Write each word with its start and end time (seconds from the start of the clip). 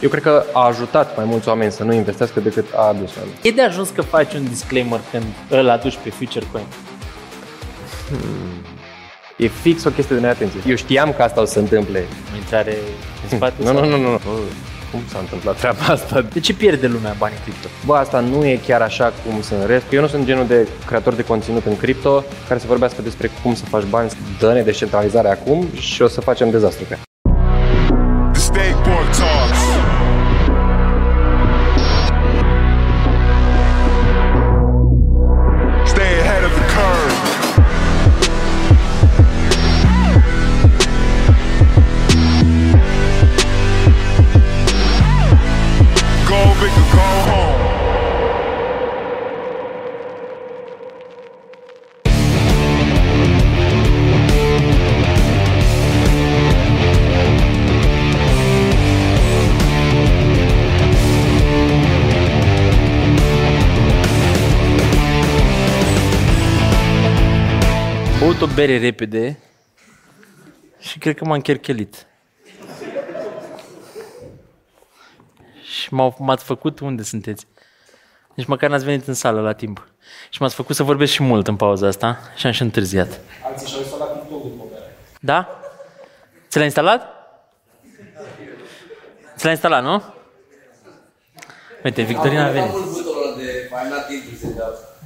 Eu 0.00 0.08
cred 0.08 0.22
că 0.22 0.44
a 0.52 0.66
ajutat 0.66 1.16
mai 1.16 1.24
mulți 1.24 1.48
oameni 1.48 1.72
să 1.72 1.84
nu 1.84 1.92
investească 1.92 2.40
decât 2.40 2.64
a 2.74 2.80
adus 2.88 3.10
oameni. 3.16 3.34
E 3.42 3.50
de 3.50 3.62
ajuns 3.62 3.88
că 3.90 4.02
faci 4.02 4.34
un 4.34 4.48
disclaimer 4.48 5.00
când 5.10 5.24
îl 5.48 5.68
aduci 5.68 5.98
pe 6.02 6.10
Future 6.10 6.44
Coin. 6.52 6.64
E 9.36 9.46
fix 9.48 9.84
o 9.84 9.90
chestie 9.90 10.14
de 10.16 10.20
neatenție. 10.22 10.60
Eu 10.66 10.74
știam 10.74 11.12
că 11.12 11.22
asta 11.22 11.40
o 11.40 11.44
să 11.44 11.52
se 11.52 11.58
întâmple. 11.58 12.04
O 12.32 12.36
intrare 12.36 12.76
în 13.22 13.36
spate? 13.36 13.54
Nu, 13.62 13.64
sau- 13.64 13.74
nu, 13.84 13.86
nu, 13.96 13.96
nu. 13.96 14.08
Bă, 14.24 14.30
Cum 14.90 15.00
s-a 15.08 15.18
întâmplat 15.18 15.56
treaba 15.58 15.84
asta? 15.88 16.20
De 16.32 16.40
ce 16.40 16.54
pierde 16.54 16.86
lumea 16.86 17.14
bani 17.18 17.34
în 17.36 17.42
cripto? 17.42 17.68
Bă, 17.86 17.94
asta 17.96 18.20
nu 18.20 18.44
e 18.44 18.60
chiar 18.66 18.80
așa 18.82 19.12
cum 19.26 19.42
sunt 19.42 19.60
în 19.60 19.66
rest. 19.66 19.84
Eu 19.92 20.00
nu 20.00 20.06
sunt 20.06 20.24
genul 20.24 20.46
de 20.46 20.68
creator 20.86 21.12
de 21.14 21.24
conținut 21.24 21.64
în 21.66 21.76
cripto 21.76 22.24
care 22.48 22.60
să 22.60 22.66
vorbească 22.66 23.02
despre 23.02 23.30
cum 23.42 23.54
să 23.54 23.64
faci 23.64 23.84
bani. 23.84 24.10
Dă-ne 24.38 24.62
descentralizare 24.62 25.28
acum 25.28 25.66
și 25.74 26.02
o 26.02 26.08
să 26.08 26.20
facem 26.20 26.50
dezastru 26.50 26.84
pe 26.88 26.98
bere 68.60 68.78
repede 68.78 69.38
și 70.78 70.98
cred 70.98 71.16
că 71.16 71.24
m-am 71.24 71.40
cherchelit. 71.40 72.06
Și 75.62 75.94
m-au, 75.94 76.14
m-ați 76.18 76.44
făcut, 76.44 76.80
unde 76.80 77.02
sunteți? 77.02 77.46
Nici 78.34 78.46
măcar 78.46 78.70
n-ați 78.70 78.84
venit 78.84 79.06
în 79.06 79.14
sală 79.14 79.40
la 79.40 79.52
timp. 79.52 79.88
Și 80.30 80.42
m-ați 80.42 80.54
făcut 80.54 80.76
să 80.76 80.82
vorbesc 80.82 81.12
și 81.12 81.22
mult 81.22 81.48
în 81.48 81.56
pauza 81.56 81.86
asta 81.86 82.18
și 82.36 82.46
am 82.46 82.52
și 82.52 82.62
întârziat. 82.62 83.20
Alții 83.44 83.66
și-au 83.66 83.80
instalat 83.80 84.20
TikTok 84.20 84.42
după 84.42 84.64
bere. 84.72 84.96
Da? 85.20 85.60
Ți 86.48 86.56
l-ai 86.56 86.64
instalat? 86.64 87.02
Ți 89.36 89.44
l-ai 89.44 89.52
instalat, 89.52 89.82
nu? 89.82 90.02
Uite, 91.84 92.02
Victorina 92.02 92.46
a 92.46 92.50
venit. 92.50 92.72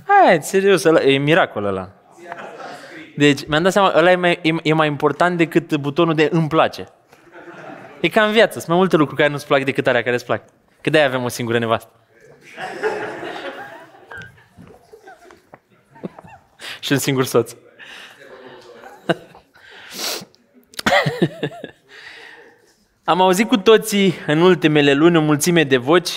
Hai, 0.07 0.43
serios, 0.43 0.85
ăla, 0.85 1.03
e 1.03 1.19
miracol 1.19 1.65
ăla. 1.65 2.04
Deci, 3.17 3.47
mi-am 3.47 3.63
dat 3.63 3.73
seama, 3.73 3.93
ăla 3.97 4.11
e 4.11 4.17
mai, 4.17 4.39
e, 4.43 4.55
e 4.63 4.73
mai 4.73 4.87
important 4.87 5.37
decât 5.37 5.77
butonul 5.77 6.15
de 6.15 6.29
îmi 6.33 6.49
place. 6.49 6.87
E 8.01 8.09
ca 8.09 8.25
în 8.25 8.33
viață, 8.33 8.53
sunt 8.53 8.69
mai 8.69 8.77
multe 8.77 8.97
lucruri 8.97 9.21
care 9.21 9.33
nu-ți 9.33 9.47
plac 9.47 9.65
decât 9.65 9.87
alea 9.87 10.03
care 10.03 10.15
îți 10.15 10.25
plac. 10.25 10.45
Că 10.81 10.91
de-aia 10.91 11.07
avem 11.07 11.23
o 11.23 11.29
singură 11.29 11.59
nevastă. 11.59 11.93
Și 16.81 16.93
un 16.93 16.99
singur 16.99 17.25
soț. 17.25 17.55
Am 23.05 23.21
auzit 23.21 23.49
cu 23.49 23.57
toții 23.57 24.15
în 24.27 24.41
ultimele 24.41 24.93
luni 24.93 25.17
o 25.17 25.21
mulțime 25.21 25.65
de 25.65 25.77
voci 25.77 26.11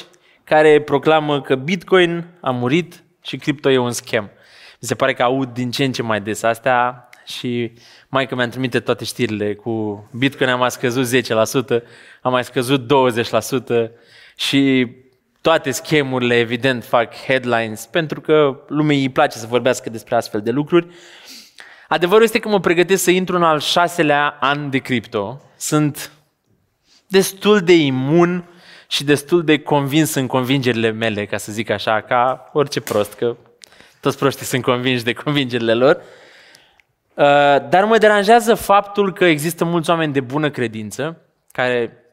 care 0.44 0.82
proclamă 0.82 1.42
că 1.42 1.56
Bitcoin 1.56 2.26
a 2.42 2.52
murit 2.52 3.04
și 3.22 3.38
cripto 3.38 3.70
e 3.70 3.78
un 3.78 3.92
scam. 3.92 4.32
Mi 4.80 4.88
se 4.88 4.96
pare 4.96 5.14
că 5.14 5.24
aud 5.24 5.54
din 5.54 5.72
ce 5.72 5.84
în 5.84 5.92
ce 5.92 6.02
mai 6.02 6.22
des 6.22 6.44
astea 6.44 7.10
și 7.26 7.72
mai 8.08 8.28
că 8.28 8.36
mi-am 8.36 8.50
trimite 8.50 8.80
toate 8.80 9.04
știrile 9.04 9.54
cu 9.54 10.06
Bitcoin 10.12 10.50
a 10.50 10.56
mai 10.56 10.72
scăzut 10.72 11.08
10%, 11.80 11.84
a 12.22 12.30
mai 12.30 12.44
scăzut 12.44 12.94
20% 13.88 13.90
și 14.36 14.88
toate 15.42 15.72
schemurile 15.72 16.36
evident 16.36 16.84
fac 16.84 17.16
headlines 17.16 17.86
pentru 17.86 18.22
că 18.22 18.60
lumea 18.68 18.96
îi 18.96 19.10
place 19.10 19.38
să 19.38 19.48
vorbească 19.48 19.90
despre 19.90 20.16
astfel 20.16 20.42
de 20.42 20.52
lucruri. 20.52 20.88
Adevărul 21.88 22.24
este 22.24 22.40
că 22.40 22.50
mă 22.50 22.60
pregătesc 22.60 23.04
să 23.04 23.12
intru 23.12 23.36
în 23.36 23.44
al 23.44 23.60
șaselea 23.60 24.38
an 24.40 24.70
de 24.70 24.78
cripto. 24.78 25.42
Sunt 25.58 26.12
destul 27.08 27.60
de 27.60 27.76
imun 27.76 28.50
și 28.88 29.04
destul 29.04 29.44
de 29.44 29.60
convins 29.60 30.14
în 30.14 30.28
convingerile 30.28 30.92
mele, 30.92 31.26
ca 31.26 31.38
să 31.38 31.52
zic 31.52 31.70
așa, 31.70 32.02
ca 32.02 32.50
orice 32.54 32.82
prost, 32.82 33.14
că 33.14 33.36
toți 34.08 34.20
proștii 34.20 34.46
sunt 34.46 34.64
convinși 34.64 35.04
de 35.04 35.14
convingerile 35.14 35.74
lor. 35.74 35.96
Uh, 35.96 37.70
Dar 37.70 37.84
mă 37.86 37.98
deranjează 37.98 38.56
faptul 38.56 39.14
că 39.14 39.26
există 39.26 39.66
mulți 39.66 39.90
oameni 39.90 40.14
de 40.14 40.20
bună 40.20 40.50
credință 40.50 41.22
care 41.52 42.04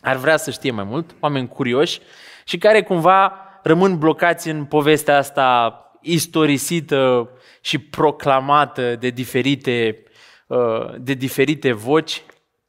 ar 0.00 0.16
vrea 0.16 0.36
să 0.36 0.50
știe 0.50 0.70
mai 0.70 0.84
mult, 0.84 1.14
oameni 1.20 1.48
curioși 1.48 2.00
și 2.44 2.58
care 2.58 2.82
cumva 2.82 3.32
rămân 3.62 3.98
blocați 3.98 4.48
în 4.48 4.64
povestea 4.64 5.16
asta 5.16 5.80
istorisită 6.00 7.30
și 7.60 7.78
proclamată 7.78 8.96
de 8.96 9.08
diferite, 9.08 10.02
uh, 10.46 10.94
de 10.98 11.14
diferite 11.14 11.72
voci 11.72 12.22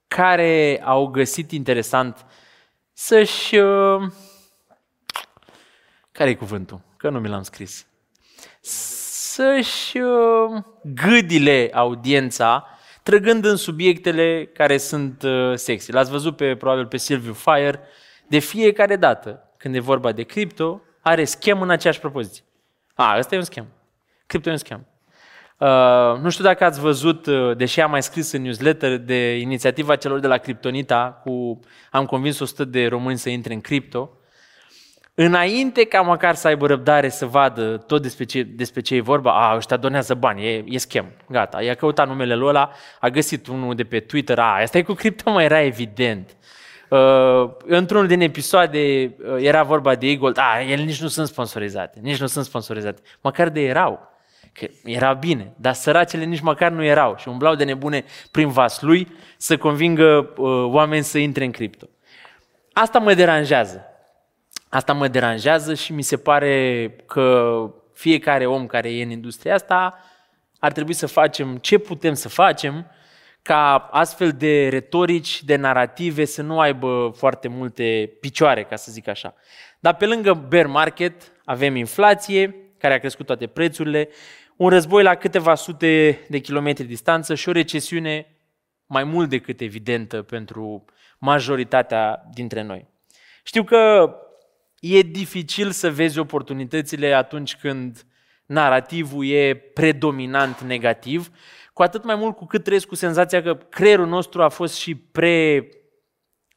care 0.08 0.82
au 0.84 1.08
găsit 1.08 1.52
interesant 1.52 2.26
să-și... 2.94 3.56
uh, 3.56 4.12
Care 6.12 6.30
e 6.30 6.36
cuvântul? 6.36 6.82
Că 6.98 7.10
nu 7.10 7.20
mi 7.20 7.28
l-am 7.28 7.44
scris. 7.44 7.87
Să-și 8.68 9.98
uh, 9.98 10.64
gâdile 10.82 11.70
audiența 11.74 12.66
trăgând 13.04 13.46
în 13.46 13.56
subiectele 13.56 14.50
care 14.54 14.78
sunt 14.78 15.24
uh, 15.24 15.56
sexy. 15.56 15.92
L-ați 15.92 16.12
văzut 16.12 16.36
pe, 16.36 16.56
probabil 16.56 16.86
pe 16.86 16.98
Silviu 16.98 17.34
Fire, 17.34 17.80
de 18.28 18.40
fiecare 18.40 18.96
dată 18.96 19.54
când 19.58 19.76
e 19.76 19.80
vorba 19.80 20.12
de 20.12 20.24
cripto, 20.24 20.82
are 21.02 21.24
schem 21.24 21.62
în 21.62 21.70
aceeași 21.70 22.00
propoziție. 22.00 22.44
A, 22.94 23.18
ăsta 23.18 23.36
e 23.36 23.38
un 23.38 23.44
schem. 23.44 23.68
Cripto 24.26 24.50
e 24.50 24.52
un 24.52 24.58
schem. 24.58 24.88
Uh, 25.58 26.20
nu 26.22 26.30
știu 26.30 26.44
dacă 26.44 26.64
ați 26.64 26.80
văzut, 26.80 27.26
uh, 27.26 27.58
deși 27.58 27.82
am 27.82 27.90
mai 27.90 28.04
scris 28.04 28.32
în 28.32 28.42
newsletter, 28.42 28.98
de 28.98 29.38
inițiativa 29.38 29.96
celor 29.96 30.20
de 30.20 30.28
la 30.28 30.38
Kryptonita, 30.38 31.22
cu 31.24 31.60
am 31.92 32.06
convins 32.06 32.40
100 32.40 32.66
de 32.66 32.88
români 32.88 33.18
să 33.18 33.30
intre 33.30 33.54
în 33.54 33.62
cripto. 33.62 34.17
Înainte 35.20 35.84
ca 35.84 36.02
măcar 36.02 36.36
să 36.36 36.48
aibă 36.48 36.68
răbdare 36.68 37.10
să 37.10 37.26
vadă 37.26 37.78
tot 37.78 38.02
despre 38.02 38.24
ce, 38.24 38.44
despre 38.44 38.82
ce 38.82 38.96
e 38.96 39.02
vorba, 39.02 39.50
a, 39.50 39.56
ăștia 39.56 39.78
donează 39.78 40.14
bani, 40.14 40.46
e, 40.46 40.64
e 40.68 40.78
schem, 40.78 41.06
gata. 41.30 41.62
I-a 41.62 41.74
căutat 41.74 42.08
numele 42.08 42.36
lui 42.36 42.48
ăla, 42.48 42.72
a 43.00 43.08
găsit 43.10 43.48
unul 43.48 43.76
de 43.76 43.84
pe 43.84 44.00
Twitter, 44.00 44.40
a, 44.40 44.60
asta 44.62 44.78
e 44.78 44.82
cu 44.82 44.94
cripto, 44.94 45.32
mai 45.32 45.44
era 45.44 45.62
evident. 45.62 46.36
Uh, 46.90 47.50
într-unul 47.66 48.08
din 48.08 48.22
episoade 48.22 48.80
uh, 48.80 49.36
era 49.40 49.64
vorba 49.64 49.96
de 49.96 50.08
Eagle, 50.08 50.32
a, 50.36 50.62
ele 50.62 50.84
nici 50.84 51.02
nu 51.02 51.08
sunt 51.08 51.28
sponsorizate, 51.28 52.00
nici 52.02 52.20
nu 52.20 52.28
sunt 52.28 52.46
sponsorizate. 52.46 53.02
Măcar 53.22 53.50
de 53.50 53.62
erau. 53.62 54.16
Că 54.54 54.68
era 54.84 55.14
bine, 55.14 55.54
dar 55.56 55.74
săracele 55.74 56.24
nici 56.24 56.42
măcar 56.42 56.72
nu 56.72 56.84
erau 56.84 57.16
și 57.18 57.28
umblau 57.28 57.56
de 57.56 57.64
nebune 57.64 58.04
prin 58.32 58.48
vas 58.48 58.82
lui 58.82 59.08
să 59.38 59.58
convingă 59.58 60.34
uh, 60.38 60.66
oameni 60.66 61.04
să 61.04 61.18
intre 61.18 61.46
în 61.46 61.52
cripto. 61.52 61.88
Asta 62.74 63.00
mă 63.00 63.14
deranjează. 63.14 63.86
Asta 64.70 64.94
mă 64.94 65.08
deranjează 65.08 65.74
și 65.74 65.94
mi 65.94 66.02
se 66.02 66.18
pare 66.18 66.90
că 67.06 67.60
fiecare 67.94 68.46
om 68.46 68.66
care 68.66 68.94
e 68.94 69.04
în 69.04 69.10
industria 69.10 69.54
asta 69.54 70.00
ar 70.60 70.72
trebui 70.72 70.94
să 70.94 71.08
facem 71.08 71.58
ce 71.58 71.78
putem 71.78 72.14
să 72.14 72.30
facem 72.30 72.92
ca 73.42 73.76
astfel 73.76 74.32
de 74.32 74.68
retorici, 74.70 75.44
de 75.44 75.56
narrative 75.56 76.26
să 76.26 76.42
nu 76.42 76.60
aibă 76.60 77.14
foarte 77.16 77.48
multe 77.48 78.18
picioare, 78.20 78.64
ca 78.64 78.76
să 78.76 78.92
zic 78.92 79.08
așa. 79.08 79.34
Dar 79.80 79.96
pe 79.96 80.06
lângă 80.06 80.34
bear 80.34 80.66
market 80.66 81.32
avem 81.46 81.76
inflație, 81.76 82.56
care 82.78 82.94
a 82.94 83.00
crescut 83.00 83.26
toate 83.26 83.48
prețurile, 83.48 84.10
un 84.56 84.70
război 84.70 85.04
la 85.04 85.16
câteva 85.16 85.56
sute 85.56 86.20
de 86.30 86.40
kilometri 86.40 86.86
distanță 86.86 87.36
și 87.36 87.50
o 87.50 87.52
recesiune 87.52 88.36
mai 88.86 89.04
mult 89.04 89.30
decât 89.30 89.62
evidentă 89.62 90.22
pentru 90.22 90.86
majoritatea 91.18 92.24
dintre 92.34 92.62
noi. 92.62 92.88
Știu 93.44 93.64
că 93.64 94.12
e 94.96 95.02
dificil 95.02 95.72
să 95.72 95.92
vezi 95.92 96.20
oportunitățile 96.20 97.14
atunci 97.14 97.56
când 97.56 98.06
narativul 98.46 99.28
e 99.28 99.56
predominant 99.56 100.62
negativ, 100.62 101.30
cu 101.74 101.84
atât 101.84 102.04
mai 102.04 102.16
mult 102.16 102.36
cu 102.36 102.46
cât 102.46 102.64
trăiesc 102.64 102.88
cu 102.88 102.96
senzația 102.96 103.42
că 103.42 103.56
creierul 103.56 104.08
nostru 104.08 104.44
a 104.44 104.50
fost 104.50 104.76
și 104.76 104.96
pre 104.96 105.70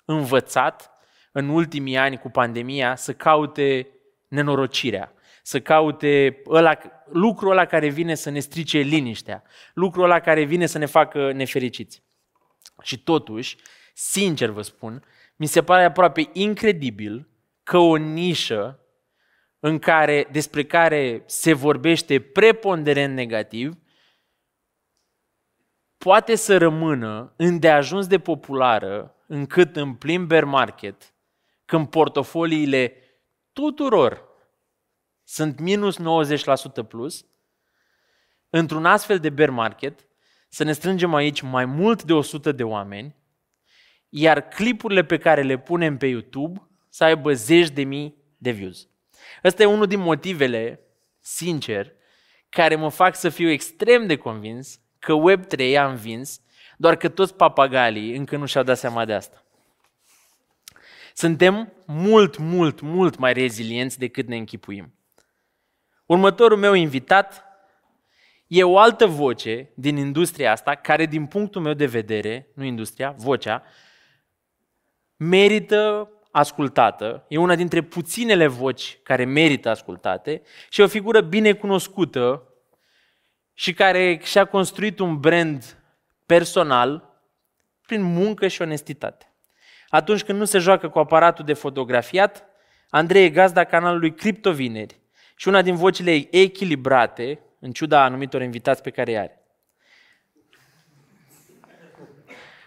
învățat 0.05 0.91
în 1.32 1.49
ultimii 1.49 1.97
ani 1.97 2.19
cu 2.19 2.31
pandemia 2.31 2.97
să 2.97 3.12
caute 3.12 3.88
nenorocirea, 4.29 5.12
să 5.43 5.61
caute 5.61 6.43
ăla, 6.47 6.79
lucrul 7.12 7.50
ăla 7.50 7.65
care 7.65 7.88
vine 7.88 8.15
să 8.15 8.31
ne 8.31 8.38
strice 8.38 8.79
liniștea, 8.79 9.43
lucrul 9.75 10.05
ăla 10.05 10.21
care 10.21 10.43
vine 10.43 10.67
să 10.67 10.79
ne 10.79 10.87
facă 10.87 11.32
nefericiți. 11.32 12.03
Și 12.82 12.99
totuși, 13.03 13.56
sincer 13.94 14.49
vă 14.49 14.62
spun, 14.62 15.05
mi 15.37 15.47
se 15.47 15.62
pare 15.62 15.85
aproape 15.85 16.29
incredibil 16.32 17.30
că 17.70 17.78
o 17.78 17.96
nișă 17.96 18.81
în 19.58 19.78
care, 19.78 20.28
despre 20.32 20.64
care 20.64 21.22
se 21.26 21.52
vorbește 21.52 22.20
preponderent 22.20 23.14
negativ, 23.14 23.75
poate 25.99 26.34
să 26.34 26.58
rămână 26.58 27.34
îndeajuns 27.37 28.06
de 28.06 28.19
populară 28.19 29.14
încât 29.26 29.76
în 29.76 29.94
plin 29.94 30.26
bear 30.26 30.44
market, 30.44 31.14
când 31.64 31.88
portofoliile 31.88 32.94
tuturor 33.52 34.28
sunt 35.25 35.61
minus 35.61 35.99
90% 35.99 36.88
plus, 36.88 37.26
într-un 38.49 38.84
astfel 38.87 39.19
de 39.19 39.31
bear 39.31 39.50
market, 39.50 40.06
să 40.49 40.64
ne 40.64 40.72
strângem 40.72 41.14
aici 41.14 41.40
mai 41.40 41.64
mult 41.64 42.02
de 42.02 42.12
100 42.12 42.52
de 42.52 42.64
oameni, 42.64 43.17
iar 44.08 44.49
clipurile 44.49 45.05
pe 45.05 45.19
care 45.19 45.43
le 45.43 45.58
punem 45.58 45.96
pe 45.96 46.06
YouTube 46.06 46.64
să 46.90 47.04
aibă 47.04 47.32
zeci 47.32 47.70
de 47.70 47.82
mii 47.82 48.16
de 48.38 48.50
views. 48.50 48.88
Ăsta 49.44 49.62
e 49.62 49.66
unul 49.66 49.87
din 49.87 50.00
motivele, 50.00 50.81
sincer, 51.20 51.92
care 52.48 52.75
mă 52.75 52.88
fac 52.88 53.16
să 53.16 53.28
fiu 53.28 53.48
extrem 53.48 54.06
de 54.06 54.16
convins 54.16 54.81
că 54.98 55.14
Web3 55.14 55.76
a 55.78 55.88
învins, 55.88 56.40
doar 56.76 56.96
că 56.96 57.08
toți 57.08 57.34
papagalii 57.34 58.16
încă 58.16 58.37
nu 58.37 58.46
și-au 58.46 58.64
dat 58.64 58.78
seama 58.78 59.04
de 59.04 59.12
asta. 59.12 59.44
Suntem 61.14 61.72
mult, 61.87 62.37
mult, 62.37 62.81
mult 62.81 63.16
mai 63.19 63.32
rezilienți 63.32 63.98
decât 63.98 64.26
ne 64.26 64.36
închipuim. 64.36 64.94
Următorul 66.06 66.58
meu 66.58 66.72
invitat 66.72 67.44
e 68.46 68.62
o 68.62 68.78
altă 68.78 69.06
voce 69.06 69.70
din 69.75 69.96
industria 69.96 70.52
asta, 70.52 70.75
care 70.75 71.06
din 71.06 71.26
punctul 71.26 71.62
meu 71.62 71.75
de 71.75 71.86
vedere, 71.86 72.48
nu 72.54 72.64
industria, 72.64 73.10
vocea, 73.10 73.62
merită 75.16 76.10
ascultată, 76.31 77.25
e 77.29 77.38
una 77.38 77.55
dintre 77.55 77.82
puținele 77.82 78.47
voci 78.47 78.99
care 79.03 79.25
merită 79.25 79.69
ascultate 79.69 80.43
și 80.69 80.81
e 80.81 80.85
o 80.85 80.88
figură 80.88 81.21
bine 81.21 81.53
cunoscută 81.53 82.44
și 83.55 83.75
care 83.75 84.21
și-a 84.23 84.44
construit 84.44 84.99
un 84.99 85.21
brand 85.21 85.77
personal 86.27 87.21
prin 87.87 88.03
muncă 88.03 88.49
și 88.49 88.62
onestitate. 88.62 89.32
Atunci 89.88 90.23
când 90.23 90.38
nu 90.38 90.44
se 90.44 90.59
joacă 90.59 90.88
cu 90.88 90.99
aparatul 90.99 91.44
de 91.44 91.53
fotografiat, 91.53 92.44
Andrei 92.91 93.25
e 93.25 93.31
gazda 93.31 93.65
canalului 93.65 94.15
Criptovineri 94.15 95.00
și 95.37 95.49
una 95.49 95.62
din 95.62 95.75
vocile 95.75 96.29
echilibrate, 96.31 97.41
în 97.59 97.73
ciuda 97.73 98.03
anumitor 98.03 98.43
invitați 98.43 98.82
pe 98.82 98.91
care 98.91 99.11
îi 99.11 99.19
are. 99.19 99.44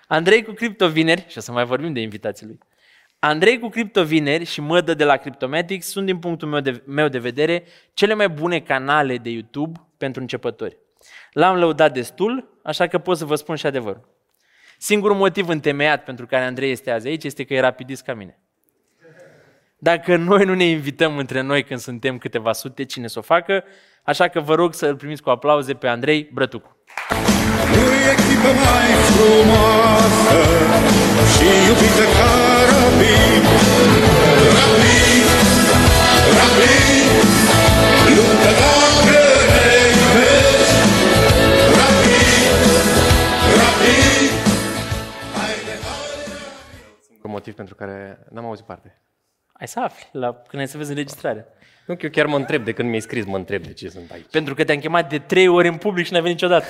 Andrei 0.08 0.44
cu 0.44 0.52
Criptovineri, 0.52 1.26
și 1.28 1.38
o 1.38 1.42
să 1.42 1.52
mai 1.52 1.66
vorbim 1.66 1.94
de 1.94 2.00
invitații 2.00 2.46
lui, 2.46 2.60
Andrei 3.26 3.60
cu 3.60 3.70
criptovineri 3.70 4.46
și 4.46 4.62
Mădă 4.62 4.94
de 4.94 5.04
la 5.04 5.18
Cryptomatics 5.18 5.88
sunt, 5.88 6.06
din 6.06 6.18
punctul 6.18 6.48
meu 6.48 6.60
de, 6.60 6.82
meu 6.86 7.08
de 7.08 7.18
vedere, 7.18 7.64
cele 7.94 8.14
mai 8.14 8.30
bune 8.30 8.60
canale 8.60 9.18
de 9.18 9.30
YouTube 9.30 9.80
pentru 9.98 10.22
începători. 10.22 10.78
L-am 11.32 11.58
lăudat 11.58 11.94
destul, 11.94 12.60
așa 12.64 12.88
că 12.88 12.98
pot 12.98 13.18
să 13.18 13.26
vă 13.26 13.36
spun 13.36 13.56
și 13.56 13.66
adevărul. 13.66 14.10
Singurul 14.78 15.16
motiv 15.16 15.48
întemeiat 15.48 16.04
pentru 16.04 16.26
care 16.26 16.44
Andrei 16.44 16.72
este 16.72 16.92
azi 16.92 17.08
aici 17.08 17.24
este 17.24 17.44
că 17.44 17.54
e 17.54 17.60
rapidist 17.60 18.04
ca 18.04 18.14
mine. 18.14 18.40
Dacă 19.78 20.16
noi 20.16 20.46
nu 20.46 20.54
ne 20.54 20.66
invităm 20.66 21.18
între 21.18 21.42
noi 21.42 21.64
când 21.64 21.80
suntem 21.80 22.18
câteva 22.18 22.54
sute, 22.54 22.84
cine 22.86 23.08
să 23.08 23.20
o 23.20 23.22
facă? 23.22 23.64
Așa 24.04 24.28
că 24.28 24.40
vă 24.40 24.56
rog 24.56 24.74
să 24.74 24.86
îl 24.86 24.96
primiți 24.96 25.22
cu 25.22 25.30
aplauze 25.30 25.74
pe 25.74 25.88
Andrei 25.88 26.30
Brătucu. 26.34 26.78
Nu 27.74 27.86
echipă 28.12 28.48
mai 28.48 28.90
frumoasă 29.16 30.40
și 31.34 31.68
iubită 31.68 32.04
ca 32.18 32.53
Hai 49.64 49.72
să 49.72 49.80
afli 49.80 50.08
la, 50.12 50.34
când 50.48 50.62
ai 50.62 50.68
să 50.68 50.78
vezi 50.78 50.90
înregistrarea. 50.90 51.46
Nu, 51.86 51.96
că 51.96 52.06
eu 52.06 52.10
chiar 52.12 52.26
mă 52.26 52.36
întreb, 52.36 52.64
de 52.64 52.74
când 52.74 52.88
mi-ai 52.88 53.02
scris, 53.02 53.26
mă 53.26 53.38
întreb 53.38 53.64
de 53.64 53.74
ce 53.74 53.90
sunt 53.90 54.12
aici. 54.12 54.26
Pentru 54.32 54.54
că 54.54 54.64
te-am 54.64 54.80
chemat 54.80 55.10
de 55.10 55.20
trei 55.20 55.48
ori 55.48 55.68
în 55.68 55.78
public 55.78 56.06
și 56.06 56.12
n-ai 56.12 56.22
venit 56.22 56.42
niciodată. 56.42 56.66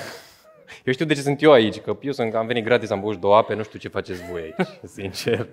Eu 0.84 0.92
știu 0.92 1.04
de 1.04 1.14
ce 1.14 1.20
sunt 1.20 1.42
eu 1.42 1.52
aici, 1.52 1.80
că 1.80 1.98
eu 2.00 2.12
sunt, 2.12 2.34
am 2.34 2.46
venit 2.46 2.64
gratis, 2.64 2.90
am 2.90 3.00
băut 3.00 3.20
două 3.20 3.36
ape, 3.36 3.54
nu 3.54 3.62
știu 3.62 3.78
ce 3.78 3.88
faceți 3.88 4.22
voi 4.30 4.40
aici, 4.40 4.68
sincer. 4.96 5.48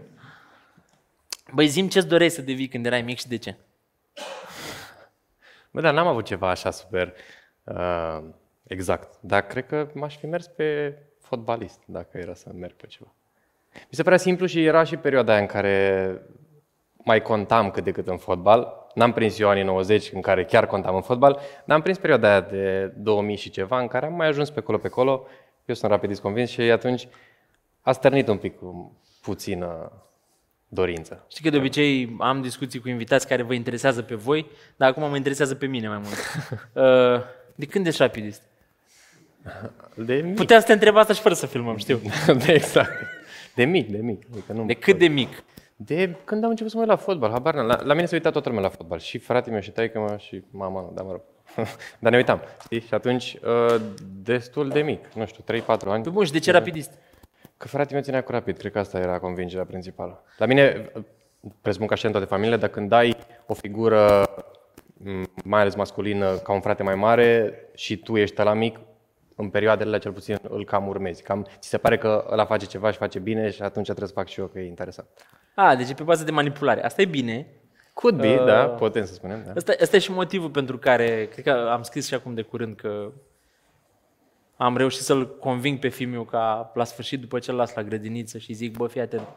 Băi, 1.54 1.68
zim 1.68 1.88
ce-ți 1.88 2.08
doreai 2.08 2.30
să 2.30 2.42
devii 2.42 2.68
când 2.68 2.86
erai 2.86 3.02
mic 3.02 3.18
și 3.18 3.28
de 3.28 3.38
ce? 3.38 3.56
Bă, 5.72 5.82
dar 5.82 5.94
n-am 5.94 6.08
avut 6.08 6.26
ceva 6.26 6.50
așa 6.50 6.72
super 6.72 7.14
uh, 7.64 8.24
exact. 8.64 9.18
Dar 9.22 9.42
cred 9.42 9.66
că 9.66 9.90
m-aș 9.94 10.18
fi 10.18 10.26
mers 10.26 10.48
pe 10.48 10.98
fotbalist, 11.20 11.80
dacă 11.86 12.18
era 12.18 12.34
să 12.34 12.50
merg 12.54 12.74
pe 12.74 12.88
ceva. 12.88 13.14
Mi 13.74 13.90
se 13.90 14.04
părea 14.04 14.18
simplu 14.18 14.46
și 14.46 14.66
era 14.66 14.84
și 14.84 14.96
perioada 14.96 15.32
aia 15.32 15.42
în 15.42 15.48
care 15.48 16.22
mai 17.04 17.22
contam 17.22 17.72
cât 17.72 17.84
de 17.84 17.92
cât 17.92 18.08
în 18.08 18.18
fotbal. 18.18 18.90
N-am 18.94 19.12
prins 19.12 19.40
eu 19.40 19.50
anii 19.50 19.64
90 19.64 20.12
în 20.14 20.22
care 20.22 20.46
chiar 20.46 20.66
contam 20.66 20.96
în 20.96 21.02
fotbal, 21.02 21.40
dar 21.66 21.76
am 21.76 21.82
prins 21.82 21.98
perioada 21.98 22.30
aia 22.30 22.42
de 22.42 22.94
2000 22.98 23.36
și 23.36 23.50
ceva 23.50 23.80
în 23.80 23.88
care 23.88 24.06
am 24.06 24.14
mai 24.14 24.28
ajuns 24.28 24.50
pe 24.50 24.60
acolo 24.60 24.78
pe 24.78 24.88
acolo. 24.88 25.28
Eu 25.66 25.76
sunt 25.76 25.92
rapidist 25.92 26.22
convins 26.22 26.50
și 26.50 26.62
atunci 26.62 27.08
a 27.82 27.92
stărnit 27.92 28.28
un 28.28 28.38
pic 28.38 28.58
cu 28.58 28.98
puțină 29.22 29.92
dorință. 30.68 31.26
Știi 31.30 31.44
că 31.44 31.50
de 31.50 31.58
obicei 31.58 32.16
am 32.20 32.42
discuții 32.42 32.80
cu 32.80 32.90
invitați 32.90 33.28
care 33.28 33.42
vă 33.42 33.54
interesează 33.54 34.02
pe 34.02 34.16
voi, 34.16 34.46
dar 34.76 34.90
acum 34.90 35.10
mă 35.10 35.16
interesează 35.16 35.56
pe 35.56 35.66
mine 35.66 35.88
mai 35.88 35.98
mult. 35.98 36.16
Uh, 36.74 37.22
de 37.56 37.66
când 37.66 37.88
ești 37.88 38.02
rapidist? 38.02 38.42
De 39.96 40.14
mic. 40.14 40.36
Puteam 40.36 40.60
să 40.60 40.66
te 40.66 40.74
întreb 40.74 40.96
asta 40.96 41.14
și 41.14 41.22
fără 41.22 41.34
să 41.34 41.46
filmăm, 41.46 41.78
știu. 41.78 42.02
de 42.46 42.54
exact. 42.54 42.92
De 43.56 43.64
mic, 43.64 43.90
de 43.90 43.98
mic. 43.98 44.24
Adică 44.32 44.54
nu 44.54 44.66
De 44.66 44.74
cât 44.74 44.98
de 44.98 45.08
mic? 45.08 45.44
De 45.86 46.16
când 46.24 46.44
am 46.44 46.50
început 46.50 46.72
să 46.72 46.78
mă 46.78 46.84
uit 46.84 46.92
la 46.92 46.98
fotbal, 46.98 47.32
habar 47.32 47.54
n-am. 47.54 47.66
La, 47.66 47.82
la 47.84 47.94
mine 47.94 48.06
se 48.06 48.16
uita 48.16 48.30
toată 48.30 48.50
lumea 48.50 48.64
la 48.64 48.70
fotbal. 48.70 49.00
Și 49.00 49.18
fratele 49.18 49.52
meu, 49.52 49.62
și 49.62 49.72
taică 49.72 50.00
mă, 50.00 50.18
și 50.18 50.44
mama, 50.52 50.82
nu, 50.82 50.92
dar 50.94 51.06
mă 51.06 51.12
rog. 51.12 51.22
dar 52.00 52.12
ne 52.12 52.18
uitam, 52.18 52.42
știi? 52.64 52.82
Și 52.82 52.94
atunci, 52.94 53.38
uh, 53.44 53.82
destul 54.24 54.70
de 54.70 54.82
mic, 54.82 55.14
nu 55.14 55.26
știu, 55.26 55.44
3-4 55.44 55.66
ani. 55.86 56.04
Pe 56.04 56.10
bun, 56.10 56.26
și 56.26 56.32
de 56.32 56.40
ce 56.40 56.52
rapidist? 56.52 56.92
Că 57.58 57.68
fratele 57.68 57.94
meu 57.94 58.04
ținea 58.04 58.24
cu 58.24 58.32
rapid, 58.32 58.58
cred 58.58 58.72
că 58.72 58.80
asta 58.80 59.00
era 59.00 59.20
convingerea 59.20 59.66
principală. 59.66 60.24
La 60.38 60.46
mine, 60.46 60.92
presupun 61.62 61.88
că 61.88 61.94
așa 61.94 62.08
în 62.08 62.14
toate 62.14 62.28
familiile, 62.28 62.58
dar 62.58 62.70
când 62.70 62.90
dai 62.90 63.18
o 63.46 63.54
figură, 63.54 64.24
m, 64.94 65.24
mai 65.44 65.62
ales 65.62 65.76
masculină, 65.76 66.36
ca 66.36 66.54
un 66.54 66.62
frate 66.62 66.84
mai 66.84 66.96
mare 66.96 67.54
și 67.76 67.98
tu 67.98 68.18
ești 68.18 68.42
la 68.42 68.54
mic, 68.54 68.80
în 69.42 69.50
perioadele 69.50 69.88
alea 69.88 70.00
cel 70.00 70.12
puțin 70.12 70.38
îl 70.50 70.66
cam 70.66 70.88
urmezi. 70.88 71.24
Cam 71.24 71.48
ți 71.60 71.70
se 71.70 71.78
pare 71.78 71.98
că 71.98 72.28
ăla 72.32 72.46
face 72.46 72.66
ceva 72.66 72.92
și 72.92 72.98
face 72.98 73.20
bine 73.20 73.50
și 73.50 73.62
atunci 73.62 73.86
trebuie 73.86 74.08
să 74.08 74.14
fac 74.14 74.28
și 74.28 74.40
eu 74.40 74.46
că 74.46 74.60
e 74.60 74.68
interesant. 74.68 75.08
A, 75.56 75.76
deci 75.76 75.90
e 75.90 75.94
pe 75.94 76.04
bază 76.04 76.24
de 76.24 76.32
manipulare. 76.32 76.84
Asta 76.84 77.02
e 77.02 77.06
bine. 77.06 77.48
Could 77.94 78.18
be, 78.22 78.40
Uh, 78.40 78.46
da, 78.46 78.66
putem 78.66 79.06
să 79.06 79.14
spunem, 79.14 79.44
da. 79.46 79.52
Asta, 79.56 79.74
asta 79.82 79.96
e 79.96 80.00
și 80.00 80.12
motivul 80.12 80.50
pentru 80.50 80.78
care, 80.78 81.28
cred 81.32 81.44
că 81.44 81.52
am 81.52 81.82
scris 81.82 82.08
și 82.08 82.14
acum 82.14 82.34
de 82.34 82.42
curând 82.42 82.76
că 82.76 83.12
am 84.58 84.78
reușit 84.78 85.02
să-l 85.02 85.38
conving 85.38 85.80
pe 85.80 85.88
fiul 85.88 86.10
meu 86.10 86.24
ca 86.24 86.72
la 86.74 86.84
sfârșit, 86.84 87.20
după 87.20 87.40
ce 87.40 87.52
îl 87.52 87.58
las 87.58 87.74
la 87.74 87.84
grădiniță 87.84 88.38
și 88.38 88.54
zic, 88.54 88.78
bă, 88.78 88.88
fii 88.88 89.02
atent, 89.02 89.28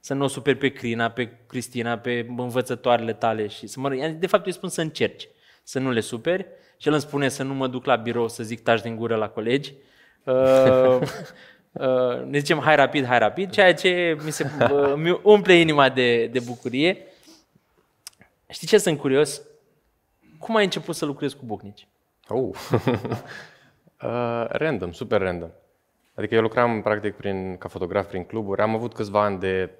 să 0.00 0.14
nu 0.14 0.24
o 0.24 0.26
superi 0.26 0.58
pe 0.58 0.68
Crina, 0.68 1.10
pe 1.10 1.38
Cristina, 1.46 1.98
pe 1.98 2.26
învățătoarele 2.36 3.12
tale 3.12 3.46
și 3.46 3.66
să 3.66 3.80
mă... 3.80 4.14
De 4.18 4.26
fapt, 4.26 4.46
îi 4.46 4.52
spun 4.52 4.68
să 4.68 4.80
încerci, 4.80 5.28
să 5.62 5.78
nu 5.78 5.90
le 5.90 6.00
superi 6.00 6.46
și 6.76 6.86
el 6.86 6.92
îmi 6.92 7.02
spune 7.02 7.28
să 7.28 7.42
nu 7.42 7.54
mă 7.54 7.66
duc 7.66 7.84
la 7.84 7.96
birou 7.96 8.28
să 8.28 8.42
zic 8.42 8.62
taci 8.62 8.82
din 8.82 8.96
gură 8.96 9.16
la 9.16 9.28
colegi. 9.28 9.74
Uh, 10.26 10.98
uh, 11.72 12.24
ne 12.24 12.38
zicem 12.38 12.60
hai 12.60 12.76
rapid, 12.76 13.06
hai 13.06 13.18
rapid, 13.18 13.50
ceea 13.50 13.74
ce 13.74 14.16
mi 14.24 14.30
se 14.30 14.50
uh, 14.72 14.94
mi 14.96 15.20
umple 15.22 15.52
inima 15.54 15.88
de, 15.88 16.26
de 16.26 16.40
bucurie. 16.40 17.06
Știi 18.48 18.66
ce 18.66 18.78
sunt 18.78 18.98
curios? 18.98 19.42
Cum 20.38 20.56
ai 20.56 20.64
început 20.64 20.94
să 20.94 21.04
lucrezi 21.04 21.36
cu 21.36 21.44
bucnici? 21.44 21.86
Oh. 22.28 22.48
uh, 24.02 24.44
random, 24.48 24.92
super 24.92 25.20
random. 25.20 25.50
Adică 26.14 26.34
eu 26.34 26.40
lucram 26.40 26.82
practic 26.82 27.14
prin, 27.14 27.56
ca 27.58 27.68
fotograf 27.68 28.06
prin 28.06 28.24
cluburi, 28.24 28.60
am 28.60 28.74
avut 28.74 28.94
câțiva 28.94 29.22
ani 29.22 29.38
de 29.38 29.70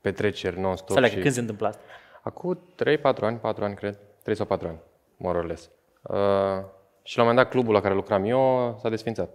petreceri 0.00 0.60
non-stop. 0.60 0.98
Să 0.98 1.06
și... 1.06 1.18
când 1.18 1.34
se 1.34 1.40
întâmplă 1.40 1.66
asta? 1.66 1.82
Acum 2.22 2.58
3-4 2.98 3.00
ani, 3.20 3.38
4 3.38 3.64
ani 3.64 3.74
cred, 3.74 3.98
3 4.22 4.36
sau 4.36 4.46
4 4.46 4.68
ani, 4.68 4.78
more 5.16 5.38
or 5.38 5.46
less. 5.46 5.70
Uh, 6.08 6.64
și 7.02 7.16
la 7.16 7.22
un 7.22 7.28
moment 7.28 7.36
dat 7.36 7.48
clubul 7.48 7.74
la 7.74 7.80
care 7.80 7.94
lucram 7.94 8.24
eu 8.24 8.76
s-a 8.80 8.88
desfințat. 8.88 9.30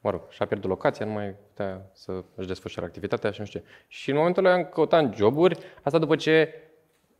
Mă 0.00 0.10
rog, 0.10 0.20
și-a 0.28 0.46
pierdut 0.46 0.70
locația, 0.70 1.06
nu 1.06 1.12
mai 1.12 1.34
putea 1.48 1.86
să 1.92 2.22
își 2.34 2.46
desfășoare 2.46 2.86
activitatea 2.88 3.30
și 3.30 3.40
nu 3.40 3.46
știu 3.46 3.60
ce. 3.60 3.66
Și 3.88 4.10
în 4.10 4.16
momentul 4.16 4.44
ăla 4.44 4.54
am 4.54 4.64
căutat 4.64 5.14
joburi, 5.14 5.58
asta 5.82 5.98
după 5.98 6.16
ce 6.16 6.54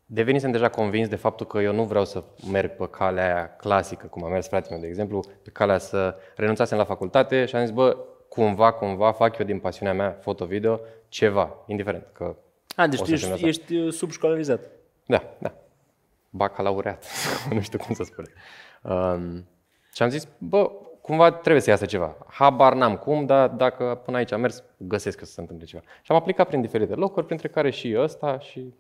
devenisem 0.07 0.51
deja 0.51 0.69
convins 0.69 1.09
de 1.09 1.17
faptul 1.17 1.47
că 1.47 1.59
eu 1.59 1.73
nu 1.73 1.85
vreau 1.85 2.05
să 2.05 2.25
merg 2.51 2.71
pe 2.71 2.89
calea 2.89 3.25
aia 3.25 3.57
clasică, 3.57 4.07
cum 4.07 4.25
a 4.25 4.29
mers 4.29 4.49
fratele 4.49 4.73
meu, 4.73 4.81
de 4.81 4.89
exemplu, 4.89 5.25
pe 5.43 5.51
calea 5.51 5.79
să 5.79 6.17
renunțasem 6.37 6.79
la 6.79 6.85
facultate 6.85 7.45
și 7.45 7.57
am 7.57 7.65
zis, 7.65 7.75
bă, 7.75 7.97
cumva, 8.29 8.73
cumva 8.73 9.13
fac 9.13 9.39
eu 9.39 9.47
din 9.47 9.59
pasiunea 9.59 9.95
mea 9.95 10.19
foto-video 10.21 10.81
ceva, 11.09 11.57
indiferent 11.67 12.07
că 12.13 12.37
A, 12.77 12.87
deci 12.87 13.01
o 13.01 13.05
tu 13.05 13.11
să 13.11 13.17
filmez 13.17 13.43
ești, 13.43 13.61
asta. 13.61 13.73
ești 13.73 13.77
uh, 13.77 13.93
subșcolarizat. 13.93 14.61
Da, 15.07 15.23
da. 15.39 15.55
Bacalaureat. 16.31 17.05
nu 17.55 17.61
știu 17.61 17.79
cum 17.79 17.95
să 17.95 18.03
spun. 18.03 18.25
Um, 18.89 19.47
și 19.95 20.03
am 20.03 20.09
zis, 20.09 20.29
bă, 20.39 20.71
cumva 21.01 21.31
trebuie 21.31 21.63
să 21.63 21.71
iasă 21.71 21.87
ceva. 21.87 22.17
Habar 22.29 22.75
n-am 22.75 22.97
cum, 22.97 23.27
dar 23.27 23.49
dacă 23.49 24.01
până 24.05 24.17
aici 24.17 24.33
am 24.33 24.41
mers, 24.41 24.63
găsesc 24.77 25.19
că 25.19 25.25
să 25.25 25.33
se 25.33 25.41
întâmple 25.41 25.67
ceva. 25.67 25.83
Și 26.03 26.13
am 26.13 26.17
aplicat 26.17 26.47
prin 26.49 26.61
diferite 26.61 26.95
locuri, 26.95 27.27
printre 27.27 27.49
care 27.49 27.71
și 27.71 27.95
ăsta 27.99 28.39
și 28.39 28.75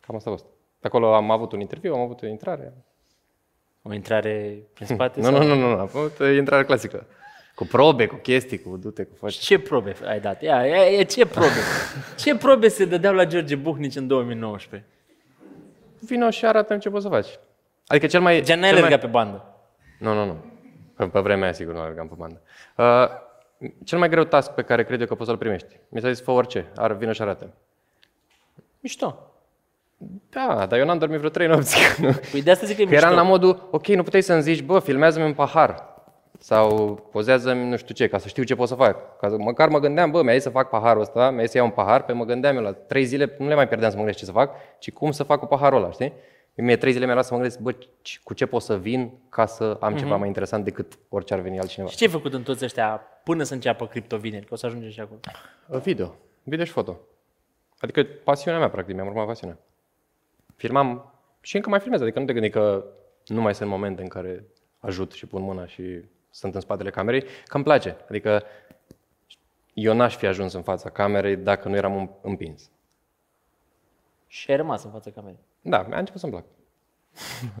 cam 0.00 0.16
asta 0.16 0.30
a 0.30 0.32
fost. 0.32 0.44
De 0.80 0.86
acolo 0.88 1.14
am 1.14 1.30
avut 1.30 1.52
un 1.52 1.60
interviu, 1.60 1.94
am 1.94 2.00
avut 2.00 2.22
o 2.22 2.26
intrare. 2.26 2.72
O 3.82 3.92
intrare 3.92 4.62
prin 4.74 4.86
spate? 4.94 5.20
Nu, 5.20 5.26
sau- 5.26 5.38
nu, 5.38 5.54
nu, 5.54 5.54
nu, 5.54 5.66
am 5.66 5.78
avut 5.78 6.20
o 6.20 6.28
intrare 6.28 6.64
clasică. 6.64 7.06
Cu 7.54 7.64
probe, 7.64 8.06
cu 8.06 8.14
chestii, 8.14 8.58
cu 8.58 8.76
du-te, 8.76 9.04
cu 9.04 9.14
faci. 9.14 9.34
Ce 9.34 9.58
probe 9.58 9.94
ai 10.06 10.20
dat? 10.20 10.42
Ia, 10.42 10.66
ia, 10.66 10.76
ia, 10.82 11.04
ce 11.04 11.26
probe? 11.26 11.58
Ce 12.18 12.36
probe 12.36 12.68
se 12.68 12.84
dădeau 12.84 13.14
la 13.14 13.24
George 13.24 13.54
Buhnici 13.56 13.96
în 13.96 14.06
2019? 14.06 14.88
Vino 16.00 16.30
și 16.30 16.46
arată 16.46 16.76
ce 16.76 16.90
poți 16.90 17.02
să 17.02 17.08
faci. 17.08 17.38
Adică 17.86 18.06
cel 18.06 18.20
mai... 18.20 18.42
Gen, 18.42 18.58
n-ai 18.58 18.68
cel 18.68 18.78
mai... 18.78 18.86
alergat 18.86 19.10
pe 19.10 19.12
bandă. 19.16 19.44
Nu, 19.98 20.14
nu, 20.14 20.24
nu. 20.24 20.36
Pe, 20.96 21.04
pe 21.04 21.20
vremea 21.20 21.44
aia, 21.44 21.52
sigur, 21.52 21.74
nu 21.74 21.80
alergam 21.80 22.08
pe 22.08 22.14
bandă. 22.16 22.40
Uh, 22.76 23.08
cel 23.84 23.98
mai 23.98 24.08
greu 24.08 24.24
task 24.24 24.50
pe 24.50 24.62
care 24.62 24.84
cred 24.84 25.00
eu 25.00 25.06
că 25.06 25.14
poți 25.14 25.28
să-l 25.28 25.38
primești. 25.38 25.76
Mi 25.88 26.00
s-a 26.00 26.12
zis, 26.12 26.22
fă 26.22 26.30
orice, 26.30 26.66
ar 26.76 26.92
vină 26.92 27.12
și 27.12 27.22
arată. 27.22 27.54
Mișto. 28.80 29.32
Da, 30.30 30.66
dar 30.68 30.78
eu 30.78 30.84
n-am 30.84 30.98
dormit 30.98 31.18
vreo 31.18 31.30
trei 31.30 31.46
nopți. 31.46 31.76
Păi 32.30 32.42
de 32.42 32.50
asta 32.50 32.66
zic 32.66 32.76
că 32.76 32.82
e 32.82 32.84
că 32.84 32.90
mișto. 32.90 33.06
eram 33.06 33.16
la 33.16 33.22
modul, 33.22 33.68
ok, 33.70 33.86
nu 33.86 34.02
puteai 34.02 34.22
să-mi 34.22 34.42
zici, 34.42 34.62
bă, 34.62 34.78
filmează-mi 34.78 35.24
un 35.24 35.34
pahar. 35.34 35.90
Sau 36.38 36.94
pozează-mi 37.12 37.68
nu 37.68 37.76
știu 37.76 37.94
ce, 37.94 38.08
ca 38.08 38.18
să 38.18 38.28
știu 38.28 38.42
ce 38.42 38.54
pot 38.54 38.68
să 38.68 38.74
fac. 38.74 39.18
Ca 39.18 39.28
să, 39.28 39.36
măcar 39.38 39.68
mă 39.68 39.78
gândeam, 39.78 40.10
bă, 40.10 40.22
mi-a 40.22 40.32
zis 40.32 40.42
să 40.42 40.50
fac 40.50 40.68
paharul 40.68 41.02
ăsta, 41.02 41.30
mi-a 41.30 41.42
zis 41.42 41.50
să 41.50 41.56
iau 41.56 41.66
un 41.66 41.72
pahar, 41.72 42.02
pe 42.02 42.12
mă 42.12 42.24
gândeam 42.24 42.56
eu 42.56 42.62
la 42.62 42.72
trei 42.72 43.04
zile, 43.04 43.34
nu 43.38 43.48
le 43.48 43.54
mai 43.54 43.68
pierdeam 43.68 43.90
să 43.90 43.96
mă 43.96 44.02
gândesc 44.02 44.24
ce 44.24 44.30
să 44.30 44.38
fac, 44.38 44.54
ci 44.78 44.92
cum 44.92 45.10
să 45.10 45.22
fac 45.22 45.38
cu 45.38 45.46
paharul 45.46 45.78
ăla, 45.78 45.90
știi? 45.90 46.12
Mie 46.54 46.76
trei 46.76 46.92
zile 46.92 47.04
mi-a 47.04 47.12
luat 47.14 47.24
să 47.26 47.34
mă 47.34 47.40
gândesc, 47.40 47.60
bă, 47.60 47.72
ce- 48.02 48.18
cu 48.22 48.34
ce 48.34 48.46
pot 48.46 48.62
să 48.62 48.78
vin 48.78 49.10
ca 49.28 49.46
să 49.46 49.76
am 49.80 49.96
ceva 49.96 50.16
mai 50.16 50.26
interesant 50.26 50.64
decât 50.64 50.98
orice 51.08 51.34
ar 51.34 51.40
veni 51.40 51.58
altcineva. 51.58 51.90
Și 51.90 51.96
ce 51.96 52.04
ai 52.04 52.10
făcut 52.10 52.32
în 52.32 52.42
toți 52.42 52.64
ăștia 52.64 53.00
până 53.24 53.42
să 53.42 53.54
înceapă 53.54 53.86
criptovineri? 53.86 54.46
Că 54.46 54.54
o 54.54 54.56
să 54.56 54.66
ajungem 54.66 54.90
și 54.90 55.00
acolo. 55.00 55.20
Video. 55.82 56.14
Video 56.42 56.64
și 56.64 56.72
foto. 56.72 56.98
Adică 57.80 58.04
pasiunea 58.04 58.60
mea, 58.60 58.70
practic, 58.70 58.94
mi-am 58.94 59.06
urmat 59.06 59.26
pasiunea. 59.26 59.58
Filmam 60.56 61.12
și 61.40 61.56
încă 61.56 61.68
mai 61.68 61.80
filmez, 61.80 62.00
adică 62.00 62.18
nu 62.18 62.24
te 62.24 62.32
gândi 62.32 62.50
că 62.50 62.84
nu 63.26 63.40
mai 63.40 63.54
sunt 63.54 63.68
momente 63.68 64.02
în 64.02 64.08
care 64.08 64.44
ajut 64.78 65.12
și 65.12 65.26
pun 65.26 65.42
mâna 65.42 65.66
și 65.66 66.00
sunt 66.30 66.54
în 66.54 66.60
spatele 66.60 66.90
camerei, 66.90 67.22
că 67.22 67.54
îmi 67.56 67.64
place. 67.64 67.96
Adică 68.08 68.42
eu 69.74 69.94
n-aș 69.94 70.16
fi 70.16 70.26
ajuns 70.26 70.52
în 70.52 70.62
fața 70.62 70.90
camerei 70.90 71.36
dacă 71.36 71.68
nu 71.68 71.76
eram 71.76 72.08
îm- 72.08 72.20
împins. 72.22 72.70
Și 74.26 74.50
ai 74.50 74.56
rămas 74.56 74.84
în 74.84 74.90
fața 74.90 75.10
camerei. 75.10 75.38
Da, 75.62 75.82
mi-a 75.82 75.98
început 75.98 76.20
să-mi 76.20 76.32
plac. 76.32 76.44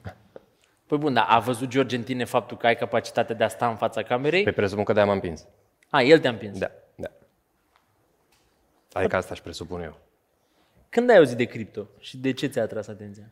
Păi 0.86 0.98
bun, 0.98 1.14
dar 1.14 1.26
a 1.28 1.38
văzut 1.38 1.68
George 1.68 1.96
în 1.96 2.02
tine 2.02 2.24
faptul 2.24 2.56
că 2.56 2.66
ai 2.66 2.76
capacitatea 2.76 3.34
de 3.34 3.44
a 3.44 3.48
sta 3.48 3.68
în 3.68 3.76
fața 3.76 4.02
camerei? 4.02 4.42
Pe 4.42 4.52
presupun 4.52 4.84
că 4.84 4.92
de-aia 4.92 5.08
m-am 5.08 5.20
împins. 5.22 5.46
A, 5.90 6.02
el 6.02 6.18
te-a 6.18 6.30
împins. 6.30 6.58
Da, 6.58 6.70
da. 6.94 7.10
Adică 8.92 9.16
asta 9.16 9.32
își 9.32 9.42
presupun 9.42 9.82
eu. 9.82 9.98
Când 10.88 11.10
ai 11.10 11.16
auzit 11.16 11.36
de 11.36 11.44
cripto 11.44 11.86
și 11.98 12.16
de 12.16 12.32
ce 12.32 12.46
ți-a 12.46 12.62
atras 12.62 12.88
atenția? 12.88 13.24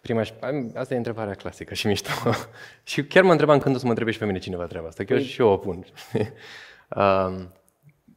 Prima 0.00 0.22
și... 0.22 0.32
Asta 0.74 0.94
e 0.94 0.96
întrebarea 0.96 1.34
clasică 1.34 1.74
și 1.74 1.86
mișto. 1.86 2.10
și 2.90 3.04
chiar 3.04 3.22
mă 3.22 3.30
întrebam 3.30 3.58
când 3.58 3.74
o 3.74 3.78
să 3.78 3.84
mă 3.84 3.90
întrebe 3.90 4.10
și 4.10 4.18
pe 4.18 4.24
mine 4.24 4.38
cineva 4.38 4.64
treaba 4.64 4.86
asta, 4.86 5.04
că 5.04 5.12
eu 5.12 5.18
și 5.18 5.40
eu 5.40 5.48
o 5.48 5.56
pun. 5.56 5.84
um, 6.96 7.52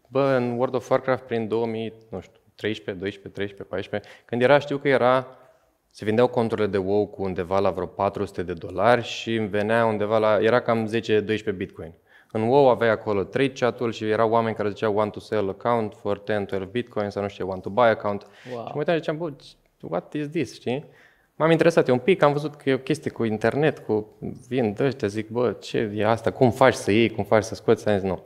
bă, 0.07 0.35
în 0.35 0.51
World 0.51 0.73
of 0.73 0.89
Warcraft 0.89 1.23
prin 1.23 1.47
2000, 1.47 1.93
nu 2.09 2.21
știu, 2.21 2.39
13, 2.55 3.03
12, 3.03 3.29
13, 3.29 3.63
14, 3.63 4.09
când 4.25 4.41
era, 4.41 4.59
știu 4.59 4.77
că 4.77 4.87
era, 4.87 5.37
se 5.89 6.05
vindeau 6.05 6.27
conturile 6.27 6.67
de 6.67 6.77
WoW 6.77 7.07
cu 7.07 7.23
undeva 7.23 7.59
la 7.59 7.71
vreo 7.71 7.85
400 7.85 8.43
de 8.43 8.53
dolari 8.53 9.03
și 9.03 9.35
îmi 9.35 9.47
venea 9.47 9.85
undeva 9.85 10.17
la, 10.17 10.37
era 10.41 10.59
cam 10.59 10.89
10-12 11.51 11.55
bitcoin. 11.55 11.93
În 12.31 12.41
WoW 12.41 12.69
aveai 12.69 12.89
acolo 12.89 13.23
trade 13.23 13.51
chat-ul 13.51 13.91
și 13.91 14.09
erau 14.09 14.29
oameni 14.29 14.55
care 14.55 14.69
ziceau 14.69 14.95
want 14.95 15.11
to 15.11 15.19
sell 15.19 15.49
account 15.49 15.93
for 15.93 16.23
10-12 16.67 16.71
bitcoin 16.71 17.09
sau 17.09 17.21
nu 17.21 17.27
știu, 17.27 17.47
want 17.47 17.61
to 17.61 17.69
buy 17.69 17.87
account. 17.87 18.27
Wow. 18.53 18.65
Și 18.65 18.71
mă 18.71 18.77
uitam 18.77 18.93
și 18.93 18.99
ziceam, 18.99 19.17
bă, 19.17 19.31
what 19.81 20.13
is 20.13 20.29
this, 20.29 20.53
știi? 20.53 20.85
M-am 21.35 21.51
interesat 21.51 21.87
eu 21.87 21.93
un 21.93 21.99
pic, 21.99 22.21
am 22.21 22.31
văzut 22.31 22.55
că 22.55 22.69
e 22.69 22.73
o 22.73 22.77
chestie 22.77 23.11
cu 23.11 23.23
internet, 23.23 23.79
cu 23.79 24.17
vin 24.47 24.73
de 24.73 24.83
ăștia, 24.83 25.07
zic, 25.07 25.29
bă, 25.29 25.51
ce 25.51 25.91
e 25.95 26.05
asta, 26.05 26.31
cum 26.31 26.51
faci 26.51 26.73
să 26.73 26.91
iei, 26.91 27.09
cum 27.09 27.23
faci 27.23 27.43
să 27.43 27.55
scoți, 27.55 27.87
am 27.87 27.93
zis, 27.93 28.03
nu. 28.03 28.23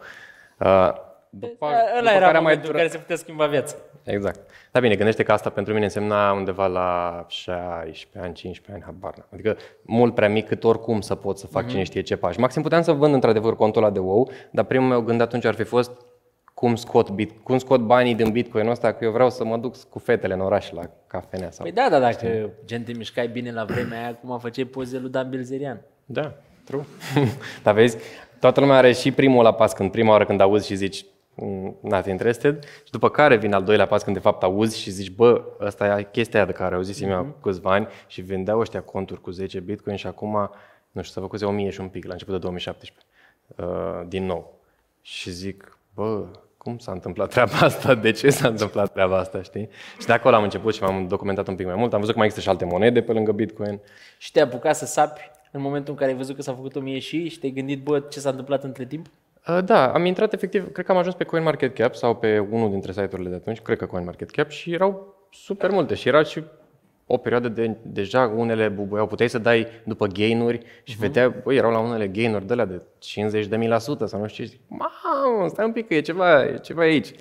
Uh, 0.60 0.92
după, 1.30 1.66
Ăla 1.66 2.00
după 2.00 2.10
era 2.10 2.26
care 2.26 2.38
am 2.38 2.44
mai 2.44 2.54
momentul 2.54 2.54
în 2.54 2.62
durat... 2.62 2.76
care 2.76 2.88
se 2.88 2.98
putea 2.98 3.16
schimba 3.16 3.46
viața. 3.46 3.76
Exact. 4.08 4.40
Dar 4.72 4.82
bine, 4.82 4.96
gândește 4.96 5.24
că 5.24 5.32
asta 5.32 5.50
pentru 5.50 5.74
mine 5.74 5.86
însemna 5.86 6.32
undeva 6.32 6.68
la 6.68 7.26
16 7.28 8.08
ani, 8.28 8.34
15 8.34 8.72
ani, 8.72 8.84
habar 8.94 9.14
n-am. 9.18 9.28
Adică 9.34 9.58
mult 9.82 10.16
prea 10.16 10.30
mic 10.30 10.48
cât 10.48 10.64
oricum 10.64 11.02
să 11.02 11.16
pot 11.16 11.38
să 11.38 11.48
fac 11.48 11.62
Mhm. 11.64 11.72
cine 11.72 11.84
știe 11.84 12.02
ce 12.02 12.16
pași. 12.16 12.40
Maxim 12.40 12.62
puteam 12.62 12.82
să 12.82 12.92
vând 12.92 13.14
într-adevăr 13.14 13.56
contul 13.56 13.84
ăla 13.84 13.92
de 13.92 14.00
WoW, 14.00 14.30
dar 14.52 14.66
primul 14.66 14.88
meu 14.88 15.02
gând 15.02 15.22
atunci 15.22 15.46
ar 15.46 15.54
fi 15.54 15.64
fost 15.64 15.92
cum 16.54 16.76
scot, 16.76 17.10
bit, 17.10 17.32
cum 17.44 17.58
scot 17.58 17.82
banii 17.82 18.16
din 18.16 18.32
Bitcoin 18.32 18.68
ăsta, 18.68 18.94
că 18.94 19.04
eu 19.06 19.12
vreau 19.12 19.30
să 19.30 19.46
mă 19.46 19.58
duc 19.58 19.84
cu 19.90 20.00
fetele 20.00 20.34
în 20.34 20.40
oraș 20.40 20.72
la 20.72 20.82
cafenea 21.08 21.52
sau... 21.52 21.66
Păi 21.66 21.74
da, 21.74 21.88
da, 21.90 22.00
dacă 22.00 22.50
gen 22.66 22.84
te 22.84 22.92
mișcai 22.96 23.28
bine 23.28 23.52
la 23.52 23.64
vremea 23.64 24.00
aia, 24.04 24.16
cum 24.16 24.40
făceai 24.40 24.66
poze 24.66 24.98
lui 25.00 25.10
Dan 25.10 25.30
Bilzerian. 25.30 25.82
Da, 26.06 26.34
true. 26.64 26.82
Dar 27.64 27.74
vezi, 27.74 27.98
toată 28.40 28.60
lumea 28.60 28.76
are 28.76 28.92
și 28.92 29.12
primul 29.12 29.44
la 29.44 29.54
pas 29.54 29.74
când 29.74 29.92
prima 29.92 30.12
oară 30.12 30.26
când 30.26 30.42
auzi 30.42 30.68
și 30.68 30.76
zici 30.76 31.02
"Mm, 31.04 31.10
not 31.82 32.06
interested 32.06 32.64
și 32.64 32.92
după 32.92 33.10
care 33.10 33.36
vine 33.36 33.56
al 33.56 33.64
doilea 33.64 33.88
pas 33.88 34.04
când 34.04 34.16
de 34.16 34.22
fapt 34.22 34.44
auzi 34.44 34.80
și 34.80 34.90
zici 34.90 35.12
bă, 35.12 35.44
asta 35.60 36.00
e 36.00 36.08
chestia 36.12 36.40
aia 36.40 36.48
de 36.48 36.54
care 36.54 36.76
auzisem 36.76 37.10
eu 37.10 37.24
cu 37.24 37.50
câțiva 37.50 37.72
ani 37.72 37.88
și 38.08 38.22
vindeau 38.22 38.60
ăștia 38.60 38.82
conturi 38.82 39.22
cu 39.22 39.32
10 39.32 39.60
bitcoin 39.60 39.96
și 39.96 40.08
acum, 40.08 40.32
nu 40.92 41.02
știu, 41.02 41.14
s-a 41.14 41.22
făcut 41.22 41.42
1000 41.42 41.70
și 41.70 41.80
un 41.80 41.88
pic 41.88 42.06
la 42.06 42.12
început 42.12 42.34
de 42.34 42.40
2017, 42.40 43.06
uh, 43.56 44.08
din 44.08 44.26
nou. 44.26 44.54
Și 45.02 45.30
zic, 45.30 45.78
bă, 45.94 46.26
cum 46.58 46.78
s-a 46.78 46.92
întâmplat 46.92 47.30
treaba 47.30 47.58
asta? 47.58 47.96
De 47.96 48.12
ce 48.12 48.30
s-a 48.30 48.48
întâmplat 48.48 48.92
treaba 48.92 49.18
asta, 49.18 49.42
știi? 49.42 49.70
Și 50.00 50.06
de 50.06 50.14
acolo 50.14 50.36
am 50.36 50.44
început 50.44 50.74
și 50.74 50.82
m-am 50.82 51.08
documentat 51.08 51.48
un 51.48 51.56
pic 51.56 51.66
mai 51.66 51.76
mult. 51.76 51.94
Am 51.94 52.00
văzut 52.00 52.14
că 52.14 52.20
mai 52.20 52.28
există 52.28 52.50
și 52.50 52.56
alte 52.56 52.66
monede 52.66 53.02
pe 53.02 53.12
lângă 53.12 53.32
Bitcoin. 53.32 53.80
Și 54.18 54.32
te-ai 54.32 54.46
apucat 54.46 54.76
să 54.76 54.86
sapi 54.86 55.32
în 55.52 55.62
momentul 55.62 55.94
în 55.94 56.00
care 56.00 56.12
ai 56.12 56.18
văzut 56.18 56.36
că 56.36 56.42
s-a 56.42 56.54
făcut 56.54 56.76
o 56.76 56.80
mie 56.80 57.00
și 57.00 57.30
și 57.30 57.40
te-ai 57.40 57.52
gândit, 57.52 57.84
bă, 57.84 58.00
ce 58.00 58.20
s-a 58.20 58.30
întâmplat 58.30 58.64
între 58.64 58.86
timp? 58.86 59.08
Uh, 59.48 59.64
Da, 59.64 59.94
am 59.94 60.06
intrat 60.06 60.34
efectiv, 60.34 60.72
cred 60.72 60.86
că 60.86 60.92
am 60.92 60.98
ajuns 60.98 61.16
pe 61.16 61.24
CoinMarketCap 61.24 61.96
sau 61.96 62.16
pe 62.16 62.40
unul 62.40 62.70
dintre 62.70 62.92
site-urile 62.92 63.30
de 63.30 63.36
atunci, 63.36 63.60
cred 63.60 63.78
că 63.78 63.86
CoinMarketCap 63.86 64.50
și 64.50 64.74
erau 64.74 65.16
super 65.32 65.70
multe 65.70 65.96
și 65.96 66.08
era 66.08 66.24
și 66.24 66.44
o 67.06 67.18
perioadă 67.18 67.48
de, 67.48 67.78
deja 67.82 68.34
unele 68.36 68.68
bubuiau, 68.68 69.08
puteai 69.08 69.30
să 69.30 69.38
dai 69.38 69.68
după 69.86 70.08
gain-uri 70.08 70.60
și 70.84 70.96
uh-huh. 70.96 71.00
vedeai, 71.00 71.34
băi, 71.44 71.56
erau 71.56 71.72
la 71.72 71.80
unele 71.80 72.08
gain-uri 72.08 72.46
de 72.46 72.54
alea 72.54 72.66
de 72.66 72.82
50 72.98 73.46
de 73.46 73.58
mii 73.58 73.68
la 73.68 73.78
sută 73.78 74.06
sau 74.06 74.20
nu 74.20 74.28
știu 74.28 74.44
ce, 74.44 74.50
zic, 74.50 74.60
mamă, 74.68 75.48
stai 75.48 75.66
un 75.66 75.72
pic 75.72 75.88
că 75.88 75.94
e 75.94 76.02
ceva, 76.02 76.44
e 76.44 76.58
ceva 76.58 76.82
aici. 76.82 77.12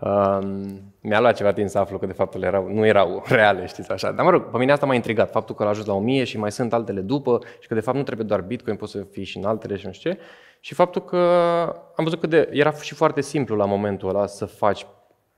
Um, 0.00 0.80
mi-a 1.00 1.20
luat 1.20 1.36
ceva 1.36 1.52
timp 1.52 1.68
să 1.68 1.78
aflu 1.78 1.98
că 1.98 2.06
de 2.06 2.12
fapt 2.12 2.34
ele 2.34 2.46
erau, 2.46 2.68
nu 2.72 2.86
erau 2.86 3.22
reale, 3.26 3.66
știți 3.66 3.90
așa. 3.90 4.12
Dar 4.12 4.24
mă 4.24 4.30
rog, 4.30 4.42
pe 4.42 4.58
mine 4.58 4.72
asta 4.72 4.86
m-a 4.86 4.94
intrigat, 4.94 5.30
faptul 5.30 5.54
că 5.54 5.62
l-a 5.62 5.70
ajuns 5.70 5.86
la 5.86 5.94
1000 5.94 6.24
și 6.24 6.38
mai 6.38 6.52
sunt 6.52 6.72
altele 6.72 7.00
după 7.00 7.38
și 7.60 7.68
că 7.68 7.74
de 7.74 7.80
fapt 7.80 7.96
nu 7.96 8.02
trebuie 8.02 8.26
doar 8.26 8.40
Bitcoin, 8.40 8.76
poți 8.76 8.92
să 8.92 9.06
fii 9.10 9.24
și 9.24 9.36
în 9.36 9.44
altele 9.44 9.76
și 9.76 9.86
nu 9.86 9.92
știu 9.92 10.10
ce. 10.10 10.18
Și 10.64 10.74
faptul 10.74 11.04
că 11.04 11.18
am 11.96 12.04
văzut 12.04 12.20
că 12.20 12.26
de, 12.26 12.48
era 12.52 12.72
și 12.72 12.94
foarte 12.94 13.20
simplu 13.20 13.56
la 13.56 13.64
momentul 13.64 14.08
ăla 14.08 14.26
să 14.26 14.44
faci 14.44 14.86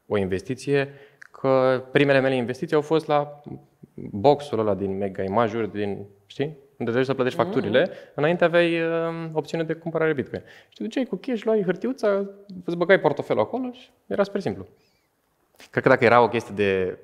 o 0.06 0.16
investiție, 0.16 0.92
că 1.18 1.84
primele 1.92 2.20
mele 2.20 2.34
investiții 2.34 2.76
au 2.76 2.82
fost 2.82 3.06
la 3.06 3.40
boxul 3.94 4.58
ăla 4.58 4.74
din 4.74 4.96
mega 4.96 5.22
imajuri, 5.22 5.72
din, 5.72 6.06
știi? 6.26 6.44
Unde 6.44 6.58
trebuie 6.76 7.04
să 7.04 7.14
plătești 7.14 7.38
facturile, 7.38 7.90
înainte 8.14 8.44
aveai 8.44 8.80
uh, 8.80 9.28
opțiune 9.32 9.64
de 9.64 9.72
cumpărare 9.72 10.12
Bitcoin. 10.12 10.42
Și 10.68 10.76
te 10.76 10.82
duceai 10.82 11.04
cu 11.04 11.16
cash, 11.16 11.42
luai 11.42 11.62
hârtiuța, 11.62 12.26
îți 12.64 12.76
băgai 12.76 13.00
portofelul 13.00 13.42
acolo 13.42 13.70
și 13.72 13.90
era 14.06 14.22
super 14.22 14.40
simplu. 14.40 14.66
Cred 15.70 15.82
că 15.82 15.88
dacă 15.88 16.04
era 16.04 16.22
o 16.22 16.28
chestie 16.28 16.54
de 16.54 16.98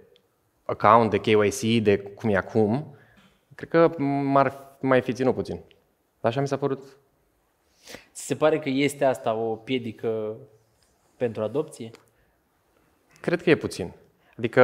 account, 0.64 1.10
de 1.10 1.18
KYC, 1.18 1.82
de 1.82 1.98
cum 1.98 2.30
e 2.30 2.36
acum, 2.36 2.96
cred 3.54 3.68
că 3.68 4.02
m-ar 4.02 4.76
mai 4.80 5.00
fi 5.00 5.12
ținut 5.12 5.34
puțin. 5.34 5.60
Dar 6.20 6.30
așa 6.30 6.40
mi 6.40 6.48
s-a 6.48 6.56
părut. 6.56 6.96
Ți 8.12 8.26
se 8.26 8.34
pare 8.34 8.58
că 8.58 8.68
este 8.68 9.04
asta 9.04 9.34
o 9.34 9.54
piedică 9.54 10.36
pentru 11.16 11.42
adopție? 11.42 11.90
Cred 13.20 13.42
că 13.42 13.50
e 13.50 13.54
puțin. 13.54 13.92
Adică, 14.38 14.62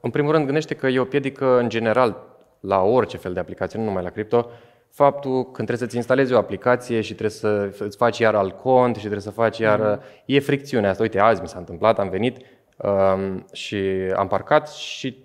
în 0.00 0.10
primul 0.10 0.32
rând, 0.32 0.44
gândește 0.44 0.74
că 0.74 0.86
e 0.86 0.98
o 0.98 1.04
piedică 1.04 1.58
în 1.58 1.68
general 1.68 2.36
la 2.60 2.82
orice 2.82 3.16
fel 3.16 3.32
de 3.32 3.40
aplicație, 3.40 3.78
nu 3.78 3.84
numai 3.84 4.02
la 4.02 4.10
cripto, 4.10 4.50
faptul 4.90 5.42
când 5.42 5.54
trebuie 5.54 5.76
să-ți 5.76 5.96
instalezi 5.96 6.32
o 6.32 6.38
aplicație 6.38 7.00
și 7.00 7.14
trebuie 7.14 7.30
să 7.30 7.74
îți 7.78 7.96
faci 7.96 8.18
iar 8.18 8.34
alt 8.34 8.58
cont 8.58 8.94
și 8.94 9.00
trebuie 9.00 9.20
să 9.20 9.30
faci 9.30 9.58
iar... 9.58 10.02
E 10.24 10.40
fricțiunea 10.40 10.90
asta. 10.90 11.02
Uite, 11.02 11.18
azi 11.18 11.40
mi 11.40 11.48
s-a 11.48 11.58
întâmplat, 11.58 11.98
am 11.98 12.08
venit 12.08 12.36
um, 12.76 13.46
și 13.52 13.76
am 14.16 14.26
parcat 14.26 14.70
și 14.72 15.24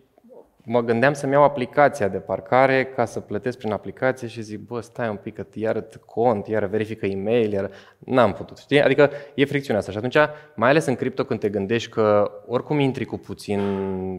mă 0.72 0.82
gândeam 0.82 1.14
să-mi 1.14 1.32
iau 1.32 1.44
aplicația 1.44 2.08
de 2.08 2.18
parcare 2.18 2.86
ca 2.86 3.06
să 3.06 3.20
plătesc 3.20 3.58
prin 3.58 3.72
aplicație 3.72 4.28
și 4.28 4.42
zic, 4.42 4.60
bă, 4.60 4.82
stai 4.82 5.10
un 5.10 5.16
pic, 5.16 5.36
că 5.36 5.46
iară 5.54 5.88
cont, 6.06 6.48
iară 6.48 6.68
verifică 6.68 7.06
e-mail, 7.06 7.52
iară... 7.52 7.70
N-am 7.98 8.34
putut, 8.34 8.58
știi? 8.58 8.82
Adică 8.82 9.10
e 9.34 9.46
fricțiunea 9.46 9.80
asta. 9.80 9.92
Și 9.92 9.98
atunci, 9.98 10.18
mai 10.56 10.70
ales 10.70 10.86
în 10.86 10.96
cripto, 10.96 11.24
când 11.24 11.40
te 11.40 11.50
gândești 11.50 11.90
că 11.90 12.32
oricum 12.48 12.80
intri 12.80 13.06
cu 13.06 13.18
puțin, 13.18 13.60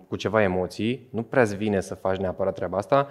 cu 0.09 0.17
ceva 0.17 0.43
emoții, 0.43 1.09
nu 1.11 1.23
prea-ți 1.23 1.57
vine 1.57 1.81
să 1.81 1.95
faci 1.95 2.17
neapărat 2.17 2.55
treaba 2.55 2.77
asta, 2.77 3.07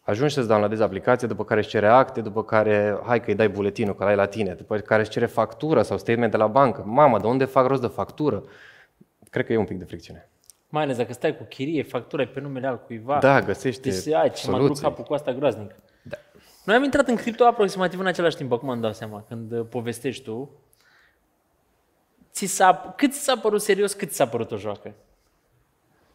ajungi 0.00 0.34
să-ți 0.34 0.48
downloadezi 0.48 0.82
aplicația, 0.82 1.28
după 1.28 1.44
care 1.44 1.60
își 1.60 1.68
cere 1.68 1.86
acte, 1.86 2.20
după 2.20 2.44
care, 2.44 2.98
hai 3.06 3.20
că 3.20 3.30
îi 3.30 3.36
dai 3.36 3.48
buletinul, 3.48 3.94
că 3.94 4.04
l-ai 4.04 4.16
la 4.16 4.26
tine, 4.26 4.52
după 4.52 4.76
care 4.76 5.00
își 5.00 5.10
cere 5.10 5.26
factură 5.26 5.82
sau 5.82 5.98
statement 5.98 6.30
de 6.30 6.36
la 6.36 6.46
bancă. 6.46 6.82
Mamă, 6.86 7.18
de 7.18 7.26
unde 7.26 7.44
fac 7.44 7.66
rost 7.66 7.80
de 7.80 7.86
factură? 7.86 8.42
Cred 9.30 9.46
că 9.46 9.52
e 9.52 9.56
un 9.56 9.64
pic 9.64 9.78
de 9.78 9.84
fricțiune. 9.84 10.30
Mai 10.72 10.82
ales 10.82 10.96
dacă 10.96 11.12
stai 11.12 11.36
cu 11.36 11.44
chirie, 11.48 11.82
factura 11.82 12.22
e 12.22 12.26
pe 12.26 12.40
numele 12.40 12.66
al 12.66 12.80
cuiva. 12.80 13.18
Da, 13.18 13.40
găsește 13.40 13.90
Deci, 13.90 14.14
ai, 14.14 14.30
ce 14.30 14.46
mă 14.46 14.52
duc 14.52 14.62
soluții. 14.62 14.84
capul 14.84 15.04
cu 15.04 15.14
asta 15.14 15.32
groaznic. 15.32 15.70
Da. 16.02 16.16
Noi 16.64 16.76
am 16.76 16.82
intrat 16.82 17.08
în 17.08 17.16
cripto 17.16 17.44
aproximativ 17.44 17.98
în 18.00 18.06
același 18.06 18.36
timp, 18.36 18.52
acum 18.52 18.68
îmi 18.68 18.80
dau 18.82 18.92
seama, 18.92 19.24
când 19.28 19.52
uh, 19.52 19.66
povestești 19.70 20.24
tu. 20.24 20.50
Ți 22.32 22.46
s-a, 22.46 22.94
cât 22.96 23.12
ți 23.12 23.18
s-a 23.22 23.36
părut 23.36 23.62
serios, 23.62 23.92
cât 23.92 24.08
ți 24.08 24.16
s-a 24.16 24.26
părut 24.26 24.50
o 24.50 24.56
joacă? 24.56 24.94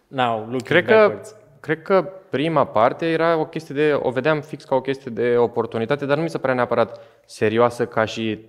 Now, 0.08 0.38
looking 0.40 0.62
Cred 0.62 0.86
că, 0.86 0.94
backwards. 0.94 1.36
cred 1.60 1.82
că 1.82 2.10
prima 2.30 2.66
parte 2.66 3.06
era 3.06 3.38
o 3.38 3.46
chestie 3.46 3.76
de, 3.76 3.94
o 4.02 4.10
vedeam 4.12 4.42
fix 4.42 4.64
ca 4.64 4.76
o 4.76 4.82
chestie 4.82 5.12
de 5.12 5.38
oportunitate, 5.38 6.06
dar 6.06 6.18
nu 6.18 6.24
mi 6.24 6.30
se 6.30 6.38
părea 6.38 6.56
neapărat 6.56 7.00
serioasă 7.26 7.88
ca 7.88 8.06
și 8.06 8.40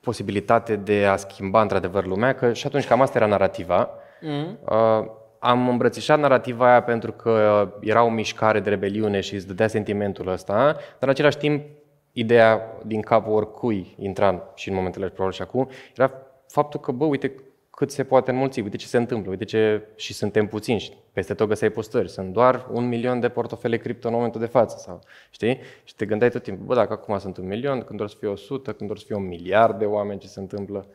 posibilitate 0.00 0.76
de 0.76 1.06
a 1.06 1.16
schimba 1.16 1.60
într-adevăr 1.60 2.06
lumea, 2.06 2.34
că 2.34 2.52
și 2.52 2.66
atunci 2.66 2.86
cam 2.86 3.00
asta 3.00 3.18
era 3.18 3.26
narativa. 3.26 3.90
Mm. 4.22 4.58
Uh, 4.68 5.06
am 5.38 5.68
îmbrățișat 5.68 6.18
narativa 6.18 6.70
aia 6.70 6.82
pentru 6.82 7.12
că 7.12 7.68
era 7.80 8.04
o 8.04 8.10
mișcare 8.10 8.60
de 8.60 8.68
rebeliune 8.68 9.20
și 9.20 9.34
îți 9.34 9.46
dădea 9.46 9.66
sentimentul 9.68 10.28
ăsta, 10.28 10.54
dar 10.54 10.76
în 10.98 11.08
același 11.08 11.36
timp 11.36 11.64
ideea 12.12 12.78
din 12.84 13.00
capul 13.00 13.32
oricui 13.32 13.94
intra 13.98 14.50
și 14.54 14.68
în 14.68 14.74
momentele 14.74 15.06
probabil 15.06 15.36
și 15.36 15.42
acum, 15.42 15.68
era 15.96 16.12
faptul 16.46 16.80
că, 16.80 16.92
bă, 16.92 17.04
uite 17.04 17.34
cât 17.70 17.90
se 17.90 18.04
poate 18.04 18.30
înmulți, 18.30 18.60
uite 18.60 18.76
ce 18.76 18.86
se 18.86 18.96
întâmplă, 18.96 19.30
uite 19.30 19.44
ce... 19.44 19.82
și 19.96 20.12
suntem 20.12 20.46
puțini 20.46 20.78
și 20.78 20.92
peste 21.12 21.34
tot 21.34 21.48
găseai 21.48 21.70
postări. 21.70 22.08
Sunt 22.08 22.32
doar 22.32 22.66
un 22.70 22.88
milion 22.88 23.20
de 23.20 23.28
portofele 23.28 23.76
cripto 23.76 24.08
în 24.08 24.14
momentul 24.14 24.40
de 24.40 24.46
față, 24.46 24.76
sau, 24.78 25.00
știi? 25.30 25.60
Și 25.84 25.94
te 25.94 26.06
gândeai 26.06 26.30
tot 26.30 26.42
timpul, 26.42 26.64
bă, 26.64 26.74
dacă 26.74 26.92
acum 26.92 27.18
sunt 27.18 27.36
un 27.36 27.46
milion, 27.46 27.82
când 27.82 28.00
or 28.00 28.08
să 28.08 28.16
fie 28.18 28.28
100, 28.28 28.72
când 28.72 28.90
or 28.90 28.98
să 28.98 29.04
fie 29.06 29.16
un 29.16 29.26
miliard 29.26 29.78
de 29.78 29.84
oameni, 29.84 30.20
ce 30.20 30.26
se 30.26 30.40
întâmplă? 30.40 30.86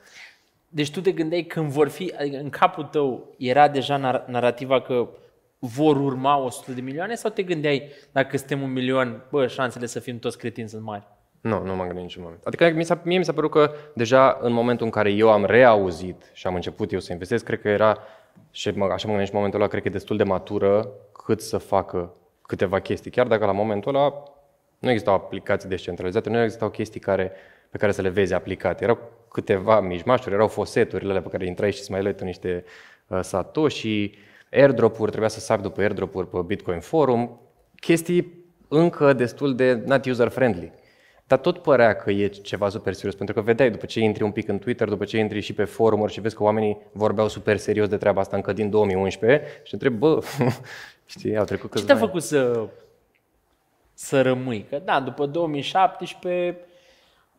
Deci 0.69 0.91
tu 0.91 1.01
te 1.01 1.11
gândeai 1.11 1.41
când 1.43 1.69
vor 1.69 1.87
fi, 1.87 2.13
adică 2.19 2.37
în 2.37 2.49
capul 2.49 2.83
tău 2.83 3.35
era 3.37 3.67
deja 3.67 3.99
nar- 3.99 4.25
narativa 4.25 4.81
că 4.81 5.07
vor 5.59 5.95
urma 5.95 6.37
100 6.37 6.71
de 6.71 6.81
milioane 6.81 7.15
sau 7.15 7.31
te 7.31 7.43
gândeai 7.43 7.91
dacă 8.11 8.37
suntem 8.37 8.61
un 8.61 8.71
milion, 8.71 9.23
bă, 9.29 9.47
șansele 9.47 9.85
să 9.85 9.99
fim 9.99 10.19
toți 10.19 10.37
cretinți 10.37 10.71
sunt 10.71 10.83
mari? 10.83 11.07
Nu, 11.41 11.63
nu 11.63 11.75
m-am 11.75 11.85
gândit 11.85 12.03
niciun 12.03 12.23
moment. 12.23 12.45
Adică 12.45 12.69
mi 12.69 12.83
s-a, 12.83 13.01
mie 13.03 13.17
mi 13.17 13.25
s-a 13.25 13.33
părut 13.33 13.51
că 13.51 13.71
deja 13.93 14.37
în 14.41 14.53
momentul 14.53 14.85
în 14.85 14.91
care 14.91 15.11
eu 15.11 15.31
am 15.31 15.45
reauzit 15.45 16.31
și 16.33 16.47
am 16.47 16.55
început 16.55 16.91
eu 16.91 16.99
să 16.99 17.11
investesc, 17.11 17.45
cred 17.45 17.61
că 17.61 17.67
era, 17.69 17.97
și 18.51 18.69
mă, 18.69 18.85
așa 18.85 19.07
mă 19.07 19.13
gândesc 19.13 19.25
și 19.25 19.31
în 19.31 19.37
momentul 19.37 19.59
ăla, 19.59 19.69
cred 19.69 19.81
că 19.81 19.87
e 19.87 19.91
destul 19.91 20.17
de 20.17 20.23
matură 20.23 20.89
cât 21.23 21.41
să 21.41 21.57
facă 21.57 22.13
câteva 22.41 22.79
chestii. 22.79 23.11
Chiar 23.11 23.27
dacă 23.27 23.45
la 23.45 23.51
momentul 23.51 23.95
ăla 23.95 24.23
nu 24.79 24.89
existau 24.89 25.13
aplicații 25.13 25.69
descentralizate, 25.69 26.29
nu 26.29 26.41
existau 26.41 26.69
chestii 26.69 26.99
care, 26.99 27.31
pe 27.69 27.77
care 27.77 27.91
să 27.91 28.01
le 28.01 28.09
vezi 28.09 28.33
aplicate. 28.33 28.83
Erau 28.83 28.99
câteva 29.37 29.79
mijmașuri, 29.79 30.33
erau 30.33 30.47
foseturile 30.47 31.09
alea 31.09 31.21
pe 31.21 31.29
care 31.29 31.45
intrai 31.45 31.71
și 31.71 31.79
îți 31.79 31.91
mai 31.91 32.01
luai 32.01 32.15
tu 32.15 32.23
niște 32.23 32.63
uh, 33.07 33.19
satoshi, 33.21 34.11
airdrop-uri, 34.51 35.09
trebuia 35.09 35.29
să 35.29 35.39
sapi 35.39 35.61
după 35.61 35.81
airdrop-uri 35.81 36.29
pe 36.29 36.37
Bitcoin 36.45 36.79
Forum, 36.79 37.39
chestii 37.79 38.45
încă 38.67 39.13
destul 39.13 39.55
de 39.55 39.83
not 39.85 40.05
user-friendly. 40.05 40.71
Dar 41.27 41.39
tot 41.39 41.57
părea 41.57 41.95
că 41.95 42.11
e 42.11 42.27
ceva 42.27 42.69
super 42.69 42.93
serios, 42.93 43.15
pentru 43.15 43.35
că 43.35 43.41
vedeai 43.41 43.71
după 43.71 43.85
ce 43.85 43.99
intri 43.99 44.23
un 44.23 44.31
pic 44.31 44.47
în 44.47 44.59
Twitter, 44.59 44.87
după 44.87 45.05
ce 45.05 45.17
intri 45.17 45.39
și 45.39 45.53
pe 45.53 45.63
forumuri 45.63 46.11
și 46.11 46.21
vezi 46.21 46.35
că 46.35 46.43
oamenii 46.43 46.77
vorbeau 46.91 47.27
super 47.27 47.57
serios 47.57 47.87
de 47.87 47.97
treaba 47.97 48.21
asta 48.21 48.35
încă 48.35 48.53
din 48.53 48.69
2011 48.69 49.45
și 49.63 49.69
te 49.69 49.69
întrebi, 49.71 49.95
bă, 49.97 50.19
știi, 51.05 51.37
au 51.37 51.45
trecut 51.45 51.69
Ce 51.71 51.75
câțiva 51.75 51.93
te-a 51.93 51.95
ani. 51.95 52.05
făcut 52.05 52.23
să, 52.23 52.67
să 53.93 54.21
rămâi? 54.21 54.65
Că 54.69 54.81
da, 54.85 54.99
după 54.99 55.25
2017, 55.25 56.57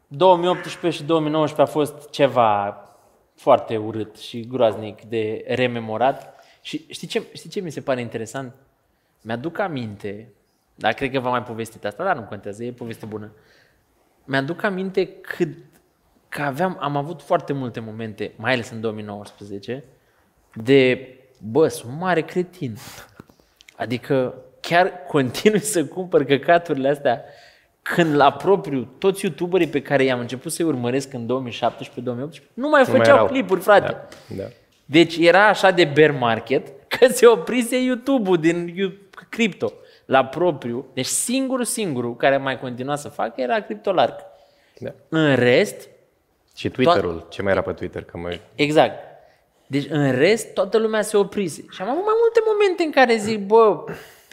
2018 0.08 1.00
și 1.00 1.06
2019 1.06 1.70
a 1.70 1.80
fost 1.80 2.10
ceva 2.10 2.82
foarte 3.34 3.76
urât 3.76 4.16
și 4.16 4.46
groaznic 4.46 5.02
de 5.02 5.44
rememorat. 5.48 6.44
Și 6.60 6.86
știi 6.88 7.06
ce, 7.06 7.22
știi 7.32 7.50
ce 7.50 7.60
mi 7.60 7.70
se 7.70 7.80
pare 7.80 8.00
interesant? 8.00 8.54
Mi-aduc 9.22 9.58
aminte, 9.58 10.32
dar 10.74 10.92
cred 10.92 11.10
că 11.10 11.20
v-am 11.20 11.30
mai 11.30 11.42
povestit 11.42 11.84
asta, 11.84 12.04
dar 12.04 12.16
nu 12.16 12.22
contează, 12.22 12.64
e 12.64 12.72
poveste 12.72 13.06
bună. 13.06 13.32
Mi-aduc 14.24 14.62
aminte 14.62 15.08
cât 15.08 15.56
că 16.28 16.42
aveam, 16.42 16.76
am 16.80 16.96
avut 16.96 17.22
foarte 17.22 17.52
multe 17.52 17.80
momente, 17.80 18.32
mai 18.36 18.52
ales 18.52 18.70
în 18.70 18.80
2019, 18.80 19.84
de, 20.54 21.08
bă, 21.50 21.68
sunt 21.68 21.98
mare 21.98 22.20
cretin. 22.22 22.76
Adică 23.76 24.34
chiar 24.60 24.92
continui 25.06 25.60
să 25.60 25.84
cumpăr 25.84 26.24
căcaturile 26.24 26.88
astea 26.88 27.24
când 27.94 28.14
la 28.14 28.32
propriu 28.32 28.88
toți 28.98 29.24
youtuberii 29.24 29.68
pe 29.68 29.82
care 29.82 30.04
i-am 30.04 30.18
început 30.20 30.52
să-i 30.52 30.64
urmăresc 30.64 31.12
în 31.12 31.26
2017-2018 31.26 31.26
nu 32.04 32.12
mai 32.14 32.28
Nu 32.54 32.68
mai 32.68 32.84
făceau 32.84 33.14
erau. 33.14 33.26
clipuri, 33.26 33.60
frate. 33.60 33.96
Da, 34.28 34.34
da. 34.42 34.48
Deci 34.84 35.16
era 35.16 35.48
așa 35.48 35.70
de 35.70 35.84
bear 35.84 36.10
market 36.10 36.68
că 36.98 37.06
se 37.06 37.26
oprise 37.26 37.82
YouTube-ul 37.82 38.36
din 38.36 38.72
You- 38.76 38.92
cripto 39.28 39.72
la 40.04 40.24
propriu. 40.24 40.86
Deci 40.94 41.06
singurul, 41.06 41.64
singurul 41.64 42.16
care 42.16 42.36
mai 42.36 42.58
continua 42.60 42.96
să 42.96 43.08
facă 43.08 43.40
era 43.40 43.60
CryptoLark. 43.60 44.20
da. 44.78 44.90
În 45.08 45.34
rest, 45.34 45.88
Și 46.56 46.68
Twitter-ul, 46.68 47.26
ce 47.30 47.42
mai 47.42 47.52
era 47.52 47.60
pe 47.62 47.72
Twitter? 47.72 48.04
Că 48.04 48.18
mai... 48.18 48.40
Exact. 48.54 48.94
Deci 49.66 49.86
în 49.90 50.12
rest 50.12 50.52
toată 50.54 50.78
lumea 50.78 51.02
se 51.02 51.16
oprise. 51.16 51.64
Și 51.70 51.82
am 51.82 51.88
avut 51.88 52.04
mai 52.04 52.14
multe 52.20 52.40
momente 52.46 52.82
în 52.82 52.90
care 52.90 53.16
zic, 53.16 53.46
bă, 53.46 53.84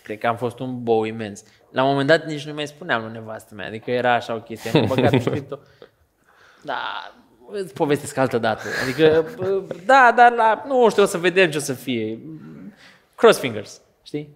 cred 0.03 0.17
că 0.17 0.27
am 0.27 0.35
fost 0.35 0.59
un 0.59 0.83
bou 0.83 1.03
imens. 1.03 1.43
La 1.75 1.83
un 1.83 1.89
moment 1.89 2.07
dat 2.07 2.25
nici 2.25 2.45
nu 2.45 2.53
mai 2.53 2.67
spuneam 2.67 3.03
lui 3.03 3.11
nevastă 3.11 3.53
mea, 3.55 3.67
adică 3.67 3.91
era 3.91 4.13
așa 4.13 4.33
o 4.33 4.39
chestie, 4.39 4.79
am 4.79 4.85
băgat 4.87 5.11
în 5.11 5.23
cripto. 5.31 5.59
Da, 6.61 6.77
îți 7.51 7.73
povestesc 7.73 8.17
altă 8.17 8.37
dată. 8.37 8.61
Adică, 8.83 9.25
bă, 9.35 9.61
da, 9.85 10.13
dar 10.15 10.31
la, 10.31 10.63
nu 10.67 10.89
știu, 10.89 11.03
o 11.03 11.05
să 11.05 11.17
vedem 11.17 11.49
ce 11.49 11.57
o 11.57 11.59
să 11.59 11.73
fie. 11.73 12.19
Cross 13.15 13.39
fingers, 13.39 13.81
știi? 14.03 14.29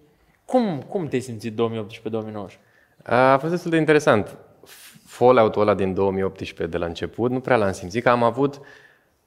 Cum, 0.44 0.82
cum 0.88 1.08
te-ai 1.08 1.20
simțit 1.20 1.60
2018-2019? 1.60 2.58
A 3.02 3.36
fost 3.38 3.52
destul 3.52 3.70
de 3.70 3.76
interesant. 3.76 4.36
Fallout-ul 5.04 5.62
ăla 5.62 5.74
din 5.74 5.94
2018 5.94 6.66
de 6.66 6.78
la 6.78 6.86
început, 6.86 7.30
nu 7.30 7.40
prea 7.40 7.56
l-am 7.56 7.72
simțit, 7.72 8.02
că 8.02 8.08
am 8.08 8.22
avut 8.22 8.60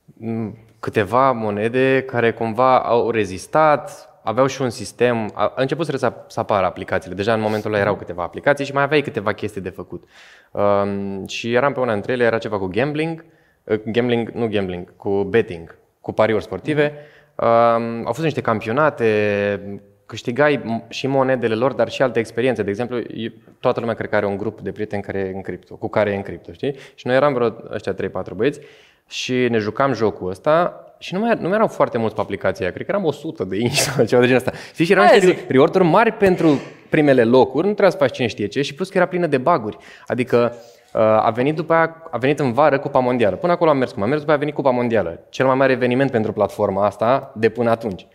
m, 0.05 0.57
câteva 0.79 1.31
monede 1.31 2.03
care 2.03 2.33
cumva 2.33 2.79
au 2.79 3.11
rezistat, 3.11 4.12
aveau 4.23 4.45
și 4.45 4.61
un 4.61 4.69
sistem, 4.69 5.31
a, 5.33 5.43
a 5.43 5.53
început 5.55 5.85
să, 5.85 6.13
să 6.27 6.39
apară 6.39 6.65
aplicațiile, 6.65 7.15
deja 7.15 7.33
în 7.33 7.39
momentul 7.41 7.71
ăla 7.71 7.81
erau 7.81 7.95
câteva 7.95 8.23
aplicații 8.23 8.65
și 8.65 8.73
mai 8.73 8.83
aveai 8.83 9.01
câteva 9.01 9.33
chestii 9.33 9.61
de 9.61 9.69
făcut. 9.69 10.03
Um, 10.51 11.27
și 11.27 11.53
eram 11.53 11.73
pe 11.73 11.79
una 11.79 11.93
dintre 11.93 12.11
ele, 12.11 12.23
era 12.23 12.37
ceva 12.37 12.57
cu 12.57 12.65
gambling, 12.67 13.25
uh, 13.63 13.79
gambling, 13.85 14.29
nu 14.29 14.47
gambling, 14.47 14.95
cu 14.95 15.23
betting, 15.23 15.77
cu 16.01 16.11
pariuri 16.11 16.43
sportive. 16.43 16.93
Um, 17.35 18.05
au 18.05 18.11
fost 18.13 18.23
niște 18.23 18.41
campionate, 18.41 19.79
câștigai 20.05 20.57
m- 20.61 20.87
și 20.89 21.07
monedele 21.07 21.55
lor, 21.55 21.73
dar 21.73 21.89
și 21.89 22.01
alte 22.01 22.19
experiențe. 22.19 22.63
De 22.63 22.69
exemplu, 22.69 22.97
eu- 23.13 23.31
toată 23.59 23.79
lumea 23.79 23.95
cred 23.95 24.09
că 24.09 24.15
are 24.15 24.25
un 24.25 24.37
grup 24.37 24.61
de 24.61 24.71
prieteni 24.71 25.01
care 25.01 25.19
e 25.19 25.35
în 25.35 25.41
cripto, 25.41 25.75
cu 25.75 25.87
care 25.89 26.11
e 26.11 26.15
în 26.15 26.21
cripto, 26.21 26.51
știi? 26.51 26.75
Și 26.95 27.07
noi 27.07 27.15
eram 27.15 27.33
vreo 27.33 27.55
ăștia 27.71 27.93
3-4 27.93 28.33
băieți 28.35 28.59
și 29.07 29.33
ne 29.49 29.57
jucam 29.57 29.93
jocul 29.93 30.29
ăsta 30.29 30.82
și 31.03 31.13
nu 31.13 31.19
mai, 31.19 31.33
nu 31.39 31.47
mai 31.47 31.55
erau 31.55 31.67
foarte 31.67 31.97
mulți 31.97 32.15
pe 32.15 32.21
aplicația 32.21 32.65
aia. 32.65 32.73
Cred 32.73 32.85
că 32.85 32.91
eram 32.91 33.05
100 33.05 33.43
de 33.43 33.57
inși 33.57 33.81
sau 33.85 34.05
ceva 34.05 34.21
de 34.21 34.27
genul 34.27 34.41
ăsta. 34.45 34.51
Știi? 34.73 34.85
Și 34.85 34.91
erau 34.91 35.03
Aia 35.03 35.13
niște 35.13 35.27
zic. 35.29 35.49
reward-uri 35.49 35.83
mari 35.83 36.11
pentru 36.11 36.59
primele 36.89 37.23
locuri, 37.23 37.57
nu 37.67 37.71
trebuia 37.73 37.89
să 37.89 37.97
faci 37.97 38.11
cine 38.15 38.27
știe 38.27 38.47
ce 38.47 38.61
și 38.61 38.73
plus 38.73 38.89
că 38.89 38.97
era 38.97 39.05
plină 39.05 39.27
de 39.27 39.37
baguri. 39.37 39.77
Adică 40.07 40.53
uh, 40.93 41.01
a 41.01 41.29
venit 41.35 41.55
după 41.55 41.73
aia, 41.73 41.95
a 42.11 42.17
venit 42.17 42.39
în 42.39 42.53
vară 42.53 42.79
Cupa 42.79 42.99
Mondială. 42.99 43.35
Până 43.35 43.51
acolo 43.51 43.69
am 43.69 43.77
mers 43.77 43.91
cum 43.91 44.01
am 44.03 44.07
mers, 44.09 44.19
după 44.19 44.31
aia 44.31 44.39
a 44.39 44.43
venit 44.43 44.55
Cupa 44.57 44.69
Mondială. 44.69 45.19
Cel 45.29 45.45
mai 45.45 45.55
mare 45.55 45.71
eveniment 45.71 46.11
pentru 46.11 46.31
platforma 46.31 46.85
asta 46.85 47.31
de 47.35 47.49
până 47.49 47.69
atunci. 47.69 48.07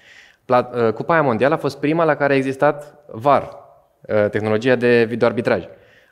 Pla- 0.44 0.70
uh, 0.86 0.92
Cupa 0.92 1.12
aia 1.12 1.22
mondială 1.22 1.54
a 1.54 1.58
fost 1.58 1.78
prima 1.78 2.04
la 2.04 2.14
care 2.14 2.32
a 2.32 2.36
existat 2.36 2.94
VAR, 3.12 3.56
uh, 4.00 4.30
tehnologia 4.30 4.74
de 4.74 5.04
videoarbitraj. 5.08 5.64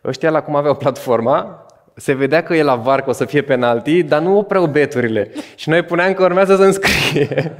Ăștia 0.05 0.31
la 0.31 0.43
cum 0.43 0.57
aveau 0.57 0.75
platforma, 0.75 1.66
se 1.99 2.13
vedea 2.13 2.43
că 2.43 2.55
e 2.55 2.63
la 2.63 2.75
VAR 2.75 3.03
că 3.03 3.11
o 3.11 3.13
să 3.13 3.25
fie 3.25 3.43
penalti, 3.43 4.03
dar 4.03 4.21
nu 4.21 4.39
opreau 4.39 4.67
beturile. 4.67 5.31
Și 5.55 5.69
noi 5.69 5.83
puneam 5.83 6.13
că 6.13 6.23
urmează 6.23 6.57
să 6.57 6.63
înscrie. 6.63 7.55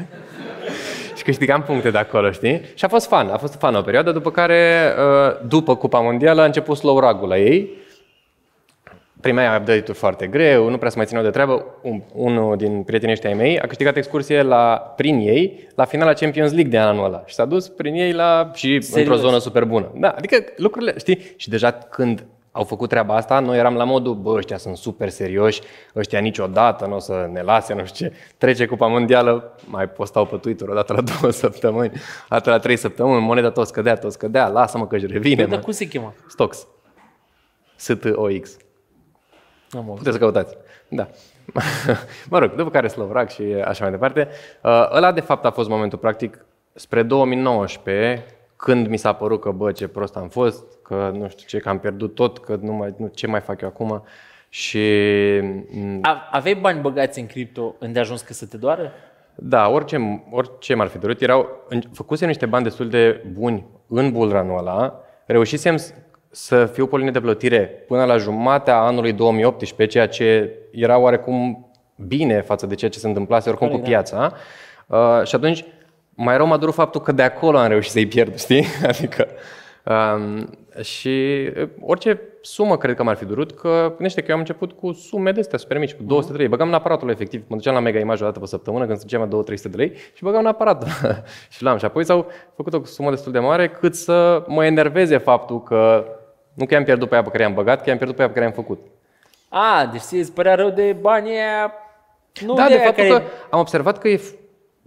și 1.17 1.23
câștigam 1.23 1.63
puncte 1.63 1.91
de 1.91 1.99
acolo, 1.99 2.31
știi? 2.31 2.61
Și 2.75 2.85
a 2.85 2.89
fost 2.89 3.07
fan, 3.07 3.29
a 3.29 3.37
fost 3.37 3.55
fan 3.55 3.75
o 3.75 3.81
perioadă, 3.81 4.13
după 4.13 4.31
care, 4.31 4.93
uh, 4.99 5.47
după 5.49 5.77
Cupa 5.77 6.01
Mondială, 6.01 6.41
a 6.43 6.45
început 6.45 6.77
slow 6.77 6.99
rug 6.99 7.23
la 7.23 7.39
ei. 7.39 7.85
primea 9.21 9.57
update-uri 9.61 9.99
foarte 9.99 10.27
greu, 10.27 10.69
nu 10.71 10.77
prea 10.79 10.91
se 10.91 10.97
mai 10.97 11.07
țineau 11.07 11.25
de 11.25 11.31
treabă. 11.31 11.65
Un, 11.83 12.03
unul 12.13 12.57
din 12.57 12.83
prietenii 12.83 13.15
ăștia 13.15 13.31
ai 13.31 13.37
mei 13.37 13.61
a 13.61 13.67
câștigat 13.67 13.97
excursie 13.97 14.43
la, 14.43 14.93
prin 14.97 15.19
ei 15.19 15.69
la 15.75 15.85
finala 15.85 16.13
Champions 16.13 16.53
League 16.53 16.71
de 16.71 16.79
anul 16.79 17.05
ăla 17.05 17.23
și 17.27 17.35
s-a 17.35 17.45
dus 17.45 17.69
prin 17.69 17.95
ei 17.95 18.13
la, 18.13 18.51
și 18.55 18.81
Serios? 18.81 18.95
într-o 18.95 19.29
zonă 19.29 19.39
super 19.39 19.65
bună. 19.65 19.93
Da, 19.95 20.09
adică 20.09 20.37
lucrurile, 20.57 20.95
știi, 20.99 21.21
și 21.37 21.49
deja 21.49 21.73
când 21.73 22.25
au 22.57 22.65
făcut 22.65 22.89
treaba 22.89 23.15
asta, 23.15 23.39
noi 23.39 23.59
eram 23.59 23.75
la 23.75 23.85
modul, 23.85 24.15
bă, 24.15 24.31
ăștia 24.31 24.57
sunt 24.57 24.77
super 24.77 25.09
serioși, 25.09 25.61
ăștia 25.97 26.19
niciodată 26.19 26.87
nu 26.87 26.95
o 26.95 26.99
să 26.99 27.29
ne 27.33 27.43
lase, 27.43 27.75
nu 27.75 27.85
știu 27.85 28.07
ce. 28.07 28.15
Trece 28.39 28.67
Cupa 28.67 28.87
Mondială, 28.87 29.57
mai 29.65 29.89
postau 29.89 30.27
pe 30.27 30.37
Twitter 30.37 30.69
o 30.69 30.75
dată 30.75 30.93
la 30.93 31.01
două 31.21 31.33
săptămâni, 31.33 31.93
o 31.95 32.29
dată 32.29 32.51
la 32.51 32.59
trei 32.59 32.77
săptămâni, 32.77 33.25
moneda 33.25 33.51
tot 33.51 33.67
scădea, 33.67 33.97
tot 33.97 34.13
scădea, 34.13 34.49
lasă-mă 34.49 34.87
că 34.87 34.97
își 34.97 35.07
revine, 35.07 35.45
Dar 35.45 35.59
mă. 35.59 35.65
cum 35.65 35.73
se 35.73 35.85
chema? 35.89 36.15
Stocks. 36.29 36.67
S-T-O-X. 37.77 38.57
N-am 39.71 39.89
auzit. 39.89 39.97
Puteți 39.97 40.13
să 40.13 40.19
căutați. 40.19 40.57
Da. 40.89 41.09
mă 42.31 42.39
rog, 42.39 42.55
după 42.55 42.71
care 42.71 42.89
Slovrak 42.89 43.31
și 43.31 43.43
așa 43.43 43.83
mai 43.83 43.91
departe. 43.91 44.29
Uh, 44.63 44.89
ăla, 44.93 45.13
de 45.13 45.21
fapt, 45.21 45.45
a 45.45 45.51
fost 45.51 45.69
momentul 45.69 45.99
practic 45.99 46.45
spre 46.75 47.03
2019, 47.03 48.25
când 48.57 48.87
mi 48.87 48.97
s-a 48.97 49.13
părut 49.13 49.41
că, 49.41 49.51
bă, 49.51 49.73
ce 49.73 49.89
prost 49.89 50.17
am 50.17 50.29
fost, 50.29 50.65
că 50.83 51.11
nu 51.15 51.29
știu 51.29 51.45
ce, 51.47 51.59
că 51.59 51.69
am 51.69 51.79
pierdut 51.79 52.15
tot, 52.15 52.39
că 52.39 52.59
nu 52.61 52.73
mai, 52.73 52.95
nu, 52.97 53.07
ce 53.15 53.27
mai 53.27 53.41
fac 53.41 53.61
eu 53.61 53.69
acum. 53.69 54.03
Și 54.49 54.81
m, 55.71 55.99
A, 56.03 56.29
aveai 56.31 56.55
bani 56.55 56.81
băgați 56.81 57.19
în 57.21 57.27
cripto 57.27 57.75
îndeajuns 57.79 58.21
că 58.23 58.33
să 58.33 58.47
te 58.47 58.57
doară? 58.57 58.93
da, 59.39 59.69
orice, 59.69 60.25
orice 60.31 60.75
m-ar 60.75 60.87
fi 60.87 60.99
dorit, 60.99 61.21
erau, 61.23 61.49
în- 61.69 61.83
făcusem 61.93 62.29
niște 62.29 62.47
bani 62.47 62.65
destul 62.65 62.89
de 62.89 63.25
buni 63.33 63.67
în 63.89 64.13
bullrun-ul 64.13 64.59
ăla, 64.59 65.01
reușisem 65.27 65.77
s- 65.77 65.95
să 66.31 66.67
fiu 66.67 66.87
pe 66.87 66.97
linie 66.97 67.11
de 67.11 67.21
plătire 67.21 67.59
până 67.87 68.05
la 68.05 68.17
jumatea 68.17 68.79
anului 68.81 69.13
2018, 69.13 69.93
ceea 69.93 70.09
ce 70.09 70.53
era 70.71 70.99
oarecum 70.99 71.71
bine 71.97 72.41
față 72.41 72.67
de 72.67 72.75
ceea 72.75 72.91
ce 72.91 72.99
se 72.99 73.07
întâmplase 73.07 73.49
oricum 73.49 73.69
cu 73.69 73.79
piața. 73.79 74.33
Uh, 74.87 75.21
și 75.25 75.35
atunci, 75.35 75.65
mai 76.17 76.37
rău 76.37 76.47
m-a 76.47 76.57
durut 76.57 76.75
faptul 76.75 77.01
că 77.01 77.13
de 77.13 77.23
acolo 77.23 77.59
am 77.59 77.69
reușit 77.69 77.93
să-i 77.93 78.07
pierd, 78.07 78.39
știi? 78.39 78.67
Adică, 78.91 79.27
um, 79.85 80.51
și 80.83 81.49
uh, 81.57 81.69
orice 81.81 82.21
sumă 82.41 82.77
cred 82.77 82.97
că 82.97 83.03
m-ar 83.03 83.17
fi 83.17 83.25
durut, 83.25 83.53
că 83.53 83.87
gândește 83.89 84.21
că 84.21 84.27
eu 84.29 84.35
am 84.35 84.41
început 84.41 84.73
cu 84.73 84.93
sume 84.93 85.33
de 85.33 85.41
astea 85.41 85.59
super 85.59 85.79
mici, 85.79 85.95
cu 85.95 86.03
200 86.03 86.33
de 86.33 86.39
lei. 86.39 86.49
Băgam 86.49 86.69
în 86.69 86.75
aparatul 86.75 87.11
efectiv, 87.11 87.45
mă 87.47 87.57
duceam 87.57 87.75
la 87.75 87.81
Mega 87.81 87.99
Image 87.99 88.23
o 88.23 88.27
dată 88.27 88.39
pe 88.39 88.47
săptămână 88.47 88.87
când 88.87 88.99
strângeam 88.99 89.29
la 89.31 89.55
2-300 89.55 89.63
de 89.63 89.77
lei 89.77 89.93
și 90.15 90.23
băgam 90.23 90.41
în 90.41 90.47
aparatul 90.47 90.89
și 91.55 91.63
l-am. 91.63 91.79
Și 91.79 91.85
apoi 91.85 92.05
s-au 92.05 92.27
făcut 92.57 92.73
o 92.73 92.85
sumă 92.85 93.11
destul 93.11 93.33
de 93.33 93.39
mare 93.39 93.69
cât 93.69 93.95
să 93.95 94.45
mă 94.47 94.65
enerveze 94.65 95.17
faptul 95.17 95.63
că 95.63 96.05
nu 96.55 96.67
că 96.67 96.75
i-am 96.75 96.85
pierdut 96.85 97.09
pe 97.09 97.15
aia 97.15 97.23
pe 97.23 97.31
care 97.31 97.43
i-am 97.43 97.55
băgat, 97.55 97.83
că 97.83 97.89
i-am 97.89 97.97
pierdut 97.97 98.17
pe 98.17 98.23
aia 98.23 98.31
pe 98.31 98.39
care 98.39 98.53
i-am 98.53 98.65
făcut. 98.65 98.87
A, 99.49 99.89
deci 99.93 100.01
ție 100.01 100.21
îți 100.21 100.33
părea 100.33 100.55
rău 100.55 100.71
de 100.71 100.97
banii 101.01 101.33
aia, 101.33 101.73
nu 102.47 102.55
da, 102.55 102.63
de, 102.63 102.69
de 102.69 102.75
aia 102.75 102.85
faptul 102.85 103.05
care... 103.05 103.19
că 103.19 103.31
am 103.51 103.61
observat 103.61 103.99
că 103.99 104.09
e 104.09 104.17
f- 104.17 104.46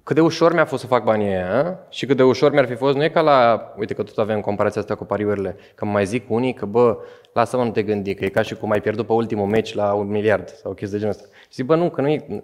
cât 0.10 0.17
de 0.17 0.24
ușor 0.24 0.54
mi-a 0.54 0.65
fost 0.65 0.82
să 0.82 0.88
fac 0.88 1.04
banii 1.04 1.28
aia 1.28 1.80
și 1.89 2.06
cât 2.06 2.17
de 2.17 2.24
ușor 2.24 2.52
mi-ar 2.52 2.65
fi 2.65 2.76
fost, 2.76 2.95
nu 2.95 3.04
e 3.04 3.10
ca 3.10 3.22
la, 3.22 3.72
uite 3.78 3.93
că 3.93 4.04
tot 4.04 4.17
avem 4.17 4.41
comparația 4.41 4.82
asta 4.82 4.95
cu 4.95 5.06
pariurile, 5.06 5.56
că 5.76 5.86
mă 5.86 5.91
mai 5.91 6.06
zic 6.06 6.30
unii 6.30 6.54
că 6.54 6.65
bă, 6.65 6.98
lasă-mă 7.34 7.63
nu 7.63 7.72
te 7.72 7.84
gândi, 7.84 8.13
că 8.13 8.26
e 8.26 8.30
ca 8.30 8.41
și 8.41 8.56
cum 8.56 8.72
ai 8.72 8.82
pierdut 8.82 9.06
pe 9.06 9.13
ultimul 9.13 9.45
meci 9.45 9.74
la 9.74 9.93
un 9.93 10.08
miliard 10.08 10.50
sau 10.50 10.72
o 10.72 10.74
chestie 10.74 10.98
de 10.98 11.04
genul 11.04 11.15
ăsta. 11.19 11.28
Și 11.41 11.54
zic, 11.54 11.65
bă, 11.65 11.76
nu, 11.76 11.89
că 11.89 12.02
nu 12.02 12.08
e, 12.08 12.43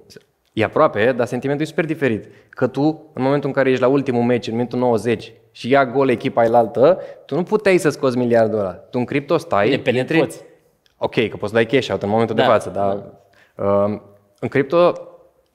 e 0.54 0.64
aproape, 0.64 1.12
dar 1.12 1.28
sentimentul 1.28 1.66
e 1.66 1.70
super 1.70 1.86
diferit. 1.86 2.28
Că 2.50 2.68
tu, 2.68 3.12
în 3.14 3.24
momentul 3.24 3.48
în 3.48 3.56
care 3.56 3.70
ești 3.70 3.82
la 3.82 3.88
ultimul 3.88 4.24
meci, 4.24 4.48
în 4.48 4.56
minutul 4.56 4.80
90, 4.80 5.34
și 5.52 5.70
ia 5.70 5.86
gol 5.86 6.10
echipa 6.10 6.42
ailaltă, 6.42 7.00
tu 7.26 7.36
nu 7.36 7.44
puteai 7.44 7.78
să 7.78 7.90
scoți 7.90 8.18
miliardul 8.18 8.60
ăla. 8.60 8.72
Tu 8.72 9.00
în 9.00 9.06
cripto 9.06 9.38
stai, 9.38 9.70
Bine, 9.70 9.82
pe 9.82 9.92
net 9.92 10.10
intri- 10.10 10.20
poți. 10.20 10.42
Ok, 10.98 11.14
că 11.30 11.38
poți 11.38 11.52
să 11.52 11.54
dai 11.54 11.66
cash 11.66 11.90
out 11.90 12.04
în 12.04 12.10
momentul 12.10 12.36
Da, 12.36 12.42
de 12.42 12.48
față, 12.48 12.70
dar 12.70 13.04
uh, 13.56 14.00
în 14.40 14.48
cripto 14.48 14.94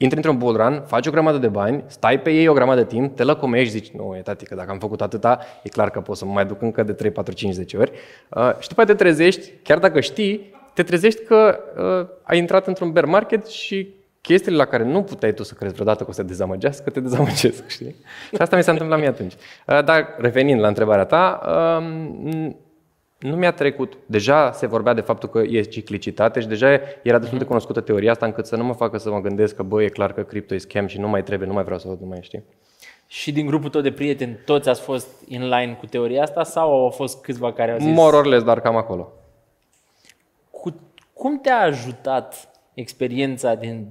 intri 0.03 0.17
într-un 0.17 0.39
bull 0.39 0.57
run, 0.57 0.83
faci 0.87 1.07
o 1.07 1.11
grămadă 1.11 1.39
de 1.39 1.49
bani, 1.49 1.85
stai 1.87 2.21
pe 2.21 2.31
ei 2.31 2.49
o 2.49 2.53
grămadă 2.53 2.81
de 2.81 2.87
timp, 2.87 3.17
te 3.17 3.23
lăcomești, 3.23 3.73
zici, 3.73 3.91
nu, 3.91 4.15
e 4.17 4.21
tati, 4.21 4.45
că 4.45 4.55
dacă 4.55 4.71
am 4.71 4.79
făcut 4.79 5.01
atâta, 5.01 5.39
e 5.63 5.69
clar 5.69 5.91
că 5.91 6.01
pot 6.01 6.17
să 6.17 6.25
mă 6.25 6.33
mai 6.33 6.47
duc 6.47 6.63
încă 6.63 6.83
de 6.83 6.93
3, 6.93 7.11
4, 7.11 7.35
5, 7.35 7.55
10 7.55 7.77
ori. 7.77 7.91
Uh, 8.29 8.53
și 8.59 8.69
după 8.69 8.81
aceea 8.81 8.97
te 8.97 9.03
trezești, 9.03 9.51
chiar 9.63 9.79
dacă 9.79 10.01
știi, 10.01 10.55
te 10.75 10.83
trezești 10.83 11.25
că 11.25 11.59
uh, 11.77 12.09
ai 12.23 12.39
intrat 12.39 12.67
într-un 12.67 12.93
bear 12.93 13.05
market 13.05 13.47
și 13.47 13.95
chestiile 14.21 14.57
la 14.57 14.65
care 14.65 14.85
nu 14.85 15.03
puteai 15.03 15.35
tu 15.35 15.43
să 15.43 15.55
crezi 15.55 15.75
vreodată 15.75 16.05
că 16.05 16.11
o 16.11 16.13
să 16.13 16.23
te 16.23 16.29
dezamăgească, 16.29 16.91
te 16.91 17.01
dezamăgesc, 17.01 17.69
știi? 17.77 17.97
Și 18.35 18.41
asta 18.41 18.57
mi 18.57 18.63
s-a 18.63 18.73
întâmplat 18.73 18.99
mie 18.99 19.09
atunci. 19.09 19.33
Uh, 19.33 19.85
dar 19.85 20.15
revenind 20.19 20.61
la 20.61 20.69
întrebarea 20.69 21.05
ta, 21.05 21.41
um, 21.79 22.57
nu 23.21 23.37
mi-a 23.37 23.53
trecut. 23.53 23.99
Deja 24.07 24.53
se 24.53 24.67
vorbea 24.67 24.95
de 24.95 25.01
faptul 25.01 25.29
că 25.29 25.39
e 25.39 25.63
ciclicitate 25.63 26.41
și 26.41 26.47
deja 26.47 26.81
era 27.03 27.19
destul 27.19 27.39
de 27.39 27.45
cunoscută 27.45 27.81
teoria 27.81 28.11
asta 28.11 28.27
încât 28.27 28.47
să 28.47 28.57
nu 28.57 28.65
mă 28.65 28.73
facă 28.73 28.99
să 28.99 29.11
mă 29.11 29.21
gândesc 29.21 29.55
că, 29.55 29.63
bă, 29.63 29.83
e 29.83 29.89
clar 29.89 30.13
că 30.13 30.23
cripto 30.23 30.55
e 30.55 30.59
scam 30.59 30.87
și 30.87 30.99
nu 30.99 31.09
mai 31.09 31.23
trebuie, 31.23 31.49
nu 31.49 31.55
mai 31.55 31.65
vreau 31.65 31.79
să 31.79 31.89
văd, 31.89 32.01
nu 32.01 32.07
mai 32.07 32.19
știu. 32.23 32.43
Și 33.07 33.33
din 33.33 33.47
grupul 33.47 33.71
tău 33.71 33.81
de 33.81 33.93
prieteni, 33.93 34.39
toți 34.45 34.69
ați 34.69 34.81
fost 34.81 35.09
in 35.29 35.49
line 35.49 35.77
cu 35.79 35.87
teoria 35.87 36.23
asta 36.23 36.45
sau 36.45 36.83
au 36.85 36.91
fost 36.91 37.23
câțiva 37.23 37.53
care 37.53 37.73
au 37.73 37.79
zis... 37.79 37.95
More 37.95 38.17
or 38.17 38.27
less, 38.27 38.45
dar 38.45 38.61
cam 38.61 38.77
acolo. 38.77 39.13
Cu, 40.51 40.81
cum 41.13 41.41
te-a 41.41 41.61
ajutat 41.61 42.49
experiența 42.75 43.55
din 43.55 43.87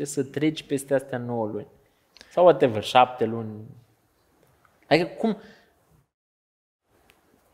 2018-2019 0.00 0.02
să 0.02 0.22
treci 0.22 0.62
peste 0.62 0.94
astea 0.94 1.18
9 1.18 1.46
luni? 1.52 1.66
Sau 2.30 2.44
whatever, 2.44 2.82
7 2.82 3.24
luni? 3.24 3.48
Adică 4.88 5.08
cum, 5.18 5.36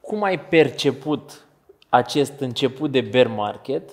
cum 0.06 0.22
ai 0.22 0.40
perceput 0.40 1.44
acest 1.88 2.32
început 2.40 2.90
de 2.90 3.00
bear 3.00 3.26
market 3.26 3.90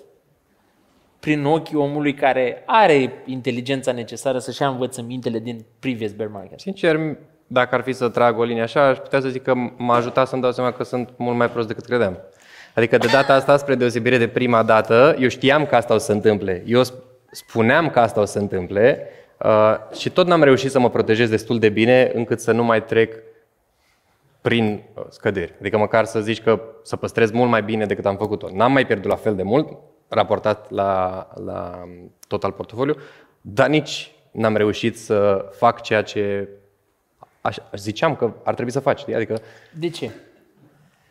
prin 1.19 1.45
ochii 1.45 1.75
omului 1.75 2.13
care 2.13 2.63
are 2.65 3.13
inteligența 3.25 3.91
necesară 3.91 4.39
să-și 4.39 4.61
ia 4.61 4.67
învățămintele 4.67 5.39
din 5.39 5.65
previous 5.79 6.11
bear 6.11 6.29
market? 6.29 6.59
Sincer, 6.59 7.17
dacă 7.47 7.75
ar 7.75 7.81
fi 7.81 7.93
să 7.93 8.09
trag 8.09 8.37
o 8.39 8.43
linie 8.43 8.61
așa, 8.61 8.87
aș 8.87 8.97
putea 8.97 9.21
să 9.21 9.27
zic 9.27 9.43
că 9.43 9.53
m-a 9.77 9.95
ajutat 9.95 10.27
să-mi 10.27 10.41
dau 10.41 10.51
seama 10.51 10.71
că 10.71 10.83
sunt 10.83 11.09
mult 11.17 11.37
mai 11.37 11.49
prost 11.49 11.67
decât 11.67 11.85
credeam. 11.85 12.17
Adică 12.75 12.97
de 12.97 13.07
data 13.11 13.33
asta, 13.33 13.57
spre 13.57 13.75
deosebire 13.75 14.17
de 14.17 14.27
prima 14.27 14.63
dată, 14.63 15.15
eu 15.19 15.27
știam 15.27 15.65
că 15.65 15.75
asta 15.75 15.93
o 15.93 15.97
să 15.97 16.05
se 16.05 16.11
întâmple. 16.11 16.63
Eu 16.65 16.81
sp- 16.83 17.03
spuneam 17.31 17.89
că 17.89 17.99
asta 17.99 18.21
o 18.21 18.25
să 18.25 18.31
se 18.31 18.39
întâmple 18.39 19.07
uh, 19.43 19.75
și 19.97 20.09
tot 20.09 20.27
n-am 20.27 20.43
reușit 20.43 20.71
să 20.71 20.79
mă 20.79 20.89
protejez 20.89 21.29
destul 21.29 21.59
de 21.59 21.69
bine 21.69 22.11
încât 22.13 22.39
să 22.39 22.51
nu 22.51 22.63
mai 22.63 22.83
trec 22.83 23.13
prin 24.43 24.83
uh, 24.95 25.03
scăderi. 25.09 25.53
Adică 25.59 25.77
măcar 25.77 26.05
să 26.05 26.21
zici 26.21 26.41
că 26.41 26.61
să 26.83 26.95
păstrez 26.95 27.31
mult 27.31 27.49
mai 27.49 27.63
bine 27.63 27.85
decât 27.85 28.05
am 28.05 28.17
făcut-o. 28.17 28.47
N-am 28.51 28.71
mai 28.71 28.85
pierdut 28.85 29.09
la 29.09 29.15
fel 29.15 29.35
de 29.35 29.43
mult, 29.43 29.77
raportat 30.07 30.71
la, 30.71 31.27
la 31.45 31.83
total 32.27 32.51
portofoliu, 32.51 32.95
dar 33.41 33.67
nici 33.67 34.11
n-am 34.31 34.55
reușit 34.55 34.97
să 34.97 35.45
fac 35.51 35.81
ceea 35.81 36.01
ce 36.01 36.47
aș, 37.41 37.57
aș 37.71 37.79
ziceam 37.79 38.15
că 38.15 38.33
ar 38.43 38.53
trebui 38.53 38.71
să 38.71 38.79
faci. 38.79 38.99
știi? 38.99 39.15
Adică 39.15 39.37
De 39.79 39.89
ce? 39.89 40.11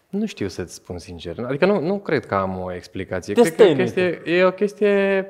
nu 0.09 0.27
știu 0.27 0.49
să-ți 0.49 0.75
spun 0.75 0.99
sincer. 0.99 1.37
Adică 1.47 1.67
nu, 1.67 1.81
nu 1.81 1.99
cred 1.99 2.27
că 2.27 2.35
am 2.35 2.59
o 2.61 2.73
explicație. 2.75 3.35
Te 3.35 3.41
Cred 3.41 3.55
că 3.55 3.63
e 3.63 3.65
o 3.65 3.87
stăinuie. 3.87 4.13
chestie, 4.21 4.35
e 4.37 4.45
o 4.45 4.51
chestie 4.51 5.27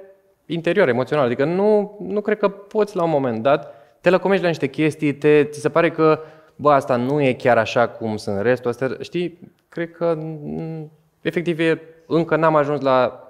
interioară, 0.47 0.91
emoțională. 0.91 1.27
Adică 1.27 1.45
nu, 1.45 1.97
nu 2.01 2.21
cred 2.21 2.38
că 2.38 2.49
poți 2.49 2.97
la 2.97 3.03
un 3.03 3.11
moment 3.11 3.43
dat, 3.43 3.75
te 4.01 4.11
lăcomești 4.11 4.43
la 4.43 4.49
niște 4.49 4.67
chestii, 4.67 5.15
te, 5.15 5.45
ți 5.45 5.61
se 5.61 5.69
pare 5.69 5.91
că 5.91 6.21
bă, 6.62 6.72
asta 6.72 6.96
nu 6.96 7.20
e 7.20 7.33
chiar 7.33 7.59
așa 7.59 7.88
cum 7.88 8.16
sunt 8.16 8.40
restul. 8.40 8.70
Astea, 8.70 8.96
știi, 9.01 9.38
cred 9.68 9.92
că 9.92 10.14
mm, 10.14 10.90
efectiv 11.20 11.59
e, 11.59 11.81
încă 12.07 12.37
n-am 12.37 12.57
ajuns 12.57 12.81
la 12.81 13.27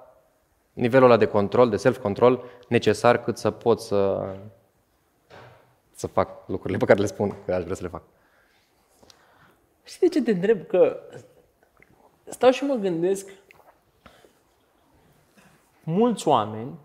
nivelul 0.73 1.11
ăla 1.11 1.17
de 1.17 1.27
control, 1.27 1.71
de 1.71 1.77
self-control 1.77 2.45
necesar 2.69 3.23
cât 3.23 3.39
să 3.39 3.51
pot 3.51 3.81
să, 3.81 4.35
să 5.95 6.07
fac 6.07 6.49
lucrurile 6.49 6.79
pe 6.79 6.85
care 6.85 7.01
le 7.01 7.07
spun 7.07 7.37
că 7.45 7.55
aș 7.55 7.63
vrea 7.63 7.75
să 7.75 7.83
le 7.83 7.89
fac. 7.89 8.03
Știi 9.85 10.09
de 10.09 10.15
ce 10.15 10.23
te 10.23 10.31
întreb? 10.31 10.67
Că 10.67 10.99
stau 12.25 12.51
și 12.51 12.65
mă 12.65 12.75
gândesc 12.75 13.31
mulți 15.85 16.29
oameni 16.29 16.79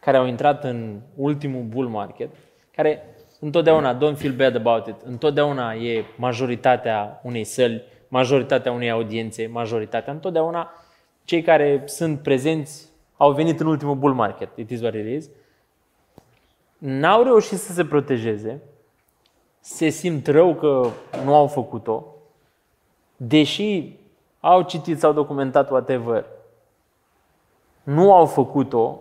care 0.00 0.16
au 0.16 0.26
intrat 0.26 0.64
în 0.64 1.00
ultimul 1.16 1.62
bull 1.62 1.88
market, 1.88 2.30
care 2.76 3.13
întotdeauna, 3.44 3.96
don't 3.96 4.16
feel 4.16 4.34
bad 4.34 4.56
about 4.56 4.86
it, 4.86 4.96
întotdeauna 5.04 5.74
e 5.74 6.04
majoritatea 6.16 7.20
unei 7.22 7.44
săli, 7.44 7.82
majoritatea 8.08 8.72
unei 8.72 8.90
audiențe, 8.90 9.46
majoritatea, 9.46 10.12
întotdeauna 10.12 10.70
cei 11.24 11.42
care 11.42 11.82
sunt 11.86 12.20
prezenți 12.20 12.88
au 13.16 13.32
venit 13.32 13.60
în 13.60 13.66
ultimul 13.66 13.94
bull 13.94 14.14
market, 14.14 14.48
it 14.54 14.70
is 14.70 14.80
what 14.80 14.94
it 14.94 15.06
is, 15.06 15.30
n-au 16.78 17.22
reușit 17.22 17.58
să 17.58 17.72
se 17.72 17.84
protejeze, 17.84 18.60
se 19.60 19.88
simt 19.88 20.26
rău 20.26 20.54
că 20.54 20.88
nu 21.24 21.34
au 21.34 21.46
făcut-o, 21.46 22.06
deși 23.16 23.96
au 24.40 24.62
citit 24.62 24.98
sau 24.98 25.12
documentat 25.12 25.70
whatever, 25.70 26.24
nu 27.82 28.12
au 28.12 28.26
făcut-o, 28.26 29.00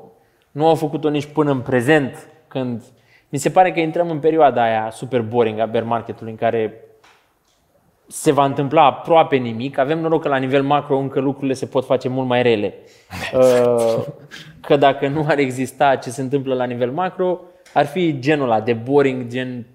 nu 0.51 0.67
au 0.67 0.75
făcut-o 0.75 1.09
nici 1.09 1.25
până 1.25 1.51
în 1.51 1.61
prezent, 1.61 2.27
când 2.47 2.83
mi 3.33 3.39
se 3.39 3.51
pare 3.51 3.71
că 3.71 3.79
intrăm 3.79 4.09
în 4.09 4.19
perioada 4.19 4.63
aia 4.63 4.89
super 4.91 5.21
boring 5.21 5.59
a 5.59 5.65
bear 5.65 5.83
marketului 5.83 6.31
în 6.31 6.37
care 6.37 6.83
se 8.07 8.31
va 8.31 8.45
întâmpla 8.45 8.85
aproape 8.85 9.35
nimic. 9.35 9.77
Avem 9.77 9.99
noroc 9.99 10.21
că 10.21 10.27
la 10.27 10.37
nivel 10.37 10.63
macro 10.63 10.97
încă 10.97 11.19
lucrurile 11.19 11.53
se 11.53 11.65
pot 11.65 11.85
face 11.85 12.09
mult 12.09 12.27
mai 12.27 12.41
rele. 12.41 12.73
Uh, 13.33 14.03
Că 14.61 14.75
dacă 14.75 15.07
nu 15.07 15.25
ar 15.27 15.37
exista 15.37 15.95
ce 15.95 16.09
se 16.09 16.21
întâmplă 16.21 16.55
la 16.55 16.63
nivel 16.63 16.91
macro, 16.91 17.39
ar 17.73 17.85
fi 17.85 18.19
genul 18.19 18.45
ăla 18.45 18.61
de 18.61 18.73
boring, 18.73 19.27
gen 19.27 19.65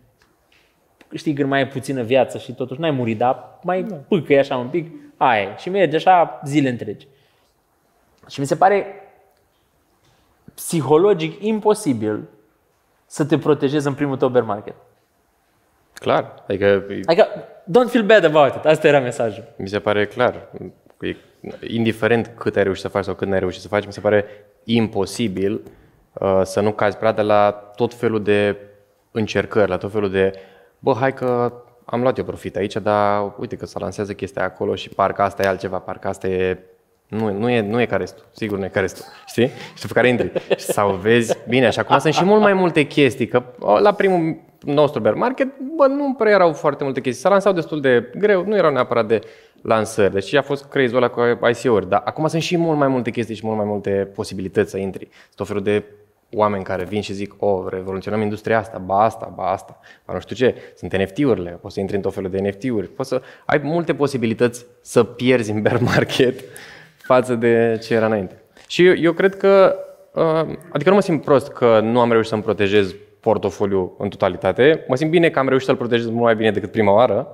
știi 1.15 1.33
când 1.33 1.49
mai 1.49 1.59
ai 1.59 1.69
puțină 1.69 2.03
viață 2.03 2.39
și 2.39 2.53
totuși 2.53 2.81
n-ai 2.81 2.91
murit, 2.91 3.19
dar 3.19 3.59
mai 3.63 3.87
pâcă 4.09 4.39
așa 4.39 4.57
un 4.57 4.69
pic, 4.69 4.91
aia 5.17 5.43
e. 5.43 5.55
Și 5.57 5.71
merge 5.71 5.97
așa 5.97 6.41
zile 6.45 6.69
întregi. 6.69 7.07
Și 8.29 8.41
mi 8.41 8.47
se 8.47 8.57
pare 8.57 8.87
psihologic 10.55 11.43
imposibil 11.43 12.29
să 13.11 13.25
te 13.25 13.39
protejezi 13.39 13.87
în 13.87 13.95
primul 13.95 14.17
tău 14.17 14.29
bear 14.29 14.45
market. 14.45 14.75
Clar. 15.93 16.35
Adică 16.49 16.85
Adică, 17.07 17.27
don't 17.71 17.91
feel 17.91 18.05
bad 18.05 18.25
about 18.25 18.55
it. 18.55 18.65
Asta 18.65 18.89
era 18.89 19.01
mesajul. 19.01 19.45
mi 19.57 19.69
se 19.69 19.79
pare 19.79 20.07
clar. 20.07 20.49
E, 21.01 21.17
indiferent 21.67 22.33
cât 22.37 22.57
ai 22.57 22.63
reușit 22.63 22.83
să 22.83 22.89
faci 22.89 23.05
sau 23.05 23.15
cât 23.15 23.29
n-ai 23.29 23.39
reușit 23.39 23.61
să 23.61 23.69
faci, 23.69 23.87
mi 23.87 23.93
se 23.93 24.01
pare 24.01 24.25
imposibil 24.65 25.61
uh, 26.13 26.41
să 26.45 26.61
nu 26.61 26.73
cazi 26.73 26.97
prea 26.97 27.13
de 27.13 27.23
la 27.23 27.51
tot 27.77 27.95
felul 27.95 28.23
de 28.23 28.57
încercări, 29.11 29.71
la 29.71 29.77
tot 29.77 29.93
felul 29.93 30.11
de 30.11 30.33
bă, 30.79 30.95
hai 30.95 31.15
că 31.15 31.53
am 31.85 32.01
luat 32.01 32.19
eu 32.19 32.25
profit 32.25 32.57
aici, 32.57 32.77
dar 32.77 33.33
uite 33.39 33.57
că 33.57 33.67
se 33.67 33.79
lansează 33.79 34.13
chestia 34.13 34.43
acolo 34.43 34.75
și 34.75 34.89
parcă 34.89 35.23
asta 35.23 35.43
e 35.43 35.47
altceva, 35.47 35.79
parcă 35.79 36.09
asta 36.09 36.27
e 36.29 36.59
nu, 37.09 37.33
nu, 37.33 37.51
e, 37.51 37.61
nu 37.61 37.81
e 37.81 37.87
ca 37.87 37.97
restul, 37.97 38.25
sigur 38.31 38.59
nu 38.59 38.65
e 38.65 38.69
ca 38.69 38.81
restul, 38.81 39.05
știi? 39.27 39.51
Și 39.75 39.87
pe 39.87 39.93
care 39.93 40.09
intri. 40.09 40.33
Sau 40.57 40.95
vezi, 40.95 41.37
bine, 41.49 41.71
și 41.71 41.79
acum 41.79 41.99
sunt 41.99 42.15
și 42.15 42.25
mult 42.25 42.41
mai 42.41 42.53
multe 42.53 42.83
chestii, 42.83 43.27
că 43.27 43.43
o, 43.59 43.79
la 43.79 43.93
primul 43.93 44.37
nostru 44.65 45.01
bear 45.01 45.15
market, 45.15 45.49
bă, 45.77 45.87
nu 45.87 46.15
prea 46.19 46.33
erau 46.33 46.53
foarte 46.53 46.85
multe 46.85 47.01
chestii. 47.01 47.23
Se 47.23 47.29
lansau 47.29 47.53
destul 47.53 47.81
de 47.81 48.11
greu, 48.19 48.45
nu 48.45 48.57
erau 48.57 48.73
neapărat 48.73 49.07
de 49.07 49.21
lansări. 49.63 50.13
Deci 50.13 50.35
a 50.35 50.43
fost 50.43 50.65
crazy 50.65 50.97
ăla 50.97 51.09
cu 51.09 51.21
ICO-uri. 51.49 51.89
Dar 51.89 52.03
acum 52.05 52.27
sunt 52.27 52.43
și 52.43 52.57
mult 52.57 52.79
mai 52.79 52.89
multe 52.89 53.11
chestii 53.11 53.35
și 53.35 53.47
mult 53.47 53.57
mai 53.57 53.67
multe 53.67 54.11
posibilități 54.15 54.71
să 54.71 54.79
intri. 54.79 55.09
Sunt 55.11 55.35
tot 55.35 55.47
felul 55.47 55.63
de 55.63 55.85
oameni 56.33 56.65
care 56.65 56.85
vin 56.85 57.01
și 57.01 57.13
zic, 57.13 57.35
oh, 57.39 57.65
revoluționăm 57.69 58.21
industria 58.21 58.59
asta, 58.59 58.79
ba 58.79 59.03
asta, 59.03 59.33
ba 59.35 59.51
asta, 59.51 59.81
ba 60.07 60.13
nu 60.13 60.21
știu 60.21 60.37
ce. 60.37 60.55
Sunt 60.77 60.97
NFT-urile, 60.97 61.51
poți 61.51 61.75
să 61.75 61.81
intri 61.81 61.97
în 61.97 62.03
tot 62.03 62.15
felul 62.15 62.31
de 62.31 62.41
NFT-uri. 62.41 62.89
Poți 62.89 63.09
să 63.09 63.23
ai 63.45 63.61
multe 63.63 63.95
posibilități 63.95 64.67
să 64.81 65.05
pierzi 65.05 65.51
în 65.51 65.63
bear 65.63 65.81
market 65.81 66.41
față 67.09 67.35
de 67.35 67.79
ce 67.83 67.95
era 67.95 68.07
înainte. 68.07 68.43
Și 68.67 68.87
eu, 68.87 68.95
eu 68.97 69.13
cred 69.13 69.37
că, 69.37 69.77
uh, 70.13 70.57
adică 70.73 70.89
nu 70.89 70.95
mă 70.95 71.01
simt 71.01 71.25
prost 71.25 71.49
că 71.49 71.81
nu 71.81 72.01
am 72.01 72.11
reușit 72.11 72.31
să-mi 72.31 72.43
protejez 72.43 72.95
portofoliu 73.21 73.95
în 73.99 74.09
totalitate. 74.09 74.85
Mă 74.89 74.97
simt 74.97 75.11
bine 75.11 75.31
că 75.31 75.39
am 75.39 75.49
reușit 75.49 75.67
să-l 75.67 75.77
protejez 75.77 76.07
mult 76.07 76.23
mai 76.23 76.37
bine 76.37 76.51
decât 76.51 76.71
prima 76.71 76.93
oară 76.93 77.29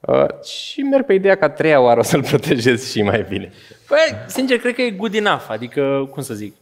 uh, 0.00 0.42
și 0.42 0.80
merg 0.80 1.06
pe 1.06 1.12
ideea 1.12 1.36
că 1.36 1.44
a 1.44 1.48
treia 1.48 1.80
oară 1.80 2.00
o 2.00 2.02
să-l 2.02 2.22
protejez 2.30 2.90
și 2.90 3.02
mai 3.02 3.26
bine. 3.28 3.52
Păi, 3.88 4.16
sincer, 4.26 4.58
cred 4.58 4.74
că 4.74 4.82
e 4.82 4.90
good 4.90 5.14
enough. 5.14 5.46
Adică, 5.48 6.08
cum 6.10 6.22
să 6.22 6.34
zic, 6.34 6.54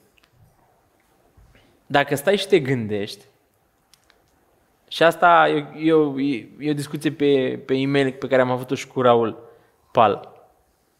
dacă 1.87 2.15
stai 2.15 2.37
și 2.37 2.49
te 2.49 2.59
gândești, 2.59 3.25
și 4.89 5.03
asta 5.03 5.49
e, 5.49 5.87
e, 5.87 5.93
o, 5.93 6.21
e 6.59 6.71
o 6.71 6.75
discuție 6.75 7.11
pe, 7.11 7.63
pe 7.67 7.75
e-mail 7.75 8.13
pe 8.13 8.27
care 8.27 8.43
am 8.43 8.51
avut-o 8.51 8.75
și 8.75 8.87
cu 8.87 9.01
Raul 9.01 9.51
Pal. 9.93 10.34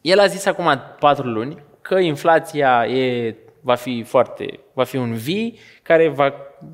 El 0.05 0.19
a 0.19 0.25
zis 0.25 0.45
acum 0.45 0.81
patru 0.99 1.27
luni 1.27 1.63
că 1.81 1.97
inflația 1.97 2.85
e, 2.85 3.35
va 3.61 3.75
fi 3.75 4.03
foarte, 4.03 4.59
va 4.73 4.83
fi 4.83 4.97
un 4.97 5.13
V 5.13 5.27
care 5.83 6.07
va, 6.07 6.33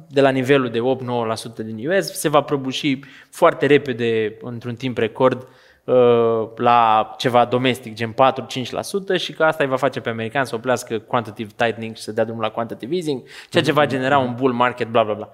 de 0.10 0.22
la 0.22 0.30
nivelul 0.30 0.70
de 0.70 0.80
8-9% 0.80 1.66
din 1.66 1.90
US, 1.90 2.12
se 2.12 2.30
va 2.30 2.42
prăbuși 2.42 3.00
foarte 3.30 3.66
repede, 3.66 4.38
într-un 4.42 4.76
timp 4.76 4.98
record, 4.98 5.48
uh, 5.84 6.48
la 6.56 7.14
ceva 7.18 7.46
domestic, 7.46 7.94
gen 7.94 8.14
4-5% 8.14 9.18
și 9.18 9.34
că 9.34 9.44
asta 9.44 9.64
îi 9.64 9.70
va 9.70 9.76
face 9.76 10.00
pe 10.00 10.10
americani 10.10 10.48
să 10.48 10.56
oprească 10.56 11.00
quantitative 11.00 11.52
tightening 11.56 11.96
și 11.96 12.02
să 12.02 12.12
dea 12.12 12.24
drumul 12.24 12.44
la 12.44 12.50
quantitative 12.50 12.96
easing, 12.96 13.22
ceea 13.50 13.64
ce 13.64 13.72
va 13.72 13.86
genera 13.86 14.18
un 14.18 14.36
bull 14.36 14.54
market, 14.54 14.88
bla 14.88 15.04
bla 15.04 15.14
bla. 15.14 15.30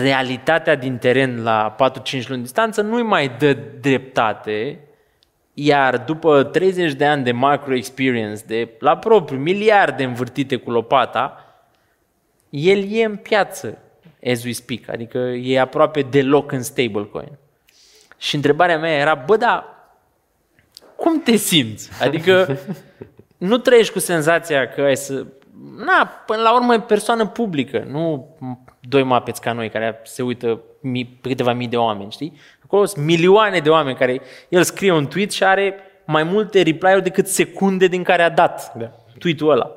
Realitatea 0.00 0.74
din 0.74 0.96
teren 0.96 1.42
la 1.42 1.76
4-5 2.22 2.26
luni 2.26 2.42
distanță 2.42 2.82
nu-i 2.82 3.02
mai 3.02 3.28
dă 3.38 3.52
dreptate, 3.80 4.78
iar 5.64 5.98
după 5.98 6.42
30 6.42 6.92
de 6.92 7.06
ani 7.06 7.24
de 7.24 7.32
macro 7.32 7.74
experience, 7.74 8.42
de 8.46 8.68
la 8.78 8.96
propriu, 8.96 9.38
miliarde 9.38 10.04
învârtite 10.04 10.56
cu 10.56 10.70
lopata, 10.70 11.44
el 12.50 12.92
e 12.92 13.04
în 13.04 13.16
piață, 13.16 13.78
as 14.26 14.44
we 14.44 14.52
speak, 14.52 14.88
adică 14.88 15.18
e 15.18 15.60
aproape 15.60 16.02
deloc 16.02 16.52
în 16.52 16.62
stablecoin. 16.62 17.38
Și 18.16 18.34
întrebarea 18.34 18.78
mea 18.78 18.92
era, 18.92 19.14
bă, 19.14 19.36
dar 19.36 19.64
cum 20.96 21.22
te 21.22 21.36
simți? 21.36 21.90
Adică 22.02 22.58
nu 23.48 23.58
trăiești 23.58 23.92
cu 23.92 23.98
senzația 23.98 24.68
că 24.68 24.80
ai 24.80 24.96
să... 24.96 25.26
Na, 25.76 26.22
până 26.26 26.42
la 26.42 26.54
urmă 26.54 26.74
e 26.74 26.80
persoană 26.80 27.26
publică, 27.26 27.84
nu 27.88 28.36
doi 28.80 29.02
mapeți 29.02 29.40
ca 29.40 29.52
noi 29.52 29.70
care 29.70 30.00
se 30.04 30.22
uită 30.22 30.60
mii, 30.80 31.18
câteva 31.20 31.52
mii 31.52 31.68
de 31.68 31.76
oameni, 31.76 32.10
știi? 32.10 32.32
Acolo 32.72 32.86
sunt 32.86 33.04
milioane 33.04 33.58
de 33.58 33.70
oameni 33.70 33.96
care 33.96 34.20
el 34.48 34.62
scrie 34.62 34.92
un 34.92 35.06
tweet 35.06 35.30
și 35.30 35.44
are 35.44 35.74
mai 36.06 36.22
multe 36.22 36.62
reply-uri 36.62 37.02
decât 37.02 37.26
secunde 37.26 37.86
din 37.86 38.02
care 38.02 38.22
a 38.22 38.30
dat 38.30 38.72
Da. 38.76 38.90
tweet-ul 39.18 39.50
ăla. 39.50 39.70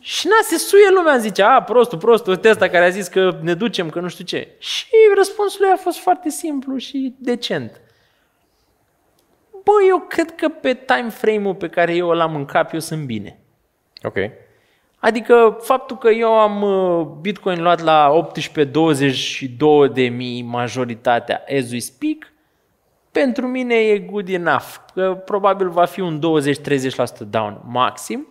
Și 0.00 0.26
na, 0.26 0.34
se 0.42 0.56
suie 0.56 0.90
lumea, 0.90 1.16
zice, 1.16 1.42
a, 1.42 1.62
prostul, 1.62 1.98
prostul, 1.98 2.32
ăsta 2.32 2.48
ăsta 2.48 2.68
care 2.68 2.84
a 2.84 2.88
zis 2.88 3.08
că 3.08 3.38
ne 3.42 3.54
ducem, 3.54 3.90
că 3.90 4.00
nu 4.00 4.08
știu 4.08 4.24
ce. 4.24 4.48
Și 4.58 4.86
răspunsul 5.16 5.60
lui 5.60 5.70
a 5.72 5.76
fost 5.76 5.98
foarte 5.98 6.28
simplu 6.28 6.76
și 6.76 7.14
decent. 7.18 7.80
Bă, 9.50 9.72
eu 9.88 9.98
cred 9.98 10.34
că 10.34 10.48
pe 10.48 10.74
time 10.74 11.08
frame-ul 11.08 11.54
pe 11.54 11.68
care 11.68 11.94
eu 11.94 12.08
îl 12.08 12.20
am 12.20 12.34
în 12.34 12.44
cap, 12.44 12.72
eu 12.72 12.80
sunt 12.80 13.04
bine. 13.04 13.38
Ok. 14.02 14.16
Adică 14.98 15.58
faptul 15.60 15.98
că 15.98 16.08
eu 16.08 16.32
am 16.32 16.62
uh, 16.62 17.06
Bitcoin 17.20 17.62
luat 17.62 17.80
la 17.80 18.30
18-22 19.88 19.92
de 19.92 20.02
mii 20.02 20.42
majoritatea 20.42 21.44
as 21.58 21.70
we 21.70 21.78
speak, 21.78 22.32
pentru 23.12 23.46
mine 23.46 23.74
e 23.74 23.98
good 23.98 24.28
enough. 24.28 24.74
Că 24.94 25.22
probabil 25.24 25.68
va 25.68 25.84
fi 25.84 26.00
un 26.00 26.20
20-30% 26.20 27.18
down 27.30 27.60
maxim, 27.64 28.26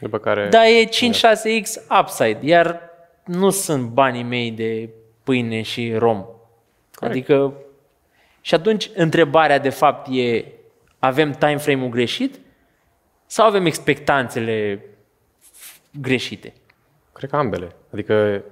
După 0.00 0.18
care... 0.18 0.48
dar 0.48 0.64
e 0.64 0.84
5-6x 0.84 1.98
upside, 2.00 2.38
iar 2.40 2.80
nu 3.24 3.50
sunt 3.50 3.88
banii 3.88 4.22
mei 4.22 4.50
de 4.50 4.88
pâine 5.22 5.62
și 5.62 5.94
rom. 5.96 6.24
Adică, 7.00 7.52
și 8.40 8.54
atunci 8.54 8.90
întrebarea 8.94 9.58
de 9.58 9.68
fapt 9.68 10.08
e, 10.10 10.44
avem 10.98 11.30
time 11.30 11.56
frame-ul 11.56 11.88
greșit 11.88 12.40
sau 13.26 13.46
avem 13.46 13.66
expectanțele 13.66 14.84
greșite? 16.00 16.52
Cred 17.12 17.30
că 17.30 17.36
ambele. 17.36 17.72
Adică, 17.92 18.42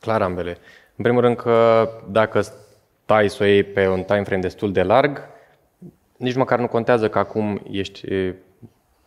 clar 0.00 0.22
ambele. 0.22 0.58
În 0.96 1.04
primul 1.04 1.20
rând 1.20 1.36
că 1.36 1.88
dacă 2.10 2.40
stai 2.40 3.30
să 3.30 3.42
o 3.42 3.46
iei 3.46 3.62
pe 3.62 3.88
un 3.88 4.02
time 4.02 4.22
frame 4.22 4.40
destul 4.40 4.72
de 4.72 4.82
larg, 4.82 5.28
nici 6.16 6.34
măcar 6.34 6.58
nu 6.58 6.68
contează 6.68 7.08
că 7.08 7.18
acum 7.18 7.60
ești 7.70 8.06
e, 8.06 8.34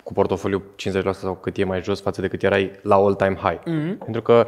cu 0.04 0.14
portofoliu 0.14 0.64
50% 1.02 1.12
sau 1.12 1.36
cât 1.36 1.58
e 1.58 1.64
mai 1.64 1.82
jos 1.82 2.02
față 2.02 2.22
de 2.22 2.28
cât 2.28 2.44
erai 2.44 2.72
la 2.82 2.96
all-time 2.96 3.36
high. 3.36 3.60
Mm-hmm. 3.60 3.98
Pentru 4.04 4.22
că 4.22 4.48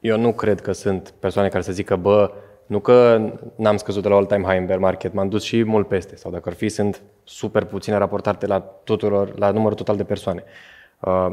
eu 0.00 0.18
nu 0.18 0.32
cred 0.32 0.60
că 0.60 0.72
sunt 0.72 1.14
persoane 1.18 1.48
care 1.48 1.62
să 1.62 1.72
zică, 1.72 1.96
bă, 1.96 2.32
nu 2.66 2.80
că 2.80 3.28
n-am 3.56 3.76
scăzut 3.76 4.02
de 4.02 4.08
la 4.08 4.14
all-time 4.14 4.44
high 4.44 4.58
în 4.58 4.66
bear 4.66 4.78
market, 4.78 5.12
m-am 5.12 5.28
dus 5.28 5.42
și 5.42 5.64
mult 5.64 5.88
peste. 5.88 6.16
Sau 6.16 6.30
dacă 6.30 6.48
ar 6.48 6.54
fi, 6.54 6.68
sunt 6.68 7.02
super 7.24 7.64
puține 7.64 7.96
raportate 7.96 8.46
la, 8.46 8.58
tuturor, 8.60 9.38
la 9.38 9.50
numărul 9.50 9.76
total 9.76 9.96
de 9.96 10.04
persoane. 10.04 10.44
Uh, 11.00 11.30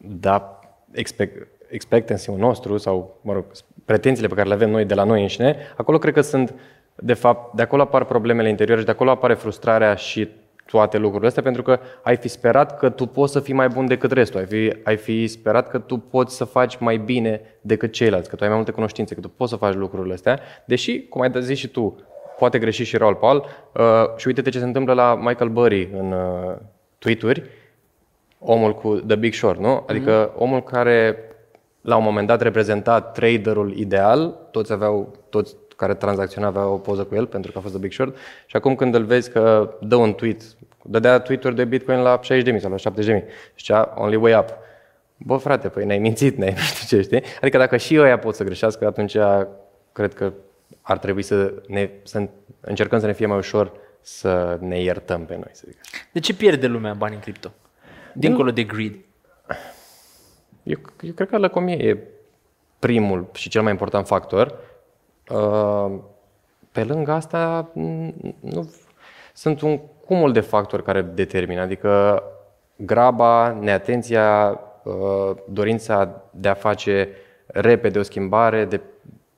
dar 0.00 0.58
expect, 0.92 1.48
expectancy-ul 1.68 2.38
nostru 2.38 2.76
sau, 2.76 3.18
mă 3.22 3.32
rog, 3.32 3.44
pretențiile 3.84 4.28
pe 4.28 4.34
care 4.34 4.48
le 4.48 4.54
avem 4.54 4.70
noi 4.70 4.84
de 4.84 4.94
la 4.94 5.04
noi 5.04 5.20
înșine, 5.20 5.56
acolo 5.76 5.98
cred 5.98 6.14
că 6.14 6.20
sunt, 6.20 6.54
de 6.96 7.14
fapt, 7.14 7.54
de 7.54 7.62
acolo 7.62 7.82
apar 7.82 8.04
problemele 8.04 8.48
interioare 8.48 8.80
și 8.80 8.86
de 8.86 8.92
acolo 8.92 9.10
apare 9.10 9.34
frustrarea 9.34 9.94
și 9.94 10.28
toate 10.66 10.98
lucrurile 10.98 11.28
astea, 11.28 11.42
pentru 11.42 11.62
că 11.62 11.78
ai 12.02 12.16
fi 12.16 12.28
sperat 12.28 12.78
că 12.78 12.88
tu 12.88 13.06
poți 13.06 13.32
să 13.32 13.40
fii 13.40 13.54
mai 13.54 13.68
bun 13.68 13.86
decât 13.86 14.12
restul, 14.12 14.40
ai 14.40 14.46
fi, 14.46 14.72
ai 14.82 14.96
fi 14.96 15.26
sperat 15.26 15.68
că 15.68 15.78
tu 15.78 15.96
poți 15.96 16.36
să 16.36 16.44
faci 16.44 16.76
mai 16.76 16.96
bine 16.96 17.40
decât 17.60 17.92
ceilalți, 17.92 18.28
că 18.28 18.36
tu 18.36 18.42
ai 18.42 18.48
mai 18.48 18.56
multe 18.56 18.72
cunoștințe, 18.72 19.14
că 19.14 19.20
tu 19.20 19.28
poți 19.28 19.50
să 19.50 19.56
faci 19.56 19.74
lucrurile 19.74 20.14
astea, 20.14 20.40
deși, 20.64 21.06
cum 21.08 21.20
ai 21.20 21.32
zis 21.38 21.58
și 21.58 21.68
tu, 21.68 21.96
poate 22.38 22.58
greși 22.58 22.84
și 22.84 22.96
Raul 22.96 23.14
Paul, 23.14 23.44
uh, 23.74 24.16
și 24.16 24.26
uite-te 24.26 24.50
ce 24.50 24.58
se 24.58 24.64
întâmplă 24.64 24.92
la 24.92 25.14
Michael 25.14 25.50
Burry 25.50 25.90
în 25.92 26.12
uh, 26.12 26.56
tweet-uri, 26.98 27.42
omul 28.40 28.74
cu 28.74 28.94
The 28.94 29.16
Big 29.16 29.32
Short, 29.32 29.58
nu? 29.58 29.84
Adică 29.86 30.28
mm-hmm. 30.28 30.38
omul 30.38 30.62
care 30.62 31.16
la 31.80 31.96
un 31.96 32.02
moment 32.02 32.26
dat 32.26 32.40
reprezenta 32.40 33.00
traderul 33.00 33.76
ideal, 33.76 34.36
toți 34.50 34.72
aveau, 34.72 35.14
toți 35.28 35.56
care 35.76 35.94
tranzacționa 35.94 36.46
aveau 36.46 36.72
o 36.72 36.78
poză 36.78 37.04
cu 37.04 37.14
el 37.14 37.26
pentru 37.26 37.52
că 37.52 37.58
a 37.58 37.60
fost 37.60 37.72
The 37.72 37.82
Big 37.82 37.92
Short 37.92 38.16
și 38.46 38.56
acum 38.56 38.74
când 38.74 38.94
îl 38.94 39.04
vezi 39.04 39.30
că 39.30 39.74
dă 39.80 39.96
un 39.96 40.14
tweet, 40.14 40.42
dădea 40.84 41.18
tweet-uri 41.18 41.54
de 41.54 41.64
Bitcoin 41.64 41.98
la 41.98 42.20
60.000 42.20 42.60
sau 42.60 42.70
la 42.70 42.92
70.000, 42.92 43.22
zicea 43.56 43.94
only 43.96 44.16
way 44.16 44.34
up. 44.38 44.48
Bă, 45.16 45.36
frate, 45.36 45.68
păi 45.68 45.84
ne-ai 45.84 45.98
mințit, 45.98 46.36
ne-ai 46.36 46.52
nu 46.56 46.60
știu 46.60 46.96
ce, 46.96 47.02
știi? 47.02 47.22
Adică 47.40 47.58
dacă 47.58 47.76
și 47.76 47.98
ăia 47.98 48.18
pot 48.18 48.34
să 48.34 48.44
greșească, 48.44 48.86
atunci 48.86 49.16
cred 49.92 50.14
că 50.14 50.32
ar 50.82 50.98
trebui 50.98 51.22
să, 51.22 51.54
ne, 51.66 51.90
să 52.02 52.28
încercăm 52.60 53.00
să 53.00 53.06
ne 53.06 53.12
fie 53.12 53.26
mai 53.26 53.38
ușor 53.38 53.72
să 54.00 54.58
ne 54.60 54.80
iertăm 54.80 55.24
pe 55.24 55.34
noi, 55.34 55.50
să 55.52 55.64
zic 55.66 55.78
așa. 55.82 56.04
De 56.12 56.20
ce 56.20 56.34
pierde 56.34 56.66
lumea 56.66 56.92
bani 56.92 57.14
în 57.14 57.20
cripto? 57.20 57.52
Dincolo 58.14 58.50
de 58.50 58.62
greed. 58.62 58.94
Eu, 60.62 60.78
eu 61.02 61.12
cred 61.12 61.28
că 61.28 61.38
lăcomie 61.38 61.88
e 61.88 61.98
primul 62.78 63.26
și 63.32 63.48
cel 63.48 63.62
mai 63.62 63.70
important 63.70 64.06
factor. 64.06 64.54
Uh, 65.30 65.92
Pe 66.72 66.84
lângă 66.84 67.12
asta, 67.12 67.70
n- 67.72 68.34
nu, 68.40 68.74
sunt 69.34 69.60
un 69.60 69.78
cumul 70.04 70.32
de 70.32 70.40
factori 70.40 70.82
care 70.84 71.02
determină, 71.02 71.60
adică 71.60 72.22
graba, 72.76 73.50
neatenția, 73.60 74.60
uh, 74.82 75.30
dorința 75.48 76.22
de 76.30 76.48
a 76.48 76.54
face 76.54 77.08
repede 77.46 77.98
o 77.98 78.02
schimbare, 78.02 78.64
de, 78.64 78.80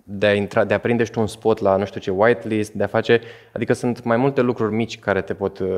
de, 0.04 0.26
a 0.26 0.34
intra, 0.34 0.64
de 0.64 0.74
a 0.74 0.78
prinde 0.78 1.04
și 1.04 1.10
tu 1.10 1.20
un 1.20 1.26
spot 1.26 1.58
la 1.58 1.76
nu 1.76 1.84
știu 1.84 2.00
ce 2.00 2.10
whitelist, 2.10 2.72
de 2.72 2.82
a 2.82 2.86
face, 2.86 3.20
adică 3.52 3.72
sunt 3.72 4.02
mai 4.02 4.16
multe 4.16 4.40
lucruri 4.40 4.74
mici 4.74 4.98
care 4.98 5.22
te 5.22 5.34
pot, 5.34 5.58
uh, 5.58 5.68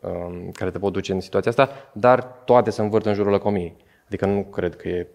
um, 0.00 0.50
care 0.52 0.70
te 0.70 0.78
pot 0.78 0.92
duce 0.92 1.12
în 1.12 1.20
situația 1.20 1.50
asta, 1.50 1.90
dar 1.92 2.22
toate 2.22 2.70
se 2.70 2.82
învârt 2.82 3.06
în 3.06 3.14
jurul 3.14 3.32
lăcomiei. 3.32 3.76
Adică 4.06 4.26
nu 4.26 4.42
cred 4.42 4.76
că 4.76 4.88
e 4.88 5.06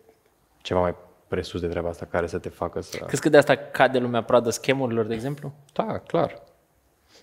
ceva 0.61 0.79
mai 0.79 0.95
presus 1.27 1.61
de 1.61 1.67
treaba 1.67 1.89
asta 1.89 2.07
care 2.11 2.27
să 2.27 2.37
te 2.37 2.49
facă 2.49 2.81
să... 2.81 2.97
Crezi 2.97 3.21
că 3.21 3.29
de 3.29 3.37
asta 3.37 3.55
cade 3.55 3.97
lumea 3.97 4.21
pradă 4.21 4.49
schemurilor, 4.49 5.05
de 5.05 5.13
exemplu? 5.13 5.53
Da, 5.73 6.01
clar. 6.07 6.41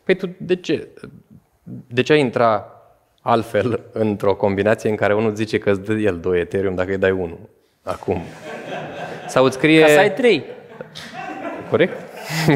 Păi 0.04 0.14
tu 0.14 0.34
de 0.38 0.56
ce? 0.56 0.88
De 1.86 2.02
ce 2.02 2.12
ai 2.12 2.20
intra 2.20 2.68
altfel 3.20 3.80
într-o 3.92 4.34
combinație 4.34 4.90
în 4.90 4.96
care 4.96 5.14
unul 5.14 5.34
zice 5.34 5.58
că 5.58 5.70
îți 5.70 5.80
dă 5.80 5.92
el 5.92 6.18
2 6.18 6.40
Ethereum 6.40 6.74
dacă 6.74 6.90
îi 6.90 6.98
dai 6.98 7.10
unul 7.10 7.38
acum? 7.82 8.22
Sau 9.28 9.44
îți 9.44 9.56
scrie... 9.56 9.80
Ca 9.80 9.86
să 9.86 9.98
ai 9.98 10.12
trei. 10.12 10.44
Corect? 11.70 11.92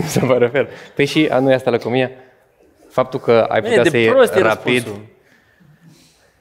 să 0.06 0.24
mă 0.24 0.38
refer. 0.38 0.68
Păi 0.94 1.04
și 1.04 1.28
a 1.30 1.38
nu 1.38 1.50
e 1.50 1.54
asta 1.54 1.70
lăcomia? 1.70 2.10
Faptul 2.90 3.20
că 3.20 3.32
ai 3.48 3.60
Bine, 3.60 3.68
putea 3.74 3.82
de 3.82 3.88
să 3.88 3.96
iei 3.96 4.08
prost 4.08 4.34
e 4.34 4.40
rapid... 4.40 4.74
răspunsul. 4.74 5.04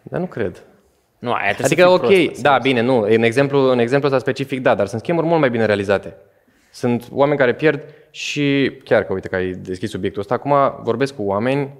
Dar 0.02 0.20
nu 0.20 0.26
cred. 0.26 0.64
Nu, 1.20 1.32
aia 1.32 1.54
trebuie 1.54 1.66
Adică, 1.66 1.82
să 1.82 1.88
fii 2.08 2.18
ok, 2.24 2.26
prost, 2.28 2.42
da, 2.42 2.58
bine, 2.62 2.82
nu, 2.82 3.00
în 3.00 3.24
exemplu, 3.24 3.60
în 3.60 3.80
exemplu 3.80 4.08
ăsta 4.08 4.20
specific, 4.20 4.62
da, 4.62 4.76
dar 4.76 4.88
sunt 4.88 5.02
schemuri 5.02 5.26
mult 5.28 5.40
mai 5.40 5.50
bine 5.50 5.66
realizate. 5.66 6.16
Sunt 6.72 7.08
oameni 7.12 7.38
care 7.38 7.54
pierd 7.54 7.82
și 8.12 8.72
chiar 8.84 9.04
că, 9.04 9.14
uite, 9.14 9.28
că 9.28 9.36
ai 9.36 9.52
deschis 9.52 9.90
subiectul 9.90 10.22
ăsta, 10.22 10.34
acum 10.34 10.54
vorbesc 10.84 11.16
cu 11.16 11.24
oameni, 11.24 11.74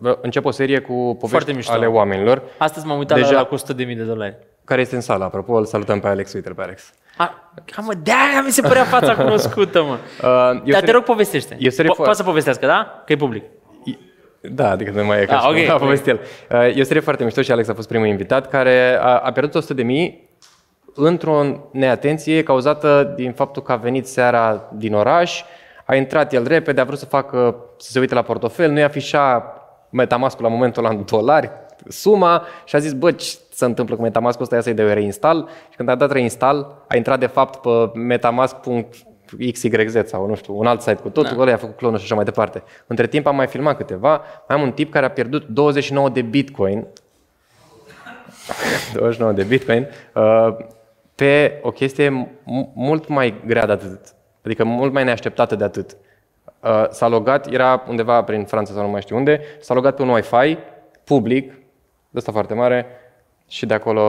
uh, 0.00 0.16
încep 0.20 0.44
o 0.44 0.50
serie 0.50 0.78
cu 0.80 0.92
Foarte 0.92 1.16
povești 1.36 1.52
mișto. 1.52 1.72
ale 1.72 1.86
oamenilor, 1.86 2.42
Astăzi 2.58 2.86
m-am 2.86 2.98
uitat 2.98 3.18
Deja- 3.18 3.30
la, 3.30 3.38
la 3.38 3.44
cu 3.44 3.54
100 3.54 3.72
de 3.72 3.84
mii 3.84 3.96
de 3.96 4.02
dolari. 4.02 4.36
Care 4.68 4.80
este 4.80 4.94
în 4.94 5.00
sală, 5.00 5.24
apropo, 5.24 5.52
îl 5.54 5.64
salutăm 5.64 6.00
pe 6.00 6.08
Alex, 6.08 6.32
uite 6.32 6.50
pe 6.50 6.62
Alex. 6.62 6.90
A, 7.16 7.52
ca 7.64 7.82
mă, 7.82 7.92
de-aia 8.02 8.42
mi 8.44 8.50
se 8.50 8.60
părea 8.62 8.84
fața 8.84 9.14
cunoscută, 9.24 9.82
mă. 9.82 9.92
Uh, 9.92 9.98
e 10.20 10.28
o 10.28 10.28
Dar 10.28 10.62
te 10.64 10.72
serie- 10.72 10.92
rog, 10.92 11.02
povestește. 11.02 11.56
e 11.58 11.66
o 11.66 11.70
serie 11.70 11.90
Po- 11.90 11.94
foarte- 11.94 12.02
Poate 12.02 12.16
să 12.16 12.22
povestească, 12.22 12.66
da? 12.66 13.02
Că 13.06 13.12
e 13.12 13.16
public. 13.16 13.44
Da, 14.40 14.70
adică 14.70 14.90
nu 14.90 15.04
mai 15.04 15.20
e 15.22 15.24
ca 15.24 15.34
Ah, 15.36 15.40
și 15.40 15.46
cum 15.46 15.56
ok, 15.62 15.68
a 15.68 15.72
ok. 15.74 15.80
povestit 15.80 16.06
el. 16.08 16.20
Uh, 16.50 16.76
E 16.76 16.80
o 16.80 16.84
serie 16.84 17.00
foarte 17.02 17.24
mișto 17.24 17.42
și 17.42 17.52
Alex 17.52 17.68
a 17.68 17.74
fost 17.74 17.88
primul 17.88 18.06
invitat 18.06 18.48
care 18.48 18.98
a, 19.00 19.18
a 19.18 19.32
pierdut 19.32 19.54
100 19.54 19.74
de 19.74 19.82
mii 19.82 20.28
într-o 20.94 21.42
neatenție 21.72 22.42
cauzată 22.42 23.12
din 23.16 23.32
faptul 23.32 23.62
că 23.62 23.72
a 23.72 23.76
venit 23.76 24.06
seara 24.06 24.68
din 24.74 24.94
oraș, 24.94 25.42
a 25.84 25.94
intrat 25.94 26.32
el 26.32 26.46
repede, 26.46 26.80
a 26.80 26.84
vrut 26.84 26.98
să 26.98 27.04
facă, 27.06 27.56
să 27.78 27.90
se 27.90 27.98
uite 27.98 28.14
la 28.14 28.22
portofel, 28.22 28.70
nu-i 28.70 28.82
afișa 28.82 29.52
Metamask-ul 29.90 30.44
la 30.44 30.50
momentul 30.50 30.84
ăla 30.84 30.94
în 30.94 31.04
dolari, 31.10 31.50
suma 31.88 32.46
și 32.64 32.76
a 32.76 32.78
zis, 32.78 32.92
bă, 32.92 33.10
ce 33.12 33.36
se 33.58 33.64
întâmplă 33.64 33.96
cu 33.96 34.02
Metamask-ul 34.02 34.42
ăsta, 34.42 34.54
ia 34.54 34.60
să-i 34.60 34.74
dau 34.74 34.86
reinstall 34.86 35.48
și 35.70 35.76
când 35.76 35.88
a 35.88 35.94
dat 35.94 36.12
reinstall, 36.12 36.84
a 36.88 36.96
intrat 36.96 37.18
de 37.18 37.26
fapt 37.26 37.60
pe 37.60 37.98
metamask.xyz 37.98 39.96
sau 40.04 40.26
nu 40.26 40.34
știu, 40.34 40.58
un 40.58 40.66
alt 40.66 40.80
site 40.80 40.94
cu 40.94 41.08
totul, 41.08 41.36
da. 41.36 41.42
ăla 41.42 41.50
i-a 41.50 41.56
făcut 41.56 41.76
clonul 41.76 41.98
și 41.98 42.04
așa 42.04 42.14
mai 42.14 42.24
departe. 42.24 42.62
Între 42.86 43.06
timp 43.06 43.26
am 43.26 43.36
mai 43.36 43.46
filmat 43.46 43.76
câteva, 43.76 44.22
mai 44.48 44.58
am 44.58 44.62
un 44.62 44.72
tip 44.72 44.92
care 44.92 45.06
a 45.06 45.10
pierdut 45.10 45.46
29 45.46 46.08
de 46.08 46.22
bitcoin 46.22 46.86
29 48.94 49.32
de 49.32 49.42
bitcoin, 49.42 49.88
uh, 50.14 50.56
pe 51.14 51.60
o 51.62 51.70
chestie 51.70 52.08
m- 52.08 52.28
mult 52.74 53.08
mai 53.08 53.42
grea 53.46 53.66
de 53.66 53.72
atât, 53.72 54.00
adică 54.44 54.64
mult 54.64 54.92
mai 54.92 55.04
neașteptată 55.04 55.56
de 55.56 55.64
atât. 55.64 55.96
Uh, 56.62 56.86
S-a 56.90 57.08
logat, 57.08 57.52
era 57.52 57.84
undeva 57.88 58.22
prin 58.22 58.44
Franța 58.44 58.72
sau 58.72 58.82
nu 58.82 58.88
mai 58.90 59.00
știu 59.00 59.16
unde, 59.16 59.40
s-a 59.60 59.74
logat 59.74 59.94
pe 59.96 60.02
un 60.02 60.08
Wi-Fi 60.08 60.58
public, 61.04 61.52
de 62.10 62.18
ăsta 62.18 62.32
foarte 62.32 62.54
mare, 62.54 62.86
și 63.48 63.66
de 63.66 63.74
acolo, 63.74 64.02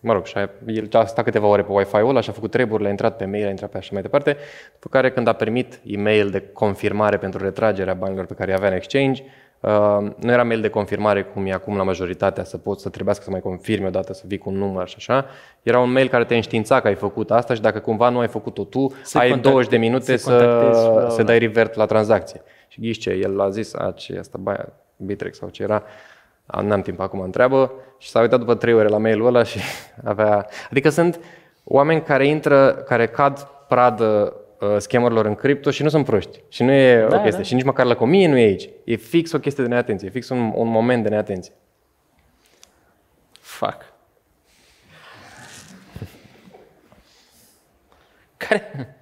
mă 0.00 0.12
rog, 0.12 0.26
și 0.26 0.38
a, 0.38 0.50
el 0.66 0.88
a 0.92 1.04
stat 1.04 1.24
câteva 1.24 1.46
ore 1.46 1.62
pe 1.62 1.72
Wi-Fi-ul 1.72 2.08
ăla 2.08 2.20
și 2.20 2.30
a 2.30 2.32
făcut 2.32 2.50
treburile, 2.50 2.88
a 2.88 2.90
intrat 2.90 3.16
pe 3.16 3.24
mail, 3.24 3.46
a 3.46 3.50
intrat 3.50 3.70
pe 3.70 3.78
așa 3.78 3.90
mai 3.92 4.02
departe, 4.02 4.36
după 4.72 4.88
care 4.90 5.10
când 5.10 5.26
a 5.26 5.32
primit 5.32 5.80
e-mail 5.84 6.30
de 6.30 6.42
confirmare 6.52 7.16
pentru 7.16 7.44
retragerea 7.44 7.94
banilor 7.94 8.26
pe 8.26 8.34
care 8.34 8.50
îi 8.50 8.56
avea 8.56 8.68
în 8.68 8.74
exchange, 8.74 9.22
Uh, 9.64 10.10
nu 10.16 10.32
era 10.32 10.42
mail 10.44 10.60
de 10.60 10.68
confirmare 10.68 11.22
cum 11.22 11.46
e 11.46 11.52
acum 11.52 11.76
la 11.76 11.82
majoritatea, 11.82 12.44
să 12.44 12.58
poți 12.58 12.82
să 12.82 12.88
trebuiască 12.88 13.24
să 13.24 13.30
mai 13.30 13.40
confirmi 13.40 13.86
odată, 13.86 14.12
să 14.12 14.22
vii 14.26 14.38
cu 14.38 14.50
un 14.50 14.56
număr 14.56 14.88
și 14.88 14.94
așa. 14.98 15.26
Era 15.62 15.78
un 15.80 15.92
mail 15.92 16.08
care 16.08 16.24
te 16.24 16.34
înștiința 16.34 16.80
că 16.80 16.86
ai 16.86 16.94
făcut 16.94 17.30
asta 17.30 17.54
și 17.54 17.60
dacă 17.60 17.78
cumva 17.78 18.08
nu 18.08 18.18
ai 18.18 18.28
făcut-o 18.28 18.64
tu, 18.64 18.94
Să 19.02 19.18
ai 19.18 19.28
contact- 19.28 19.42
20 19.42 19.70
de 19.70 19.76
minute 19.76 20.16
să 20.16 20.30
contactezi 20.30 20.84
și 20.84 20.90
bla, 20.90 20.92
să, 20.92 21.00
bla, 21.00 21.08
să 21.08 21.16
bla. 21.16 21.24
dai 21.24 21.38
revert 21.38 21.74
la 21.74 21.86
tranzacție. 21.86 22.42
Și 22.68 22.80
ghiși 22.80 22.98
ce, 22.98 23.10
el 23.10 23.40
a 23.40 23.48
zis, 23.48 23.74
a, 23.74 23.90
ce 23.96 24.12
e 24.12 24.18
asta, 24.18 24.38
baia, 24.40 24.72
Bitrex 24.96 25.38
sau 25.38 25.48
ce 25.48 25.62
era, 25.62 25.74
a, 25.74 25.82
n-am 26.46 26.80
timp 26.82 27.00
acum, 27.00 27.20
întreabă 27.20 27.72
și 27.98 28.08
s-a 28.08 28.20
uitat 28.20 28.38
după 28.38 28.54
trei 28.54 28.74
ore 28.74 28.88
la 28.88 28.98
mailul 28.98 29.26
ăla 29.26 29.42
și 29.42 29.58
avea... 30.04 30.46
Adică 30.70 30.88
sunt 30.88 31.20
oameni 31.64 32.02
care 32.02 32.26
intră, 32.26 32.74
care 32.74 33.06
cad 33.06 33.48
pradă 33.68 34.36
uh, 34.60 34.76
schemurilor 34.78 35.26
în 35.26 35.34
cripto 35.34 35.70
și 35.70 35.82
nu 35.82 35.88
sunt 35.88 36.04
proști. 36.04 36.40
Și 36.48 36.62
nu 36.62 36.70
e 36.72 37.06
Da, 37.08 37.16
o 37.16 37.20
chestie. 37.20 37.42
da. 37.42 37.42
Și 37.42 37.54
nici 37.54 37.64
măcar 37.64 37.86
la 37.86 37.94
comie 37.94 38.28
nu 38.28 38.36
e 38.36 38.44
aici. 38.44 38.68
E 38.84 38.96
fix 38.96 39.32
o 39.32 39.38
chestie 39.38 39.64
de 39.64 39.70
neatenție, 39.70 40.08
e 40.08 40.10
fix 40.10 40.28
un, 40.28 40.52
un 40.54 40.68
moment 40.68 41.02
de 41.02 41.08
neatenție. 41.08 41.52
Fuck. 43.40 43.92
Care, 48.36 48.96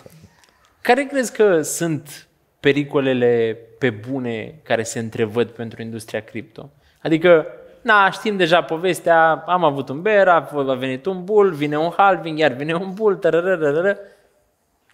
care 0.82 1.04
crezi 1.04 1.32
că 1.32 1.62
sunt 1.62 2.26
pericolele 2.62 3.58
pe 3.78 3.90
bune 3.90 4.60
care 4.62 4.82
se 4.82 4.98
întrevăd 4.98 5.48
pentru 5.50 5.82
industria 5.82 6.20
cripto? 6.20 6.70
Adică, 7.02 7.46
na, 7.80 8.10
știm 8.10 8.36
deja 8.36 8.62
povestea, 8.62 9.44
am 9.46 9.64
avut 9.64 9.88
un 9.88 10.02
bear, 10.02 10.28
a 10.28 10.48
a 10.68 10.74
venit 10.74 11.06
un 11.06 11.24
bull, 11.24 11.52
vine 11.52 11.78
un 11.78 11.90
halving, 11.96 12.38
iar 12.38 12.52
vine 12.52 12.74
un 12.74 12.92
bull, 12.94 13.16
tărărărără. 13.16 13.98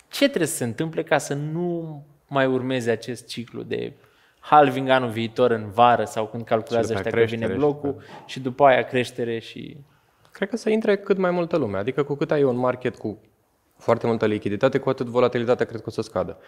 Ce 0.09 0.27
trebuie 0.27 0.47
să 0.47 0.57
se 0.57 0.65
întâmple 0.65 1.03
ca 1.03 1.19
să 1.19 1.35
nu 1.35 2.03
mai 2.27 2.47
urmeze 2.47 2.91
acest 2.91 3.27
ciclu 3.27 3.63
de 3.63 3.93
halving 4.41 4.89
anul 4.89 5.11
viitor 5.11 5.51
în 5.51 5.71
vară 5.71 6.05
sau 6.05 6.27
când 6.27 6.45
calculează 6.45 6.93
Și 6.93 7.03
după 7.03 7.09
ăștia 7.09 7.21
aia 7.21 7.29
că 7.29 7.35
vine 7.35 7.47
creștere 7.47 7.73
și 7.73 7.83
blocul 7.83 8.03
și 8.27 8.41
după 8.41 8.65
aia 8.65 8.83
creștere 8.83 9.39
și... 9.39 9.77
Cred 10.33 10.49
că 10.49 10.57
să 10.57 10.71
intre 10.71 10.97
cât 10.97 11.19
mai 11.19 11.31
multă 11.31 11.57
lume. 11.57 11.79
Adică 11.79 12.03
cu 12.03 12.15
cât 12.15 12.31
ai 12.31 12.43
un 12.43 12.57
market 12.57 12.97
cu 12.97 13.21
foarte 13.79 14.07
multă 14.07 14.27
lichiditate, 14.27 14.79
cu 14.79 14.89
atât 14.89 15.07
volatilitatea 15.07 15.67
cred 15.67 15.81
că 15.81 15.87
o 15.89 15.93
să 15.93 16.03
scadă. 16.03 16.39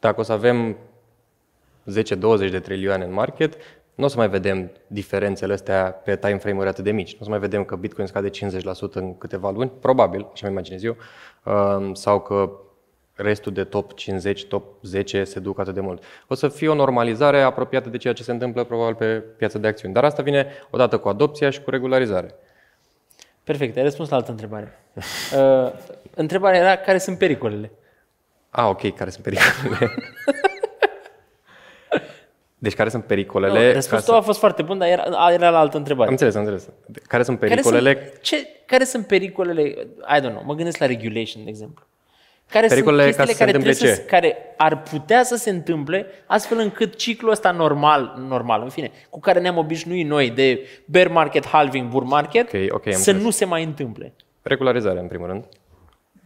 Dacă 0.00 0.20
o 0.20 0.22
să 0.22 0.32
avem 0.32 0.76
10-20 1.90 2.50
de 2.50 2.60
trilioane 2.60 3.04
în 3.04 3.12
market, 3.12 3.56
nu 3.94 4.04
o 4.04 4.08
să 4.08 4.16
mai 4.16 4.28
vedem 4.28 4.70
diferențele 4.86 5.52
astea 5.52 5.90
pe 6.04 6.16
time 6.16 6.38
frame-uri 6.38 6.68
atât 6.68 6.84
de 6.84 6.90
mici. 6.90 7.12
Nu 7.12 7.18
o 7.20 7.24
să 7.24 7.30
mai 7.30 7.38
vedem 7.38 7.64
că 7.64 7.76
Bitcoin 7.76 8.06
scade 8.06 8.30
50% 8.30 8.32
în 8.92 9.18
câteva 9.18 9.50
luni, 9.50 9.70
probabil, 9.80 10.26
așa 10.32 10.46
mă 10.46 10.52
imaginez 10.52 10.82
eu, 10.82 10.96
um, 11.44 11.94
sau 11.94 12.20
că 12.20 12.50
restul 13.14 13.52
de 13.52 13.64
top 13.64 13.94
50, 13.94 14.44
top 14.44 14.84
10 14.84 15.24
se 15.24 15.40
duc 15.40 15.58
atât 15.58 15.74
de 15.74 15.80
mult. 15.80 16.02
O 16.28 16.34
să 16.34 16.48
fie 16.48 16.68
o 16.68 16.74
normalizare 16.74 17.42
apropiată 17.42 17.88
de 17.88 17.96
ceea 17.96 18.12
ce 18.12 18.22
se 18.22 18.32
întâmplă 18.32 18.64
probabil 18.64 18.94
pe 18.94 19.18
piața 19.18 19.58
de 19.58 19.66
acțiuni. 19.66 19.94
Dar 19.94 20.04
asta 20.04 20.22
vine 20.22 20.46
odată 20.70 20.98
cu 20.98 21.08
adopția 21.08 21.50
și 21.50 21.62
cu 21.62 21.70
regularizare. 21.70 22.34
Perfect, 23.44 23.76
ai 23.76 23.82
răspuns 23.82 24.08
la 24.08 24.16
altă 24.16 24.30
întrebare. 24.30 24.72
Uh, 25.36 25.72
întrebarea 26.14 26.60
era 26.60 26.76
care 26.76 26.98
sunt 26.98 27.18
pericolele. 27.18 27.70
Ah, 28.50 28.66
ok, 28.68 28.94
care 28.94 29.10
sunt 29.10 29.22
pericolele? 29.24 29.94
deci 32.58 32.74
care 32.74 32.88
sunt 32.88 33.04
pericolele? 33.04 33.52
Nu, 33.58 33.66
ca 33.66 33.72
răspunsul 33.72 33.98
să- 33.98 34.10
tău 34.10 34.16
a 34.16 34.20
fost 34.22 34.38
foarte 34.38 34.62
bun, 34.62 34.78
dar 34.78 34.88
era, 34.88 35.32
era 35.32 35.50
la 35.50 35.58
altă 35.58 35.76
întrebare. 35.76 36.06
Am 36.06 36.12
înțeles, 36.12 36.34
am 36.34 36.40
înțeles. 36.40 36.68
Care 37.06 37.22
sunt 37.22 37.38
Care 37.38 37.50
pericolele? 37.50 37.98
sunt, 38.10 38.20
ce, 38.22 38.46
care 38.66 38.84
sunt 38.84 39.06
pericolele, 39.06 39.62
I 40.16 40.18
don't 40.20 40.30
know, 40.30 40.42
mă 40.44 40.54
gândesc 40.54 40.78
la 40.78 40.86
regulation, 40.86 41.44
de 41.44 41.50
exemplu. 41.50 41.86
Care 42.50 42.66
Pericolele 42.66 43.02
sunt 43.02 43.16
ca 43.16 43.22
să 43.22 43.28
chestiile 43.28 43.52
se 43.52 43.58
care, 43.60 43.74
întâmple 43.74 44.06
trebuie 44.08 44.30
să, 44.30 44.36
care 44.36 44.54
ar 44.56 44.82
putea 44.82 45.22
să 45.22 45.36
se 45.36 45.50
întâmple 45.50 46.06
astfel 46.26 46.58
încât 46.58 46.94
ciclul 46.96 47.30
ăsta 47.30 47.50
normal, 47.50 48.14
normal, 48.28 48.62
în 48.62 48.68
fine, 48.68 48.90
cu 49.10 49.20
care 49.20 49.40
ne-am 49.40 49.56
obișnuit 49.56 50.06
noi 50.06 50.30
de 50.30 50.66
bear 50.84 51.08
market, 51.08 51.46
halving, 51.46 51.88
bull 51.90 52.04
market, 52.06 52.52
Ok, 52.52 52.60
ok, 52.72 52.86
am 52.86 52.92
să 52.92 52.96
înțeles. 52.98 53.22
nu 53.22 53.30
se 53.30 53.44
mai 53.44 53.64
întâmple. 53.64 54.12
Regularizare, 54.42 54.98
în 55.00 55.06
primul 55.08 55.26
rând. 55.26 55.44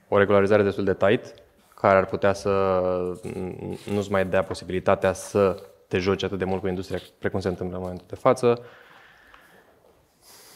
O 0.09 0.19
regularizare 0.19 0.63
destul 0.63 0.85
de 0.85 0.95
tight, 0.95 1.35
care 1.83 1.99
ar 1.99 2.07
putea 2.07 2.33
să 2.33 2.51
nu-ți 3.93 4.11
mai 4.11 4.27
dea 4.27 4.43
posibilitatea 4.43 5.13
să 5.13 5.63
te 5.89 5.99
joci 5.99 6.23
atât 6.23 6.39
de 6.39 6.45
mult 6.45 6.61
cu 6.61 6.69
industria 6.69 6.99
precum 7.19 7.41
se 7.41 7.49
întâmplă 7.49 7.77
în 7.77 7.83
momentul 7.83 8.07
de 8.09 8.15
față. 8.15 8.65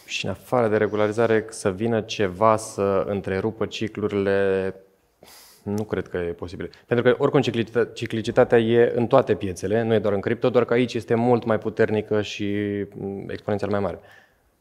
Și 0.04 0.24
în 0.24 0.30
afară 0.30 0.68
de 0.68 0.76
regularizare, 0.76 1.46
să 1.48 1.70
vină 1.70 2.00
ceva 2.00 2.56
să 2.56 3.04
întrerupă 3.06 3.66
ciclurile, 3.66 4.74
Nu 5.62 5.84
cred 5.84 6.08
că 6.08 6.16
e 6.16 6.32
posibil. 6.32 6.70
Pentru 6.86 7.10
că 7.10 7.22
oricum 7.22 7.40
ciclicita- 7.40 7.92
ciclicitatea 7.92 8.58
e 8.58 8.92
în 8.94 9.06
toate 9.06 9.34
piețele, 9.34 9.82
nu 9.82 9.94
e 9.94 9.98
doar 9.98 10.14
în 10.14 10.20
cripto, 10.20 10.50
doar 10.50 10.64
că 10.64 10.72
aici 10.72 10.94
este 10.94 11.14
mult 11.14 11.44
mai 11.44 11.58
puternică 11.58 12.22
și 12.22 12.46
mm, 12.94 13.28
exponențial 13.28 13.70
mai 13.70 13.80
mare. 13.80 13.98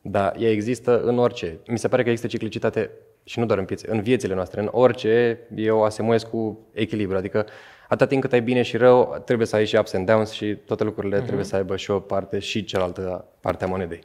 Dar 0.01 0.35
ea 0.39 0.49
există 0.49 1.01
în 1.01 1.17
orice. 1.17 1.59
Mi 1.67 1.77
se 1.77 1.87
pare 1.87 2.03
că 2.03 2.09
există 2.09 2.29
ciclicitate 2.29 2.91
și 3.25 3.39
nu 3.39 3.45
doar 3.45 3.59
în 3.59 3.65
piețe, 3.65 3.91
în 3.91 4.01
viețile 4.01 4.33
noastre, 4.33 4.61
în 4.61 4.69
orice, 4.71 5.39
eu 5.55 5.83
asemuiesc 5.83 6.29
cu 6.29 6.59
echilibru. 6.73 7.17
Adică 7.17 7.45
atâta 7.83 8.07
timp 8.07 8.21
cât 8.21 8.33
ai 8.33 8.41
bine 8.41 8.61
și 8.61 8.77
rău, 8.77 9.21
trebuie 9.25 9.47
să 9.47 9.55
ai 9.55 9.65
și 9.65 9.75
ups 9.75 9.93
and 9.93 10.05
downs 10.05 10.31
și 10.31 10.55
toate 10.55 10.83
lucrurile 10.83 11.21
uh-huh. 11.21 11.25
trebuie 11.25 11.45
să 11.45 11.55
aibă 11.55 11.75
și 11.75 11.91
o 11.91 11.99
parte 11.99 12.39
și 12.39 12.63
cealaltă 12.63 13.25
parte 13.39 13.63
a 13.63 13.67
monedei. 13.67 14.03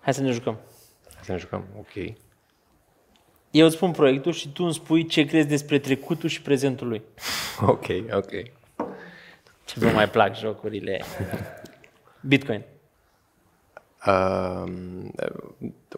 Hai 0.00 0.14
să 0.14 0.22
ne 0.22 0.30
jucăm. 0.30 0.58
Hai 1.14 1.22
să 1.24 1.32
ne 1.32 1.38
jucăm. 1.38 1.64
Ok. 1.78 2.14
Eu 3.50 3.66
îți 3.66 3.74
spun 3.74 3.90
proiectul 3.90 4.32
și 4.32 4.52
tu 4.52 4.64
îmi 4.64 4.74
spui 4.74 5.06
ce 5.06 5.24
crezi 5.24 5.46
despre 5.46 5.78
trecutul 5.78 6.28
și 6.28 6.42
prezentul 6.42 6.88
lui. 6.88 7.02
Ok, 7.66 7.86
ok. 8.12 8.30
Ce 9.64 9.78
vă 9.78 9.90
mai 9.94 10.08
plac 10.08 10.36
jocurile. 10.36 11.00
Bitcoin. 12.30 12.62
Uh, 14.06 14.64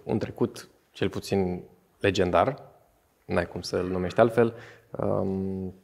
un 0.02 0.18
trecut 0.18 0.68
cel 0.94 1.08
puțin 1.08 1.62
legendar, 2.00 2.62
n-ai 3.24 3.46
cum 3.46 3.60
să-l 3.60 3.86
numești 3.86 4.20
altfel, 4.20 4.54
um, 4.90 5.74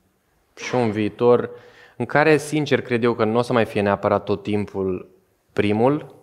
și 0.57 0.75
un 0.75 0.91
viitor 0.91 1.51
în 1.97 2.07
care, 2.07 2.37
sincer, 2.37 2.83
cred 2.83 3.03
eu 3.03 3.15
că 3.15 3.25
nu 3.25 3.39
o 3.39 3.43
să 3.43 3.53
mai 3.53 3.65
fie 3.65 3.81
neapărat 3.81 4.25
tot 4.25 4.43
timpul 4.43 5.09
primul, 5.53 6.15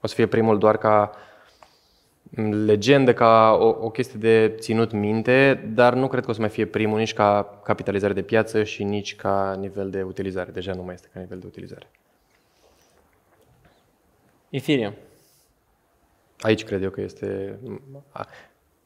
o 0.00 0.06
să 0.06 0.14
fie 0.14 0.26
primul 0.26 0.58
doar 0.58 0.76
ca 0.76 1.10
legendă, 2.64 3.14
ca 3.14 3.56
o, 3.60 3.66
o 3.66 3.90
chestie 3.90 4.18
de 4.18 4.54
ținut 4.58 4.92
minte, 4.92 5.70
dar 5.74 5.94
nu 5.94 6.08
cred 6.08 6.24
că 6.24 6.30
o 6.30 6.32
să 6.32 6.40
mai 6.40 6.48
fie 6.48 6.66
primul 6.66 6.98
nici 6.98 7.14
ca 7.14 7.60
capitalizare 7.64 8.12
de 8.12 8.22
piață 8.22 8.64
și 8.64 8.84
nici 8.84 9.16
ca 9.16 9.56
nivel 9.58 9.90
de 9.90 10.02
utilizare. 10.02 10.50
Deja 10.50 10.72
nu 10.72 10.82
mai 10.82 10.94
este 10.94 11.08
ca 11.12 11.20
nivel 11.20 11.38
de 11.38 11.46
utilizare. 11.46 11.86
Ethereum. 14.50 14.94
Aici 16.40 16.64
cred 16.64 16.82
eu 16.82 16.90
că 16.90 17.00
este 17.00 17.58
a, 18.10 18.26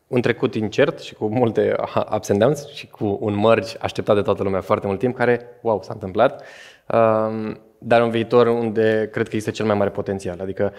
un 0.06 0.20
trecut 0.20 0.54
incert 0.54 0.98
și 0.98 1.14
cu 1.14 1.26
multe 1.26 1.76
ups 2.16 2.28
and 2.28 2.40
downs 2.40 2.66
și 2.66 2.86
cu 2.86 3.18
un 3.20 3.40
merge 3.40 3.76
așteptat 3.80 4.14
de 4.14 4.22
toată 4.22 4.42
lumea 4.42 4.60
foarte 4.60 4.86
mult 4.86 4.98
timp, 4.98 5.16
care, 5.16 5.46
wow, 5.60 5.82
s-a 5.82 5.92
întâmplat, 5.92 6.44
um, 6.86 7.60
dar 7.78 8.02
un 8.02 8.10
viitor 8.10 8.46
unde 8.46 9.08
cred 9.12 9.28
că 9.28 9.36
este 9.36 9.50
cel 9.50 9.66
mai 9.66 9.76
mare 9.76 9.90
potențial. 9.90 10.40
Adică 10.40 10.72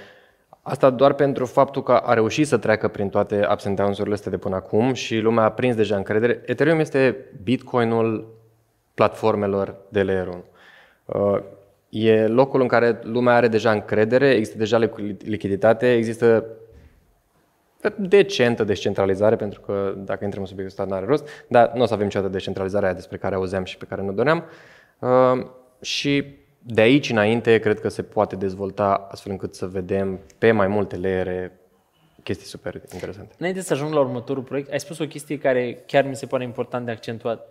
asta 0.61 0.89
doar 0.89 1.13
pentru 1.13 1.45
faptul 1.45 1.83
că 1.83 1.91
a 1.91 2.13
reușit 2.13 2.47
să 2.47 2.57
treacă 2.57 2.87
prin 2.87 3.09
toate 3.09 3.47
ups 3.51 3.65
and 3.65 3.75
downs-urile 3.75 4.13
astea 4.13 4.31
de 4.31 4.37
până 4.37 4.55
acum 4.55 4.93
și 4.93 5.17
lumea 5.17 5.43
a 5.43 5.51
prins 5.51 5.75
deja 5.75 5.95
încredere. 5.95 6.41
Ethereum 6.45 6.79
este 6.79 7.17
Bitcoinul 7.43 8.37
platformelor 8.93 9.75
de 9.89 10.03
layer 10.03 10.27
1. 10.27 10.43
Uh, 11.91 11.99
E 12.01 12.27
locul 12.27 12.61
în 12.61 12.67
care 12.67 12.99
lumea 13.03 13.35
are 13.35 13.47
deja 13.47 13.71
încredere, 13.71 14.29
există 14.29 14.57
deja 14.57 14.77
lichiditate, 15.23 15.93
există 15.93 16.45
decentă 17.97 18.63
descentralizare, 18.63 19.35
pentru 19.35 19.61
că 19.61 19.93
dacă 19.97 20.23
intrăm 20.23 20.41
în 20.41 20.47
subiectul 20.47 20.79
ăsta 20.79 20.93
nu 20.93 20.99
are 20.99 21.05
rost, 21.05 21.27
dar 21.47 21.71
nu 21.75 21.81
o 21.81 21.85
să 21.85 21.93
avem 21.93 22.05
niciodată 22.05 22.31
descentralizarea 22.31 22.87
aia 22.87 22.95
despre 22.95 23.17
care 23.17 23.35
auzeam 23.35 23.63
și 23.63 23.77
pe 23.77 23.85
care 23.85 24.01
nu 24.01 24.11
doream. 24.11 24.43
Uh, 24.99 25.45
și 25.81 26.25
de 26.61 26.81
aici 26.81 27.09
înainte 27.09 27.59
cred 27.59 27.79
că 27.79 27.87
se 27.87 28.03
poate 28.03 28.35
dezvolta 28.35 29.07
astfel 29.11 29.31
încât 29.31 29.55
să 29.55 29.67
vedem 29.67 30.19
pe 30.37 30.51
mai 30.51 30.67
multe 30.67 30.95
leere 30.95 31.59
chestii 32.23 32.47
super 32.47 32.81
interesante. 32.93 33.35
Înainte 33.37 33.61
să 33.61 33.73
ajung 33.73 33.93
la 33.93 33.99
următorul 33.99 34.43
proiect, 34.43 34.71
ai 34.71 34.79
spus 34.79 34.99
o 34.99 35.07
chestie 35.07 35.37
care 35.37 35.83
chiar 35.85 36.05
mi 36.05 36.15
se 36.15 36.25
pare 36.25 36.43
important 36.43 36.85
de 36.85 36.91
accentuat. 36.91 37.47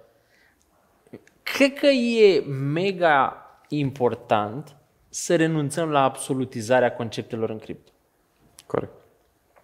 Cred 1.43 1.73
că 1.73 1.87
e 1.87 2.41
mega 2.73 3.48
important 3.69 4.77
să 5.09 5.37
renunțăm 5.37 5.91
la 5.91 6.03
absolutizarea 6.03 6.93
conceptelor 6.93 7.51
în 7.51 7.59
cripto. 7.59 7.91
Corect. 8.67 8.93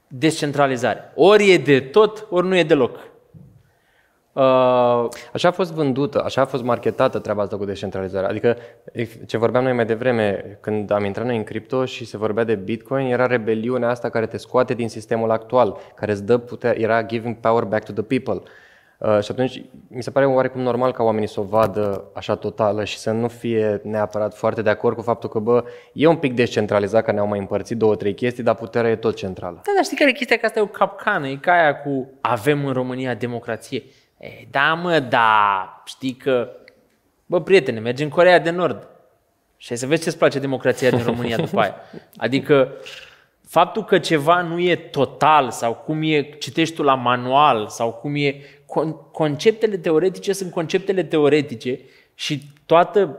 Descentralizare. 0.09 1.13
Ori 1.15 1.51
e 1.51 1.59
de 1.59 1.81
tot, 1.81 2.27
ori 2.31 2.47
nu 2.47 2.57
e 2.57 2.63
deloc. 2.63 2.97
Uh, 4.33 5.09
Așa 5.33 5.49
a 5.49 5.51
fost 5.51 5.73
vândută, 5.73 6.23
așa 6.25 6.41
a 6.41 6.45
fost 6.45 6.63
marketată 6.63 7.19
treaba 7.19 7.43
asta 7.43 7.57
cu 7.57 7.65
descentralizarea. 7.65 8.29
Adică 8.29 8.57
ce 9.27 9.37
vorbeam 9.37 9.65
noi 9.65 9.73
mai 9.73 9.87
devreme, 9.87 10.59
când 10.61 10.91
am 10.91 11.05
intrat 11.05 11.27
noi 11.27 11.37
în 11.37 11.45
cripto 11.45 11.85
și 11.85 12.05
se 12.05 12.17
vorbea 12.17 12.45
de 12.45 12.55
Bitcoin, 12.55 13.07
era 13.07 13.27
rebeliunea 13.27 13.89
asta 13.89 14.09
care 14.09 14.27
te 14.27 14.37
scoate 14.37 14.75
din 14.75 14.89
sistemul 14.89 15.31
actual, 15.31 15.79
care 15.95 16.13
îți 16.13 16.25
dă 16.25 16.39
putere, 16.39 16.81
era 16.81 17.03
giving 17.03 17.37
power 17.37 17.65
back 17.65 17.85
to 17.85 17.93
the 17.93 18.19
people. 18.19 18.43
Uh, 19.05 19.23
și 19.23 19.31
atunci 19.31 19.63
mi 19.89 20.03
se 20.03 20.11
pare 20.11 20.27
oarecum 20.27 20.61
normal 20.61 20.93
ca 20.93 21.03
oamenii 21.03 21.29
să 21.29 21.41
o 21.41 21.43
vadă 21.43 22.05
așa 22.15 22.35
totală 22.35 22.85
și 22.85 22.99
să 22.99 23.11
nu 23.11 23.29
fie 23.29 23.81
neapărat 23.83 24.37
foarte 24.37 24.63
de 24.63 24.71
acord 24.71 24.97
cu 24.97 25.03
faptul 25.03 25.29
că, 25.29 25.39
bă, 25.39 25.65
e 25.93 26.07
un 26.07 26.17
pic 26.17 26.35
descentralizat, 26.35 27.05
că 27.05 27.13
ne-au 27.13 27.27
mai 27.27 27.39
împărțit 27.39 27.77
două, 27.77 27.97
trei 27.97 28.15
chestii, 28.15 28.43
dar 28.43 28.55
puterea 28.55 28.91
e 28.91 28.97
tot 28.97 29.17
centrală. 29.17 29.55
Da, 29.55 29.73
dar 29.75 29.85
știi 29.85 29.97
care 29.97 30.11
e 30.11 30.13
chestia? 30.13 30.37
Că 30.37 30.47
asta 30.47 30.59
e 30.59 30.63
o 30.63 30.67
capcană, 30.67 31.29
e 31.29 31.37
ca 31.37 31.53
aia 31.53 31.77
cu 31.77 32.11
avem 32.21 32.67
în 32.67 32.73
România 32.73 33.15
democrație. 33.15 33.83
E, 34.19 34.29
da, 34.51 34.75
mă, 34.75 34.99
da, 34.99 35.83
știi 35.85 36.13
că, 36.13 36.49
bă, 37.27 37.41
prietene, 37.41 37.81
mergi 37.81 38.03
în 38.03 38.09
Corea 38.09 38.39
de 38.39 38.51
Nord 38.51 38.89
și 39.57 39.73
ai 39.73 39.79
să 39.79 39.87
vezi 39.87 40.03
ce-ți 40.03 40.19
place 40.19 40.39
democrația 40.39 40.91
din 40.91 41.03
România 41.05 41.37
după 41.37 41.61
aia. 41.61 41.75
Adică, 42.17 42.73
faptul 43.49 43.85
că 43.85 43.99
ceva 43.99 44.43
nu 44.43 44.61
e 44.61 44.77
total 44.77 45.51
sau 45.51 45.75
cum 45.75 46.03
e, 46.03 46.23
citești 46.23 46.75
tu 46.75 46.83
la 46.83 46.95
manual 46.95 47.69
sau 47.69 47.93
cum 47.93 48.15
e, 48.15 48.37
con- 48.41 48.64
conceptele 49.12 49.77
teoretice 49.77 50.33
sunt 50.33 50.53
conceptele 50.53 51.03
teoretice 51.03 51.81
și 52.14 52.43
toată 52.66 53.18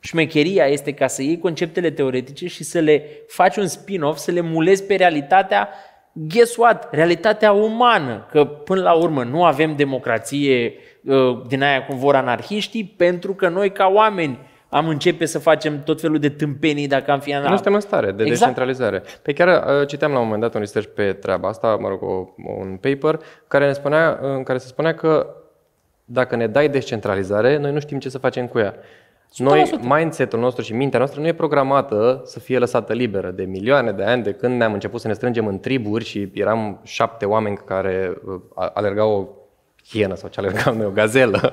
șmecheria 0.00 0.66
este 0.66 0.92
ca 0.92 1.06
să 1.06 1.22
iei 1.22 1.38
conceptele 1.38 1.90
teoretice 1.90 2.46
și 2.46 2.64
să 2.64 2.78
le 2.78 3.04
faci 3.28 3.56
un 3.56 3.66
spin-off, 3.66 4.18
să 4.18 4.30
le 4.30 4.40
mulezi 4.40 4.84
pe 4.84 4.94
realitatea 4.94 5.68
guess 6.12 6.56
what? 6.56 6.88
Realitatea 6.90 7.52
umană, 7.52 8.26
că 8.30 8.44
până 8.44 8.82
la 8.82 8.92
urmă 8.92 9.24
nu 9.24 9.44
avem 9.44 9.76
democrație 9.76 10.74
uh, 11.04 11.42
din 11.48 11.62
aia 11.62 11.84
cum 11.84 11.98
vor 11.98 12.14
anarhiștii, 12.14 12.84
pentru 12.96 13.34
că 13.34 13.48
noi 13.48 13.72
ca 13.72 13.86
oameni 13.86 14.38
am 14.68 14.88
începe 14.88 15.24
să 15.24 15.38
facem 15.38 15.82
tot 15.82 16.00
felul 16.00 16.18
de 16.18 16.28
tâmpenii 16.28 16.86
dacă 16.86 17.10
am 17.10 17.20
fi 17.20 17.32
Nu 17.32 17.54
suntem 17.54 17.74
în 17.74 17.80
stare 17.80 18.06
de 18.06 18.22
Exact. 18.22 18.28
descentralizare. 18.28 19.02
Pe 19.22 19.32
chiar 19.32 19.80
uh, 19.80 19.86
citeam 19.86 20.12
la 20.12 20.18
un 20.18 20.24
moment 20.24 20.42
dat 20.42 20.54
un 20.54 20.60
research 20.60 20.88
pe 20.94 21.12
treaba 21.12 21.48
asta, 21.48 21.76
mă 21.80 21.88
rog, 21.88 22.02
o, 22.02 22.28
un 22.58 22.78
paper, 22.80 23.20
care 23.48 23.66
ne 23.66 23.72
spunea, 23.72 24.18
în 24.22 24.42
care 24.42 24.58
se 24.58 24.66
spunea 24.66 24.94
că 24.94 25.26
dacă 26.04 26.36
ne 26.36 26.46
dai 26.46 26.68
descentralizare, 26.68 27.56
noi 27.56 27.72
nu 27.72 27.80
știm 27.80 27.98
ce 27.98 28.08
să 28.08 28.18
facem 28.18 28.46
cu 28.46 28.58
ea. 28.58 28.74
Noi, 29.36 29.78
mindset-ul 29.82 30.38
nostru 30.40 30.62
și 30.62 30.72
mintea 30.74 30.98
noastră 30.98 31.20
nu 31.20 31.26
e 31.26 31.32
programată 31.34 32.20
să 32.24 32.40
fie 32.40 32.58
lăsată 32.58 32.92
liberă 32.92 33.30
de 33.30 33.42
milioane 33.44 33.92
de 33.92 34.02
ani 34.04 34.22
de 34.22 34.32
când 34.32 34.56
ne-am 34.58 34.72
început 34.72 35.00
să 35.00 35.06
ne 35.08 35.12
strângem 35.12 35.46
în 35.46 35.58
triburi 35.60 36.04
și 36.04 36.30
eram 36.34 36.80
șapte 36.82 37.24
oameni 37.24 37.56
care 37.64 38.12
uh, 38.26 38.40
a- 38.54 38.70
alergau 38.74 39.10
o 39.12 39.26
hienă 39.88 40.14
sau 40.14 40.28
ce 40.28 40.40
alergam 40.40 40.76
noi, 40.76 40.86
o 40.86 40.90
gazelă. 40.90 41.52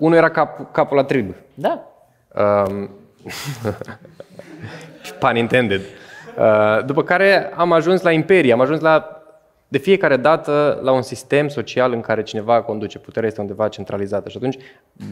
Uh, 0.00 0.06
unul 0.06 0.16
era 0.16 0.30
cap, 0.30 0.72
capul 0.72 0.96
la 0.96 1.04
trib. 1.04 1.34
Da. 1.54 1.86
Um, 2.34 2.90
pun 5.20 5.36
intended. 5.36 5.80
Uh, 6.38 6.84
după 6.86 7.02
care 7.02 7.52
am 7.54 7.72
ajuns 7.72 8.02
la 8.02 8.10
imperie, 8.10 8.52
am 8.52 8.60
ajuns 8.60 8.80
la 8.80 9.20
de 9.68 9.78
fiecare 9.78 10.16
dată 10.16 10.80
la 10.82 10.92
un 10.92 11.02
sistem 11.02 11.48
social 11.48 11.92
în 11.92 12.00
care 12.00 12.22
cineva 12.22 12.62
conduce. 12.62 12.98
Puterea 12.98 13.28
este 13.28 13.40
undeva 13.40 13.68
centralizată 13.68 14.28
și 14.28 14.36
atunci 14.36 14.56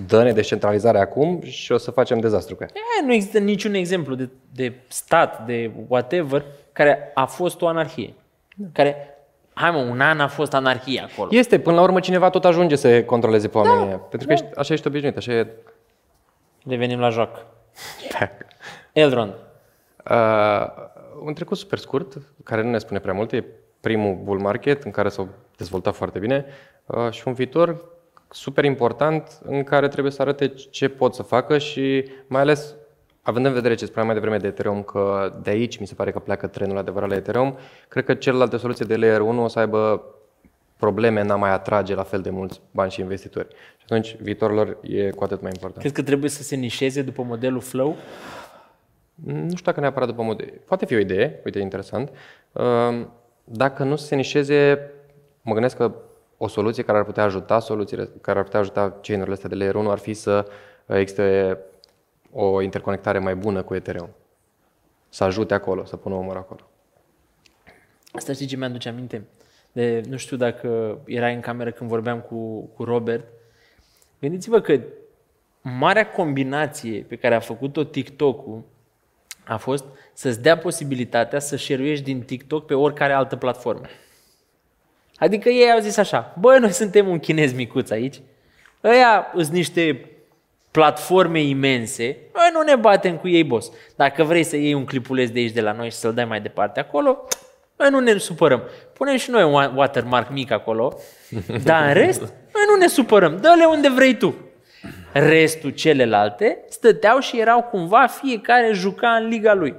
dă-ne 0.07 0.32
descentralizarea 0.32 1.01
acum 1.01 1.41
și 1.43 1.72
o 1.72 1.76
să 1.76 1.91
facem 1.91 2.20
dezastru 2.20 2.57
cu 2.57 2.62
ea. 2.62 2.68
E, 2.74 3.07
nu 3.07 3.12
există 3.12 3.39
niciun 3.39 3.74
exemplu 3.74 4.14
de, 4.14 4.28
de 4.55 4.72
stat, 4.89 5.47
de 5.47 5.70
whatever, 5.89 6.45
care 6.72 7.11
a 7.14 7.24
fost 7.24 7.61
o 7.61 7.66
anarhie. 7.66 8.14
Care, 8.72 9.18
hai 9.59 9.71
mă, 9.71 9.79
un 9.79 10.01
an 10.01 10.21
a 10.21 10.29
fost 10.29 10.55
anarhie 10.55 11.09
acolo. 11.13 11.29
Este, 11.33 11.59
până 11.59 11.77
la 11.77 11.83
urmă 11.83 12.01
cineva 12.01 12.31
tot 12.31 12.45
ajunge 12.45 12.77
să 12.77 13.03
controleze 13.03 13.49
pe 13.49 13.59
oamenii 13.59 13.87
ăia. 13.87 13.97
Pentru 13.97 14.27
că 14.27 14.33
ești, 14.33 14.47
așa 14.57 14.73
ești 14.73 14.87
obișnuit, 14.87 15.17
așa 15.17 15.33
e... 15.33 15.47
Revenim 16.67 16.99
la 16.99 17.09
joc. 17.09 17.45
Elrond. 18.93 19.35
Uh, 20.11 20.67
un 21.25 21.35
trecut 21.35 21.57
super 21.57 21.79
scurt, 21.79 22.19
care 22.45 22.63
nu 22.63 22.71
ne 22.71 22.79
spune 22.79 22.99
prea 22.99 23.15
multe, 23.15 23.37
e 23.37 23.45
primul 23.81 24.19
bull 24.23 24.41
market 24.41 24.83
în 24.83 24.91
care 24.91 25.09
s-au 25.09 25.29
dezvoltat 25.57 25.95
foarte 25.95 26.19
bine 26.19 26.45
uh, 26.87 27.11
și 27.11 27.29
un 27.29 27.33
viitor 27.33 27.85
super 28.31 28.65
important 28.65 29.39
în 29.45 29.65
care 29.65 29.89
trebuie 29.89 30.13
să 30.13 30.23
arate 30.23 30.49
ce 30.49 30.89
pot 30.89 31.15
să 31.15 31.23
facă 31.23 31.59
și 31.59 32.11
mai 32.27 32.41
ales 32.41 32.75
având 33.23 33.47
în 33.47 33.53
vedere 33.53 33.75
ce 33.75 33.85
spuneam 33.85 34.07
mai 34.07 34.14
devreme 34.14 34.37
de 34.37 34.47
Ethereum, 34.47 34.83
că 34.83 35.33
de 35.43 35.51
aici 35.51 35.79
mi 35.79 35.87
se 35.87 35.95
pare 35.95 36.11
că 36.11 36.19
pleacă 36.19 36.47
trenul 36.47 36.79
adevărat 36.79 37.09
la 37.09 37.14
Ethereum, 37.14 37.57
cred 37.89 38.05
că 38.05 38.14
celelalte 38.14 38.57
soluții 38.57 38.85
de 38.85 38.97
Layer 38.97 39.21
1 39.21 39.43
o 39.43 39.49
să 39.49 39.59
aibă 39.59 40.05
probleme 40.77 41.21
în 41.21 41.31
a 41.31 41.37
mai 41.37 41.51
atrage 41.51 41.95
la 41.95 42.03
fel 42.03 42.21
de 42.21 42.31
mulți 42.31 42.61
bani 42.71 42.91
și 42.91 43.01
investitori. 43.01 43.49
Și 43.77 43.85
atunci 43.85 44.16
viitorul 44.21 44.57
lor 44.57 44.79
e 44.83 45.11
cu 45.11 45.25
atât 45.25 45.41
mai 45.41 45.51
important. 45.55 45.81
Cred 45.81 45.93
că 45.93 46.03
trebuie 46.03 46.31
să 46.31 46.43
se 46.43 46.57
nișeze 46.57 47.03
după 47.03 47.23
modelul 47.23 47.61
Flow. 47.61 47.97
Nu 49.25 49.49
știu 49.49 49.64
dacă 49.64 49.81
neapărat 49.81 50.09
după 50.09 50.23
model. 50.23 50.53
Poate 50.64 50.87
fi 50.87 50.95
o 50.95 50.99
idee, 50.99 51.41
uite, 51.45 51.59
interesant. 51.59 52.11
Uh, 52.53 53.07
Dacă 53.45 53.85
nu 53.85 53.97
se 53.97 54.14
nișeze, 54.14 54.91
mă 55.43 55.53
gândesc 55.53 55.77
că 55.77 55.95
o 56.37 56.49
soluție 56.49 56.83
care 56.83 56.99
ar 56.99 57.05
putea 57.05 57.23
ajuta 57.23 57.59
soluțiile, 57.59 58.09
care 58.21 58.39
ar 58.39 58.45
putea 58.45 58.61
ajuta 58.61 58.99
chainurile 59.03 59.35
astea 59.35 59.49
de 59.49 59.55
layer 59.55 59.75
1 59.75 59.91
ar 59.91 59.99
fi 59.99 60.14
să 60.14 60.47
uh, 60.87 60.97
existe 60.97 61.59
o 62.33 62.62
interconectare 62.62 63.18
mai 63.18 63.35
bună 63.35 63.62
cu 63.62 63.74
Ethereum. 63.74 64.11
Să 65.09 65.24
ajute 65.24 65.55
acolo, 65.55 65.85
să 65.85 65.97
pună 65.97 66.14
omor 66.14 66.37
acolo. 66.37 66.70
Asta 68.12 68.33
știi 68.33 68.47
ce 68.47 68.57
mi-aduce 68.57 68.89
aminte? 68.89 69.26
De, 69.72 70.03
nu 70.09 70.16
știu 70.16 70.37
dacă 70.37 70.99
erai 71.07 71.35
în 71.35 71.41
cameră 71.41 71.70
când 71.70 71.91
vorbeam 71.91 72.20
cu, 72.20 72.61
cu 72.61 72.85
Robert. 72.85 73.24
Gândiți-vă 74.20 74.61
că 74.61 74.81
marea 75.62 76.11
combinație 76.11 77.03
pe 77.03 77.16
care 77.16 77.35
a 77.35 77.41
făcut-o 77.41 77.85
TikTok-ul 77.85 78.62
a 79.45 79.57
fost 79.57 79.85
să-ți 80.12 80.43
dea 80.43 80.59
posibilitatea 80.59 81.39
să 81.39 81.57
share 81.57 81.95
din 81.95 82.22
TikTok 82.22 82.66
pe 82.66 82.74
oricare 82.74 83.12
altă 83.12 83.37
platformă. 83.37 83.87
Adică 85.16 85.49
ei 85.49 85.70
au 85.70 85.81
zis 85.81 85.97
așa, 85.97 86.35
băi, 86.41 86.59
noi 86.59 86.72
suntem 86.72 87.09
un 87.09 87.18
chinez 87.18 87.53
micuț 87.53 87.91
aici, 87.91 88.20
ăia 88.85 89.33
sunt 89.35 89.49
niște 89.49 90.11
platforme 90.71 91.41
imense, 91.41 92.16
noi 92.35 92.51
nu 92.53 92.62
ne 92.62 92.77
batem 92.77 93.16
cu 93.16 93.29
ei, 93.29 93.45
boss. 93.45 93.73
Dacă 93.97 94.25
vrei 94.25 94.45
să 94.45 94.57
iei 94.57 94.75
un 94.75 94.85
clipuleț 94.85 95.31
de 95.31 95.39
aici 95.39 95.53
de 95.53 95.61
la 95.61 95.73
noi 95.73 95.91
și 95.91 95.97
să-l 95.97 96.14
dai 96.14 96.25
mai 96.25 96.41
departe 96.41 96.81
acolo, 96.81 97.27
noi 97.77 97.91
nu 97.91 98.01
ne 98.01 98.16
supărăm. 98.16 98.62
Punem 98.93 99.16
și 99.16 99.31
noi 99.31 99.43
un 99.43 99.77
watermark 99.77 100.31
mic 100.31 100.51
acolo, 100.51 100.99
dar 101.64 101.87
în 101.87 101.93
rest, 101.93 102.21
noi 102.21 102.62
nu 102.69 102.77
ne 102.77 102.87
supărăm. 102.87 103.39
Dă-le 103.41 103.64
unde 103.64 103.89
vrei 103.89 104.16
tu. 104.16 104.35
Restul 105.12 105.71
celelalte 105.71 106.64
stăteau 106.69 107.19
și 107.19 107.41
erau 107.41 107.62
cumva 107.62 108.07
fiecare 108.07 108.71
juca 108.73 109.09
în 109.09 109.29
liga 109.29 109.55
lui. 109.55 109.75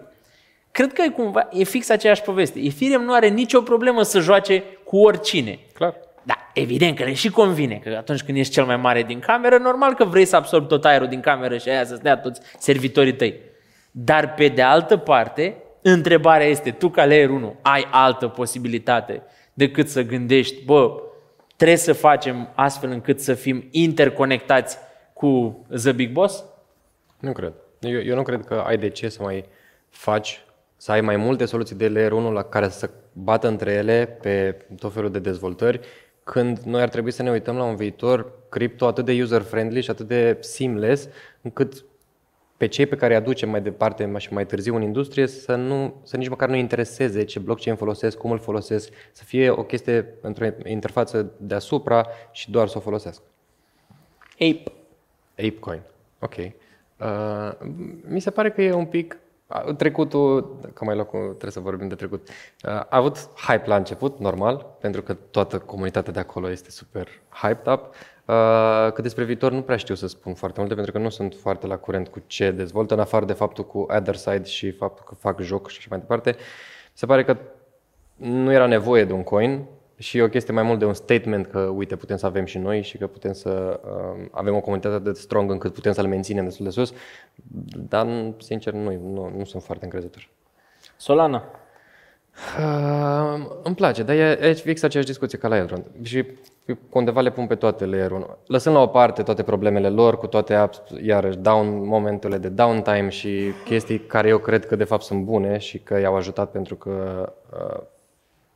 Cred 0.72 0.94
că 0.94 1.02
e 1.02 1.10
cumva, 1.10 1.48
e 1.52 1.64
fix 1.64 1.90
aceeași 1.90 2.22
poveste. 2.22 2.60
Ethereum 2.60 3.04
nu 3.04 3.14
are 3.14 3.28
nicio 3.28 3.62
problemă 3.62 4.04
să 4.04 4.20
joace 4.20 4.64
cu 4.84 4.98
oricine. 4.98 5.60
Clar. 5.74 5.96
Da, 6.30 6.50
evident 6.54 6.98
că 6.98 7.04
le 7.04 7.14
și 7.14 7.30
convine, 7.30 7.82
că 7.84 7.96
atunci 7.98 8.24
când 8.24 8.38
ești 8.38 8.54
cel 8.54 8.66
mai 8.66 8.78
mare 8.78 9.04
din 9.04 9.20
cameră, 9.20 9.58
normal 9.58 9.94
că 9.94 10.06
vrei 10.06 10.26
să 10.26 10.36
absorbi 10.36 10.68
tot 10.68 10.86
aerul 10.86 11.08
din 11.08 11.20
cameră 11.20 11.58
și 11.58 11.70
aia 11.70 11.86
să-ți 11.86 12.02
dea 12.02 12.18
toți 12.18 12.42
servitorii 12.58 13.16
tăi. 13.16 13.40
Dar 13.92 14.34
pe 14.34 14.48
de 14.48 14.62
altă 14.62 14.98
parte, 14.98 15.56
întrebarea 15.82 16.48
este, 16.48 16.72
tu 16.72 16.90
ca 16.90 17.06
layer 17.06 17.30
1 17.30 17.56
ai 17.62 17.88
altă 17.92 18.28
posibilitate 18.28 19.22
decât 19.54 19.90
să 19.90 20.02
gândești, 20.02 20.66
bă, 20.66 21.02
trebuie 21.56 21.78
să 21.78 21.94
facem 21.94 22.50
astfel 22.56 22.90
încât 22.90 23.20
să 23.20 23.34
fim 23.34 23.68
interconectați 23.72 24.78
cu 25.14 25.62
The 25.76 25.92
Big 25.92 26.12
Boss? 26.12 26.44
Nu 27.20 27.32
cred. 27.32 27.54
Eu, 27.80 28.02
eu 28.02 28.16
nu 28.16 28.24
cred 28.24 28.46
că 28.46 28.64
ai 28.68 28.78
de 28.78 28.90
ce 28.90 29.10
să 29.10 29.24
mai 29.24 29.46
faci, 29.90 30.42
să 30.78 30.92
ai 30.92 31.02
mai 31.02 31.16
multe 31.16 31.46
soluții 31.46 31.76
de 31.76 31.90
layer 31.90 32.12
1 32.12 32.32
la 32.32 32.44
care 32.44 32.70
să 32.70 32.90
bată 33.14 33.48
între 33.48 33.72
ele 33.72 34.18
pe 34.22 34.66
tot 34.80 34.94
felul 34.94 35.12
de 35.12 35.20
dezvoltări, 35.20 35.80
când 36.30 36.60
noi 36.60 36.82
ar 36.82 36.90
trebui 36.90 37.12
să 37.12 37.24
ne 37.24 37.32
uităm 37.32 37.56
la 37.56 37.64
un 37.64 37.76
viitor 37.76 38.32
cripto 38.50 38.86
atât 38.88 39.06
de 39.06 39.22
user-friendly 39.22 39.82
și 39.82 39.90
atât 39.90 40.08
de 40.08 40.38
seamless, 40.40 41.08
încât 41.42 41.86
pe 42.58 42.68
cei 42.68 42.86
pe 42.86 42.96
care 42.96 43.14
îi 43.14 43.20
aducem 43.20 43.50
mai 43.50 43.62
departe 43.62 44.14
și 44.18 44.34
mai 44.34 44.46
târziu 44.46 44.76
în 44.76 44.82
industrie 44.82 45.28
să, 45.28 45.56
nu, 45.56 46.02
să 46.04 46.18
nici 46.18 46.28
măcar 46.28 46.50
nu 46.50 46.56
intereseze 46.56 47.24
ce 47.24 47.40
blockchain 47.40 47.76
folosesc, 47.76 48.18
cum 48.18 48.32
îl 48.32 48.40
folosesc, 48.40 48.94
să 49.12 49.24
fie 49.24 49.50
o 49.50 49.64
chestie 49.64 50.14
într-o 50.22 50.46
interfață 50.66 51.32
deasupra 51.38 52.08
și 52.32 52.52
doar 52.52 52.68
să 52.68 52.78
o 52.78 52.82
folosesc. 52.82 53.22
Ape. 54.34 54.72
Apecoin. 55.32 55.82
Ok. 56.20 56.36
Uh, 56.38 57.52
mi 58.08 58.20
se 58.20 58.30
pare 58.30 58.52
că 58.52 58.62
e 58.62 58.74
un 58.74 58.86
pic 58.86 59.14
a- 59.14 59.20
trecutul, 59.78 60.60
că 60.74 60.86
mai 60.86 60.95
luat 60.95 61.08
cu, 61.08 61.18
trebuie 61.18 61.52
să 61.52 61.60
vorbim 61.60 61.88
de 61.88 61.95
trecut, 61.95 62.28
uh, 62.30 62.72
a 62.72 62.88
avut 62.89 63.30
hype 63.47 63.68
la 63.68 63.76
început, 63.76 64.20
normal, 64.20 64.66
pentru 64.80 65.02
că 65.02 65.14
toată 65.14 65.60
comunitatea 65.60 66.14
de 66.14 66.20
acolo 66.20 66.50
este 66.50 66.72
super 66.72 67.08
hyped 67.30 67.74
up. 67.74 67.86
Uh, 68.26 68.91
că 68.93 69.02
despre 69.02 69.24
viitor 69.24 69.52
nu 69.52 69.62
prea 69.62 69.78
știu 69.78 69.95
să 69.95 70.08
spun 70.08 70.34
foarte 70.34 70.60
multe, 70.60 70.76
pentru 70.76 70.91
că 70.91 70.97
nu 70.97 71.10
sunt 71.10 71.36
foarte 71.41 71.68
la 71.68 71.78
curent 71.78 72.08
cu 72.08 72.22
ce 72.28 72.52
dezvoltă, 72.52 72.93
în 72.93 73.00
afară 73.00 73.26
de 73.26 73.34
faptul 73.34 73.66
cu 73.66 73.80
Otherside 73.80 74.43
și 74.43 74.72
faptul 74.72 75.06
că 75.08 75.16
fac 75.16 75.39
joc 75.39 75.70
și 75.70 75.78
așa 75.80 75.88
mai 75.89 76.00
departe. 76.00 76.36
Se 76.93 77.06
pare 77.06 77.24
că 77.24 77.38
nu 78.16 78.52
era 78.52 78.66
nevoie 78.66 79.06
de 79.06 79.14
un 79.14 79.24
coin 79.24 79.66
și 80.00 80.18
e 80.18 80.22
o 80.22 80.28
chestie 80.30 80.54
mai 80.54 80.64
mult 80.64 80.80
de 80.80 80.86
un 80.86 80.93
statement 80.93 81.47
că, 81.47 81.60
uite, 81.60 81.95
putem 81.95 82.18
să 82.18 82.26
avem 82.26 82.45
și 82.45 82.58
noi 82.58 82.82
și 82.82 82.97
că 82.97 83.08
putem 83.08 83.34
să 83.34 83.80
uh, 83.84 84.26
avem 84.32 84.56
o 84.56 84.60
comunitate 84.60 85.00
de 85.00 85.12
strong 85.12 85.52
încât 85.52 85.74
putem 85.74 85.91
să 85.91 86.02
le 86.02 86.08
menținem 86.08 86.43
destul 86.43 86.66
de 86.66 86.72
sus, 86.72 86.93
dar, 87.76 88.08
sincer, 88.38 88.74
nu, 88.74 88.91
nu, 89.14 89.32
nu 89.38 89.43
sunt 89.43 89.64
foarte 89.64 89.86
încrezător. 89.86 90.30
Solana. 90.97 91.43
Uh, 92.60 93.47
îmi 93.64 93.76
place, 93.76 94.04
dar 94.04 94.16
e, 94.16 94.38
e 94.41 94.54
fix 94.54 94.84
aceeași 94.84 95.10
discuție 95.10 95.38
ca 95.38 95.47
la 95.47 95.58
Eldron. 95.58 95.84
Și 96.02 96.26
undeva 96.89 97.22
le 97.22 97.32
pun 97.32 97.47
pe 97.47 97.56
toate 97.56 97.86
layer 97.86 98.12
Lăsând 98.47 98.76
la 98.76 98.82
o 98.82 98.88
parte 98.88 99.24
toate 99.24 99.43
problemele 99.43 99.89
lor, 99.89 100.18
cu 100.18 100.28
toate 100.28 100.54
apps, 100.54 100.82
iarăși 101.02 101.38
down, 101.38 101.88
momentele 101.88 102.38
de 102.38 102.50
downtime 102.50 103.10
și 103.10 103.52
chestii 103.66 104.00
care 104.00 104.28
eu 104.28 104.38
cred 104.38 104.66
că 104.66 104.76
de 104.76 104.84
fapt 104.84 105.04
sunt 105.04 105.24
bune 105.24 105.58
și 105.58 105.80
că 105.80 106.00
i-au 106.00 106.16
ajutat 106.16 106.52
pentru 106.52 106.76
că 106.76 107.34
uh, 107.54 107.82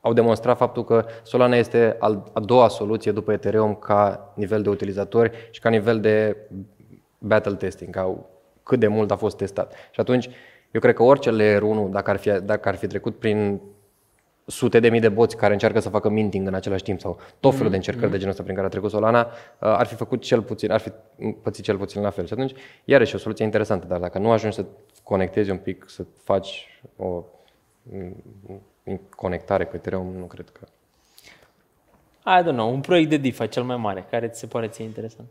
au 0.05 0.13
demonstrat 0.13 0.57
faptul 0.57 0.83
că 0.83 1.05
Solana 1.23 1.55
este 1.55 1.95
al, 1.99 2.23
a 2.33 2.39
doua 2.39 2.67
soluție 2.67 3.11
după 3.11 3.31
Ethereum 3.31 3.75
ca 3.75 4.33
nivel 4.35 4.61
de 4.61 4.69
utilizatori 4.69 5.31
și 5.51 5.59
ca 5.59 5.69
nivel 5.69 5.99
de 5.99 6.37
battle 7.17 7.53
testing, 7.53 7.93
ca 7.93 8.17
cât 8.63 8.79
de 8.79 8.87
mult 8.87 9.11
a 9.11 9.15
fost 9.15 9.37
testat. 9.37 9.73
Și 9.91 9.99
atunci, 9.99 10.29
eu 10.71 10.81
cred 10.81 10.95
că 10.95 11.03
orice 11.03 11.31
layer 11.31 11.61
1, 11.61 11.89
dacă 11.89 12.09
ar 12.09 12.17
fi, 12.17 12.29
dacă 12.29 12.69
ar 12.69 12.75
fi 12.75 12.87
trecut 12.87 13.19
prin 13.19 13.61
sute 14.45 14.79
de 14.79 14.89
mii 14.89 14.99
de 14.99 15.09
boți 15.09 15.37
care 15.37 15.53
încearcă 15.53 15.79
să 15.79 15.89
facă 15.89 16.09
minting 16.09 16.47
în 16.47 16.53
același 16.53 16.83
timp 16.83 16.99
sau 16.99 17.19
tot 17.39 17.55
felul 17.55 17.69
de 17.69 17.75
încercări 17.75 18.11
de 18.11 18.17
genul 18.17 18.31
ăsta 18.31 18.43
prin 18.43 18.55
care 18.55 18.67
a 18.67 18.69
trecut 18.69 18.89
Solana, 18.89 19.19
uh, 19.19 19.27
ar 19.59 19.85
fi 19.85 19.95
făcut 19.95 20.21
cel 20.21 20.41
puțin, 20.41 20.71
ar 20.71 20.79
fi 20.79 20.91
pățit 21.41 21.63
cel 21.63 21.77
puțin 21.77 22.01
la 22.01 22.09
fel. 22.09 22.25
Și 22.25 22.33
atunci, 22.33 22.53
iarăși, 22.83 23.15
o 23.15 23.17
soluție 23.17 23.45
interesantă, 23.45 23.87
dar 23.87 23.99
dacă 23.99 24.17
nu 24.17 24.31
ajungi 24.31 24.55
să 24.55 24.65
conectezi 25.03 25.49
un 25.49 25.57
pic, 25.57 25.85
să 25.87 26.05
faci 26.23 26.81
o 26.95 27.23
mm, 27.81 28.23
conectare 29.15 29.65
cu 29.65 29.75
Ethereum, 29.75 30.15
nu 30.17 30.25
cred 30.25 30.49
că... 30.49 30.67
I 32.39 32.43
don't 32.43 32.55
know, 32.55 32.73
un 32.73 32.81
proiect 32.81 33.09
de 33.09 33.17
DeFi 33.17 33.47
cel 33.47 33.63
mai 33.63 33.77
mare, 33.77 34.05
care 34.09 34.27
ți 34.27 34.39
se 34.39 34.47
pare 34.47 34.67
ție 34.67 34.83
interesant? 34.83 35.27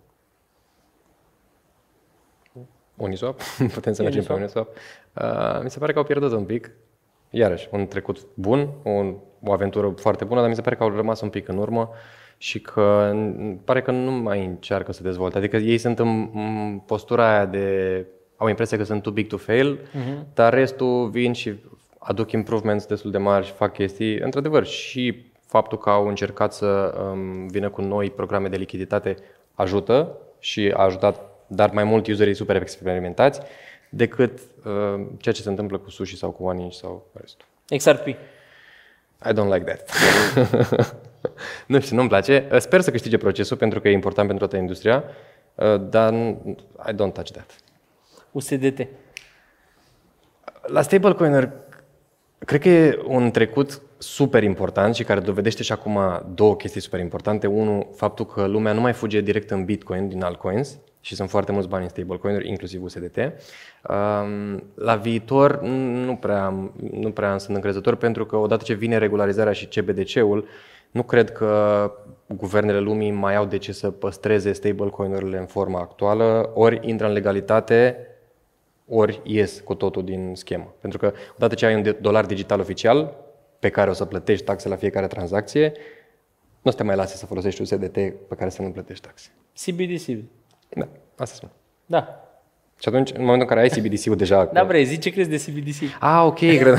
Uniswap, 2.96 3.40
putem 3.74 3.92
să 3.92 4.02
mergem 4.02 4.24
pe 4.24 4.32
Uniswap. 4.32 4.68
Uh, 5.12 5.60
mi 5.62 5.70
se 5.70 5.78
pare 5.78 5.92
că 5.92 5.98
au 5.98 6.04
pierdut 6.04 6.32
un 6.32 6.44
pic. 6.44 6.70
Iarăși, 7.30 7.68
un 7.70 7.86
trecut 7.86 8.26
bun, 8.34 8.68
un, 8.82 9.16
o 9.42 9.52
aventură 9.52 9.88
foarte 9.96 10.24
bună, 10.24 10.40
dar 10.40 10.48
mi 10.48 10.54
se 10.54 10.60
pare 10.60 10.76
că 10.76 10.82
au 10.82 10.94
rămas 10.94 11.20
un 11.20 11.28
pic 11.28 11.48
în 11.48 11.58
urmă 11.58 11.90
și 12.36 12.60
că 12.60 13.12
n- 13.14 13.64
pare 13.64 13.82
că 13.82 13.90
nu 13.90 14.10
mai 14.10 14.44
încearcă 14.44 14.92
să 14.92 15.02
dezvolte. 15.02 15.38
Adică 15.38 15.56
ei 15.56 15.78
sunt 15.78 15.98
în, 15.98 16.30
în 16.34 16.80
postura 16.86 17.34
aia 17.34 17.46
de... 17.46 18.06
au 18.36 18.48
impresia 18.48 18.76
că 18.76 18.84
sunt 18.84 19.02
too 19.02 19.12
big 19.12 19.26
to 19.26 19.36
fail, 19.36 19.78
uh-huh. 19.78 20.34
dar 20.34 20.54
restul 20.54 21.08
vin 21.08 21.32
și 21.32 21.54
aduc 22.02 22.32
improvements 22.32 22.86
destul 22.86 23.10
de 23.10 23.18
mari 23.18 23.46
și 23.46 23.52
fac 23.52 23.72
chestii. 23.72 24.18
Într-adevăr, 24.18 24.66
și 24.66 25.32
faptul 25.46 25.78
că 25.78 25.90
au 25.90 26.08
încercat 26.08 26.52
să 26.52 26.94
um, 27.10 27.46
vină 27.46 27.70
cu 27.70 27.80
noi 27.80 28.10
programe 28.10 28.48
de 28.48 28.56
lichiditate 28.56 29.16
ajută 29.54 30.16
și 30.38 30.72
a 30.76 30.82
ajutat 30.82 31.32
dar 31.54 31.70
mai 31.70 31.84
mult 31.84 32.06
userii 32.06 32.34
super 32.34 32.56
experimentați 32.56 33.40
decât 33.88 34.38
uh, 34.64 35.06
ceea 35.18 35.34
ce 35.34 35.42
se 35.42 35.48
întâmplă 35.48 35.78
cu 35.78 35.90
sushi 35.90 36.16
sau 36.16 36.30
cu 36.30 36.44
OneInch 36.44 36.74
sau 36.74 37.06
restul. 37.12 37.46
XRP. 37.76 38.06
I 38.06 39.32
don't 39.32 39.52
like 39.52 39.64
that. 39.64 39.90
nu 41.66 41.80
știu, 41.80 41.96
nu-mi 41.96 42.08
place. 42.08 42.48
Uh, 42.52 42.58
Sper 42.58 42.80
să 42.80 42.90
câștige 42.90 43.16
procesul 43.16 43.56
pentru 43.56 43.80
că 43.80 43.88
e 43.88 43.92
important 43.92 44.28
pentru 44.28 44.46
toată 44.46 44.62
industria, 44.62 45.04
uh, 45.54 45.80
dar 45.88 46.12
I 46.86 46.92
don't 46.92 47.12
touch 47.12 47.30
that. 47.30 47.56
USDT. 48.30 48.86
La 50.62 50.82
stablecoin 50.82 51.52
cred 52.44 52.60
că 52.60 52.68
e 52.68 53.02
un 53.06 53.30
trecut 53.30 53.82
super 53.98 54.42
important 54.42 54.94
și 54.94 55.04
care 55.04 55.20
dovedește 55.20 55.62
și 55.62 55.72
acum 55.72 55.98
două 56.34 56.56
chestii 56.56 56.80
super 56.80 57.00
importante. 57.00 57.46
Unul, 57.46 57.88
faptul 57.94 58.26
că 58.26 58.46
lumea 58.46 58.72
nu 58.72 58.80
mai 58.80 58.92
fuge 58.92 59.20
direct 59.20 59.50
în 59.50 59.64
Bitcoin 59.64 60.08
din 60.08 60.22
altcoins 60.22 60.78
și 61.00 61.14
sunt 61.14 61.30
foarte 61.30 61.52
mulți 61.52 61.68
bani 61.68 61.82
în 61.82 61.88
stablecoin-uri, 61.88 62.48
inclusiv 62.48 62.82
USDT. 62.82 63.16
Um, 63.16 64.62
La 64.74 64.96
viitor 64.96 65.62
nu 66.06 66.16
prea, 66.16 66.70
nu 66.90 67.10
prea 67.10 67.38
sunt 67.38 67.56
încrezător 67.56 67.94
pentru 67.94 68.26
că 68.26 68.36
odată 68.36 68.64
ce 68.64 68.74
vine 68.74 68.98
regularizarea 68.98 69.52
și 69.52 69.66
CBDC-ul, 69.66 70.46
nu 70.90 71.02
cred 71.02 71.32
că 71.32 71.90
guvernele 72.26 72.78
lumii 72.78 73.10
mai 73.10 73.36
au 73.36 73.44
de 73.44 73.56
ce 73.56 73.72
să 73.72 73.90
păstreze 73.90 74.52
stablecoin-urile 74.52 75.38
în 75.38 75.46
forma 75.46 75.80
actuală, 75.80 76.50
ori 76.54 76.80
intră 76.82 77.06
în 77.06 77.12
legalitate, 77.12 77.96
ori 78.88 79.20
ies 79.24 79.60
cu 79.60 79.74
totul 79.74 80.04
din 80.04 80.34
schemă. 80.34 80.74
Pentru 80.80 80.98
că 80.98 81.12
odată 81.36 81.54
ce 81.54 81.66
ai 81.66 81.74
un 81.74 81.82
de- 81.82 81.92
dolar 82.00 82.26
digital 82.26 82.60
oficial, 82.60 83.14
pe 83.58 83.68
care 83.68 83.90
o 83.90 83.92
să 83.92 84.04
plătești 84.04 84.44
taxe 84.44 84.68
la 84.68 84.76
fiecare 84.76 85.06
tranzacție, 85.06 85.72
nu 86.50 86.62
o 86.62 86.70
să 86.70 86.76
te 86.76 86.82
mai 86.82 86.96
lase 86.96 87.16
să 87.16 87.26
folosești 87.26 87.60
USDT 87.60 87.92
pe 88.28 88.34
care 88.36 88.50
să 88.50 88.62
nu 88.62 88.70
plătești 88.70 89.06
taxe. 89.06 89.30
CBDC. 89.64 90.24
Da, 90.68 90.88
asta 91.16 91.34
spun. 91.34 91.50
Da. 91.86 92.26
Și 92.80 92.88
atunci, 92.88 93.10
în 93.10 93.20
momentul 93.24 93.40
în 93.40 93.46
care 93.56 93.60
ai 93.60 93.68
CBDC-ul 93.78 94.16
deja... 94.16 94.44
Da, 94.44 94.64
vrei, 94.64 94.84
zi 94.84 94.98
ce 94.98 95.10
crezi 95.10 95.28
de 95.28 95.36
CBDC. 95.36 95.96
Ah, 96.00 96.22
ok, 96.26 96.38
cred. 96.38 96.78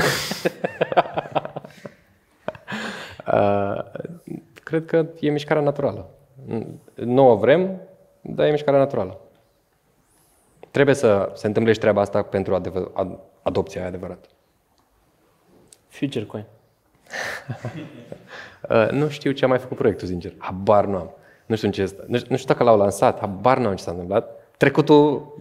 uh, 3.26 3.82
cred 4.62 4.84
cred 4.84 4.84
că 4.84 5.06
e 5.20 5.30
mișcarea 5.30 5.62
naturală. 5.62 6.10
Nu 6.94 7.28
o 7.28 7.36
vrem, 7.36 7.80
dar 8.20 8.46
e 8.46 8.50
mișcarea 8.50 8.80
naturală. 8.80 9.20
Trebuie 10.74 10.94
să 10.94 11.30
se 11.34 11.46
întâmple 11.46 11.72
și 11.72 11.78
treaba 11.78 12.00
asta 12.00 12.22
pentru 12.22 12.54
adevăr, 12.54 12.90
ad, 12.94 13.18
adopția 13.42 13.80
aia 13.80 13.88
adevărată. 13.88 14.28
Future 15.88 16.24
Coin. 16.24 16.44
Uh, 18.70 18.88
nu 18.90 19.08
știu 19.08 19.30
ce 19.30 19.44
a 19.44 19.48
mai 19.48 19.58
făcut 19.58 19.76
proiectul, 19.76 20.06
sincer. 20.08 20.32
Habar 20.38 20.84
nu 20.84 20.96
am. 20.96 21.10
Nu 21.46 21.54
știu, 21.54 21.66
în 21.66 21.72
ce 21.72 21.82
este. 21.82 22.04
Nu, 22.06 22.16
știu, 22.16 22.28
nu 22.30 22.36
știu 22.36 22.52
dacă 22.52 22.64
l-au 22.64 22.76
lansat, 22.78 23.20
habar 23.20 23.58
nu 23.58 23.66
am 23.68 23.74
ce 23.74 23.82
s-a 23.82 23.90
întâmplat. 23.90 24.50
Trecutul, 24.56 25.34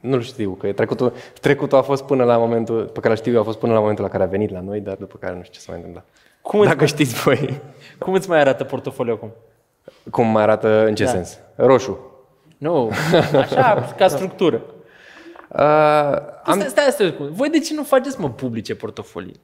nu 0.00 0.20
știu, 0.20 0.50
că 0.52 0.72
trecutul, 0.72 1.12
trecutul 1.40 1.78
a 1.78 1.82
fost 1.82 2.04
până 2.04 2.24
la 2.24 2.36
momentul, 2.36 2.84
pe 2.84 3.00
care 3.00 3.12
îl 3.12 3.16
știu 3.16 3.32
eu, 3.32 3.40
a 3.40 3.44
fost 3.44 3.58
până 3.58 3.72
la 3.72 3.78
momentul 3.80 4.04
la 4.04 4.10
care 4.10 4.22
a 4.22 4.26
venit 4.26 4.50
la 4.50 4.60
noi, 4.60 4.80
dar 4.80 4.96
după 4.96 5.16
care 5.20 5.34
nu 5.34 5.42
știu 5.42 5.52
ce 5.52 5.60
s-a 5.60 5.66
mai 5.72 5.76
întâmplat. 5.76 6.06
Cum 6.42 6.60
îți, 6.60 6.68
Dacă 6.68 6.84
știți 6.84 7.14
voi. 7.14 7.60
cum 7.98 8.12
îți 8.14 8.28
mai 8.28 8.40
arată 8.40 8.64
portofoliul 8.64 9.16
acum? 9.16 9.32
Cum 10.10 10.26
mai 10.26 10.42
arată, 10.42 10.86
în 10.86 10.94
ce 10.94 11.04
Da. 11.04 11.10
sens? 11.10 11.38
Roșu. 11.54 12.13
Nu, 12.58 12.90
așa, 13.36 13.74
ca 13.98 14.08
structură. 14.08 14.62
Uh, 15.48 15.60
Am... 16.42 16.58
Stai, 16.58 16.68
stai, 16.68 16.90
stai, 16.90 17.08
stai, 17.08 17.28
voi 17.30 17.48
de 17.50 17.58
ce 17.58 17.74
nu 17.74 17.82
faceți, 17.82 18.20
mă, 18.20 18.30
publice 18.30 18.74
portofolii? 18.74 19.40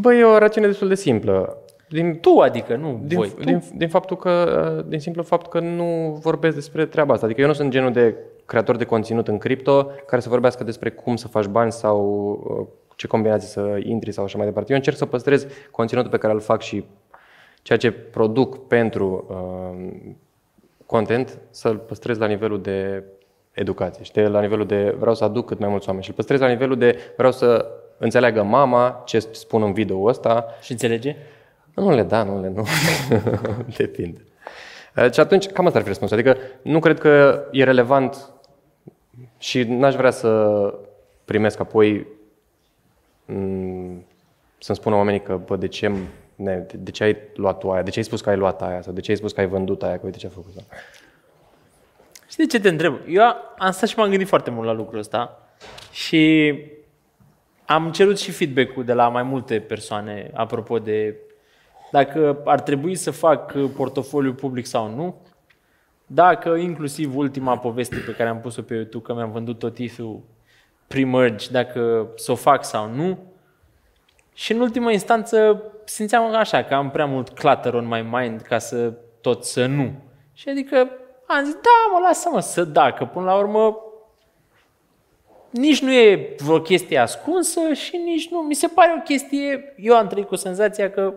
bă, 0.00 0.14
e 0.14 0.24
o 0.24 0.38
rațiune 0.38 0.66
destul 0.66 0.88
de 0.88 0.94
simplă. 0.94 1.56
Din, 1.88 2.18
Tu, 2.20 2.38
adică, 2.38 2.76
nu 2.76 3.00
din, 3.04 3.18
voi. 3.18 3.28
Tu? 3.28 3.42
din, 3.42 3.62
din, 3.74 3.88
faptul 3.88 4.16
că, 4.16 4.74
uh, 4.78 4.84
din 4.88 4.98
simplu 4.98 5.22
fapt 5.22 5.48
că 5.48 5.60
nu 5.60 6.18
vorbesc 6.22 6.54
despre 6.54 6.86
treaba 6.86 7.12
asta. 7.12 7.26
Adică 7.26 7.40
eu 7.40 7.46
nu 7.46 7.52
sunt 7.52 7.70
genul 7.70 7.92
de 7.92 8.14
creator 8.44 8.76
de 8.76 8.84
conținut 8.84 9.28
în 9.28 9.38
cripto 9.38 9.90
care 10.06 10.20
să 10.20 10.28
vorbească 10.28 10.64
despre 10.64 10.90
cum 10.90 11.16
să 11.16 11.28
faci 11.28 11.46
bani 11.46 11.72
sau 11.72 11.98
uh, 12.60 12.66
ce 12.96 13.06
combinații 13.06 13.48
să 13.48 13.78
intri 13.82 14.12
sau 14.12 14.24
așa 14.24 14.36
mai 14.36 14.46
departe. 14.46 14.70
Eu 14.70 14.76
încerc 14.76 14.96
să 14.96 15.06
păstrez 15.06 15.46
conținutul 15.70 16.10
pe 16.10 16.16
care 16.18 16.32
îl 16.32 16.40
fac 16.40 16.62
și 16.62 16.84
ceea 17.62 17.78
ce 17.78 17.90
produc 17.90 18.66
pentru 18.66 19.26
uh, 19.28 19.90
content 20.90 21.38
să-l 21.50 21.76
păstrez 21.76 22.18
la 22.18 22.26
nivelul 22.26 22.60
de 22.60 23.04
educație. 23.52 24.04
Știi? 24.04 24.28
La 24.28 24.40
nivelul 24.40 24.66
de 24.66 24.94
vreau 24.98 25.14
să 25.14 25.24
aduc 25.24 25.46
cât 25.46 25.58
mai 25.58 25.68
mulți 25.68 25.86
oameni 25.86 26.04
și 26.04 26.10
îl 26.10 26.16
păstrez 26.16 26.40
la 26.40 26.48
nivelul 26.48 26.78
de 26.78 26.98
vreau 27.16 27.32
să 27.32 27.66
înțeleagă 27.98 28.42
mama 28.42 29.02
ce 29.04 29.18
spun 29.18 29.62
în 29.62 29.72
video 29.72 30.02
ăsta 30.04 30.46
Și 30.60 30.72
înțelege? 30.72 31.16
nu 31.74 31.90
le 31.94 32.02
da, 32.02 32.22
nu 32.22 32.40
le 32.40 32.48
nu. 32.48 32.64
Depinde. 33.76 34.24
Uh, 34.96 35.12
Și 35.12 35.20
atunci, 35.20 35.46
cam 35.46 35.66
asta 35.66 35.76
ar 35.76 35.82
fi 35.82 35.88
răspunsul. 35.88 36.18
Adică 36.18 36.36
nu 36.62 36.78
cred 36.78 36.98
că 36.98 37.42
e 37.50 37.64
relevant 37.64 38.30
și 39.38 39.62
n-aș 39.62 39.94
vrea 39.94 40.10
să 40.10 40.74
primesc 41.24 41.60
apoi 41.60 42.06
m, 43.26 44.04
să-mi 44.58 44.78
spună 44.78 44.96
oamenii 44.96 45.20
că, 45.20 45.40
bă, 45.46 45.56
de 45.56 45.68
ce, 45.68 45.92
ne, 46.40 46.56
de, 46.56 46.76
de 46.76 46.90
ce 46.90 47.04
ai 47.04 47.16
luat 47.34 47.58
tu 47.58 47.70
aia, 47.70 47.82
de 47.82 47.90
ce 47.90 47.98
ai 47.98 48.04
spus 48.04 48.20
că 48.20 48.30
ai 48.30 48.36
luat 48.36 48.62
aia 48.62 48.82
sau 48.82 48.92
de 48.92 49.00
ce 49.00 49.10
ai 49.10 49.16
spus 49.16 49.32
că 49.32 49.40
ai 49.40 49.46
vândut 49.46 49.82
aia, 49.82 49.98
că 49.98 50.06
uite 50.06 50.18
ce 50.18 50.26
a 50.26 50.30
făcut. 50.30 50.52
Sau. 50.52 50.62
Știi 52.28 52.46
de 52.46 52.50
ce 52.50 52.60
te 52.60 52.68
întreb? 52.68 52.94
Eu 53.08 53.22
am 53.58 53.70
stat 53.70 53.88
și 53.88 53.98
m-am 53.98 54.10
gândit 54.10 54.28
foarte 54.28 54.50
mult 54.50 54.66
la 54.66 54.72
lucrul 54.72 54.98
ăsta 54.98 55.48
și 55.92 56.54
am 57.66 57.90
cerut 57.90 58.18
și 58.18 58.30
feedback-ul 58.30 58.84
de 58.84 58.92
la 58.92 59.08
mai 59.08 59.22
multe 59.22 59.60
persoane 59.60 60.30
apropo 60.34 60.78
de 60.78 61.16
dacă 61.90 62.40
ar 62.44 62.60
trebui 62.60 62.94
să 62.94 63.10
fac 63.10 63.54
portofoliu 63.76 64.32
public 64.34 64.66
sau 64.66 64.94
nu, 64.94 65.16
dacă 66.06 66.48
inclusiv 66.48 67.16
ultima 67.16 67.58
poveste 67.58 67.96
pe 68.06 68.14
care 68.14 68.28
am 68.28 68.40
pus-o 68.40 68.62
pe 68.62 68.74
YouTube, 68.74 69.04
că 69.04 69.14
mi-am 69.14 69.30
vândut 69.30 69.58
tot 69.58 69.78
ETH-ul 69.78 70.20
pre-merge, 70.86 71.50
dacă 71.50 72.08
să 72.16 72.32
o 72.32 72.34
fac 72.34 72.64
sau 72.64 72.88
nu. 72.94 73.18
Și 74.40 74.52
în 74.52 74.60
ultima 74.60 74.90
instanță 74.90 75.62
simțeam 75.84 76.34
așa, 76.34 76.62
că 76.62 76.74
am 76.74 76.90
prea 76.90 77.06
mult 77.06 77.28
clutter 77.28 77.74
on 77.74 77.86
my 77.86 78.06
mind 78.10 78.40
ca 78.40 78.58
să 78.58 78.92
tot 79.20 79.44
să 79.44 79.66
nu. 79.66 79.92
Și 80.34 80.48
adică 80.48 80.76
am 81.26 81.44
zis, 81.44 81.54
da, 81.54 81.92
mă, 81.92 81.98
lasă-mă 82.06 82.40
să 82.40 82.64
da, 82.64 82.92
că 82.92 83.04
până 83.04 83.24
la 83.24 83.34
urmă 83.34 83.78
nici 85.50 85.82
nu 85.82 85.92
e 85.92 86.34
vreo 86.38 86.60
chestie 86.60 86.98
ascunsă 86.98 87.72
și 87.72 87.96
nici 87.96 88.30
nu. 88.30 88.38
Mi 88.38 88.54
se 88.54 88.66
pare 88.66 88.94
o 88.98 89.02
chestie, 89.02 89.74
eu 89.76 89.96
am 89.96 90.06
trăit 90.06 90.26
cu 90.26 90.36
senzația 90.36 90.90
că 90.90 91.12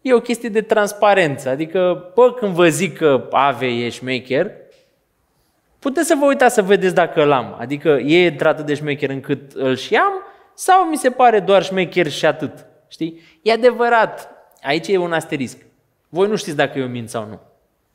e 0.00 0.14
o 0.14 0.20
chestie 0.20 0.48
de 0.48 0.62
transparență. 0.62 1.48
Adică, 1.48 2.10
bă, 2.14 2.32
când 2.32 2.52
vă 2.52 2.68
zic 2.68 2.96
că 2.96 3.28
Ave 3.30 3.66
e 3.66 3.88
șmecher, 3.88 4.50
puteți 5.78 6.06
să 6.06 6.14
vă 6.18 6.24
uitați 6.24 6.54
să 6.54 6.62
vedeți 6.62 6.94
dacă 6.94 7.22
îl 7.22 7.32
am. 7.32 7.56
Adică 7.58 7.88
e 7.88 8.26
într-atât 8.26 8.66
de 8.66 8.74
șmecher 8.74 9.10
încât 9.10 9.52
îl 9.52 9.76
și 9.76 9.96
am 9.96 10.12
sau 10.56 10.84
mi 10.84 10.96
se 10.96 11.10
pare 11.10 11.40
doar 11.40 11.62
șmecher 11.62 12.10
și 12.10 12.26
atât. 12.26 12.66
Știi? 12.88 13.20
E 13.42 13.52
adevărat. 13.52 14.30
Aici 14.62 14.88
e 14.88 14.96
un 14.96 15.12
asterisc. 15.12 15.58
Voi 16.08 16.28
nu 16.28 16.36
știți 16.36 16.56
dacă 16.56 16.78
eu 16.78 16.86
mint 16.86 17.08
sau 17.08 17.26
nu. 17.28 17.40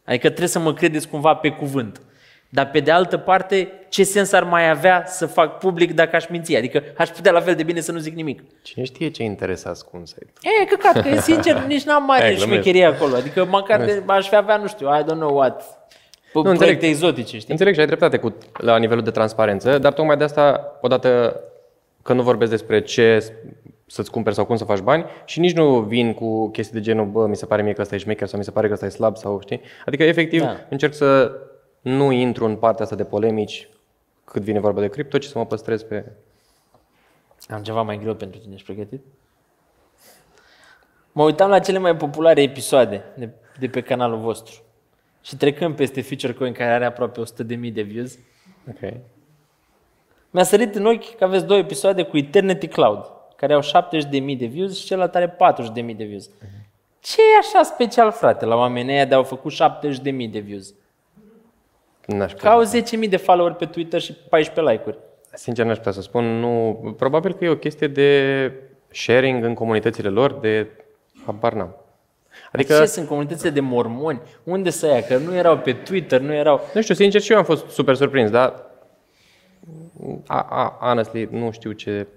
Adică 0.06 0.28
trebuie 0.28 0.48
să 0.48 0.60
mă 0.60 0.74
credeți 0.74 1.08
cumva 1.08 1.34
pe 1.34 1.50
cuvânt. 1.50 2.02
Dar 2.50 2.70
pe 2.70 2.80
de 2.80 2.92
altă 2.92 3.18
parte, 3.18 3.72
ce 3.90 4.04
sens 4.04 4.32
ar 4.32 4.44
mai 4.44 4.70
avea 4.70 5.04
să 5.08 5.26
fac 5.26 5.58
public 5.58 5.94
dacă 5.94 6.16
aș 6.16 6.28
minți? 6.28 6.56
Adică 6.56 6.84
aș 6.98 7.10
putea 7.10 7.32
la 7.32 7.42
fel 7.42 7.56
de 7.56 7.64
bine 7.64 7.80
să 7.80 7.92
nu 7.92 7.98
zic 7.98 8.16
nimic. 8.16 8.42
Cine 8.62 8.86
știe 8.86 9.10
ce 9.10 9.24
interes 9.24 9.66
ascuns 9.66 10.14
ai 10.20 10.28
tu? 10.34 10.48
E, 10.62 10.66
căcat, 10.66 11.14
că 11.14 11.20
sincer 11.22 11.64
nici 11.68 11.84
n-am 11.84 12.04
mare 12.04 12.22
Hai, 12.22 12.36
glumesc. 12.36 12.52
șmecherie 12.54 12.86
acolo. 12.86 13.16
Adică 13.16 13.46
măcar 13.46 13.86
de, 13.86 14.04
aș 14.06 14.28
fi 14.28 14.36
avea, 14.36 14.58
nu 14.58 14.68
știu, 14.68 14.88
I 14.88 15.04
don't 15.04 15.06
know 15.18 15.36
what, 15.38 15.64
nu, 16.34 16.40
înțeleg. 16.40 16.58
proiecte 16.58 16.86
exotice, 16.86 17.38
știi? 17.38 17.52
Înțeleg 17.52 17.74
și 17.74 17.80
ai 17.80 17.86
dreptate 17.86 18.18
cu, 18.18 18.36
la 18.58 18.78
nivelul 18.78 19.04
de 19.04 19.12
transparență, 19.12 19.78
dar 19.78 19.94
tocmai 19.94 20.18
de 20.18 20.24
asta, 20.24 20.78
odată 20.82 21.40
că 22.04 22.14
nu 22.14 22.22
vorbesc 22.22 22.52
despre 22.52 22.82
ce 22.82 23.34
să-ți 23.86 24.12
cumperi 24.12 24.36
sau 24.36 24.46
cum 24.46 24.56
să 24.56 24.64
faci 24.66 24.80
bani 24.80 25.06
și 25.26 25.40
nici 25.40 25.54
nu 25.54 25.80
vin 25.80 26.14
cu 26.14 26.50
chestii 26.50 26.74
de 26.76 26.82
genul, 26.82 27.06
bă, 27.06 27.28
mi 27.28 27.36
se 27.36 27.46
pare 27.46 27.62
mie 27.62 27.74
că 27.74 27.82
ăsta 27.82 27.96
e 27.96 27.98
șmecher 27.98 28.28
sau 28.28 28.40
mi 28.40 28.46
se 28.46 28.52
pare 28.52 28.68
că 28.68 28.74
ăsta 28.74 28.86
e 28.86 28.90
slab 28.90 29.18
sau 29.18 29.40
știi. 29.42 29.62
Adică, 29.86 30.04
efectiv, 30.04 30.42
Da. 30.42 30.46
da. 30.48 30.66
încerc 30.70 30.94
să 30.94 31.32
nu 31.82 32.12
intru 32.12 32.46
în 32.46 32.56
partea 32.56 32.84
asta 32.84 32.96
de 32.96 33.04
polemici 33.04 33.70
cât 34.24 34.42
vine 34.42 34.60
vorba 34.60 34.82
de 34.82 34.88
cripto, 34.88 35.18
ci 35.18 35.26
să 35.26 35.38
mă 35.38 35.46
păstrez 35.46 35.84
pe... 35.84 36.12
Am 37.50 37.64
ceva 37.64 37.82
mai 37.82 38.00
greu 38.00 38.16
pentru 38.16 38.40
tine, 38.40 38.54
ești 38.54 38.66
pregătit? 38.66 39.02
Mă 41.12 41.24
uitam 41.24 41.50
la 41.50 41.60
cele 41.60 41.78
mai 41.78 41.96
populare 41.96 42.42
episoade 42.42 43.04
de, 43.18 43.30
de 43.60 43.68
pe 43.68 43.82
canalul 43.82 44.18
vostru. 44.20 44.62
Și 45.22 45.36
trecând 45.38 45.76
peste 45.76 46.02
Future 46.02 46.34
Coin, 46.34 46.54
care 46.54 46.72
are 46.72 46.86
aproape 46.86 47.22
100.000 47.22 47.74
de 47.74 47.82
views, 47.82 48.18
Ok. 48.70 48.94
Mi-a 50.32 50.44
sărit 50.44 50.76
în 50.76 50.86
ochi 50.86 51.16
că 51.16 51.24
aveți 51.24 51.46
două 51.46 51.60
episoade 51.60 52.04
cu 52.04 52.18
Eternity 52.18 52.68
Cloud, 52.68 53.12
care 53.36 53.54
au 53.54 53.62
70.000 53.62 54.38
de 54.38 54.46
views 54.46 54.80
și 54.80 54.86
celălalt 54.86 55.16
are 55.16 55.36
40.000 55.36 55.96
de 55.96 56.04
views. 56.04 56.30
Ce 57.00 57.22
e 57.22 57.38
așa 57.40 57.64
special, 57.64 58.12
frate, 58.12 58.46
la 58.46 58.56
oamenii 58.56 58.94
ăia 58.94 59.06
de 59.06 59.16
au 59.16 59.24
făcut 59.24 59.54
70.000 59.54 60.32
de 60.32 60.40
views? 60.40 60.74
N-aș 62.06 62.32
Că 62.32 62.36
putea. 62.36 62.52
au 62.52 62.64
10.000 63.04 63.10
de 63.10 63.18
follower 63.18 63.52
pe 63.54 63.66
Twitter 63.66 64.02
și 64.02 64.14
14 64.30 64.74
like-uri. 64.74 64.98
Sincer, 65.34 65.66
n-aș 65.66 65.78
putea 65.78 65.92
să 65.92 66.02
spun. 66.02 66.40
Nu, 66.40 66.80
probabil 66.98 67.34
că 67.34 67.46
e 67.46 67.50
o 67.50 67.56
chestie 67.56 67.88
de 67.88 68.52
sharing 68.92 69.44
în 69.44 69.54
comunitățile 69.54 70.10
lor, 70.10 70.32
de 70.34 70.68
habar 71.26 71.54
n-am. 71.54 71.76
Adică... 72.52 72.74
Adică, 72.74 72.86
Ce 72.86 72.86
sunt 72.86 73.08
comunitățile 73.08 73.50
de 73.50 73.60
mormoni? 73.60 74.22
Unde 74.44 74.70
să 74.70 74.88
ia? 74.88 75.04
Că 75.04 75.18
nu 75.18 75.36
erau 75.36 75.58
pe 75.58 75.74
Twitter, 75.74 76.20
nu 76.20 76.34
erau... 76.34 76.62
nu 76.74 76.82
știu, 76.82 76.94
sincer, 76.96 77.22
și 77.22 77.32
eu 77.32 77.38
am 77.38 77.44
fost 77.44 77.68
super 77.68 77.96
surprins, 77.96 78.30
dar 78.30 78.54
a, 80.28 80.48
a, 80.50 80.78
honestly, 80.80 81.28
nu 81.32 81.52
știu 81.52 81.72
ce... 81.72 82.08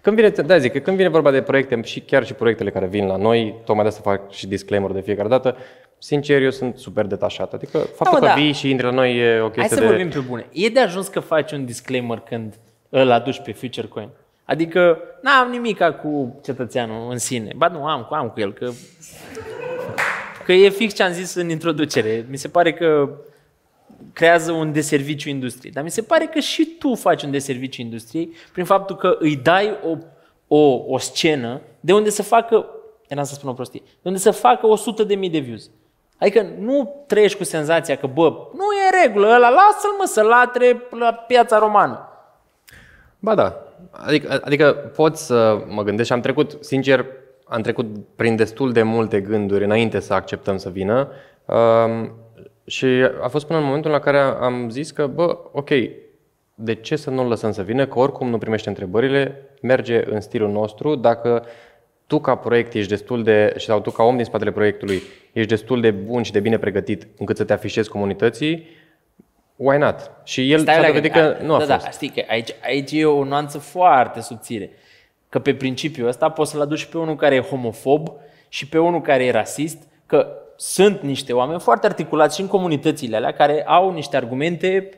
Când 0.00 0.16
vine, 0.16 0.28
da, 0.28 0.58
zic, 0.58 0.72
că 0.72 0.78
când 0.78 0.96
vine 0.96 1.08
vorba 1.08 1.30
de 1.30 1.42
proiecte 1.42 1.80
și 1.82 2.00
chiar 2.00 2.24
și 2.24 2.34
proiectele 2.34 2.70
care 2.70 2.86
vin 2.86 3.06
la 3.06 3.16
noi, 3.16 3.54
tocmai 3.64 3.84
de 3.84 3.90
asta 3.90 4.02
fac 4.02 4.30
și 4.30 4.46
disclaimer 4.46 4.90
de 4.90 5.00
fiecare 5.00 5.28
dată, 5.28 5.56
sincer, 5.98 6.42
eu 6.42 6.50
sunt 6.50 6.76
super 6.76 7.06
detașat. 7.06 7.52
Adică 7.52 7.78
faptul 7.78 8.18
mă, 8.18 8.18
că 8.18 8.26
da. 8.26 8.34
vii 8.34 8.52
și 8.52 8.70
intri 8.70 8.86
la 8.86 8.92
noi 8.92 9.16
e 9.16 9.38
o 9.38 9.40
Hai 9.40 9.50
chestie 9.50 9.76
să 9.76 9.82
de... 9.82 9.86
vorbim 9.86 10.08
pe 10.08 10.18
bune. 10.18 10.46
E 10.52 10.68
de 10.68 10.80
ajuns 10.80 11.08
că 11.08 11.20
faci 11.20 11.52
un 11.52 11.64
disclaimer 11.64 12.18
când 12.18 12.54
îl 12.88 13.10
aduci 13.10 13.40
pe 13.40 13.52
Future 13.52 13.86
Coin? 13.86 14.08
Adică 14.44 14.98
n-am 15.22 15.50
nimica 15.50 15.92
cu 15.92 16.40
cetățeanul 16.44 17.10
în 17.10 17.18
sine. 17.18 17.52
Ba 17.56 17.68
nu, 17.68 17.84
am, 17.86 18.08
am 18.10 18.28
cu 18.28 18.40
el, 18.40 18.52
că... 18.52 18.70
Că 20.44 20.52
e 20.52 20.68
fix 20.68 20.94
ce 20.94 21.02
am 21.02 21.12
zis 21.12 21.34
în 21.34 21.50
introducere. 21.50 22.26
Mi 22.30 22.36
se 22.36 22.48
pare 22.48 22.72
că 22.72 23.10
creează 24.12 24.52
un 24.52 24.72
deserviciu 24.72 25.28
industriei. 25.28 25.72
Dar 25.72 25.82
mi 25.82 25.90
se 25.90 26.02
pare 26.02 26.24
că 26.24 26.38
și 26.38 26.64
tu 26.78 26.94
faci 26.94 27.22
un 27.22 27.30
deserviciu 27.30 27.80
industriei 27.80 28.32
prin 28.52 28.64
faptul 28.64 28.96
că 28.96 29.16
îi 29.18 29.36
dai 29.36 29.78
o, 29.84 29.96
o, 30.56 30.84
o 30.86 30.98
scenă 30.98 31.60
de 31.80 31.92
unde 31.92 32.10
să 32.10 32.22
facă, 32.22 32.66
eram 33.08 33.24
să 33.24 33.34
spun 33.34 33.50
o 33.50 33.52
prostie, 33.52 33.82
de 33.84 34.08
unde 34.08 34.18
să 34.18 34.30
facă 34.30 34.66
100 34.66 35.04
de 35.04 35.14
mii 35.14 35.30
de 35.30 35.38
views. 35.38 35.70
Adică 36.18 36.46
nu 36.58 37.04
trăiești 37.06 37.38
cu 37.38 37.44
senzația 37.44 37.96
că, 37.96 38.06
bă, 38.06 38.28
nu 38.52 38.64
e 38.72 38.96
în 38.96 39.02
regulă, 39.02 39.26
ăla 39.26 39.48
lasă-l 39.48 39.96
mă 39.98 40.04
să 40.06 40.22
latre 40.22 40.82
la 40.90 41.12
piața 41.12 41.58
romană. 41.58 42.08
Ba 43.18 43.34
da. 43.34 43.62
Adică, 43.90 44.40
adică 44.44 44.72
pot 44.72 45.16
să 45.16 45.64
mă 45.68 45.82
gândesc 45.82 46.06
și 46.06 46.12
am 46.12 46.20
trecut, 46.20 46.56
sincer, 46.60 47.06
am 47.44 47.60
trecut 47.60 47.86
prin 48.16 48.36
destul 48.36 48.72
de 48.72 48.82
multe 48.82 49.20
gânduri 49.20 49.64
înainte 49.64 50.00
să 50.00 50.14
acceptăm 50.14 50.56
să 50.56 50.68
vină. 50.68 51.08
Um, 51.44 52.12
și 52.68 52.86
a 53.22 53.28
fost 53.28 53.46
până 53.46 53.58
în 53.58 53.64
momentul 53.64 53.90
la 53.90 53.98
care 53.98 54.18
am 54.18 54.70
zis 54.70 54.90
că, 54.90 55.06
bă, 55.06 55.38
ok, 55.52 55.70
de 56.54 56.74
ce 56.74 56.96
să 56.96 57.10
nu-l 57.10 57.26
lăsăm 57.26 57.52
să 57.52 57.62
vină, 57.62 57.86
că 57.86 57.98
oricum 57.98 58.28
nu 58.28 58.38
primește 58.38 58.68
întrebările, 58.68 59.42
merge 59.62 60.02
în 60.12 60.20
stilul 60.20 60.50
nostru, 60.50 60.94
dacă 60.94 61.44
tu 62.06 62.20
ca 62.20 62.34
proiect 62.34 62.74
ești 62.74 62.88
destul 62.88 63.22
de, 63.22 63.54
sau 63.56 63.80
tu 63.80 63.90
ca 63.90 64.02
om 64.02 64.16
din 64.16 64.24
spatele 64.24 64.52
proiectului, 64.52 65.02
ești 65.32 65.48
destul 65.48 65.80
de 65.80 65.90
bun 65.90 66.22
și 66.22 66.32
de 66.32 66.40
bine 66.40 66.58
pregătit 66.58 67.06
încât 67.18 67.36
să 67.36 67.44
te 67.44 67.52
afișezi 67.52 67.88
comunității, 67.88 68.66
why 69.56 69.78
not? 69.78 70.10
Și 70.24 70.52
el 70.52 70.58
Stai 70.58 70.74
s-a 70.74 70.80
o 70.80 70.86
dovedit 70.86 71.14
leagă. 71.14 71.32
că 71.32 71.44
nu 71.44 71.54
a 71.54 71.64
da, 71.64 71.74
fost. 71.74 71.84
Da, 71.84 71.90
știi 71.90 72.08
că 72.08 72.22
aici, 72.28 72.54
aici 72.64 72.92
e 72.92 73.04
o 73.04 73.24
nuanță 73.24 73.58
foarte 73.58 74.20
subțire. 74.20 74.70
Că 75.28 75.38
pe 75.38 75.54
principiul 75.54 76.08
ăsta 76.08 76.28
poți 76.28 76.50
să-l 76.50 76.60
aduci 76.60 76.84
pe 76.84 76.98
unul 76.98 77.16
care 77.16 77.34
e 77.34 77.40
homofob 77.40 78.08
și 78.48 78.68
pe 78.68 78.78
unul 78.78 79.00
care 79.00 79.24
e 79.24 79.30
rasist, 79.30 79.78
că 80.06 80.26
sunt 80.60 81.00
niște 81.00 81.32
oameni 81.32 81.60
foarte 81.60 81.86
articulați 81.86 82.34
și 82.36 82.40
în 82.40 82.46
comunitățile 82.46 83.16
alea 83.16 83.32
care 83.32 83.64
au 83.66 83.92
niște 83.92 84.16
argumente 84.16 84.90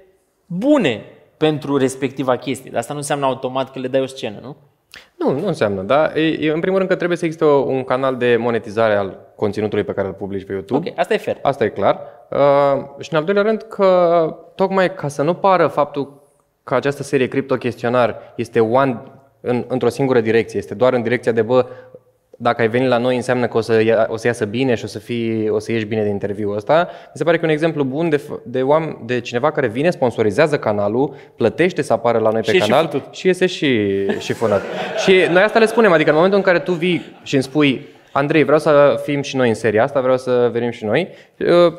bune 0.46 1.04
pentru 1.36 1.76
respectiva 1.76 2.36
chestie. 2.36 2.70
Dar 2.70 2.80
asta 2.80 2.92
nu 2.92 2.98
înseamnă 2.98 3.26
automat 3.26 3.72
că 3.72 3.78
le 3.78 3.88
dai 3.88 4.00
o 4.00 4.06
scenă, 4.06 4.38
nu? 4.42 4.56
Nu, 5.16 5.40
nu 5.40 5.46
înseamnă, 5.46 5.82
da? 5.82 6.12
E, 6.14 6.46
e, 6.46 6.52
în 6.52 6.60
primul 6.60 6.78
rând 6.78 6.90
că 6.90 6.96
trebuie 6.96 7.18
să 7.18 7.24
existe 7.24 7.44
o, 7.44 7.58
un 7.58 7.84
canal 7.84 8.16
de 8.16 8.36
monetizare 8.36 8.94
al 8.94 9.18
conținutului 9.36 9.84
pe 9.84 9.92
care 9.92 10.06
îl 10.06 10.12
publici 10.12 10.44
pe 10.44 10.52
YouTube. 10.52 10.88
Ok, 10.88 10.98
asta 10.98 11.14
e 11.14 11.16
fair. 11.16 11.38
Asta 11.42 11.64
e 11.64 11.68
clar. 11.68 12.00
Uh, 12.30 12.82
și 12.98 13.12
în 13.12 13.18
al 13.18 13.24
doilea 13.24 13.42
rând 13.42 13.62
că 13.62 14.36
tocmai 14.54 14.94
ca 14.94 15.08
să 15.08 15.22
nu 15.22 15.34
pară 15.34 15.66
faptul 15.66 16.22
că 16.64 16.74
această 16.74 17.02
serie 17.02 17.28
Crypto 17.28 17.54
Chestionar 17.54 18.32
este 18.36 18.60
one 18.60 19.02
în, 19.40 19.64
într-o 19.68 19.88
singură 19.88 20.20
direcție, 20.20 20.58
este 20.58 20.74
doar 20.74 20.92
în 20.92 21.02
direcția 21.02 21.32
de 21.32 21.42
bă, 21.42 21.66
dacă 22.42 22.60
ai 22.60 22.68
venit 22.68 22.88
la 22.88 22.98
noi 22.98 23.16
înseamnă 23.16 23.46
că 23.46 23.56
o 23.56 23.60
să, 23.60 23.82
ia, 23.82 24.06
o 24.10 24.16
să 24.16 24.26
iasă 24.26 24.44
bine 24.44 24.74
și 24.74 24.84
o 24.84 24.86
să, 24.86 24.98
fii, 24.98 25.48
o 25.48 25.58
să 25.58 25.72
ieși 25.72 25.84
bine 25.84 26.02
din 26.02 26.10
interviul 26.10 26.56
ăsta. 26.56 26.88
Mi 26.90 27.10
se 27.14 27.24
pare 27.24 27.36
că 27.36 27.42
e 27.44 27.46
un 27.46 27.52
exemplu 27.52 27.84
bun 27.84 28.08
de, 28.08 28.16
f- 28.16 28.42
de, 28.44 28.62
oameni, 28.62 28.98
de 29.04 29.20
cineva 29.20 29.50
care 29.52 29.66
vine, 29.68 29.90
sponsorizează 29.90 30.58
canalul, 30.58 31.14
plătește 31.36 31.82
să 31.82 31.92
apară 31.92 32.18
la 32.18 32.30
noi 32.30 32.40
pe 32.40 32.50
Și 32.50 32.56
e 32.56 32.60
și 32.60 32.68
canal 32.68 32.88
futut. 32.88 33.14
și 33.14 33.26
iese 33.26 33.46
și, 33.46 33.90
și 34.18 34.32
fonat. 34.32 34.62
și 35.04 35.12
noi 35.32 35.42
asta 35.42 35.58
le 35.58 35.66
spunem, 35.66 35.92
adică 35.92 36.08
în 36.08 36.14
momentul 36.14 36.38
în 36.38 36.44
care 36.44 36.58
tu 36.58 36.72
vii 36.72 37.16
și 37.22 37.34
îmi 37.34 37.42
spui 37.42 37.86
Andrei, 38.12 38.42
vreau 38.44 38.58
să 38.58 39.00
fim 39.04 39.22
și 39.22 39.36
noi 39.36 39.48
în 39.48 39.54
seria 39.54 39.82
asta, 39.82 40.00
vreau 40.00 40.16
să 40.16 40.48
venim 40.52 40.70
și 40.70 40.84
noi, 40.84 41.08
uh, 41.38 41.72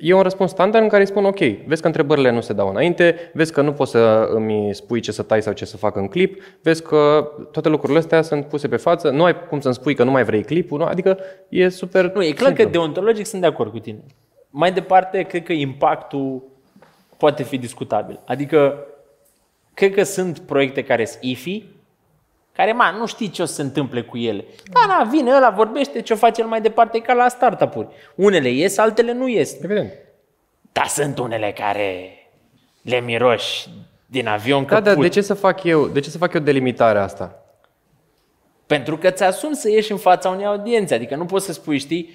E 0.00 0.14
un 0.14 0.22
răspuns 0.22 0.50
standard 0.50 0.82
în 0.82 0.88
care 0.88 1.02
îi 1.02 1.08
spun 1.08 1.24
ok, 1.24 1.38
vezi 1.66 1.80
că 1.80 1.86
întrebările 1.86 2.30
nu 2.30 2.40
se 2.40 2.52
dau 2.52 2.68
înainte, 2.68 3.30
vezi 3.32 3.52
că 3.52 3.60
nu 3.60 3.72
poți 3.72 3.90
să 3.90 4.28
îmi 4.32 4.74
spui 4.74 5.00
ce 5.00 5.12
să 5.12 5.22
tai 5.22 5.42
sau 5.42 5.52
ce 5.52 5.64
să 5.64 5.76
fac 5.76 5.96
în 5.96 6.08
clip, 6.08 6.42
vezi 6.62 6.82
că 6.82 7.30
toate 7.52 7.68
lucrurile 7.68 7.98
astea 7.98 8.22
sunt 8.22 8.44
puse 8.46 8.68
pe 8.68 8.76
față, 8.76 9.10
nu 9.10 9.24
ai 9.24 9.46
cum 9.48 9.60
să-mi 9.60 9.74
spui 9.74 9.94
că 9.94 10.04
nu 10.04 10.10
mai 10.10 10.24
vrei 10.24 10.44
clipul, 10.44 10.78
nu? 10.78 10.84
adică 10.84 11.18
e 11.48 11.68
super 11.68 12.12
Nu, 12.12 12.22
e 12.22 12.30
clar 12.30 12.46
simplu. 12.46 12.64
că 12.64 12.70
deontologic 12.70 13.26
sunt 13.26 13.40
de 13.40 13.46
acord 13.46 13.70
cu 13.70 13.78
tine. 13.78 14.04
Mai 14.50 14.72
departe, 14.72 15.22
cred 15.22 15.42
că 15.42 15.52
impactul 15.52 16.42
poate 17.16 17.42
fi 17.42 17.58
discutabil. 17.58 18.20
Adică, 18.26 18.86
cred 19.74 19.94
că 19.94 20.02
sunt 20.02 20.38
proiecte 20.38 20.82
care 20.84 21.04
sunt 21.04 21.22
IFI, 21.22 21.64
care, 22.60 22.72
man, 22.72 22.96
nu 22.96 23.06
știi 23.06 23.30
ce 23.30 23.42
o 23.42 23.44
să 23.44 23.54
se 23.54 23.62
întâmple 23.62 24.02
cu 24.02 24.16
ele. 24.16 24.44
Da, 24.72 24.80
da, 24.88 25.08
vine 25.10 25.34
ăla, 25.34 25.50
vorbește, 25.50 26.00
ce 26.00 26.12
o 26.12 26.16
face 26.16 26.40
el 26.40 26.46
mai 26.46 26.60
departe, 26.60 26.96
e 26.96 27.00
ca 27.00 27.12
la 27.12 27.28
startup-uri. 27.28 27.88
Unele 28.14 28.48
ies, 28.48 28.78
altele 28.78 29.12
nu 29.12 29.28
ies. 29.28 29.54
Evident. 29.62 29.92
Dar 30.72 30.86
sunt 30.86 31.18
unele 31.18 31.52
care 31.52 32.14
le 32.82 33.00
miroși 33.00 33.68
din 34.06 34.26
avion 34.26 34.64
Da, 34.64 34.74
că 34.74 34.80
dar 34.80 34.94
de 34.94 35.08
ce 35.08 35.20
să 35.20 35.34
fac 35.34 35.62
eu, 35.62 35.86
de 35.86 36.00
ce 36.00 36.10
să 36.10 36.18
fac 36.18 36.32
eu 36.32 36.40
delimitarea 36.40 37.02
asta? 37.02 37.44
Pentru 38.66 38.96
că 38.96 39.10
ți 39.10 39.22
asumi 39.22 39.54
să 39.54 39.70
ieși 39.70 39.92
în 39.92 39.98
fața 39.98 40.28
unei 40.28 40.46
audiențe. 40.46 40.94
Adică 40.94 41.16
nu 41.16 41.24
poți 41.24 41.44
să 41.44 41.52
spui, 41.52 41.78
știi, 41.78 42.10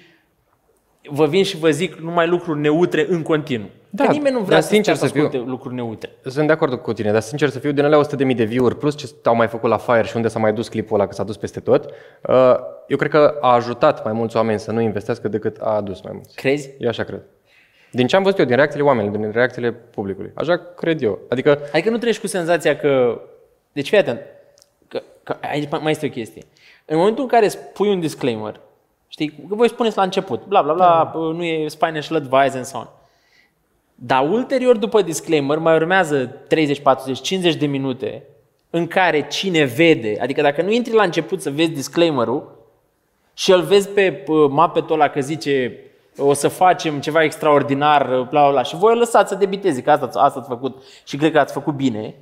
vă 1.10 1.26
vin 1.26 1.44
și 1.44 1.56
vă 1.56 1.70
zic 1.70 1.94
numai 1.94 2.26
lucruri 2.26 2.60
neutre 2.60 3.06
în 3.08 3.22
continuu. 3.22 3.68
Da, 3.90 4.04
că 4.04 4.12
nimeni 4.12 4.34
nu 4.34 4.40
vrea 4.40 4.52
dar 4.54 4.62
să 4.62 4.68
sincer 4.68 4.94
stea 4.94 5.08
să 5.08 5.14
fiu- 5.14 5.24
asculte 5.24 5.48
lucruri 5.50 5.74
neutre. 5.74 6.10
Sunt 6.24 6.46
de 6.46 6.52
acord 6.52 6.74
cu 6.74 6.92
tine, 6.92 7.12
dar 7.12 7.20
sincer 7.20 7.48
să 7.48 7.58
fiu, 7.58 7.72
din 7.72 7.84
alea 7.84 8.00
100.000 8.28 8.34
de 8.36 8.44
view-uri 8.44 8.76
plus 8.76 8.96
ce 8.96 9.06
au 9.24 9.34
mai 9.34 9.48
făcut 9.48 9.70
la 9.70 9.76
Fire 9.76 10.02
și 10.02 10.16
unde 10.16 10.28
s-a 10.28 10.38
mai 10.38 10.52
dus 10.52 10.68
clipul 10.68 10.94
ăla, 10.98 11.08
că 11.08 11.14
s-a 11.14 11.24
dus 11.24 11.36
peste 11.36 11.60
tot, 11.60 11.84
uh, 12.28 12.54
eu 12.88 12.96
cred 12.96 13.10
că 13.10 13.36
a 13.40 13.54
ajutat 13.54 14.04
mai 14.04 14.12
mulți 14.12 14.36
oameni 14.36 14.58
să 14.58 14.72
nu 14.72 14.80
investească 14.80 15.28
decât 15.28 15.56
a 15.60 15.70
adus 15.70 16.02
mai 16.02 16.12
mulți. 16.14 16.34
Crezi? 16.34 16.70
Eu 16.78 16.88
așa 16.88 17.02
cred. 17.04 17.22
Din 17.90 18.06
ce 18.06 18.16
am 18.16 18.22
văzut 18.22 18.38
eu, 18.38 18.44
din 18.44 18.56
reacțiile 18.56 18.84
oamenilor, 18.84 19.16
din 19.16 19.30
reacțiile 19.30 19.72
publicului. 19.72 20.30
Așa 20.34 20.56
cred 20.76 21.02
eu. 21.02 21.18
Adică, 21.28 21.58
Adică 21.72 21.90
nu 21.90 21.98
treci 21.98 22.18
cu 22.18 22.26
senzația 22.26 22.76
că... 22.76 23.20
Deci 23.72 23.88
fii 23.88 23.98
atent, 23.98 24.20
că, 24.88 25.02
că 25.22 25.36
aici 25.40 25.68
mai 25.80 25.90
este 25.90 26.06
o 26.06 26.08
chestie. 26.08 26.42
În 26.84 26.96
momentul 26.96 27.22
în 27.22 27.28
care 27.28 27.48
spui 27.48 27.88
un 27.88 28.00
disclaimer, 28.00 28.60
știi, 29.16 29.32
că 29.48 29.54
voi 29.54 29.68
spuneți 29.68 29.96
la 29.96 30.02
început, 30.02 30.46
bla 30.46 30.62
bla 30.62 30.72
bla, 30.72 30.86
Da. 30.86 31.10
bă, 31.18 31.32
nu 31.32 31.44
e 31.44 31.68
financial 31.68 32.16
advice 32.16 32.56
and 32.56 32.64
so 32.64 32.78
on. 32.78 32.88
Dar 33.94 34.28
ulterior, 34.30 34.76
după 34.76 35.02
disclaimer, 35.02 35.58
mai 35.58 35.74
urmează 35.74 36.26
30, 36.26 36.80
40, 36.80 37.20
50 37.20 37.54
de 37.54 37.66
minute 37.66 38.22
în 38.70 38.86
care 38.86 39.26
cine 39.28 39.64
vede, 39.64 40.18
adică 40.20 40.42
dacă 40.42 40.62
nu 40.62 40.70
intri 40.72 40.92
la 40.94 41.02
început 41.02 41.42
să 41.42 41.50
vezi 41.50 41.70
disclaimerul 41.70 42.64
și 43.34 43.52
îl 43.52 43.60
vezi 43.62 43.88
pe 43.88 44.12
pă, 44.12 44.48
mapetul 44.50 44.94
ăla 44.94 45.08
că 45.08 45.20
zice 45.20 45.78
o 46.18 46.32
să 46.32 46.48
facem 46.48 47.00
ceva 47.00 47.22
extraordinar, 47.22 48.06
bla 48.06 48.24
bla 48.26 48.50
bla, 48.50 48.62
și 48.62 48.76
voi 48.76 48.92
îl 48.92 48.98
lăsați 48.98 49.28
să 49.28 49.34
debiteze, 49.34 49.82
că 49.82 49.90
asta, 49.90 50.06
asta 50.20 50.38
ați 50.38 50.48
făcut 50.48 50.82
și 51.04 51.16
cred 51.16 51.32
că 51.32 51.38
ați 51.38 51.52
făcut 51.52 51.74
bine. 51.74 52.14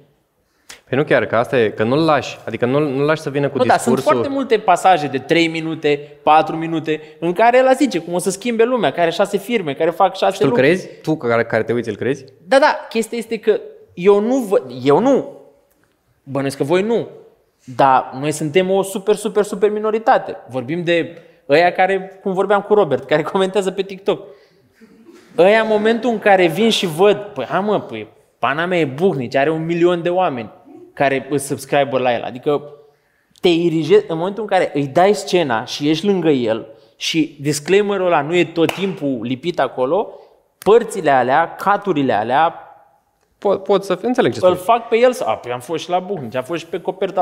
Păi 0.88 0.98
nu 0.98 1.04
chiar, 1.04 1.26
că 1.26 1.36
asta 1.36 1.58
e, 1.60 1.68
că 1.68 1.82
nu-l 1.84 2.04
lași. 2.04 2.38
Adică 2.46 2.66
nu-l, 2.66 2.84
nu 2.84 3.04
lași 3.04 3.20
să 3.20 3.30
vină 3.30 3.48
cu 3.48 3.58
Nu, 3.58 3.64
dar 3.64 3.76
discursul. 3.76 4.02
sunt 4.02 4.14
foarte 4.14 4.34
multe 4.34 4.58
pasaje 4.58 5.06
de 5.06 5.18
3 5.18 5.48
minute, 5.48 6.18
4 6.22 6.56
minute, 6.56 7.00
în 7.18 7.32
care 7.32 7.58
el 7.58 7.74
zice 7.76 7.98
cum 7.98 8.12
o 8.14 8.18
să 8.18 8.30
schimbe 8.30 8.64
lumea, 8.64 8.90
care 8.90 9.02
are 9.02 9.10
șase 9.10 9.36
firme, 9.38 9.74
care 9.74 9.90
fac 9.90 10.16
șase 10.16 10.36
Tu 10.36 10.38
îl 10.40 10.48
lucruri. 10.48 10.68
crezi? 10.68 10.88
Tu 11.02 11.16
care, 11.16 11.44
care 11.44 11.62
te 11.62 11.72
uiți, 11.72 11.88
îl 11.88 11.96
crezi? 11.96 12.24
Da, 12.46 12.58
da, 12.58 12.86
chestia 12.88 13.18
este 13.18 13.38
că 13.38 13.60
eu 13.94 14.20
nu 14.20 14.36
văd, 14.36 14.62
eu 14.82 14.98
nu, 14.98 15.40
bănuiesc 16.22 16.56
că 16.56 16.64
voi 16.64 16.82
nu, 16.82 17.08
dar 17.64 18.10
noi 18.20 18.32
suntem 18.32 18.70
o 18.70 18.82
super, 18.82 19.14
super, 19.14 19.42
super 19.42 19.70
minoritate. 19.70 20.36
Vorbim 20.48 20.84
de 20.84 21.18
ăia 21.48 21.72
care, 21.72 22.18
cum 22.22 22.32
vorbeam 22.32 22.60
cu 22.60 22.74
Robert, 22.74 23.04
care 23.04 23.22
comentează 23.22 23.70
pe 23.70 23.82
TikTok. 23.82 24.26
Ăia 25.38 25.60
în 25.60 25.68
momentul 25.68 26.10
în 26.10 26.18
care 26.18 26.46
vin 26.46 26.70
și 26.70 26.86
văd, 26.86 27.16
păi 27.16 27.44
ha 27.44 27.60
mă, 27.60 27.80
păi 27.80 28.08
pana 28.44 28.66
mea 28.66 28.78
e 28.78 28.84
Buhnici, 28.84 29.34
are 29.34 29.50
un 29.50 29.64
milion 29.64 30.02
de 30.02 30.10
oameni 30.10 30.50
care 30.92 31.26
îți 31.30 31.46
subscriber 31.46 32.00
la 32.00 32.14
el. 32.14 32.22
Adică 32.22 32.62
te 33.40 33.48
irigezi, 33.48 34.04
în 34.08 34.16
momentul 34.16 34.42
în 34.42 34.48
care 34.48 34.70
îi 34.74 34.86
dai 34.86 35.14
scena 35.14 35.64
și 35.64 35.88
ești 35.88 36.06
lângă 36.06 36.28
el 36.28 36.66
și 36.96 37.36
disclaimerul 37.40 38.06
ăla 38.06 38.20
nu 38.20 38.34
e 38.34 38.44
tot 38.44 38.72
timpul 38.72 39.18
lipit 39.22 39.60
acolo, 39.60 40.08
părțile 40.58 41.10
alea, 41.10 41.54
caturile 41.54 42.12
alea, 42.12 42.58
Pot, 43.38 43.62
pot 43.62 43.84
să 43.84 43.98
înțeleg 44.02 44.32
ce 44.32 44.38
îl 44.42 44.54
spui. 44.54 44.64
fac 44.64 44.88
pe 44.88 44.96
el 44.96 45.12
să... 45.12 45.24
A, 45.24 45.36
păi 45.36 45.52
am 45.52 45.60
fost 45.60 45.82
și 45.84 45.90
la 45.90 45.98
Buhnici, 45.98 46.34
am 46.34 46.42
fost 46.42 46.60
și 46.60 46.66
pe 46.66 46.80
coperta 46.80 47.20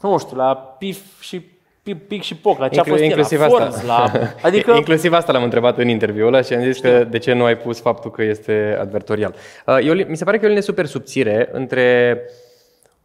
la, 0.00 0.08
nu 0.08 0.18
știu, 0.18 0.36
la 0.36 0.54
Pif 0.56 1.20
și 1.20 1.40
Pic, 1.84 2.02
pic 2.06 2.22
și 2.22 2.36
Poc, 2.36 2.58
la 2.58 2.68
ce 2.68 2.74
a 2.80 2.82
Inclu- 2.86 2.90
fost 2.92 3.02
el, 3.02 3.08
inclusiv 3.08 3.38
la 3.38 3.44
asta. 3.44 3.58
Forns, 3.58 3.82
la... 3.86 4.10
Adică, 4.42 4.72
Inclusiv 4.72 5.12
asta 5.12 5.32
l-am 5.32 5.42
întrebat 5.42 5.78
în 5.78 5.88
interviul 5.88 6.26
ăla 6.26 6.40
și 6.42 6.54
am 6.54 6.62
zis 6.62 6.78
că 6.78 7.04
de 7.10 7.18
ce 7.18 7.32
nu 7.32 7.44
ai 7.44 7.56
pus 7.56 7.80
faptul 7.80 8.10
că 8.10 8.22
este 8.22 8.76
advertorial. 8.80 9.34
Uh, 9.66 9.78
Eu, 9.82 9.94
mi 10.08 10.16
se 10.16 10.24
pare 10.24 10.36
că 10.36 10.42
e 10.42 10.46
o 10.46 10.48
linie 10.48 10.62
super 10.64 10.86
subțire 10.86 11.48
între 11.52 12.18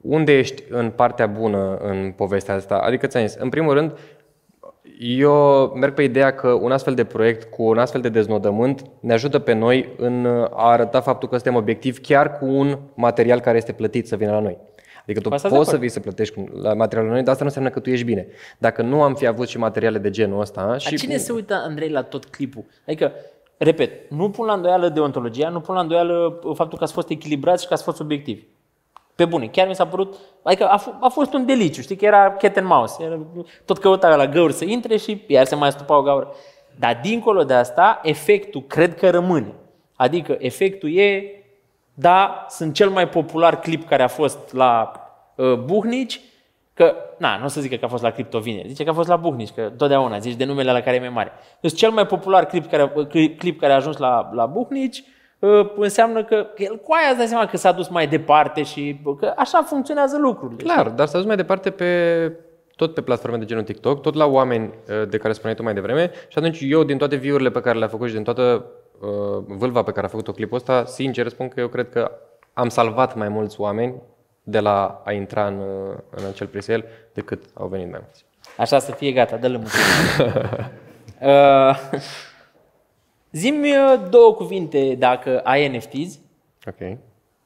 unde 0.02 0.38
ești 0.38 0.64
în 0.70 0.90
partea 0.90 1.28
bună 1.28 1.78
în 1.82 2.14
povestea 2.16 2.54
asta. 2.56 2.76
Adică 2.76 3.08
ți-am 3.08 3.26
zis, 3.26 3.36
în 3.40 3.50
primul 3.50 3.74
rând, 3.74 3.92
eu 5.00 5.32
merg 5.76 5.94
pe 5.94 6.04
ideea 6.04 6.34
că 6.34 6.48
un 6.48 6.72
astfel 6.72 6.94
de 6.94 7.04
proiect 7.04 7.44
cu 7.44 7.64
un 7.64 7.78
astfel 7.78 8.02
de 8.02 8.10
deznodământ 8.10 8.82
ne 9.00 9.14
ajută 9.14 9.40
pe 9.40 9.54
noi 9.54 9.90
în 9.98 10.26
a 10.54 10.70
arăta 10.70 11.02
faptul 11.02 11.30
că 11.30 11.36
suntem 11.36 11.56
obiectivi 11.56 12.00
chiar 12.02 12.38
cu 12.38 12.46
un 12.46 12.78
material 12.94 13.40
care 13.40 13.58
este 13.58 13.72
plătit 13.72 14.08
să 14.08 14.16
vină 14.16 14.32
la 14.32 14.40
noi. 14.40 14.58
Adică 15.10 15.24
tu 15.24 15.30
Cu 15.30 15.36
asta 15.36 15.48
poți 15.48 15.60
de 15.60 15.66
să 15.66 15.70
acord. 15.76 15.82
vii 15.82 15.90
să 15.94 16.00
plătești 16.00 16.34
cu- 16.36 16.58
la 16.62 16.74
materialul 16.74 17.12
noi, 17.14 17.22
dar 17.22 17.30
asta 17.32 17.44
nu 17.44 17.48
înseamnă 17.50 17.70
că 17.70 17.80
tu 17.80 17.90
ești 17.90 18.06
bine. 18.06 18.28
Dacă 18.58 18.82
nu 18.82 19.02
am 19.02 19.16
fi 19.16 19.26
avut 19.28 19.48
și 19.48 19.58
materiale 19.58 19.98
de 19.98 20.10
genul 20.10 20.40
ăsta... 20.40 20.66
Dar 20.66 20.80
și 20.80 20.96
cine 20.96 21.18
se 21.18 21.32
uită, 21.32 21.54
Andrei, 21.54 21.90
la 21.90 22.04
tot 22.04 22.26
clipul? 22.26 22.64
Adică, 22.88 23.12
repet, 23.58 24.12
nu 24.12 24.30
pun 24.30 24.46
la 24.46 24.54
îndoială 24.54 24.90
deontologia, 24.90 25.50
nu 25.50 25.60
pun 25.60 25.76
la 25.76 25.82
îndoială 25.82 26.40
faptul 26.56 26.78
că 26.78 26.84
ați 26.84 26.94
fost 26.94 27.10
echilibrați 27.10 27.62
și 27.62 27.68
că 27.68 27.74
ați 27.74 27.84
fost 27.84 28.00
obiectivi. 28.00 28.44
Pe 29.16 29.26
bune, 29.26 29.48
chiar 29.48 29.68
mi 29.68 29.76
s-a 29.76 29.88
părut, 29.88 30.16
adică 30.44 30.66
a, 30.68 30.80
f- 30.82 31.00
a 31.00 31.08
fost 31.08 31.34
un 31.34 31.46
deliciu, 31.46 31.82
știi 31.82 31.96
că 31.96 32.06
era 32.06 32.32
cat 32.32 32.58
and 32.58 32.68
mouse, 32.68 33.04
era, 33.04 33.20
tot 33.66 33.78
căuta 33.78 34.16
la 34.16 34.28
găuri 34.28 34.54
să 34.54 34.66
intre 34.66 34.98
și 34.98 35.24
iar 35.28 35.46
se 35.46 35.56
mai 35.56 35.72
stupa 35.72 35.98
o 35.98 36.02
gaură. 36.02 36.32
Dar 36.80 37.00
dincolo 37.04 37.44
de 37.44 37.54
asta, 37.54 38.00
efectul 38.04 38.64
cred 38.68 38.96
că 38.96 39.10
rămâne. 39.10 39.54
Adică 39.96 40.36
efectul 40.40 40.98
e, 40.98 41.24
da, 42.00 42.46
sunt 42.50 42.74
cel 42.74 42.90
mai 42.90 43.10
popular 43.10 43.60
clip 43.60 43.88
care 43.88 44.04
a 44.04 44.08
fost 44.08 44.54
la 44.54 44.92
uh, 45.36 45.54
Buhnici, 45.54 46.22
că, 46.74 46.96
na, 47.18 47.38
nu 47.38 47.46
o 47.46 47.48
să 47.48 47.62
zică 47.62 47.76
că 47.76 47.86
a 47.86 47.88
fost 47.88 48.04
la 48.04 48.10
Cripto 48.10 48.40
vineri, 48.40 48.68
zice 48.68 48.84
că 48.84 48.90
a 48.90 48.94
fost 48.94 49.08
la 49.08 49.16
Buhnici, 49.16 49.52
că 49.56 49.72
totdeauna 49.78 50.18
zici 50.18 50.36
de 50.36 50.46
numele 50.46 50.72
la 50.72 50.82
care 50.82 50.96
e 50.96 51.00
mai 51.00 51.10
mare. 51.10 51.32
Deci 51.62 51.76
cel 51.76 51.92
mai 51.92 52.06
popular 52.06 52.46
clip 52.46 52.70
care, 52.70 52.92
clip, 53.10 53.40
clip 53.40 53.60
care 53.60 53.74
a 53.74 53.76
ajuns 53.76 53.98
la, 53.98 54.30
la 54.34 54.46
Buhnici 54.46 55.04
uh, 55.40 55.72
înseamnă 55.76 56.24
că, 56.24 56.36
că 56.56 56.64
el 56.64 56.78
cu 56.78 56.94
aia 56.94 57.08
îți 57.10 57.18
dai 57.18 57.28
seama 57.28 57.46
că 57.46 57.58
s-a 57.58 57.72
dus 57.72 57.88
mai 57.88 58.08
departe 58.08 58.64
și 58.64 59.00
bă, 59.04 59.16
că 59.16 59.34
așa 59.38 59.62
funcționează 59.62 60.18
lucrurile. 60.18 60.64
Clar, 60.74 60.90
dar 60.90 61.08
să 61.08 61.18
dus 61.18 61.26
mai 61.26 61.36
departe 61.36 61.70
pe 61.70 62.32
tot 62.76 62.94
pe 62.94 63.02
platforme 63.02 63.38
de 63.38 63.46
genul 63.46 63.64
TikTok, 63.64 64.02
tot 64.02 64.14
la 64.14 64.26
oameni 64.26 64.64
uh, 64.64 65.10
de 65.10 65.18
care 65.18 65.34
spuneai 65.34 65.56
tu 65.56 65.64
mai 65.64 65.74
devreme 65.74 66.12
și 66.28 66.38
atunci 66.38 66.58
eu 66.62 66.84
din 66.84 66.98
toate 66.98 67.16
view-urile 67.16 67.50
pe 67.50 67.62
care 67.62 67.78
le-a 67.78 67.88
făcut 67.88 68.08
și 68.08 68.14
din 68.14 68.24
toată 68.24 68.42
uh, 68.42 68.79
vâlva 69.46 69.84
pe 69.84 69.92
care 69.92 70.06
a 70.06 70.10
făcut-o 70.10 70.32
clipul 70.32 70.58
ăsta, 70.58 70.86
sincer 70.86 71.28
spun 71.28 71.48
că 71.48 71.60
eu 71.60 71.68
cred 71.68 71.90
că 71.90 72.12
am 72.54 72.70
salvat 72.70 73.16
mai 73.16 73.30
mulți 73.30 73.62
oameni 73.62 74.02
de 74.44 74.60
la 74.60 75.02
a 75.06 75.12
intra 75.12 75.48
în, 75.48 75.60
uh, 75.60 75.98
în 76.10 76.26
acel 76.26 76.48
presale 76.48 76.86
decât 77.14 77.44
au 77.54 77.68
venit 77.68 77.90
mai 77.92 78.00
mulți. 78.04 78.26
Așa 78.58 78.80
să 78.80 78.92
fie 78.92 79.12
gata, 79.12 79.38
dă-l 79.38 79.64
uh, 81.22 81.80
Zi-mi 83.32 83.72
uh, 83.72 84.02
două 84.10 84.34
cuvinte 84.34 84.96
dacă 84.96 85.40
ai 85.40 85.78
NFTs. 85.78 86.20
Ok. 86.68 86.98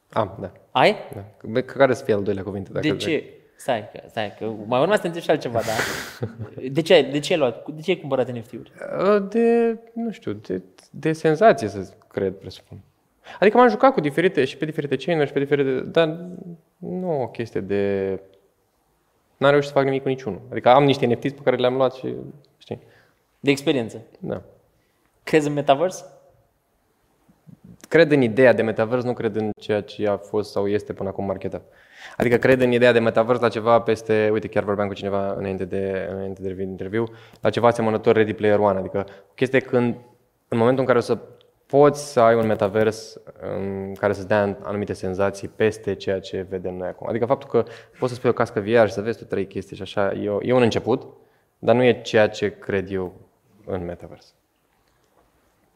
Am, 0.10 0.38
da. 0.40 0.52
Ai? 0.72 0.96
da. 1.14 1.24
Bă, 1.44 1.60
Care 1.60 1.94
să 1.94 2.04
fie 2.04 2.14
al 2.14 2.24
doilea 2.24 2.44
cuvinte? 2.44 2.72
Dacă 2.72 2.88
De 2.88 2.96
ce? 2.96 3.24
Stai, 3.64 3.90
că, 3.92 4.00
stai, 4.10 4.34
că 4.40 4.46
mai 4.66 4.82
urma 4.82 4.96
să 4.96 5.02
te 5.02 5.06
întreb 5.08 5.24
și 5.24 5.30
altceva, 5.30 5.60
da? 5.60 5.72
De 6.72 6.82
ce, 6.82 6.94
ai- 6.94 7.04
de 7.12 7.20
ce 7.20 7.34
ai 7.34 7.40
luat? 7.40 7.70
De 7.70 7.82
ce 7.82 7.92
ai 7.92 7.98
cumpărat 8.00 8.32
NFT-uri? 8.32 8.72
Uh, 9.00 9.28
De, 9.30 9.78
nu 9.94 10.12
știu, 10.12 10.32
de, 10.34 10.62
de 10.90 11.14
senzație, 11.14 11.68
să 11.68 11.94
cred, 12.08 12.34
presupun. 12.34 12.78
Adică 13.40 13.58
m-am 13.58 13.70
jucat 13.70 13.94
cu 13.94 14.00
diferite, 14.00 14.46
și 14.46 14.58
pe 14.58 14.66
diferite 14.66 14.96
chain 14.96 15.26
și 15.26 15.32
pe 15.34 15.40
diferite, 15.40 15.80
dar 15.80 16.20
nu 16.78 17.22
o 17.22 17.28
chestie 17.28 17.62
de... 17.62 18.20
N-am 19.38 19.50
reușit 19.52 19.70
să 19.70 19.76
fac 19.76 19.84
nimic 19.86 20.02
cu 20.02 20.08
niciunul. 20.08 20.42
Adică 20.52 20.70
am 20.70 20.84
niște 20.84 21.06
NFTs 21.06 21.32
pe 21.32 21.42
care 21.44 21.56
le-am 21.56 21.76
luat 21.76 21.94
și, 21.94 22.16
știi, 22.58 22.80
De 23.40 23.52
experiență. 23.52 24.02
da. 24.20 24.42
Crezi 25.24 25.48
în 25.48 25.54
metaverse? 25.54 26.04
Cred 27.94 28.12
în 28.12 28.22
ideea 28.22 28.54
de 28.54 28.62
metavers, 28.62 29.04
nu 29.04 29.14
cred 29.14 29.36
în 29.36 29.52
ceea 29.60 29.82
ce 29.82 30.08
a 30.08 30.18
fost 30.18 30.52
sau 30.52 30.68
este 30.68 30.94
până 30.94 31.10
acum 31.10 31.26
marketat. 31.26 31.62
Adică 32.18 32.38
cred 32.38 32.62
în 32.62 32.72
ideea 32.72 32.92
de 32.92 33.00
metavers 33.00 33.40
la 33.40 33.50
ceva 33.50 33.82
peste, 33.82 34.30
uite, 34.32 34.48
chiar 34.48 34.64
vorbeam 34.64 34.88
cu 34.88 34.94
cineva 34.94 35.34
înainte 35.38 35.66
de, 35.66 36.10
înainte 36.12 36.42
de 36.42 36.62
interviu, 36.62 37.04
la 37.42 37.50
ceva 37.50 37.68
asemănător 37.68 38.16
Ready 38.16 38.34
Player 38.34 38.60
One. 38.60 38.80
Adică 38.80 39.06
o 39.08 39.32
chestie 39.36 39.60
când, 39.60 39.96
în 40.48 40.58
momentul 40.58 40.80
în 40.80 40.86
care 40.86 40.98
o 40.98 41.02
să 41.02 41.18
poți 41.66 42.12
să 42.12 42.20
ai 42.20 42.36
un 42.36 42.46
metavers 42.48 43.18
în 43.56 43.94
care 43.94 44.14
să-ți 44.14 44.28
dea 44.28 44.58
anumite 44.64 44.94
senzații 44.94 45.48
peste 45.48 45.96
ceea 45.96 46.20
ce 46.20 46.46
vedem 46.50 46.76
noi 46.76 46.88
acum. 46.88 47.08
Adică 47.10 47.26
faptul 47.26 47.50
că 47.50 47.64
poți 48.00 48.12
să 48.12 48.18
spui 48.18 48.30
o 48.30 48.34
cască 48.34 48.60
VR 48.60 48.86
și 48.86 48.94
să 48.94 49.02
vezi 49.02 49.18
tu 49.18 49.26
trei 49.26 49.48
chestii 49.48 49.76
și 49.76 49.82
așa, 49.82 50.12
e, 50.14 50.30
o- 50.30 50.40
e 50.42 50.54
un 50.54 50.62
început, 50.62 51.08
dar 51.60 51.76
nu 51.76 51.84
e 51.84 52.02
ceea 52.02 52.30
ce 52.30 52.50
cred 52.50 52.92
eu 52.92 53.14
în 53.66 53.86
metavers. 53.86 54.34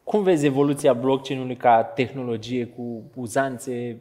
Cum 0.08 0.22
vezi 0.22 0.46
evoluția 0.46 0.92
blockchain-ului 0.92 1.56
ca 1.56 1.82
tehnologie 1.82 2.66
cu 2.66 3.02
uzanțe 3.14 4.00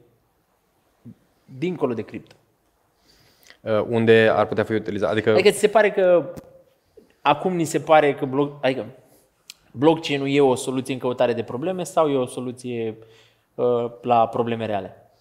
dincolo 1.57 1.93
de 1.93 2.01
cripto? 2.01 2.35
Uh, 3.61 3.85
Unde 3.89 4.31
ar 4.33 4.47
putea 4.47 4.63
fi 4.63 4.73
utilizat? 4.73 5.11
Adică, 5.11 5.31
Adică 5.31 5.49
ți 5.49 5.59
se 5.59 5.67
pare 5.67 5.91
că 5.91 6.33
acum 7.21 7.55
ni 7.55 7.63
se 7.63 7.79
pare 7.79 8.13
că 8.13 8.25
bloc, 8.25 8.57
adică 8.61 8.85
blockchain-ul 9.71 10.29
e 10.29 10.41
o 10.41 10.55
soluție 10.55 10.93
în 10.93 10.99
căutare 10.99 11.33
de 11.33 11.43
probleme 11.43 11.83
sau 11.83 12.09
e 12.09 12.15
o 12.15 12.25
soluție 12.25 12.97
uh, 13.55 13.91
la 14.01 14.27
probleme 14.27 14.65
reale? 14.65 15.11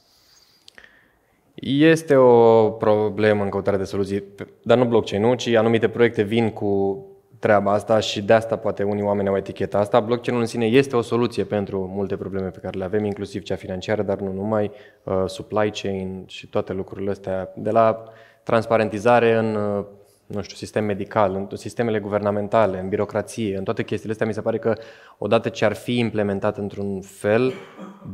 Este 1.55 2.17
o 2.17 2.71
problemă 2.71 3.43
în 3.43 3.51
căutarea 3.51 3.79
de 3.79 3.85
soluții, 3.85 4.25
dar 4.63 4.79
nu 4.79 4.85
blockchain, 4.85 5.23
nu, 5.23 5.35
ci 5.35 5.47
anumite 5.47 5.89
proiecte 5.89 6.23
vin 6.23 6.51
cu 6.51 7.05
treaba 7.39 7.73
asta 7.73 8.01
și 8.01 8.23
de 8.23 8.33
asta 8.33 8.57
poate 8.57 8.83
unii 8.83 9.03
oameni 9.03 9.29
au 9.29 9.37
eticheta 9.37 9.79
asta. 9.79 10.01
Blockchain-ul 10.01 10.41
în 10.41 10.47
sine 10.47 10.67
este 10.67 10.97
o 10.97 11.01
soluție 11.01 11.45
pentru 11.45 11.91
multe 11.95 12.17
probleme 12.17 12.49
pe 12.49 12.59
care 12.59 12.79
le 12.79 12.85
avem, 12.85 13.05
inclusiv 13.05 13.43
cea 13.43 13.57
financiară, 13.57 14.03
dar 14.03 14.19
nu 14.19 14.33
numai, 14.33 14.71
uh, 15.03 15.23
supply 15.27 15.71
chain 15.71 16.25
și 16.27 16.47
toate 16.47 16.73
lucrurile 16.73 17.11
astea, 17.11 17.53
de 17.55 17.71
la 17.71 18.05
transparentizare 18.43 19.35
în, 19.35 19.55
uh, 19.55 19.85
nu 20.27 20.43
știu, 20.43 20.57
sistem 20.57 20.85
medical, 20.85 21.35
în 21.35 21.57
sistemele 21.57 21.99
guvernamentale, 21.99 22.79
în 22.79 22.89
birocrație, 22.89 23.57
în 23.57 23.65
toate 23.65 23.83
chestiile 23.83 24.13
astea, 24.13 24.27
mi 24.27 24.35
se 24.35 24.41
pare 24.41 24.59
că 24.59 24.75
odată 25.19 25.49
ce 25.49 25.65
ar 25.65 25.73
fi 25.73 25.99
implementat 25.99 26.59
într-un 26.59 27.01
fel, 27.01 27.53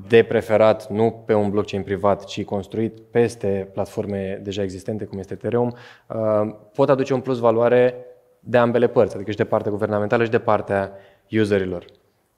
de 0.09 0.23
preferat 0.23 0.91
nu 0.91 1.23
pe 1.27 1.35
un 1.35 1.51
blockchain 1.51 1.83
privat, 1.83 2.25
ci 2.25 2.45
construit 2.45 3.01
peste 3.11 3.69
platforme 3.73 4.41
deja 4.43 4.63
existente, 4.63 5.05
cum 5.05 5.19
este 5.19 5.33
Ethereum, 5.33 5.75
uh, 6.07 6.55
pot 6.75 6.89
aduce 6.89 7.15
un 7.15 7.21
plus 7.21 7.39
valoare 7.39 8.07
de 8.45 8.59
ambele 8.59 8.87
părți, 8.87 9.15
adică 9.15 9.31
și 9.31 9.37
de 9.37 9.45
partea 9.45 9.71
guvernamentală 9.71 10.25
și 10.25 10.31
de 10.31 10.39
partea 10.39 10.93
userilor. 11.31 11.85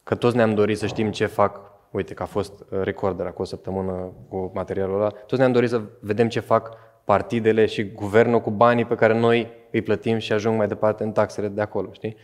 Că 0.03 0.15
toți 0.15 0.37
ne-am 0.37 0.55
dorit 0.55 0.79
să 0.79 0.87
știm 0.87 1.11
ce 1.11 1.27
fac, 1.27 1.61
uite 1.91 2.15
că 2.15 2.23
a 2.23 2.27
fost 2.27 2.53
uh, 2.61 2.81
recorder 2.83 3.27
acum 3.27 3.41
o 3.41 3.45
săptămână 3.45 4.13
cu 4.29 4.51
materialul 4.55 5.01
ăla, 5.01 5.09
toți 5.09 5.41
ne-am 5.41 5.53
dorit 5.53 5.69
să 5.69 5.81
vedem 6.01 6.29
ce 6.29 6.41
fac 6.41 6.77
partidele 7.05 7.67
și 7.67 7.85
guvernul 7.85 8.41
cu 8.41 8.51
banii 8.51 8.85
pe 8.85 8.95
care 8.95 9.19
noi 9.19 9.53
îi 9.71 9.83
plătim 9.83 10.19
și 10.19 10.33
ajung 10.33 10.57
mai 10.57 10.69
departe 10.69 11.03
în 11.03 11.13
taxele 11.13 11.49
de 11.49 11.61
acolo, 11.61 11.93
știi? 11.93 12.17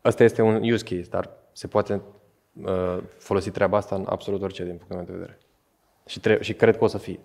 Asta 0.00 0.24
este 0.24 0.42
un 0.42 0.54
use 0.54 0.84
case, 0.84 1.08
dar 1.10 1.30
se 1.52 1.66
poate 1.66 2.00
uh, 2.64 2.98
folosi 3.18 3.50
treaba 3.50 3.76
asta 3.76 3.94
în 3.94 4.06
absolut 4.08 4.42
orice 4.42 4.64
din 4.64 4.76
punctul 4.76 4.96
meu 4.96 5.04
de 5.06 5.12
vedere. 5.12 5.38
Și, 6.06 6.20
tre- 6.20 6.42
și 6.42 6.52
cred 6.52 6.76
că 6.76 6.84
o 6.84 6.86
să 6.86 6.98
fie. 6.98 7.20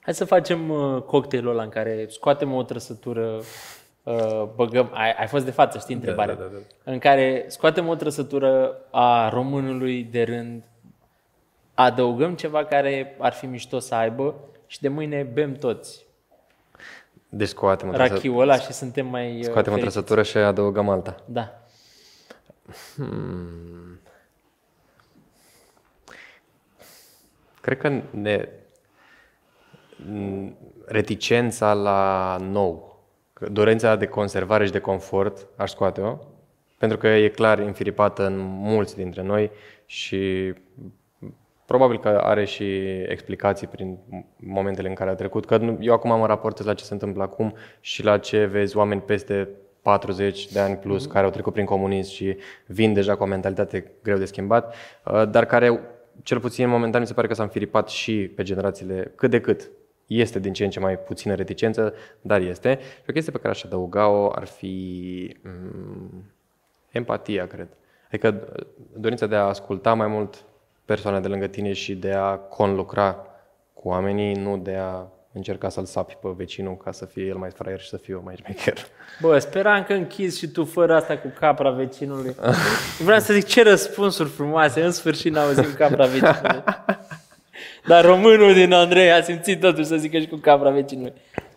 Hai 0.00 0.14
să 0.14 0.24
facem 0.24 0.70
uh, 0.70 1.02
cocktailul 1.02 1.52
ăla 1.52 1.62
în 1.62 1.68
care 1.68 2.06
scoatem 2.08 2.52
o 2.52 2.62
trăsătură, 2.62 3.26
uh, 3.26 3.44
băgăm, 4.54 4.90
ai, 4.92 5.12
ai 5.12 5.26
fost 5.26 5.44
de 5.44 5.50
față, 5.50 5.78
știi 5.78 5.94
întrebarea, 5.94 6.34
da, 6.34 6.42
da, 6.42 6.58
în 6.92 6.98
care 6.98 7.44
scoatem 7.48 7.88
o 7.88 7.94
trăsătură 7.94 8.76
a 8.90 9.28
românului 9.28 10.04
de 10.04 10.22
rând, 10.22 10.62
adăugăm 11.74 12.34
ceva 12.34 12.64
care 12.64 13.16
ar 13.18 13.32
fi 13.32 13.46
mișto 13.46 13.78
să 13.78 13.94
aibă 13.94 14.34
și 14.66 14.80
de 14.80 14.88
mâine 14.88 15.22
bem 15.22 15.54
toți 15.54 16.06
Deci 17.28 17.48
scoatem 17.48 17.88
o 17.88 17.92
trăsătură, 17.92 18.18
rachiul 18.18 18.40
ăla 18.40 18.58
și 18.58 18.72
suntem 18.72 19.06
mai 19.06 19.38
uh, 19.38 19.44
scoatem 19.44 19.72
o 19.72 19.76
fericiți. 19.76 19.94
trăsătură 19.94 20.22
și 20.22 20.36
adăugăm 20.36 20.88
alta. 20.88 21.16
Da. 21.24 21.62
Cred 27.60 27.78
că 27.78 28.02
ne, 28.10 28.48
n- 30.02 30.52
reticența 30.86 31.72
la 31.72 32.36
nou, 32.40 32.89
că 32.89 32.89
dorința 33.50 33.96
de 33.96 34.06
conservare 34.06 34.64
și 34.64 34.72
de 34.72 34.78
confort, 34.78 35.46
aș 35.56 35.70
scoate-o, 35.70 36.18
pentru 36.78 36.98
că 36.98 37.06
e 37.06 37.28
clar 37.28 37.58
infiripată 37.58 38.26
în 38.26 38.38
mulți 38.38 38.96
dintre 38.96 39.22
noi 39.22 39.50
și 39.86 40.52
probabil 41.66 41.98
că 41.98 42.08
are 42.08 42.44
și 42.44 42.64
explicații 43.08 43.66
prin 43.66 43.98
momentele 44.36 44.88
în 44.88 44.94
care 44.94 45.10
a 45.10 45.14
trecut. 45.14 45.46
Că 45.46 45.56
nu- 45.56 45.78
eu 45.80 45.92
acum 45.92 46.18
mă 46.18 46.26
raportez 46.26 46.66
la 46.66 46.74
ce 46.74 46.84
se 46.84 46.92
întâmplă 46.92 47.22
acum 47.22 47.54
și 47.80 48.04
la 48.04 48.18
ce 48.18 48.44
vezi 48.44 48.76
oameni 48.76 49.00
peste 49.00 49.48
40 49.82 50.52
de 50.52 50.58
ani 50.58 50.76
plus 50.76 51.06
care 51.06 51.24
au 51.24 51.30
trecut 51.30 51.52
prin 51.52 51.64
comunism 51.64 52.12
și 52.12 52.36
vin 52.66 52.92
deja 52.92 53.16
cu 53.16 53.22
o 53.22 53.26
mentalitate 53.26 53.92
greu 54.02 54.18
de 54.18 54.24
schimbat, 54.24 54.74
uh, 55.04 55.28
dar 55.30 55.44
care, 55.44 55.80
cel 56.22 56.40
puțin 56.40 56.68
momentan, 56.68 57.00
mi 57.00 57.06
se 57.06 57.12
pare 57.12 57.26
că 57.26 57.34
s-a 57.34 57.42
înfiripat 57.42 57.88
și 57.88 58.32
pe 58.36 58.42
generațiile 58.42 59.12
cât 59.16 59.30
de 59.30 59.40
cât. 59.40 59.70
Este 60.16 60.38
din 60.38 60.52
ce 60.52 60.64
în 60.64 60.70
ce 60.70 60.80
mai 60.80 60.98
puțină 60.98 61.34
reticență, 61.34 61.94
dar 62.20 62.40
este. 62.40 62.78
Și 62.80 63.04
o 63.08 63.12
chestie 63.12 63.32
pe 63.32 63.38
care 63.38 63.52
aș 63.52 63.64
adăuga-o 63.64 64.30
ar 64.34 64.46
fi 64.46 65.36
mm, 65.42 66.32
empatia, 66.90 67.46
cred. 67.46 67.68
Adică 68.06 68.48
uh, 68.56 68.66
dorința 68.96 69.26
de 69.26 69.34
a 69.34 69.42
asculta 69.42 69.94
mai 69.94 70.06
mult 70.06 70.44
persoane 70.84 71.20
de 71.20 71.28
lângă 71.28 71.46
tine 71.46 71.72
și 71.72 71.94
de 71.94 72.12
a 72.12 72.34
conlucra 72.34 73.26
cu 73.72 73.88
oamenii, 73.88 74.34
nu 74.34 74.58
de 74.58 74.74
a 74.74 75.06
încerca 75.32 75.68
să-l 75.68 75.84
sapi 75.84 76.16
pe 76.22 76.28
vecinul 76.36 76.76
ca 76.76 76.92
să 76.92 77.04
fie 77.04 77.24
el 77.24 77.36
mai 77.36 77.50
fraier 77.50 77.80
și 77.80 77.88
să 77.88 77.96
fie 77.96 78.14
eu 78.14 78.22
mai 78.24 78.36
șmecher. 78.36 78.78
Bă, 79.20 79.38
speram 79.38 79.84
că 79.84 79.92
închizi 79.92 80.38
și 80.38 80.48
tu 80.48 80.64
fără 80.64 80.94
asta 80.94 81.18
cu 81.18 81.32
capra 81.38 81.70
vecinului. 81.70 82.34
Vreau 83.04 83.18
să 83.18 83.32
zic 83.32 83.46
ce 83.46 83.62
răspunsuri 83.62 84.28
frumoase, 84.28 84.84
în 84.84 84.90
sfârșit 84.90 85.32
n-auzim 85.32 85.74
capra 85.76 86.06
vecinului. 86.06 86.62
Dar 87.90 88.04
românul 88.04 88.52
din 88.52 88.72
Andrei 88.72 89.12
a 89.12 89.22
simțit 89.22 89.60
totuși 89.60 89.86
să 89.86 89.96
zică 89.96 90.18
și 90.18 90.26
cu 90.26 90.36
capra 90.36 90.70
vecinului. 90.70 91.12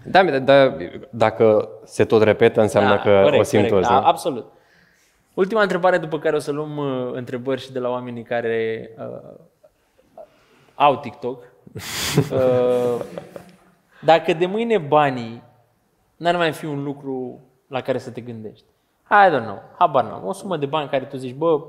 Da, 0.06 0.24
dar 0.24 0.40
da, 0.40 0.76
dacă 1.10 1.70
se 1.86 2.06
tot 2.06 2.22
repetă, 2.22 2.62
înseamnă 2.62 3.00
că 3.00 3.36
o 3.38 3.44
simt 3.44 3.68
toți. 3.68 3.90
da, 3.90 4.00
nu? 4.00 4.06
absolut. 4.06 4.52
Ultima 5.34 5.62
întrebare 5.62 5.98
după 5.98 6.20
care 6.20 6.36
o 6.36 6.40
să 6.40 6.52
luăm 6.52 6.78
uh, 6.78 7.12
întrebări 7.14 7.62
și 7.62 7.72
de 7.72 7.80
la 7.80 7.90
oamenii 7.90 8.24
care 8.24 8.90
uh, 8.98 9.34
au 10.76 10.98
TikTok. 10.98 11.44
Uh, 12.32 13.02
dacă 14.02 14.34
de 14.34 14.46
mâine 14.46 14.78
banii 14.78 15.44
n-ar 16.18 16.36
mai 16.36 16.52
fi 16.52 16.66
un 16.66 16.84
lucru 16.84 17.40
la 17.68 17.82
care 17.82 17.98
să 17.98 18.10
te 18.10 18.22
gândești. 18.22 18.66
I 19.10 19.30
don't 19.30 19.44
know, 19.44 19.62
habar 19.78 20.04
n-am. 20.04 20.26
O 20.26 20.34
sumă 20.34 20.58
de 20.58 20.66
bani 20.66 20.90
care 20.90 21.06
tu 21.06 21.18
zici, 21.18 21.36
bă, 21.36 21.60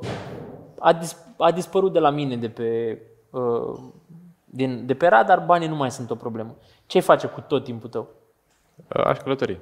a, 0.79 0.93
dis- 0.93 1.25
a 1.39 1.51
dispărut 1.51 1.93
de 1.93 1.99
la 1.99 2.11
mine 2.11 2.37
de 2.37 2.49
pe, 2.49 2.99
uh, 3.31 3.79
din, 4.55 4.86
de 4.86 4.94
pe 4.94 5.07
radar, 5.07 5.38
banii 5.38 5.68
nu 5.68 5.76
mai 5.76 5.90
sunt 5.90 6.11
o 6.11 6.14
problemă. 6.14 6.57
Ce 6.86 7.00
face 7.00 7.26
cu 7.26 7.40
tot 7.40 7.64
timpul 7.64 7.88
tău? 7.88 8.09
Aș 8.88 9.18
călători. 9.18 9.61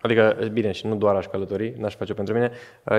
Adică, 0.00 0.48
bine, 0.52 0.72
și 0.72 0.86
nu 0.86 0.96
doar 0.96 1.14
aș 1.14 1.26
călători, 1.26 1.74
n-aș 1.78 1.94
face 1.94 2.14
pentru 2.14 2.34
mine. 2.34 2.50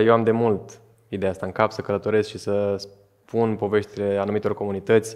Eu 0.05 0.13
am 0.13 0.23
de 0.23 0.31
mult 0.31 0.81
ideea 1.09 1.31
asta 1.31 1.45
în 1.45 1.51
cap, 1.51 1.71
să 1.71 1.81
călătoresc 1.81 2.29
și 2.29 2.37
să 2.37 2.75
spun 2.77 3.55
poveștile 3.55 4.17
anumitor 4.17 4.53
comunități, 4.53 5.15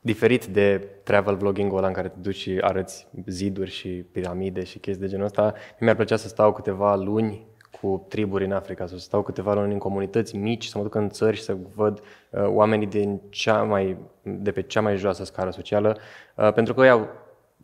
diferit 0.00 0.44
de 0.46 0.88
travel 1.02 1.36
vlogging-ul 1.36 1.78
ăla 1.78 1.86
în 1.86 1.92
care 1.92 2.08
te 2.08 2.18
duci 2.20 2.36
și 2.36 2.58
arăți 2.60 3.08
ziduri 3.26 3.70
și 3.70 3.88
piramide 3.88 4.64
și 4.64 4.78
chestii 4.78 5.04
de 5.04 5.10
genul 5.10 5.24
ăsta. 5.24 5.54
Mi-ar 5.80 5.94
plăcea 5.94 6.16
să 6.16 6.28
stau 6.28 6.52
câteva 6.52 6.94
luni 6.94 7.46
cu 7.80 8.04
triburi 8.08 8.44
în 8.44 8.52
Africa, 8.52 8.86
să 8.86 8.98
stau 8.98 9.22
câteva 9.22 9.54
luni 9.54 9.72
în 9.72 9.78
comunități 9.78 10.36
mici, 10.36 10.64
să 10.64 10.78
mă 10.78 10.82
duc 10.82 10.94
în 10.94 11.08
țări 11.08 11.36
și 11.36 11.42
să 11.42 11.56
văd 11.74 12.00
uh, 12.30 12.44
oamenii 12.46 12.86
din 12.86 13.20
cea 13.28 13.62
mai, 13.62 13.96
de 14.22 14.52
pe 14.52 14.62
cea 14.62 14.80
mai 14.80 14.96
joasă 14.96 15.24
scară 15.24 15.50
socială, 15.50 15.96
uh, 16.34 16.52
pentru 16.52 16.74
că 16.74 16.82
ei 16.82 16.90
au 16.90 17.08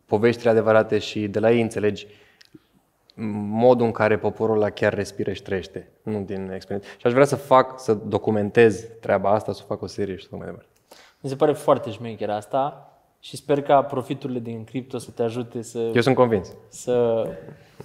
poveștile 0.05 0.49
adevărate 0.49 0.97
și 0.97 1.27
de 1.27 1.39
la 1.39 1.51
ei 1.51 1.61
înțelegi 1.61 2.07
modul 3.49 3.85
în 3.85 3.91
care 3.91 4.17
poporul 4.17 4.55
ăla 4.55 4.69
chiar 4.69 4.93
respiră 4.93 5.33
și 5.33 5.41
trăiește, 5.41 5.89
nu 6.03 6.21
din 6.21 6.51
experiență. 6.51 6.89
Și 6.97 7.05
aș 7.07 7.11
vrea 7.11 7.25
să 7.25 7.35
fac, 7.35 7.79
să 7.79 7.93
documentez 7.93 8.85
treaba 9.01 9.31
asta, 9.31 9.51
să 9.51 9.63
fac 9.63 9.81
o 9.81 9.87
serie 9.87 10.15
și 10.15 10.27
să 10.27 10.35
mai 10.35 10.45
departe. 10.45 10.69
Mi 11.19 11.29
se 11.29 11.35
pare 11.35 11.53
foarte 11.53 11.91
șmecher 11.91 12.29
asta 12.29 12.87
și 13.19 13.35
sper 13.35 13.61
ca 13.61 13.81
profiturile 13.81 14.39
din 14.39 14.63
cripto 14.63 14.97
să 14.97 15.11
te 15.11 15.23
ajute 15.23 15.61
să, 15.61 15.91
Eu 15.93 16.01
sunt 16.01 16.15
convins. 16.15 16.55
să 16.67 17.25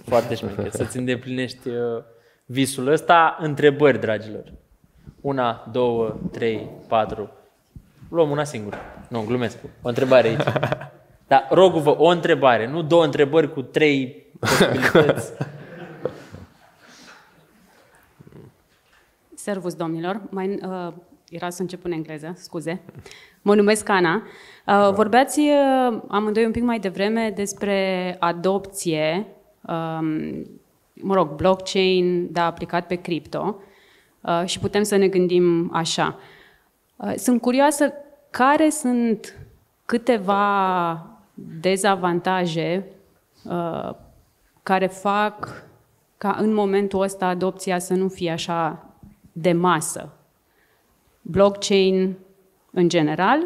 foarte 0.05 0.35
șmecher, 0.35 0.69
să-ți 0.69 0.97
îndeplinești 0.97 1.69
uh, 1.69 2.03
visul 2.51 2.87
ăsta. 2.87 3.37
Întrebări, 3.39 3.99
dragilor. 3.99 4.53
Una, 5.21 5.67
două, 5.71 6.15
trei, 6.31 6.69
patru. 6.87 7.29
Luăm 8.09 8.29
una 8.29 8.43
singură. 8.43 8.77
Nu, 9.09 9.23
glumesc. 9.27 9.57
O 9.81 9.87
întrebare 9.87 10.27
aici. 10.27 10.43
Dar 11.27 11.47
rog-vă, 11.49 11.95
o 11.97 12.07
întrebare, 12.07 12.67
nu 12.67 12.81
două 12.81 13.03
întrebări 13.03 13.53
cu 13.53 13.61
trei 13.61 14.25
posibilități. 14.39 15.31
Servus, 19.35 19.73
domnilor. 19.73 20.21
Mai, 20.29 20.59
uh, 20.67 20.93
era 21.29 21.49
să 21.49 21.61
încep 21.61 21.85
în 21.85 21.91
engleză, 21.91 22.33
scuze. 22.35 22.81
Mă 23.41 23.55
numesc 23.55 23.89
Ana. 23.89 24.23
Uh, 24.67 24.93
vorbeați 24.93 25.39
uh, 25.39 26.01
amândoi 26.07 26.45
un 26.45 26.51
pic 26.51 26.63
mai 26.63 26.79
devreme 26.79 27.31
despre 27.35 28.15
adopție, 28.19 29.27
um, 29.61 30.45
mă 31.01 31.13
rog, 31.13 31.35
blockchain, 31.35 32.31
da, 32.31 32.45
aplicat 32.45 32.87
pe 32.87 32.95
cripto 32.95 33.55
uh, 34.21 34.41
și 34.45 34.59
putem 34.59 34.83
să 34.83 34.95
ne 34.95 35.07
gândim 35.07 35.69
așa. 35.73 36.19
Uh, 36.95 37.13
sunt 37.15 37.41
curioasă 37.41 37.93
care 38.29 38.69
sunt 38.69 39.37
câteva 39.85 41.05
dezavantaje 41.33 42.85
uh, 43.43 43.89
care 44.63 44.87
fac 44.87 45.63
ca 46.17 46.35
în 46.39 46.53
momentul 46.53 47.01
ăsta 47.01 47.25
adopția 47.25 47.79
să 47.79 47.93
nu 47.93 48.07
fie 48.07 48.31
așa 48.31 48.85
de 49.31 49.53
masă. 49.53 50.13
Blockchain 51.21 52.17
în 52.71 52.89
general 52.89 53.39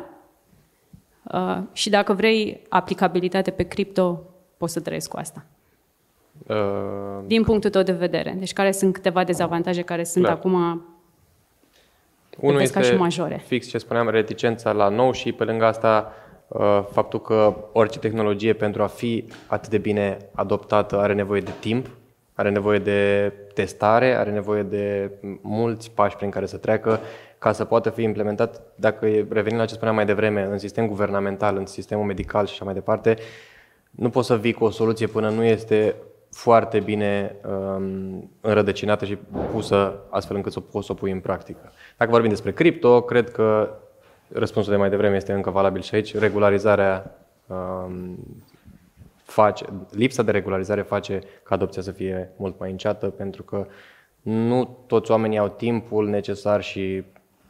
uh, 1.23 1.57
și 1.71 1.89
dacă 1.89 2.13
vrei 2.13 2.61
aplicabilitate 2.69 3.51
pe 3.51 3.63
cripto, 3.63 4.21
poți 4.57 4.73
să 4.73 4.79
trăiesc 4.79 5.09
cu 5.09 5.17
asta. 5.17 5.45
Uh, 6.47 6.55
Din 7.25 7.43
punctul 7.43 7.69
tău 7.69 7.81
de 7.81 7.91
vedere. 7.91 8.35
Deci 8.37 8.53
care 8.53 8.71
sunt 8.71 8.93
câteva 8.93 9.23
dezavantaje 9.23 9.81
care 9.81 10.03
sunt 10.03 10.23
Clar. 10.23 10.37
acum 10.37 10.53
Unul 12.39 12.57
vezi 12.57 12.73
ca 12.73 12.79
este 12.79 12.91
și 12.91 12.97
majore. 12.99 13.41
fix 13.45 13.67
ce 13.67 13.77
spuneam, 13.77 14.09
reticența 14.09 14.71
la 14.71 14.89
nou 14.89 15.11
și 15.11 15.31
pe 15.31 15.43
lângă 15.43 15.65
asta 15.65 16.13
uh, 16.47 16.83
faptul 16.91 17.21
că 17.21 17.55
orice 17.71 17.99
tehnologie 17.99 18.53
pentru 18.53 18.83
a 18.83 18.87
fi 18.87 19.25
atât 19.47 19.69
de 19.69 19.77
bine 19.77 20.17
adoptată 20.31 20.97
are 20.99 21.13
nevoie 21.13 21.41
de 21.41 21.51
timp, 21.59 21.89
are 22.33 22.49
nevoie 22.49 22.79
de 22.79 23.31
testare, 23.53 24.15
are 24.15 24.31
nevoie 24.31 24.63
de 24.63 25.11
mulți 25.41 25.91
pași 25.91 26.15
prin 26.15 26.29
care 26.29 26.45
să 26.45 26.57
treacă 26.57 26.99
ca 27.37 27.51
să 27.51 27.65
poată 27.65 27.89
fi 27.89 28.01
implementat, 28.03 28.61
dacă 28.75 29.05
e- 29.05 29.25
revenim 29.29 29.57
la 29.57 29.65
ce 29.65 29.73
spuneam 29.73 29.95
mai 29.95 30.05
devreme, 30.05 30.47
în 30.51 30.57
sistem 30.57 30.87
guvernamental, 30.87 31.57
în 31.57 31.65
sistemul 31.65 32.05
medical 32.05 32.45
și 32.45 32.53
așa 32.53 32.65
mai 32.65 32.73
departe, 32.73 33.17
nu 33.91 34.09
poți 34.09 34.27
să 34.27 34.37
vii 34.37 34.53
cu 34.53 34.63
o 34.63 34.69
soluție 34.69 35.07
până 35.07 35.29
nu 35.29 35.43
este 35.43 35.95
foarte 36.33 36.79
bine 36.79 37.35
um, 37.45 38.31
înrădăcinată 38.41 39.05
și 39.05 39.17
pusă 39.51 39.99
astfel 40.09 40.35
încât 40.35 40.51
să 40.51 40.59
poți 40.59 40.85
să 40.85 40.91
o 40.91 40.95
pui 40.95 41.11
în 41.11 41.19
practică. 41.19 41.71
Dacă 41.97 42.11
vorbim 42.11 42.29
despre 42.29 42.51
cripto, 42.51 43.01
cred 43.01 43.31
că 43.31 43.77
răspunsul 44.27 44.71
de 44.71 44.77
mai 44.77 44.89
devreme 44.89 45.15
este 45.15 45.33
încă 45.33 45.49
valabil 45.49 45.81
și 45.81 45.95
aici. 45.95 46.17
Regularizarea 46.17 47.15
um, 47.47 48.17
face, 49.23 49.65
lipsa 49.91 50.23
de 50.23 50.31
regularizare 50.31 50.81
face 50.81 51.19
ca 51.43 51.55
adopția 51.55 51.81
să 51.81 51.91
fie 51.91 52.31
mult 52.37 52.59
mai 52.59 52.71
înceată 52.71 53.09
pentru 53.09 53.43
că 53.43 53.67
nu 54.21 54.77
toți 54.87 55.11
oamenii 55.11 55.37
au 55.37 55.47
timpul 55.47 56.07
necesar 56.09 56.61
și 56.61 57.03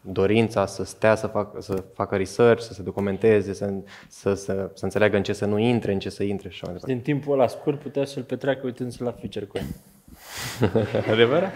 dorința 0.05 0.65
să 0.65 0.83
stea 0.83 1.15
să, 1.15 1.27
fac, 1.27 1.55
să 1.63 1.83
facă 1.93 2.15
research, 2.15 2.61
să 2.61 2.73
se 2.73 2.81
documenteze, 2.81 3.53
să, 3.53 3.73
să, 4.07 4.33
să, 4.33 4.69
să 4.73 4.85
înțeleagă 4.85 5.17
în 5.17 5.23
ce 5.23 5.33
să 5.33 5.45
nu 5.45 5.57
intre, 5.57 5.93
în 5.93 5.99
ce 5.99 6.09
să 6.09 6.23
intre 6.23 6.49
și 6.49 6.55
așa 6.55 6.65
mai 6.65 6.73
departe. 6.73 6.93
Din 6.93 7.13
timpul 7.13 7.33
ăla 7.33 7.47
scurt 7.47 7.79
putea 7.79 8.05
să-l 8.05 8.23
petreacă 8.23 8.61
uitându-se 8.63 9.03
la 9.03 9.11
Future 9.11 9.45
Coin. 9.45 9.65
Adevărat? 11.11 11.51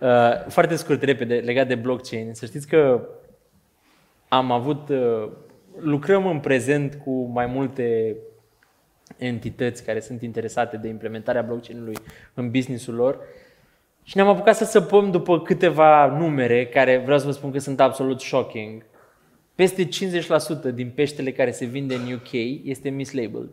Uh, 0.00 0.46
foarte 0.48 0.76
scurt, 0.76 1.02
repede, 1.02 1.34
legat 1.34 1.68
de 1.68 1.74
blockchain. 1.74 2.34
Să 2.34 2.46
știți 2.46 2.66
că 2.66 3.08
am 4.28 4.50
avut, 4.50 4.88
uh, 4.88 5.28
lucrăm 5.78 6.26
în 6.26 6.40
prezent 6.40 7.00
cu 7.04 7.24
mai 7.24 7.46
multe 7.46 8.16
entități 9.16 9.84
care 9.84 10.00
sunt 10.00 10.22
interesate 10.22 10.76
de 10.76 10.88
implementarea 10.88 11.42
blockchain-ului 11.42 11.96
în 12.34 12.50
businessul 12.50 12.94
lor 12.94 13.18
și 14.02 14.16
ne-am 14.16 14.28
apucat 14.28 14.56
să 14.56 14.64
săpăm 14.64 15.10
după 15.10 15.40
câteva 15.40 16.06
numere 16.06 16.66
care 16.66 16.98
vreau 16.98 17.18
să 17.18 17.26
vă 17.26 17.30
spun 17.30 17.50
că 17.50 17.58
sunt 17.58 17.80
absolut 17.80 18.20
shocking. 18.20 18.84
Peste 19.54 19.88
50% 20.70 20.74
din 20.74 20.90
peștele 20.90 21.32
care 21.32 21.50
se 21.50 21.64
vinde 21.64 21.94
în 21.94 22.12
UK 22.12 22.32
este 22.64 22.88
mislabeled. 22.88 23.50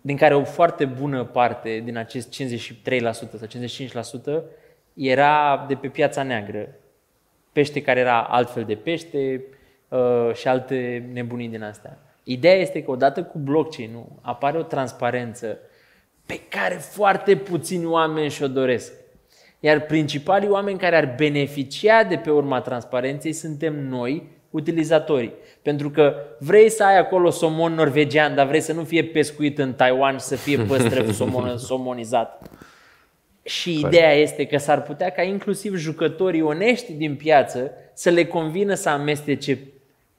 Din 0.00 0.16
care 0.16 0.34
o 0.34 0.44
foarte 0.44 0.84
bună 0.84 1.24
parte 1.24 1.82
din 1.84 1.96
acest 1.96 2.42
53% 2.42 3.10
sau 3.12 4.40
55% 4.40 4.42
era 4.94 5.64
de 5.68 5.74
pe 5.74 5.88
piața 5.88 6.22
neagră. 6.22 6.68
Pește 7.52 7.82
care 7.82 8.00
era 8.00 8.22
altfel 8.22 8.64
de 8.64 8.74
pește 8.74 9.44
uh, 9.88 10.34
și 10.34 10.48
alte 10.48 11.08
nebunii 11.12 11.48
din 11.48 11.62
astea. 11.62 11.98
Ideea 12.22 12.54
este 12.54 12.82
că 12.82 12.90
odată 12.90 13.22
cu 13.22 13.38
blockchain-ul 13.38 14.06
apare 14.20 14.58
o 14.58 14.62
transparență 14.62 15.58
pe 16.26 16.40
care 16.48 16.74
foarte 16.74 17.36
puțini 17.36 17.84
oameni 17.84 18.30
și-o 18.30 18.48
doresc. 18.48 18.92
Iar 19.60 19.80
principalii 19.80 20.48
oameni 20.48 20.78
care 20.78 20.96
ar 20.96 21.14
beneficia 21.16 22.04
de 22.04 22.16
pe 22.16 22.30
urma 22.30 22.60
transparenței 22.60 23.32
suntem 23.32 23.88
noi, 23.88 24.22
utilizatorii. 24.50 25.32
Pentru 25.62 25.90
că 25.90 26.14
vrei 26.38 26.70
să 26.70 26.84
ai 26.84 26.98
acolo 26.98 27.30
somon 27.30 27.74
norvegian, 27.74 28.34
dar 28.34 28.46
vrei 28.46 28.60
să 28.60 28.72
nu 28.72 28.84
fie 28.84 29.04
pescuit 29.04 29.58
în 29.58 29.72
Taiwan 29.72 30.18
și 30.18 30.24
să 30.24 30.36
fie 30.36 30.58
păstrăv 30.58 31.12
somon, 31.12 31.58
somonizat. 31.68 32.50
Și 33.42 33.78
ideea 33.78 34.12
este 34.12 34.44
că 34.44 34.58
s-ar 34.58 34.82
putea 34.82 35.10
ca 35.10 35.22
inclusiv 35.22 35.76
jucătorii 35.76 36.42
onești 36.42 36.92
din 36.92 37.16
piață 37.16 37.70
să 37.94 38.10
le 38.10 38.24
convină 38.24 38.74
să 38.74 38.88
amestece 38.88 39.58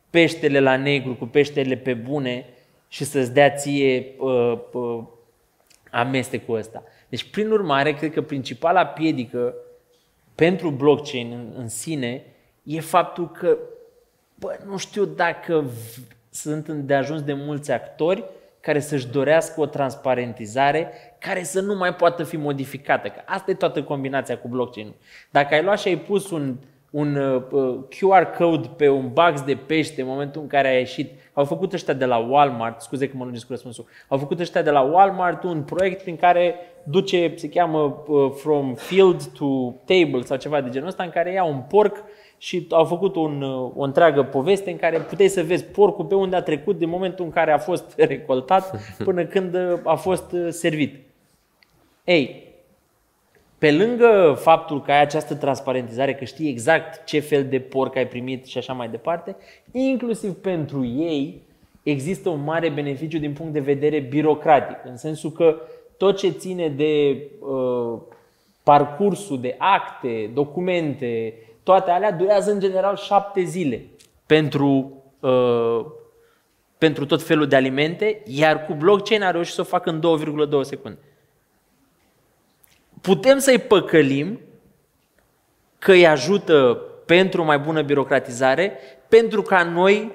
peștele 0.09 0.59
la 0.59 0.75
negru 0.75 1.15
cu 1.15 1.25
peștele 1.25 1.75
pe 1.75 1.93
bune 1.93 2.45
și 2.87 3.03
să-ți 3.03 3.33
dea 3.33 3.49
ție 3.49 4.05
uh, 4.17 4.59
uh, 4.71 5.03
amestecul 5.97 6.57
ăsta. 6.57 6.83
Deci, 7.09 7.29
prin 7.29 7.51
urmare, 7.51 7.93
cred 7.93 8.13
că 8.13 8.21
principala 8.21 8.85
piedică 8.85 9.55
pentru 10.35 10.69
blockchain 10.69 11.31
în, 11.31 11.53
în 11.57 11.67
sine 11.67 12.25
e 12.63 12.79
faptul 12.79 13.31
că, 13.31 13.57
bă, 14.35 14.59
nu 14.65 14.77
știu 14.77 15.05
dacă 15.05 15.59
v- 15.59 15.97
sunt 16.29 16.67
de 16.69 16.93
ajuns 16.93 17.21
de 17.21 17.33
mulți 17.33 17.71
actori 17.71 18.23
care 18.59 18.79
să-și 18.79 19.07
dorească 19.07 19.61
o 19.61 19.65
transparentizare 19.65 20.91
care 21.19 21.43
să 21.43 21.61
nu 21.61 21.75
mai 21.75 21.95
poată 21.95 22.23
fi 22.23 22.37
modificată. 22.37 23.07
Că 23.07 23.21
asta 23.25 23.51
e 23.51 23.53
toată 23.53 23.83
combinația 23.83 24.37
cu 24.37 24.47
blockchain-ul. 24.47 24.95
Dacă 25.31 25.53
ai 25.53 25.63
luat 25.63 25.79
și 25.79 25.87
ai 25.87 25.97
pus 25.97 26.31
un, 26.31 26.55
un 26.97 27.15
uh, 27.15 27.41
uh, 27.51 27.77
QR 27.89 28.37
code 28.37 28.69
pe 28.75 28.89
un 28.89 29.09
box 29.13 29.41
de 29.41 29.55
pește 29.55 30.01
în 30.01 30.07
momentul 30.07 30.41
în 30.41 30.47
care 30.47 30.67
a 30.67 30.77
ieșit, 30.77 31.11
au 31.33 31.45
făcut 31.45 31.73
ăștia 31.73 31.93
de 31.93 32.05
la 32.05 32.17
Walmart, 32.17 32.81
scuze 32.81 33.07
că 33.07 33.13
mă 33.17 33.23
lungesc 33.23 33.45
cu 33.45 33.51
răspunsul, 33.51 33.85
au 34.07 34.17
făcut 34.17 34.39
ăștia 34.39 34.61
de 34.61 34.69
la 34.69 34.81
Walmart 34.81 35.43
un 35.43 35.63
proiect 35.63 36.01
prin 36.01 36.15
care 36.15 36.55
duce, 36.83 37.33
se 37.35 37.49
cheamă 37.49 38.03
uh, 38.07 38.31
From 38.35 38.73
Field 38.73 39.23
to 39.23 39.73
Table 39.85 40.21
sau 40.21 40.37
ceva 40.37 40.61
de 40.61 40.69
genul 40.69 40.87
ăsta, 40.87 41.03
în 41.03 41.09
care 41.09 41.31
iau 41.31 41.49
un 41.49 41.61
porc 41.69 42.03
și 42.37 42.67
au 42.69 42.85
făcut 42.85 43.15
un, 43.15 43.41
uh, 43.41 43.71
o 43.75 43.83
întreagă 43.83 44.23
poveste 44.23 44.71
în 44.71 44.77
care 44.77 44.97
puteai 44.97 45.27
să 45.27 45.43
vezi 45.43 45.63
porcul 45.63 46.05
pe 46.05 46.15
unde 46.15 46.35
a 46.35 46.41
trecut 46.41 46.77
din 46.77 46.89
momentul 46.89 47.25
în 47.25 47.31
care 47.31 47.51
a 47.51 47.57
fost 47.57 47.93
recoltat 48.13 48.79
până 49.03 49.25
când 49.25 49.53
uh, 49.55 49.79
a 49.83 49.95
fost 49.95 50.31
uh, 50.31 50.47
servit. 50.49 50.95
Ei, 52.03 52.46
pe 53.57 53.71
lângă 53.71 54.37
faptul 54.39 54.81
că 54.81 54.91
ai 54.91 55.01
această 55.01 55.35
transparentizare, 55.35 56.15
că 56.15 56.25
știi 56.25 56.49
exact 56.49 57.05
ce 57.05 57.19
fel 57.19 57.45
de 57.45 57.59
porc 57.59 57.95
ai 57.95 58.07
primit 58.07 58.45
și 58.45 58.57
așa 58.57 58.73
mai 58.73 58.89
departe, 58.89 59.35
inclusiv 59.71 60.33
pentru 60.33 60.85
ei 60.85 61.41
există 61.83 62.29
un 62.29 62.43
mare 62.43 62.69
beneficiu 62.69 63.17
din 63.17 63.33
punct 63.33 63.53
de 63.53 63.59
vedere 63.59 63.99
birocratic, 63.99 64.77
în 64.85 64.97
sensul 64.97 65.31
că 65.31 65.61
tot 65.97 66.17
ce 66.17 66.29
ține 66.29 66.67
de 66.69 67.21
uh, 67.39 67.99
parcursul 68.63 69.41
de 69.41 69.55
acte, 69.57 70.31
documente, 70.33 71.33
toate 71.63 71.91
alea 71.91 72.11
durează 72.11 72.51
în 72.51 72.59
general 72.59 72.95
șapte 72.95 73.43
zile 73.43 73.85
pentru, 74.25 74.93
uh, 75.19 75.85
pentru 76.77 77.05
tot 77.05 77.21
felul 77.23 77.47
de 77.47 77.55
alimente, 77.55 78.21
iar 78.25 78.65
cu 78.65 78.73
blockchain 78.73 79.23
a 79.23 79.31
reușit 79.31 79.53
să 79.53 79.61
o 79.61 79.63
facă 79.63 79.89
în 79.89 79.99
2,2 79.99 80.61
secunde 80.61 80.99
putem 83.01 83.37
să-i 83.37 83.59
păcălim 83.59 84.39
că 85.79 85.91
îi 85.91 86.07
ajută 86.07 86.81
pentru 87.05 87.41
o 87.41 87.45
mai 87.45 87.59
bună 87.59 87.81
birocratizare, 87.81 88.71
pentru 89.07 89.41
ca 89.41 89.63
noi, 89.63 90.11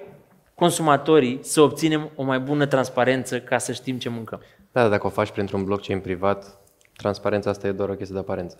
consumatorii 0.55 1.39
să 1.43 1.61
obținem 1.61 2.11
o 2.14 2.22
mai 2.22 2.41
bună 2.41 2.66
transparență 2.66 3.41
ca 3.41 3.59
să 3.59 3.72
știm 3.72 3.99
ce 3.99 4.09
mâncăm. 4.09 4.41
Da, 4.72 4.80
dar 4.80 4.91
dacă 4.91 5.07
o 5.07 5.11
faci 5.11 5.30
printr-un 5.30 5.64
blockchain 5.64 6.01
privat, 6.01 6.59
transparența 6.97 7.51
asta 7.51 7.66
e 7.66 7.72
doar 7.72 7.89
o 7.89 7.95
chestie 7.95 8.14
de 8.14 8.20
aparență. 8.20 8.57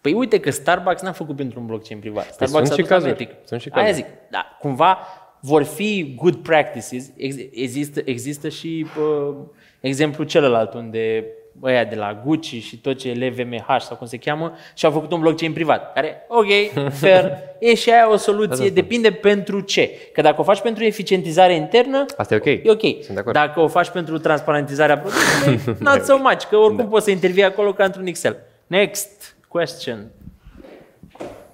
Păi 0.00 0.12
uite 0.12 0.40
că 0.40 0.50
Starbucks 0.50 1.02
n-a 1.02 1.12
făcut 1.12 1.36
pentru 1.36 1.60
un 1.60 1.66
blockchain 1.66 2.00
privat. 2.00 2.32
Starbucks 2.32 2.66
sunt 2.66 2.70
a 2.70 2.74
și 2.74 2.80
dus 2.80 2.88
cazuri. 2.88 3.10
America. 3.12 3.34
Sunt 3.44 3.60
și 3.60 3.68
Aia 3.72 3.84
cazuri. 3.86 4.06
zic, 4.06 4.12
da, 4.30 4.56
cumva 4.60 4.98
vor 5.40 5.62
fi 5.62 6.14
good 6.16 6.36
practices. 6.36 7.10
Ex- 7.16 7.36
Există, 7.50 8.00
există 8.04 8.48
și 8.48 8.86
uh, 8.98 9.34
exemplu 9.80 10.24
celălalt 10.24 10.74
unde 10.74 11.24
ăia 11.62 11.84
de 11.84 11.94
la 11.94 12.22
Gucci 12.24 12.62
și 12.62 12.78
tot 12.78 12.98
ce 12.98 13.08
e 13.08 13.28
LVMH 13.28 13.76
sau 13.78 13.96
cum 13.96 14.06
se 14.06 14.16
cheamă 14.16 14.52
și 14.74 14.84
au 14.84 14.90
făcut 14.90 15.12
un 15.12 15.20
blockchain 15.20 15.52
privat. 15.52 15.92
Care, 15.92 16.26
ok, 16.28 16.46
fair, 17.00 17.32
e 17.58 17.74
și 17.74 17.90
aia 17.90 18.12
o 18.12 18.16
soluție, 18.16 18.70
depinde 18.70 19.10
pentru 19.10 19.60
ce. 19.60 19.90
Că 20.12 20.20
dacă 20.20 20.40
o 20.40 20.44
faci 20.44 20.60
pentru 20.60 20.84
eficientizare 20.84 21.54
internă, 21.54 22.04
Asta 22.16 22.34
e 22.34 22.36
ok. 22.36 22.44
E 22.44 22.62
ok. 22.64 22.80
Sunt 22.80 23.14
de 23.14 23.18
acord. 23.18 23.34
Dacă 23.34 23.60
o 23.60 23.68
faci 23.68 23.88
pentru 23.88 24.18
transparentizarea 24.18 24.98
produsului, 24.98 25.60
not 25.90 26.04
so 26.04 26.18
much, 26.18 26.44
că 26.48 26.56
oricum 26.56 26.76
da. 26.76 26.84
poți 26.84 27.04
să 27.04 27.10
intervii 27.10 27.44
acolo 27.44 27.72
ca 27.72 27.84
într-un 27.84 28.06
Excel. 28.06 28.36
Next 28.66 29.36
question. 29.48 30.10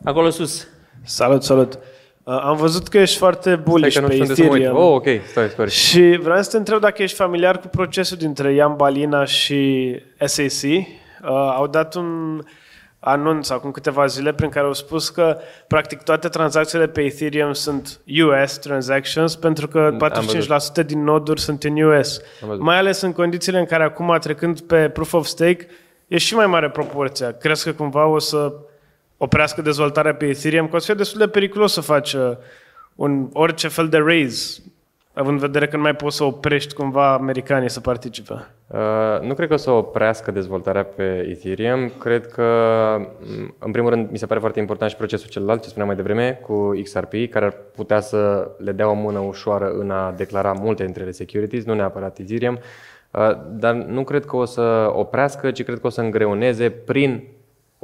Acolo 0.05 0.31
sus. 0.31 0.69
Salut, 1.05 1.43
salut. 1.43 1.79
Uh, 2.25 2.41
am 2.43 2.57
văzut 2.57 2.89
că 2.89 2.99
ești 2.99 3.19
foarte 3.19 3.51
Stai 3.51 3.57
bullish 3.57 3.95
că 3.95 4.01
nu 4.01 4.07
pe 4.07 4.13
știu 4.13 4.25
unde 4.25 4.35
să 4.35 4.43
mă 4.43 4.51
uit. 4.53 4.63
Ethereum. 4.63 4.85
Oh, 4.85 4.95
ok, 4.95 5.07
stai, 5.27 5.49
stai. 5.49 5.69
Și 5.69 6.19
vreau 6.23 6.43
să 6.43 6.51
te 6.51 6.57
întreb 6.57 6.81
dacă 6.81 7.03
ești 7.03 7.17
familiar 7.17 7.59
cu 7.59 7.67
procesul 7.67 8.17
dintre 8.17 8.53
Ian 8.53 8.77
Balina 8.77 9.25
și 9.25 9.95
SAC. 10.25 10.63
Uh, 10.63 11.29
au 11.31 11.67
dat 11.67 11.95
un 11.95 12.41
anunț 12.99 13.51
acum 13.51 13.71
câteva 13.71 14.07
zile 14.07 14.33
prin 14.33 14.49
care 14.49 14.67
au 14.67 14.73
spus 14.73 15.09
că 15.09 15.39
practic 15.67 16.03
toate 16.03 16.29
tranzacțiile 16.29 16.89
pe 16.89 17.03
Ethereum 17.03 17.53
sunt 17.53 18.01
US 18.25 18.59
transactions 18.59 19.37
pentru 19.37 19.69
că 19.69 19.97
45% 20.83 20.87
din 20.87 21.05
noduri 21.05 21.41
sunt 21.41 21.65
în 21.65 21.83
US. 21.83 22.21
văzut. 22.47 22.63
Mai 22.65 22.79
ales 22.79 23.01
în 23.01 23.13
condițiile 23.13 23.59
în 23.59 23.65
care 23.65 23.83
acum 23.83 24.17
trecând 24.21 24.61
pe 24.61 24.89
proof 24.89 25.13
of 25.13 25.27
stake 25.27 25.67
e 26.07 26.19
și 26.19 26.35
mai 26.35 26.47
mare 26.47 26.71
proporția. 26.71 27.33
Crezi 27.33 27.65
că 27.65 27.73
cumva 27.73 28.07
o 28.07 28.19
să 28.19 28.53
oprească 29.23 29.63
dezvoltarea 29.63 30.15
pe 30.15 30.27
Ethereum? 30.27 30.69
Că 30.69 30.77
o 30.77 30.79
să 30.79 30.85
fie 30.85 30.95
destul 30.95 31.19
de 31.19 31.29
periculos 31.29 31.73
să 31.73 31.81
faci 31.81 32.13
uh, 32.13 32.37
un, 32.95 33.29
orice 33.33 33.69
fel 33.69 33.89
de 33.89 33.99
raise 33.99 34.63
având 35.15 35.35
în 35.35 35.47
vedere 35.47 35.67
că 35.67 35.77
nu 35.77 35.83
mai 35.83 35.95
poți 35.95 36.17
să 36.17 36.25
oprești 36.25 36.75
cumva 36.75 37.13
americanii 37.13 37.71
să 37.71 37.81
participe. 37.81 38.33
Uh, 38.67 39.21
nu 39.21 39.35
cred 39.35 39.49
că 39.49 39.55
o 39.55 39.57
să 39.57 39.71
oprească 39.71 40.31
dezvoltarea 40.31 40.85
pe 40.85 41.27
Ethereum. 41.31 41.93
Cred 41.99 42.27
că, 42.27 42.45
m, 42.99 43.55
în 43.59 43.71
primul 43.71 43.91
rând, 43.91 44.11
mi 44.11 44.19
se 44.19 44.27
pare 44.27 44.41
foarte 44.41 44.61
important 44.61 44.91
și 44.91 44.97
procesul 44.97 45.29
celălalt, 45.29 45.63
ce 45.63 45.69
spuneam 45.69 45.89
mai 45.89 45.97
devreme, 45.97 46.41
cu 46.43 46.81
XRP, 46.83 47.13
care 47.31 47.45
ar 47.45 47.55
putea 47.75 48.01
să 48.01 48.51
le 48.59 48.73
dea 48.73 48.89
o 48.89 48.95
mână 48.95 49.19
ușoară 49.19 49.71
în 49.79 49.91
a 49.91 50.13
declara 50.17 50.53
multe 50.53 50.85
dintre 50.85 51.03
ele 51.03 51.13
securities, 51.13 51.65
nu 51.65 51.75
neapărat 51.75 52.19
Ethereum, 52.19 52.59
uh, 53.11 53.37
dar 53.49 53.75
nu 53.75 54.05
cred 54.05 54.25
că 54.25 54.37
o 54.37 54.45
să 54.45 54.91
oprească, 54.95 55.51
ci 55.51 55.65
cred 55.65 55.81
că 55.81 55.87
o 55.87 55.91
să 55.91 56.01
îngreuneze 56.01 56.71
prin 56.71 57.23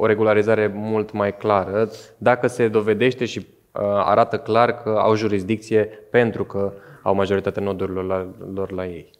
o 0.01 0.05
regularizare 0.05 0.67
mult 0.67 1.11
mai 1.11 1.37
clară, 1.37 1.89
dacă 2.17 2.47
se 2.47 2.67
dovedește 2.67 3.25
și 3.25 3.37
uh, 3.39 3.81
arată 3.81 4.37
clar 4.37 4.73
că 4.73 4.89
au 4.89 5.15
jurisdicție 5.15 5.83
pentru 6.11 6.43
că 6.43 6.73
au 7.03 7.15
majoritatea 7.15 7.63
nodurilor 7.63 8.03
la, 8.03 8.27
lor 8.53 8.71
la 8.71 8.85
ei. 8.85 9.11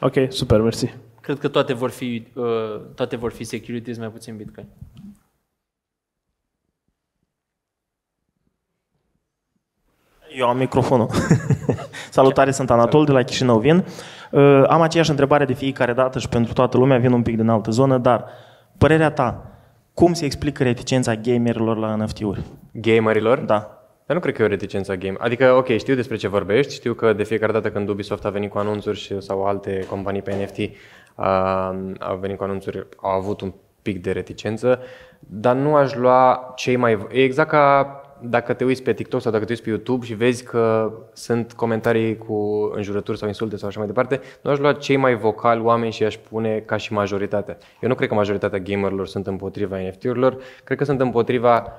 Ok, 0.00 0.14
super, 0.28 0.60
mersi. 0.60 0.94
Cred 1.20 1.38
că 1.38 1.48
toate 1.48 1.72
vor 1.72 1.90
fi, 1.90 2.26
uh, 2.34 2.80
toate 2.94 3.16
vor 3.16 3.32
fi 3.32 3.44
securities, 3.44 3.98
mai 3.98 4.08
puțin 4.10 4.36
Bitcoin. 4.36 4.66
Eu 10.36 10.48
am 10.48 10.56
microfonul. 10.56 11.08
Salutare, 12.10 12.50
sunt 12.50 12.70
Anatol 12.70 13.04
de 13.04 13.12
la 13.12 13.22
Chișinău 13.22 13.58
vin. 13.58 13.84
Uh, 14.30 14.64
Am 14.68 14.80
aceeași 14.80 15.10
întrebare 15.10 15.44
de 15.44 15.52
fiecare 15.52 15.92
dată 15.92 16.18
și 16.18 16.28
pentru 16.28 16.52
toată 16.52 16.76
lumea, 16.76 16.98
vin 16.98 17.12
un 17.12 17.22
pic 17.22 17.36
din 17.36 17.48
altă 17.48 17.70
zonă, 17.70 17.98
dar 17.98 18.46
părerea 18.78 19.10
ta, 19.10 19.46
cum 19.94 20.12
se 20.12 20.24
explică 20.24 20.62
reticența 20.62 21.14
gamerilor 21.14 21.76
la 21.76 21.94
NFT-uri? 21.94 22.42
Gamerilor? 22.72 23.38
Da. 23.38 23.72
Dar 24.06 24.16
nu 24.16 24.22
cred 24.22 24.34
că 24.34 24.42
e 24.42 24.44
o 24.44 24.48
reticență 24.48 24.92
a 24.92 24.96
game. 24.96 25.16
Adică, 25.18 25.52
ok, 25.52 25.66
știu 25.76 25.94
despre 25.94 26.16
ce 26.16 26.28
vorbești, 26.28 26.74
știu 26.74 26.94
că 26.94 27.12
de 27.12 27.24
fiecare 27.24 27.52
dată 27.52 27.70
când 27.70 27.88
Ubisoft 27.88 28.24
a 28.24 28.30
venit 28.30 28.50
cu 28.50 28.58
anunțuri 28.58 28.98
și, 28.98 29.20
sau 29.20 29.44
alte 29.44 29.86
companii 29.88 30.22
pe 30.22 30.34
NFT 30.34 30.58
uh, 30.58 31.94
au 31.98 32.16
venit 32.20 32.36
cu 32.36 32.44
anunțuri, 32.44 32.86
au 32.96 33.10
avut 33.10 33.40
un 33.40 33.52
pic 33.82 34.02
de 34.02 34.10
reticență, 34.10 34.80
dar 35.18 35.54
nu 35.54 35.74
aș 35.74 35.94
lua 35.94 36.52
cei 36.56 36.76
mai... 36.76 37.06
E 37.12 37.22
exact 37.22 37.50
ca 37.50 38.00
dacă 38.20 38.52
te 38.52 38.64
uiți 38.64 38.82
pe 38.82 38.92
TikTok 38.92 39.20
sau 39.20 39.32
dacă 39.32 39.44
te 39.44 39.50
uiți 39.50 39.62
pe 39.62 39.68
YouTube 39.68 40.06
și 40.06 40.14
vezi 40.14 40.44
că 40.44 40.92
sunt 41.12 41.52
comentarii 41.52 42.18
cu 42.18 42.70
înjurături 42.74 43.18
sau 43.18 43.28
insulte 43.28 43.56
sau 43.56 43.68
așa 43.68 43.78
mai 43.78 43.86
departe, 43.86 44.20
nu 44.40 44.50
aș 44.50 44.58
lua 44.58 44.72
cei 44.72 44.96
mai 44.96 45.14
vocali 45.14 45.62
oameni 45.62 45.92
și 45.92 46.04
aș 46.04 46.16
pune 46.16 46.58
ca 46.58 46.76
și 46.76 46.92
majoritatea. 46.92 47.58
Eu 47.80 47.88
nu 47.88 47.94
cred 47.94 48.08
că 48.08 48.14
majoritatea 48.14 48.58
gamerilor 48.58 49.06
sunt 49.06 49.26
împotriva 49.26 49.76
NFT-urilor, 49.78 50.36
cred 50.64 50.78
că 50.78 50.84
sunt 50.84 51.00
împotriva 51.00 51.72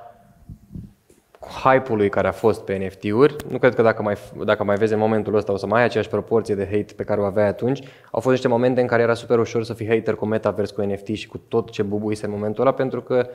hype-ului 1.64 2.10
care 2.10 2.28
a 2.28 2.32
fost 2.32 2.62
pe 2.62 2.86
NFT-uri. 2.86 3.36
Nu 3.50 3.58
cred 3.58 3.76
că 3.76 3.82
dacă 3.82 4.02
mai, 4.02 4.18
dacă 4.46 4.64
mai 4.64 4.76
vezi 4.76 4.94
în 4.94 5.00
momentul 5.00 5.36
ăsta 5.36 5.52
o 5.52 5.58
să 5.58 5.68
mai 5.68 5.80
ai 5.80 5.86
aceeași 5.86 6.10
proporție 6.10 6.56
de 6.56 6.66
hate 6.66 6.94
pe 6.96 7.04
care 7.04 7.22
o 7.22 7.24
aveai 7.24 7.48
atunci. 7.48 7.80
Au 8.12 8.20
fost 8.20 8.34
niște 8.34 8.48
momente 8.48 8.82
în 8.82 8.88
care 8.88 9.02
era 9.02 9.14
super 9.14 9.40
ușor 9.40 9.64
să 9.64 9.74
fii 9.74 9.88
hater 9.88 10.16
cu 10.16 10.26
Metaverse, 10.26 10.74
cu 10.74 10.82
NFT 10.82 11.08
și 11.08 11.28
cu 11.28 11.38
tot 11.38 11.70
ce 11.70 11.84
bubuise 11.84 12.26
în 12.26 12.32
momentul 12.32 12.64
ăla, 12.64 12.74
pentru 12.74 13.02
că 13.02 13.28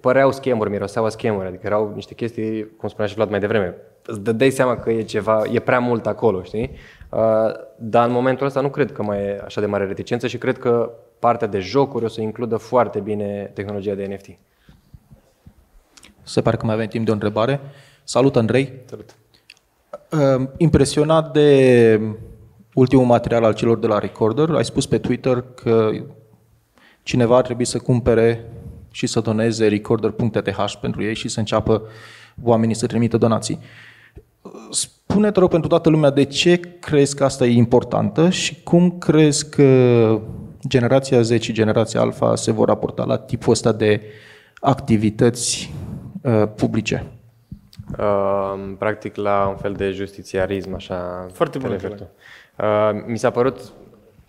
păreau 0.00 0.32
schemuri, 0.32 0.70
miroseau 0.70 1.04
a 1.04 1.08
schemuri, 1.08 1.46
adică 1.46 1.66
erau 1.66 1.92
niște 1.94 2.14
chestii, 2.14 2.76
cum 2.76 2.88
spunea 2.88 3.06
și 3.06 3.14
Vlad 3.14 3.30
mai 3.30 3.40
devreme, 3.40 3.74
îți 4.06 4.20
dădeai 4.20 4.50
seama 4.50 4.76
că 4.76 4.90
e 4.90 5.02
ceva, 5.02 5.42
e 5.52 5.58
prea 5.60 5.78
mult 5.78 6.06
acolo, 6.06 6.42
știi? 6.42 6.70
Uh, 7.10 7.20
Dar 7.76 8.06
în 8.06 8.12
momentul 8.12 8.46
ăsta 8.46 8.60
nu 8.60 8.70
cred 8.70 8.92
că 8.92 9.02
mai 9.02 9.18
e 9.18 9.42
așa 9.44 9.60
de 9.60 9.66
mare 9.66 9.86
reticență 9.86 10.26
și 10.26 10.38
cred 10.38 10.58
că 10.58 10.90
partea 11.18 11.48
de 11.48 11.58
jocuri 11.58 12.04
o 12.04 12.08
să 12.08 12.20
includă 12.20 12.56
foarte 12.56 13.00
bine 13.00 13.50
tehnologia 13.54 13.94
de 13.94 14.06
NFT. 14.14 14.38
Se 16.22 16.40
pare 16.40 16.56
că 16.56 16.66
mai 16.66 16.74
avem 16.74 16.86
timp 16.86 17.04
de 17.04 17.10
o 17.10 17.14
întrebare. 17.14 17.60
Salut, 18.04 18.36
Andrei. 18.36 18.72
Salut. 18.84 19.16
Uh, 20.12 20.48
Impresionat 20.56 21.32
de 21.32 22.00
ultimul 22.74 23.04
material 23.04 23.44
al 23.44 23.54
celor 23.54 23.78
de 23.78 23.86
la 23.86 23.98
Recorder, 23.98 24.50
ai 24.50 24.64
spus 24.64 24.86
pe 24.86 24.98
Twitter 24.98 25.44
că 25.54 25.90
cineva 27.02 27.36
ar 27.36 27.42
trebui 27.42 27.64
să 27.64 27.78
cumpere 27.78 28.44
și 28.96 29.06
să 29.06 29.20
doneze 29.20 29.68
recorder.th 29.68 30.74
pentru 30.80 31.02
ei 31.02 31.14
și 31.14 31.28
să 31.28 31.38
înceapă 31.38 31.82
oamenii 32.42 32.74
să 32.74 32.86
trimită 32.86 33.16
donații. 33.16 33.58
Spune, 34.70 35.30
te 35.30 35.40
rog, 35.40 35.50
pentru 35.50 35.68
toată 35.68 35.88
lumea, 35.88 36.10
de 36.10 36.24
ce 36.24 36.60
crezi 36.80 37.16
că 37.16 37.24
asta 37.24 37.46
e 37.46 37.52
importantă 37.52 38.30
și 38.30 38.62
cum 38.62 38.98
crezi 38.98 39.50
că 39.50 40.20
generația 40.68 41.22
Z 41.22 41.40
și 41.40 41.52
generația 41.52 42.00
Alpha 42.00 42.34
se 42.34 42.52
vor 42.52 42.68
raporta 42.68 43.04
la 43.04 43.18
tipul 43.18 43.52
ăsta 43.52 43.72
de 43.72 44.02
activități 44.60 45.74
uh, 46.20 46.42
publice? 46.56 47.06
Uh, 47.98 48.72
practic 48.78 49.16
la 49.16 49.46
un 49.48 49.56
fel 49.56 49.72
de 49.72 49.90
justițiarism, 49.90 50.74
așa. 50.74 51.26
Foarte 51.32 51.58
bună 51.58 51.74
te 51.74 51.80
referi 51.82 52.00
tu. 52.00 52.08
Uh, 52.58 53.04
mi 53.06 53.18
s-a 53.18 53.30
părut 53.30 53.72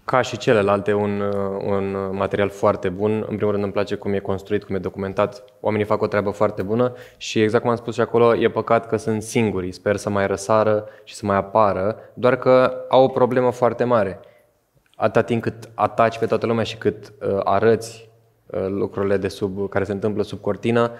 ca 0.09 0.21
și 0.21 0.37
celelalte 0.37 0.93
un, 0.93 1.19
uh, 1.19 1.61
un 1.65 2.09
material 2.11 2.49
foarte 2.49 2.89
bun. 2.89 3.25
În 3.29 3.35
primul 3.35 3.51
rând 3.51 3.63
îmi 3.63 3.73
place 3.73 3.95
cum 3.95 4.13
e 4.13 4.19
construit, 4.19 4.63
cum 4.63 4.75
e 4.75 4.77
documentat. 4.77 5.43
Oamenii 5.59 5.85
fac 5.85 6.01
o 6.01 6.07
treabă 6.07 6.29
foarte 6.29 6.61
bună 6.61 6.93
și 7.17 7.41
exact 7.41 7.61
cum 7.61 7.71
am 7.71 7.77
spus 7.77 7.93
și 7.93 8.01
acolo, 8.01 8.35
e 8.35 8.49
păcat 8.49 8.87
că 8.87 8.97
sunt 8.97 9.21
singuri. 9.21 9.71
Sper 9.71 9.95
să 9.95 10.09
mai 10.09 10.27
răsară 10.27 10.85
și 11.03 11.15
să 11.15 11.25
mai 11.25 11.35
apară, 11.35 11.97
doar 12.13 12.35
că 12.35 12.73
au 12.89 13.03
o 13.03 13.07
problemă 13.07 13.51
foarte 13.51 13.83
mare. 13.83 14.19
Atâta 14.95 15.21
timp 15.21 15.41
cât 15.41 15.69
ataci 15.73 16.19
pe 16.19 16.25
toată 16.25 16.45
lumea 16.45 16.63
și 16.63 16.77
cât 16.77 17.13
uh, 17.21 17.39
arăți 17.43 18.09
uh, 18.45 18.65
lucrurile 18.67 19.17
de 19.17 19.27
sub, 19.27 19.69
care 19.69 19.83
se 19.83 19.91
întâmplă 19.91 20.23
sub 20.23 20.39
cortină, 20.39 20.91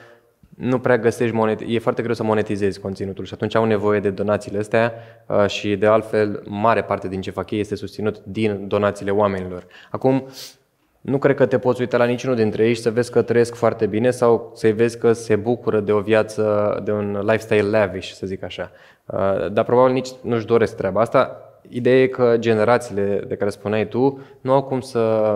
nu 0.57 0.79
prea 0.79 0.97
găsești 0.97 1.35
monet- 1.35 1.67
e 1.67 1.79
foarte 1.79 2.01
greu 2.01 2.13
să 2.13 2.23
monetizezi 2.23 2.79
conținutul 2.79 3.25
și 3.25 3.33
atunci 3.33 3.55
au 3.55 3.65
nevoie 3.65 3.99
de 3.99 4.09
donațiile 4.09 4.57
astea 4.57 4.93
uh, 5.27 5.47
și 5.47 5.75
de 5.75 5.85
altfel 5.85 6.43
mare 6.45 6.83
parte 6.83 7.07
din 7.07 7.21
ce 7.21 7.31
fac 7.31 7.51
ei 7.51 7.59
este 7.59 7.75
susținut 7.75 8.19
din 8.23 8.67
donațiile 8.67 9.11
oamenilor. 9.11 9.65
Acum, 9.91 10.27
nu 11.01 11.17
cred 11.17 11.35
că 11.35 11.45
te 11.45 11.57
poți 11.57 11.81
uita 11.81 11.97
la 11.97 12.05
niciunul 12.05 12.35
dintre 12.35 12.67
ei 12.67 12.73
și 12.73 12.81
să 12.81 12.91
vezi 12.91 13.11
că 13.11 13.21
trăiesc 13.21 13.55
foarte 13.55 13.85
bine 13.85 14.11
sau 14.11 14.51
să-i 14.55 14.71
vezi 14.71 14.97
că 14.97 15.13
se 15.13 15.35
bucură 15.35 15.79
de 15.79 15.91
o 15.91 15.99
viață, 15.99 16.81
de 16.83 16.91
un 16.91 17.19
lifestyle 17.21 17.69
lavish, 17.69 18.11
să 18.11 18.25
zic 18.25 18.43
așa. 18.43 18.71
Uh, 19.05 19.51
Dar 19.51 19.63
probabil 19.65 19.93
nici 19.93 20.09
nu-și 20.21 20.45
doresc 20.45 20.75
treaba 20.75 21.01
asta. 21.01 21.41
Ideea 21.69 22.01
e 22.01 22.07
că 22.07 22.35
generațiile 22.37 23.23
de 23.27 23.35
care 23.35 23.49
spuneai 23.49 23.87
tu 23.87 24.19
nu 24.41 24.53
au 24.53 24.63
cum 24.63 24.79
să 24.79 25.35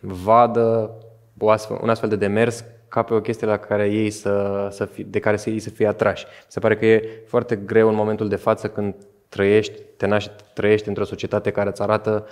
vadă 0.00 0.90
o 1.38 1.50
astfel, 1.50 1.78
un 1.82 1.88
astfel 1.88 2.08
de 2.08 2.16
demers 2.16 2.64
ca 2.96 3.02
pe 3.02 3.14
o 3.14 3.20
chestie 3.20 3.46
la 3.46 3.56
care 3.56 3.88
ei 3.88 4.10
să, 4.10 4.68
să 4.70 4.84
fi, 4.84 5.04
de 5.04 5.18
care 5.18 5.36
să 5.36 5.50
ei 5.50 5.58
să 5.58 5.70
fie 5.70 5.86
atrași. 5.86 6.24
Mi 6.24 6.44
se 6.48 6.60
pare 6.60 6.76
că 6.76 6.86
e 6.86 7.22
foarte 7.26 7.56
greu 7.56 7.88
în 7.88 7.94
momentul 7.94 8.28
de 8.28 8.36
față 8.36 8.68
când 8.68 8.94
trăiești, 9.28 9.72
te 9.96 10.06
naști, 10.06 10.30
trăiești 10.54 10.88
într-o 10.88 11.04
societate 11.04 11.50
care 11.50 11.68
îți 11.68 11.82
arată 11.82 12.26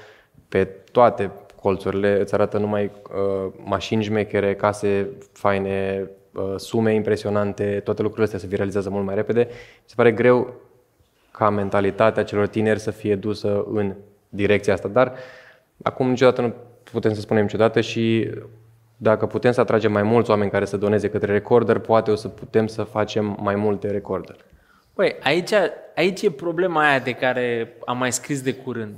pe 0.49 0.65
toate 0.65 1.31
colțurile, 1.61 2.21
îți 2.21 2.35
arată 2.35 2.59
numai 2.59 2.85
uh, 2.85 3.53
mașini 3.65 4.03
șmechere, 4.03 4.55
case 4.55 5.09
faine, 5.33 6.11
uh, 6.33 6.55
sume 6.57 6.95
impresionante, 6.95 7.81
toate 7.85 8.03
lucrurile 8.03 8.25
astea 8.25 8.39
se 8.39 8.47
viralizează 8.47 8.91
mult 8.91 9.05
mai 9.05 9.15
repede. 9.15 9.47
Mi 9.51 9.85
se 9.85 9.95
pare 9.97 10.13
greu 10.13 10.55
ca 11.31 11.51
mentalitatea 11.51 12.25
celor 12.25 12.47
tineri 12.47 12.81
să 12.81 12.91
fie 12.91 13.17
dusă 13.17 13.65
în 13.73 13.95
direcția 14.29 14.73
asta. 14.73 14.89
Dar 14.89 15.13
acum 15.83 16.09
niciodată 16.09 16.41
nu 16.41 16.55
putem 16.93 17.15
să 17.15 17.21
spunem 17.21 17.43
niciodată 17.43 17.81
și 17.81 18.31
dacă 18.97 19.27
putem 19.27 19.53
să 19.53 19.61
atragem 19.61 19.93
mai 19.93 20.03
mulți 20.03 20.31
oameni 20.31 20.51
care 20.51 20.65
să 20.65 20.77
doneze 20.77 21.11
către 21.11 21.33
recorder, 21.33 21.79
poate 21.79 22.11
o 22.11 22.15
să 22.15 22.29
putem 22.29 22.67
să 22.67 22.83
facem 22.83 23.37
mai 23.41 23.55
multe 23.55 23.91
recorder. 23.91 24.37
Păi, 24.95 25.17
aici, 25.23 25.53
aici 25.95 26.23
e 26.23 26.31
problema 26.31 26.89
aia 26.89 26.99
de 26.99 27.13
care 27.13 27.77
am 27.87 27.99
mai 27.99 28.13
scris 28.13 28.43
de 28.43 28.55
curând. 28.55 28.95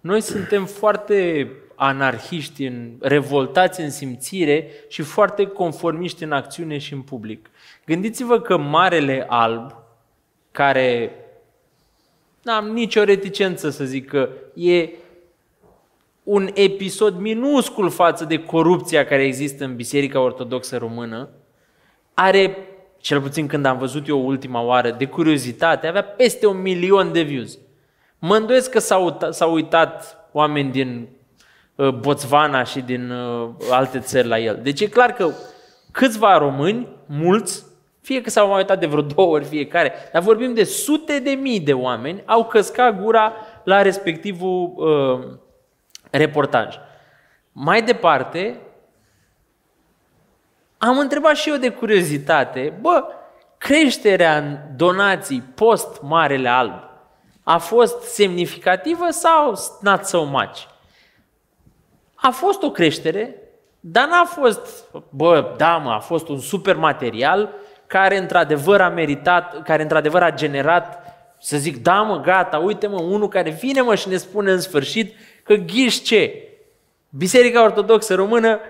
Noi 0.00 0.20
suntem 0.20 0.64
foarte 0.64 1.50
anarhiști, 1.74 2.64
în, 2.64 2.90
revoltați 3.00 3.80
în 3.80 3.90
simțire 3.90 4.70
și 4.88 5.02
foarte 5.02 5.46
conformiști 5.46 6.22
în 6.22 6.32
acțiune 6.32 6.78
și 6.78 6.92
în 6.92 7.00
public. 7.00 7.50
Gândiți-vă 7.86 8.40
că 8.40 8.56
Marele 8.56 9.26
Alb, 9.28 9.74
care 10.50 11.10
n-am 12.42 12.66
nicio 12.66 13.04
reticență 13.04 13.70
să 13.70 13.84
zic 13.84 14.08
că 14.08 14.28
e 14.54 14.88
un 16.26 16.50
episod 16.54 17.18
minuscul 17.18 17.90
față 17.90 18.24
de 18.24 18.38
corupția 18.38 19.04
care 19.04 19.24
există 19.24 19.64
în 19.64 19.76
Biserica 19.76 20.20
Ortodoxă 20.20 20.76
Română, 20.76 21.28
are, 22.14 22.56
cel 22.98 23.20
puțin 23.20 23.46
când 23.46 23.64
am 23.64 23.78
văzut 23.78 24.08
eu 24.08 24.26
ultima 24.26 24.60
oară, 24.60 24.90
de 24.90 25.06
curiozitate, 25.06 25.86
avea 25.86 26.04
peste 26.04 26.46
un 26.46 26.62
milion 26.62 27.12
de 27.12 27.22
views. 27.22 27.58
Mă 28.18 28.36
îndoiesc 28.36 28.70
că 28.70 28.78
s-au, 28.78 29.04
uitat, 29.04 29.34
s-au 29.34 29.52
uitat 29.52 30.18
oameni 30.32 30.70
din 30.70 31.08
uh, 31.74 31.88
Botswana 31.88 32.64
și 32.64 32.80
din 32.80 33.10
uh, 33.10 33.48
alte 33.70 33.98
țări 33.98 34.28
la 34.28 34.38
el. 34.38 34.60
Deci 34.62 34.80
e 34.80 34.86
clar 34.86 35.12
că 35.12 35.30
câțiva 35.90 36.38
români, 36.38 36.88
mulți, 37.06 37.64
fie 38.00 38.20
că 38.20 38.30
s-au 38.30 38.48
mai 38.48 38.56
uitat 38.56 38.80
de 38.80 38.86
vreo 38.86 39.02
două 39.02 39.28
ori 39.28 39.44
fiecare, 39.44 39.92
dar 40.12 40.22
vorbim 40.22 40.54
de 40.54 40.64
sute 40.64 41.18
de 41.18 41.30
mii 41.30 41.60
de 41.60 41.72
oameni, 41.72 42.22
au 42.24 42.44
căscat 42.44 43.02
gura 43.02 43.32
la 43.64 43.82
respectivul 43.82 44.72
uh, 44.76 45.44
reportaj. 46.10 46.78
Mai 47.52 47.82
departe, 47.82 48.60
am 50.78 50.98
întrebat 50.98 51.36
și 51.36 51.50
eu 51.50 51.56
de 51.56 51.68
curiozitate, 51.68 52.78
bă, 52.80 53.04
creșterea 53.58 54.36
în 54.36 54.58
donații 54.76 55.40
post 55.54 56.02
Marele 56.02 56.48
Alb 56.48 56.86
a 57.42 57.58
fost 57.58 58.02
semnificativă 58.02 59.06
sau 59.10 59.54
not 59.80 60.04
so 60.04 60.24
much? 60.24 60.62
A 62.14 62.30
fost 62.30 62.62
o 62.62 62.70
creștere, 62.70 63.34
dar 63.80 64.08
n-a 64.08 64.24
fost, 64.24 64.84
bă, 65.08 65.54
da 65.56 65.76
mă, 65.76 65.90
a 65.90 65.98
fost 65.98 66.28
un 66.28 66.38
super 66.38 66.76
material 66.76 67.54
care 67.86 68.16
într-adevăr 68.16 68.80
a 68.80 68.88
meritat, 68.88 69.62
care 69.62 69.82
într-adevăr 69.82 70.22
a 70.22 70.34
generat, 70.34 71.02
să 71.40 71.56
zic, 71.56 71.82
da 71.82 72.02
mă, 72.02 72.20
gata, 72.20 72.58
uite 72.58 72.86
mă, 72.86 73.00
unul 73.00 73.28
care 73.28 73.50
vine 73.50 73.80
mă 73.80 73.94
și 73.94 74.08
ne 74.08 74.16
spune 74.16 74.52
în 74.52 74.60
sfârșit 74.60 75.14
că 75.46 75.54
ghiși 75.54 76.02
ce? 76.02 76.48
Biserica 77.08 77.64
Ortodoxă 77.64 78.14
Română 78.14 78.60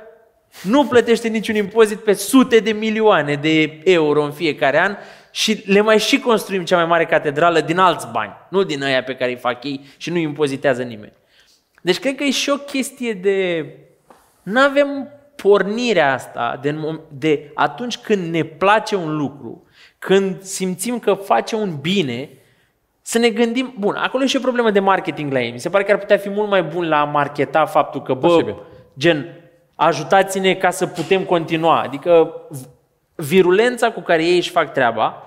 nu 0.62 0.86
plătește 0.86 1.28
niciun 1.28 1.54
impozit 1.54 1.98
pe 1.98 2.12
sute 2.12 2.58
de 2.58 2.72
milioane 2.72 3.34
de 3.34 3.80
euro 3.84 4.22
în 4.22 4.32
fiecare 4.32 4.78
an 4.78 4.96
și 5.30 5.62
le 5.66 5.80
mai 5.80 5.98
și 5.98 6.18
construim 6.18 6.64
cea 6.64 6.76
mai 6.76 6.86
mare 6.86 7.06
catedrală 7.06 7.60
din 7.60 7.78
alți 7.78 8.06
bani, 8.12 8.32
nu 8.50 8.62
din 8.62 8.82
aia 8.82 9.02
pe 9.02 9.14
care 9.14 9.30
îi 9.30 9.36
fac 9.36 9.64
ei 9.64 9.80
și 9.96 10.10
nu 10.10 10.16
impozitează 10.16 10.82
nimeni. 10.82 11.12
Deci 11.82 11.98
cred 11.98 12.14
că 12.14 12.24
e 12.24 12.30
și 12.30 12.50
o 12.50 12.56
chestie 12.56 13.12
de... 13.12 13.66
Nu 14.42 14.60
avem 14.60 15.08
pornirea 15.36 16.12
asta 16.12 16.58
de, 16.62 17.00
de 17.08 17.50
atunci 17.54 17.98
când 17.98 18.32
ne 18.32 18.42
place 18.42 18.94
un 18.94 19.16
lucru, 19.16 19.66
când 19.98 20.42
simțim 20.42 20.98
că 20.98 21.14
face 21.14 21.54
un 21.54 21.76
bine, 21.80 22.28
să 23.08 23.18
ne 23.18 23.28
gândim, 23.28 23.74
bun, 23.78 23.94
acolo 23.94 24.22
e 24.22 24.26
și 24.26 24.36
o 24.36 24.40
problemă 24.40 24.70
de 24.70 24.80
marketing 24.80 25.32
la 25.32 25.40
ei. 25.40 25.50
Mi 25.50 25.60
se 25.60 25.68
pare 25.68 25.84
că 25.84 25.92
ar 25.92 25.98
putea 25.98 26.16
fi 26.16 26.28
mult 26.28 26.48
mai 26.48 26.62
bun 26.62 26.88
la 26.88 27.00
a 27.00 27.04
marketa 27.04 27.64
faptul 27.66 28.02
că, 28.02 28.14
bă, 28.14 28.26
Posibil. 28.26 28.56
gen, 28.98 29.26
ajutați-ne 29.74 30.54
ca 30.54 30.70
să 30.70 30.86
putem 30.86 31.22
continua. 31.22 31.80
Adică 31.80 32.32
virulența 33.14 33.90
cu 33.90 34.00
care 34.00 34.24
ei 34.24 34.36
își 34.36 34.50
fac 34.50 34.72
treaba, 34.72 35.22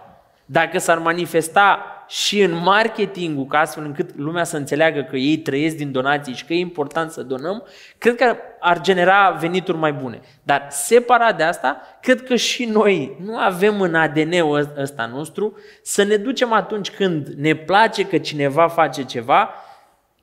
dacă 0.46 0.80
s-ar 0.80 0.98
manifesta 0.98 1.80
și 2.10 2.42
în 2.42 2.54
marketingul, 2.64 3.46
ca 3.46 3.60
astfel 3.60 3.84
încât 3.84 4.10
lumea 4.16 4.44
să 4.44 4.58
înțeleagă 4.58 5.02
că 5.02 5.16
ei 5.16 5.38
trăiesc 5.38 5.76
din 5.76 5.92
donații 5.92 6.34
și 6.34 6.46
că 6.46 6.54
e 6.54 6.60
important 6.60 7.12
să 7.12 7.24
donăm, 7.24 7.64
cred 7.98 8.16
că 8.16 8.36
ar 8.60 8.82
genera 8.82 9.30
venituri 9.30 9.78
mai 9.78 9.94
bune. 9.94 10.20
Dar 10.44 10.68
separat 10.70 11.38
de 11.38 11.44
asta, 11.44 11.82
cred 12.02 12.24
că 12.24 12.36
și 12.36 12.66
noi 12.66 13.18
nu 13.26 13.38
avem 13.38 13.82
în 13.82 13.96
ADN-ul 13.96 14.74
ăsta 14.78 15.06
nostru 15.06 15.58
să 15.82 16.04
ne 16.04 16.16
ducem 16.16 16.54
atunci 16.54 16.92
când 16.92 17.28
ne 17.28 17.56
place 17.56 18.06
că 18.06 18.18
cineva 18.18 18.68
face 18.68 19.04
ceva 19.04 19.54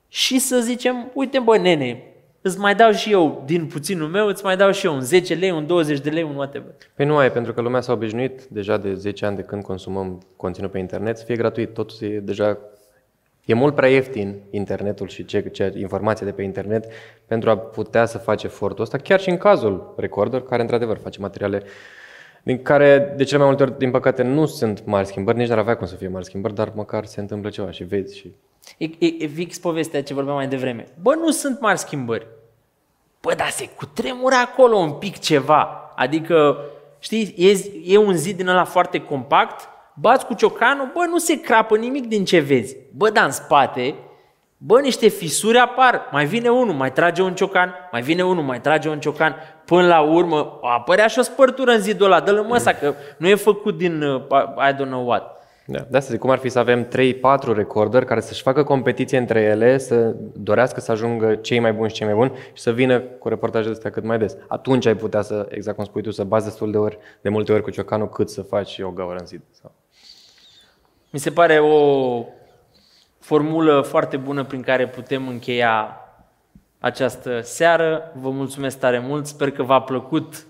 și 0.07 0.39
să 0.39 0.59
zicem, 0.59 1.11
uite 1.13 1.39
bă 1.39 1.57
nene, 1.57 2.06
îți 2.47 2.59
mai 2.59 2.75
dau 2.75 2.91
și 2.91 3.11
eu 3.11 3.43
din 3.45 3.65
puținul 3.65 4.07
meu, 4.07 4.27
îți 4.27 4.43
mai 4.43 4.57
dau 4.57 4.71
și 4.71 4.85
eu 4.85 4.93
un 4.93 5.01
10 5.01 5.33
lei, 5.33 5.51
un 5.51 5.67
20 5.67 5.99
de 5.99 6.09
lei, 6.09 6.23
un 6.23 6.35
whatever. 6.35 6.71
Păi 6.95 7.05
nu 7.05 7.17
ai, 7.17 7.31
pentru 7.31 7.53
că 7.53 7.61
lumea 7.61 7.81
s-a 7.81 7.91
obișnuit 7.91 8.43
deja 8.43 8.77
de 8.77 8.93
10 8.93 9.25
ani 9.25 9.35
de 9.35 9.41
când 9.41 9.63
consumăm 9.63 10.21
conținut 10.35 10.71
pe 10.71 10.77
internet 10.77 11.17
să 11.17 11.23
fie 11.23 11.35
gratuit. 11.35 11.73
Totul 11.73 12.07
e 12.07 12.19
deja 12.19 12.57
E 13.45 13.53
mult 13.53 13.75
prea 13.75 13.89
ieftin 13.89 14.41
internetul 14.49 15.07
și 15.07 15.25
ce, 15.25 15.41
ce 15.41 15.73
informația 15.77 16.25
de 16.25 16.31
pe 16.31 16.41
internet 16.41 16.85
pentru 17.25 17.49
a 17.49 17.57
putea 17.57 18.05
să 18.05 18.17
faci 18.17 18.43
efortul 18.43 18.83
ăsta, 18.83 18.97
chiar 18.97 19.19
și 19.19 19.29
în 19.29 19.37
cazul 19.37 19.93
Recorder, 19.97 20.41
care 20.41 20.61
într-adevăr 20.61 20.97
face 20.97 21.19
materiale 21.19 21.63
din 22.43 22.61
care 22.61 23.13
de 23.17 23.23
cele 23.23 23.37
mai 23.37 23.47
multe 23.47 23.63
ori, 23.63 23.77
din 23.77 23.91
păcate, 23.91 24.23
nu 24.23 24.45
sunt 24.45 24.85
mari 24.85 25.07
schimbări, 25.07 25.37
nici 25.37 25.47
n-ar 25.47 25.57
avea 25.57 25.75
cum 25.75 25.87
să 25.87 25.95
fie 25.95 26.07
mari 26.07 26.25
schimbări, 26.25 26.55
dar 26.55 26.71
măcar 26.75 27.05
se 27.05 27.19
întâmplă 27.19 27.49
ceva 27.49 27.71
și 27.71 27.83
vezi 27.83 28.17
și 28.17 28.33
E, 28.77 28.85
e, 28.85 29.15
e 29.19 29.27
fix 29.27 29.57
povestea 29.57 30.03
ce 30.03 30.13
vorbeam 30.13 30.35
mai 30.35 30.47
devreme. 30.47 30.87
Bă, 31.01 31.15
nu 31.15 31.31
sunt 31.31 31.59
mari 31.59 31.77
schimbări. 31.77 32.27
Bă, 33.27 33.33
dar 33.33 33.49
se 33.49 33.69
cutremură 33.75 34.35
acolo 34.35 34.77
un 34.77 34.91
pic 34.91 35.19
ceva. 35.19 35.91
Adică, 35.95 36.57
știi, 36.99 37.33
e, 37.37 37.51
e 37.93 37.97
un 37.97 38.13
zid 38.13 38.37
din 38.37 38.47
ăla 38.47 38.63
foarte 38.63 38.99
compact, 38.99 39.69
bați 39.93 40.25
cu 40.25 40.33
ciocanul, 40.33 40.91
bă, 40.93 41.05
nu 41.09 41.17
se 41.17 41.41
crapă 41.41 41.77
nimic 41.77 42.07
din 42.07 42.25
ce 42.25 42.39
vezi. 42.39 42.75
Bă, 42.95 43.09
dar 43.09 43.25
în 43.25 43.31
spate, 43.31 43.95
bă, 44.57 44.79
niște 44.79 45.07
fisuri 45.07 45.57
apar, 45.57 46.07
mai 46.11 46.25
vine 46.25 46.49
unul, 46.49 46.73
mai 46.73 46.91
trage 46.91 47.21
un 47.21 47.35
ciocan, 47.35 47.73
mai 47.91 48.01
vine 48.01 48.23
unul, 48.23 48.43
mai 48.43 48.61
trage 48.61 48.89
un 48.89 48.99
ciocan, 48.99 49.35
până 49.65 49.87
la 49.87 49.99
urmă 49.99 50.59
apărea 50.61 51.07
și 51.07 51.19
o 51.19 51.21
spărtură 51.21 51.71
în 51.71 51.79
zidul 51.79 52.05
ăla, 52.05 52.19
dă-l 52.19 52.41
măsa, 52.41 52.73
că 52.73 52.93
nu 53.17 53.27
e 53.27 53.35
făcut 53.35 53.77
din 53.77 54.01
uh, 54.01 54.21
I 54.69 54.73
don't 54.73 54.87
know 54.87 55.07
what. 55.07 55.36
Da, 55.69 55.85
de 55.89 55.97
asta 55.97 56.11
zic, 56.11 56.19
cum 56.19 56.29
ar 56.29 56.37
fi 56.37 56.49
să 56.49 56.59
avem 56.59 56.87
3-4 56.87 56.89
recorder 57.55 58.05
care 58.05 58.19
să-și 58.19 58.41
facă 58.41 58.63
competiție 58.63 59.17
între 59.17 59.41
ele, 59.41 59.77
să 59.77 60.15
dorească 60.33 60.79
să 60.79 60.91
ajungă 60.91 61.35
cei 61.35 61.59
mai 61.59 61.73
buni 61.73 61.89
și 61.89 61.95
cei 61.95 62.05
mai 62.05 62.15
buni 62.15 62.31
și 62.53 62.61
să 62.61 62.71
vină 62.71 62.99
cu 62.99 63.27
reportaje 63.27 63.69
astea 63.69 63.91
cât 63.91 64.03
mai 64.03 64.17
des. 64.17 64.35
Atunci 64.47 64.85
ai 64.85 64.95
putea 64.95 65.21
să, 65.21 65.47
exact 65.49 65.75
cum 65.75 65.85
spui 65.85 66.01
tu, 66.01 66.11
să 66.11 66.23
bazi 66.23 66.45
destul 66.45 66.71
de, 66.71 66.77
ori, 66.77 66.97
de 67.21 67.29
multe 67.29 67.53
ori 67.53 67.61
cu 67.61 67.69
ciocanul 67.69 68.09
cât 68.09 68.29
să 68.29 68.41
faci 68.41 68.79
o 68.79 68.89
gaură 68.89 69.17
în 69.19 69.25
zid. 69.25 69.41
Sau... 69.61 69.71
Mi 71.09 71.19
se 71.19 71.31
pare 71.31 71.59
o 71.59 72.23
formulă 73.19 73.81
foarte 73.81 74.17
bună 74.17 74.43
prin 74.43 74.61
care 74.61 74.87
putem 74.87 75.27
încheia 75.27 75.97
această 76.79 77.41
seară. 77.41 78.11
Vă 78.21 78.29
mulțumesc 78.29 78.79
tare 78.79 78.99
mult, 78.99 79.25
sper 79.25 79.51
că 79.51 79.63
v-a 79.63 79.81
plăcut 79.81 80.45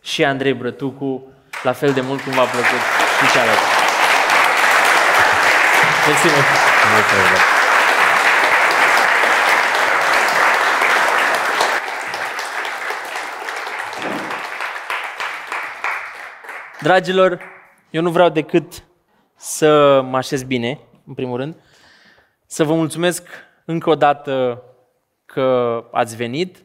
și 0.00 0.24
Andrei 0.24 0.54
Brătucu, 0.54 1.22
la 1.62 1.72
fel 1.72 1.92
de 1.92 2.00
mult 2.00 2.20
cum 2.20 2.32
v-a 2.32 2.44
plăcut 2.44 2.82
și 3.20 3.32
cealaltă. 3.32 3.75
Mersi 6.06 6.26
mult! 6.26 6.46
Mulțumesc, 6.92 7.32
da. 7.32 7.38
Dragilor, 16.82 17.40
eu 17.90 18.02
nu 18.02 18.10
vreau 18.10 18.28
decât 18.28 18.84
să 19.36 20.00
mă 20.00 20.16
așez 20.16 20.42
bine, 20.42 20.78
în 21.06 21.14
primul 21.14 21.36
rând, 21.36 21.56
să 22.46 22.64
vă 22.64 22.74
mulțumesc 22.74 23.28
încă 23.64 23.90
o 23.90 23.94
dată 23.94 24.62
că 25.24 25.84
ați 25.92 26.16
venit, 26.16 26.64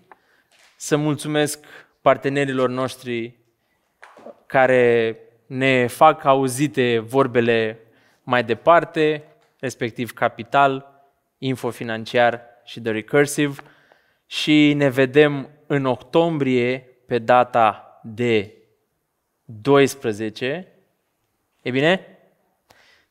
să 0.76 0.98
mulțumesc 0.98 1.66
partenerilor 2.02 2.70
noștri 2.70 3.40
care 4.46 5.18
ne 5.46 5.88
fac 5.88 6.24
auzite 6.24 7.00
vorbele 7.00 7.80
mai 8.24 8.44
departe, 8.44 9.26
respectiv 9.62 10.12
Capital, 10.12 11.04
Info 11.38 11.70
Financiar 11.70 12.42
și 12.64 12.82
The 12.82 12.92
Recursive 12.92 13.62
și 14.26 14.74
ne 14.74 14.90
vedem 14.90 15.50
în 15.68 15.86
octombrie 15.86 16.80
pe 17.06 17.20
data 17.20 18.00
de 18.04 18.54
12. 19.44 20.68
E 21.62 21.72
bine? 21.72 22.06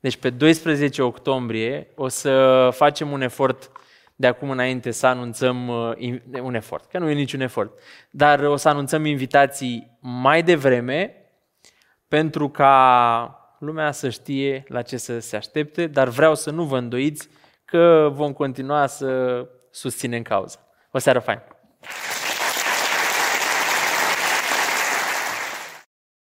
Deci 0.00 0.16
pe 0.16 0.30
12 0.30 1.02
octombrie 1.02 1.88
o 1.94 2.08
să 2.08 2.68
facem 2.72 3.10
un 3.10 3.20
efort 3.20 3.70
de 4.16 4.26
acum 4.26 4.50
înainte 4.50 4.90
să 4.90 5.06
anunțăm 5.06 5.68
uh, 5.68 5.92
in- 5.96 6.40
un 6.42 6.54
efort, 6.54 6.90
că 6.90 6.98
nu 6.98 7.08
e 7.08 7.12
niciun 7.12 7.40
efort, 7.40 7.78
dar 8.10 8.40
o 8.40 8.56
să 8.56 8.68
anunțăm 8.68 9.04
invitații 9.04 9.98
mai 10.00 10.42
devreme 10.42 11.14
pentru 12.08 12.48
ca 12.48 13.34
lumea 13.60 13.92
să 13.92 14.08
știe 14.08 14.64
la 14.68 14.82
ce 14.82 14.96
să 14.96 15.18
se 15.18 15.36
aștepte, 15.36 15.86
dar 15.86 16.08
vreau 16.08 16.34
să 16.34 16.50
nu 16.50 16.64
vă 16.64 16.78
îndoiți 16.78 17.28
că 17.64 18.10
vom 18.12 18.32
continua 18.32 18.86
să 18.86 19.46
susținem 19.70 20.22
cauza. 20.22 20.58
O 20.90 20.98
seară 20.98 21.18
faină! 21.18 21.49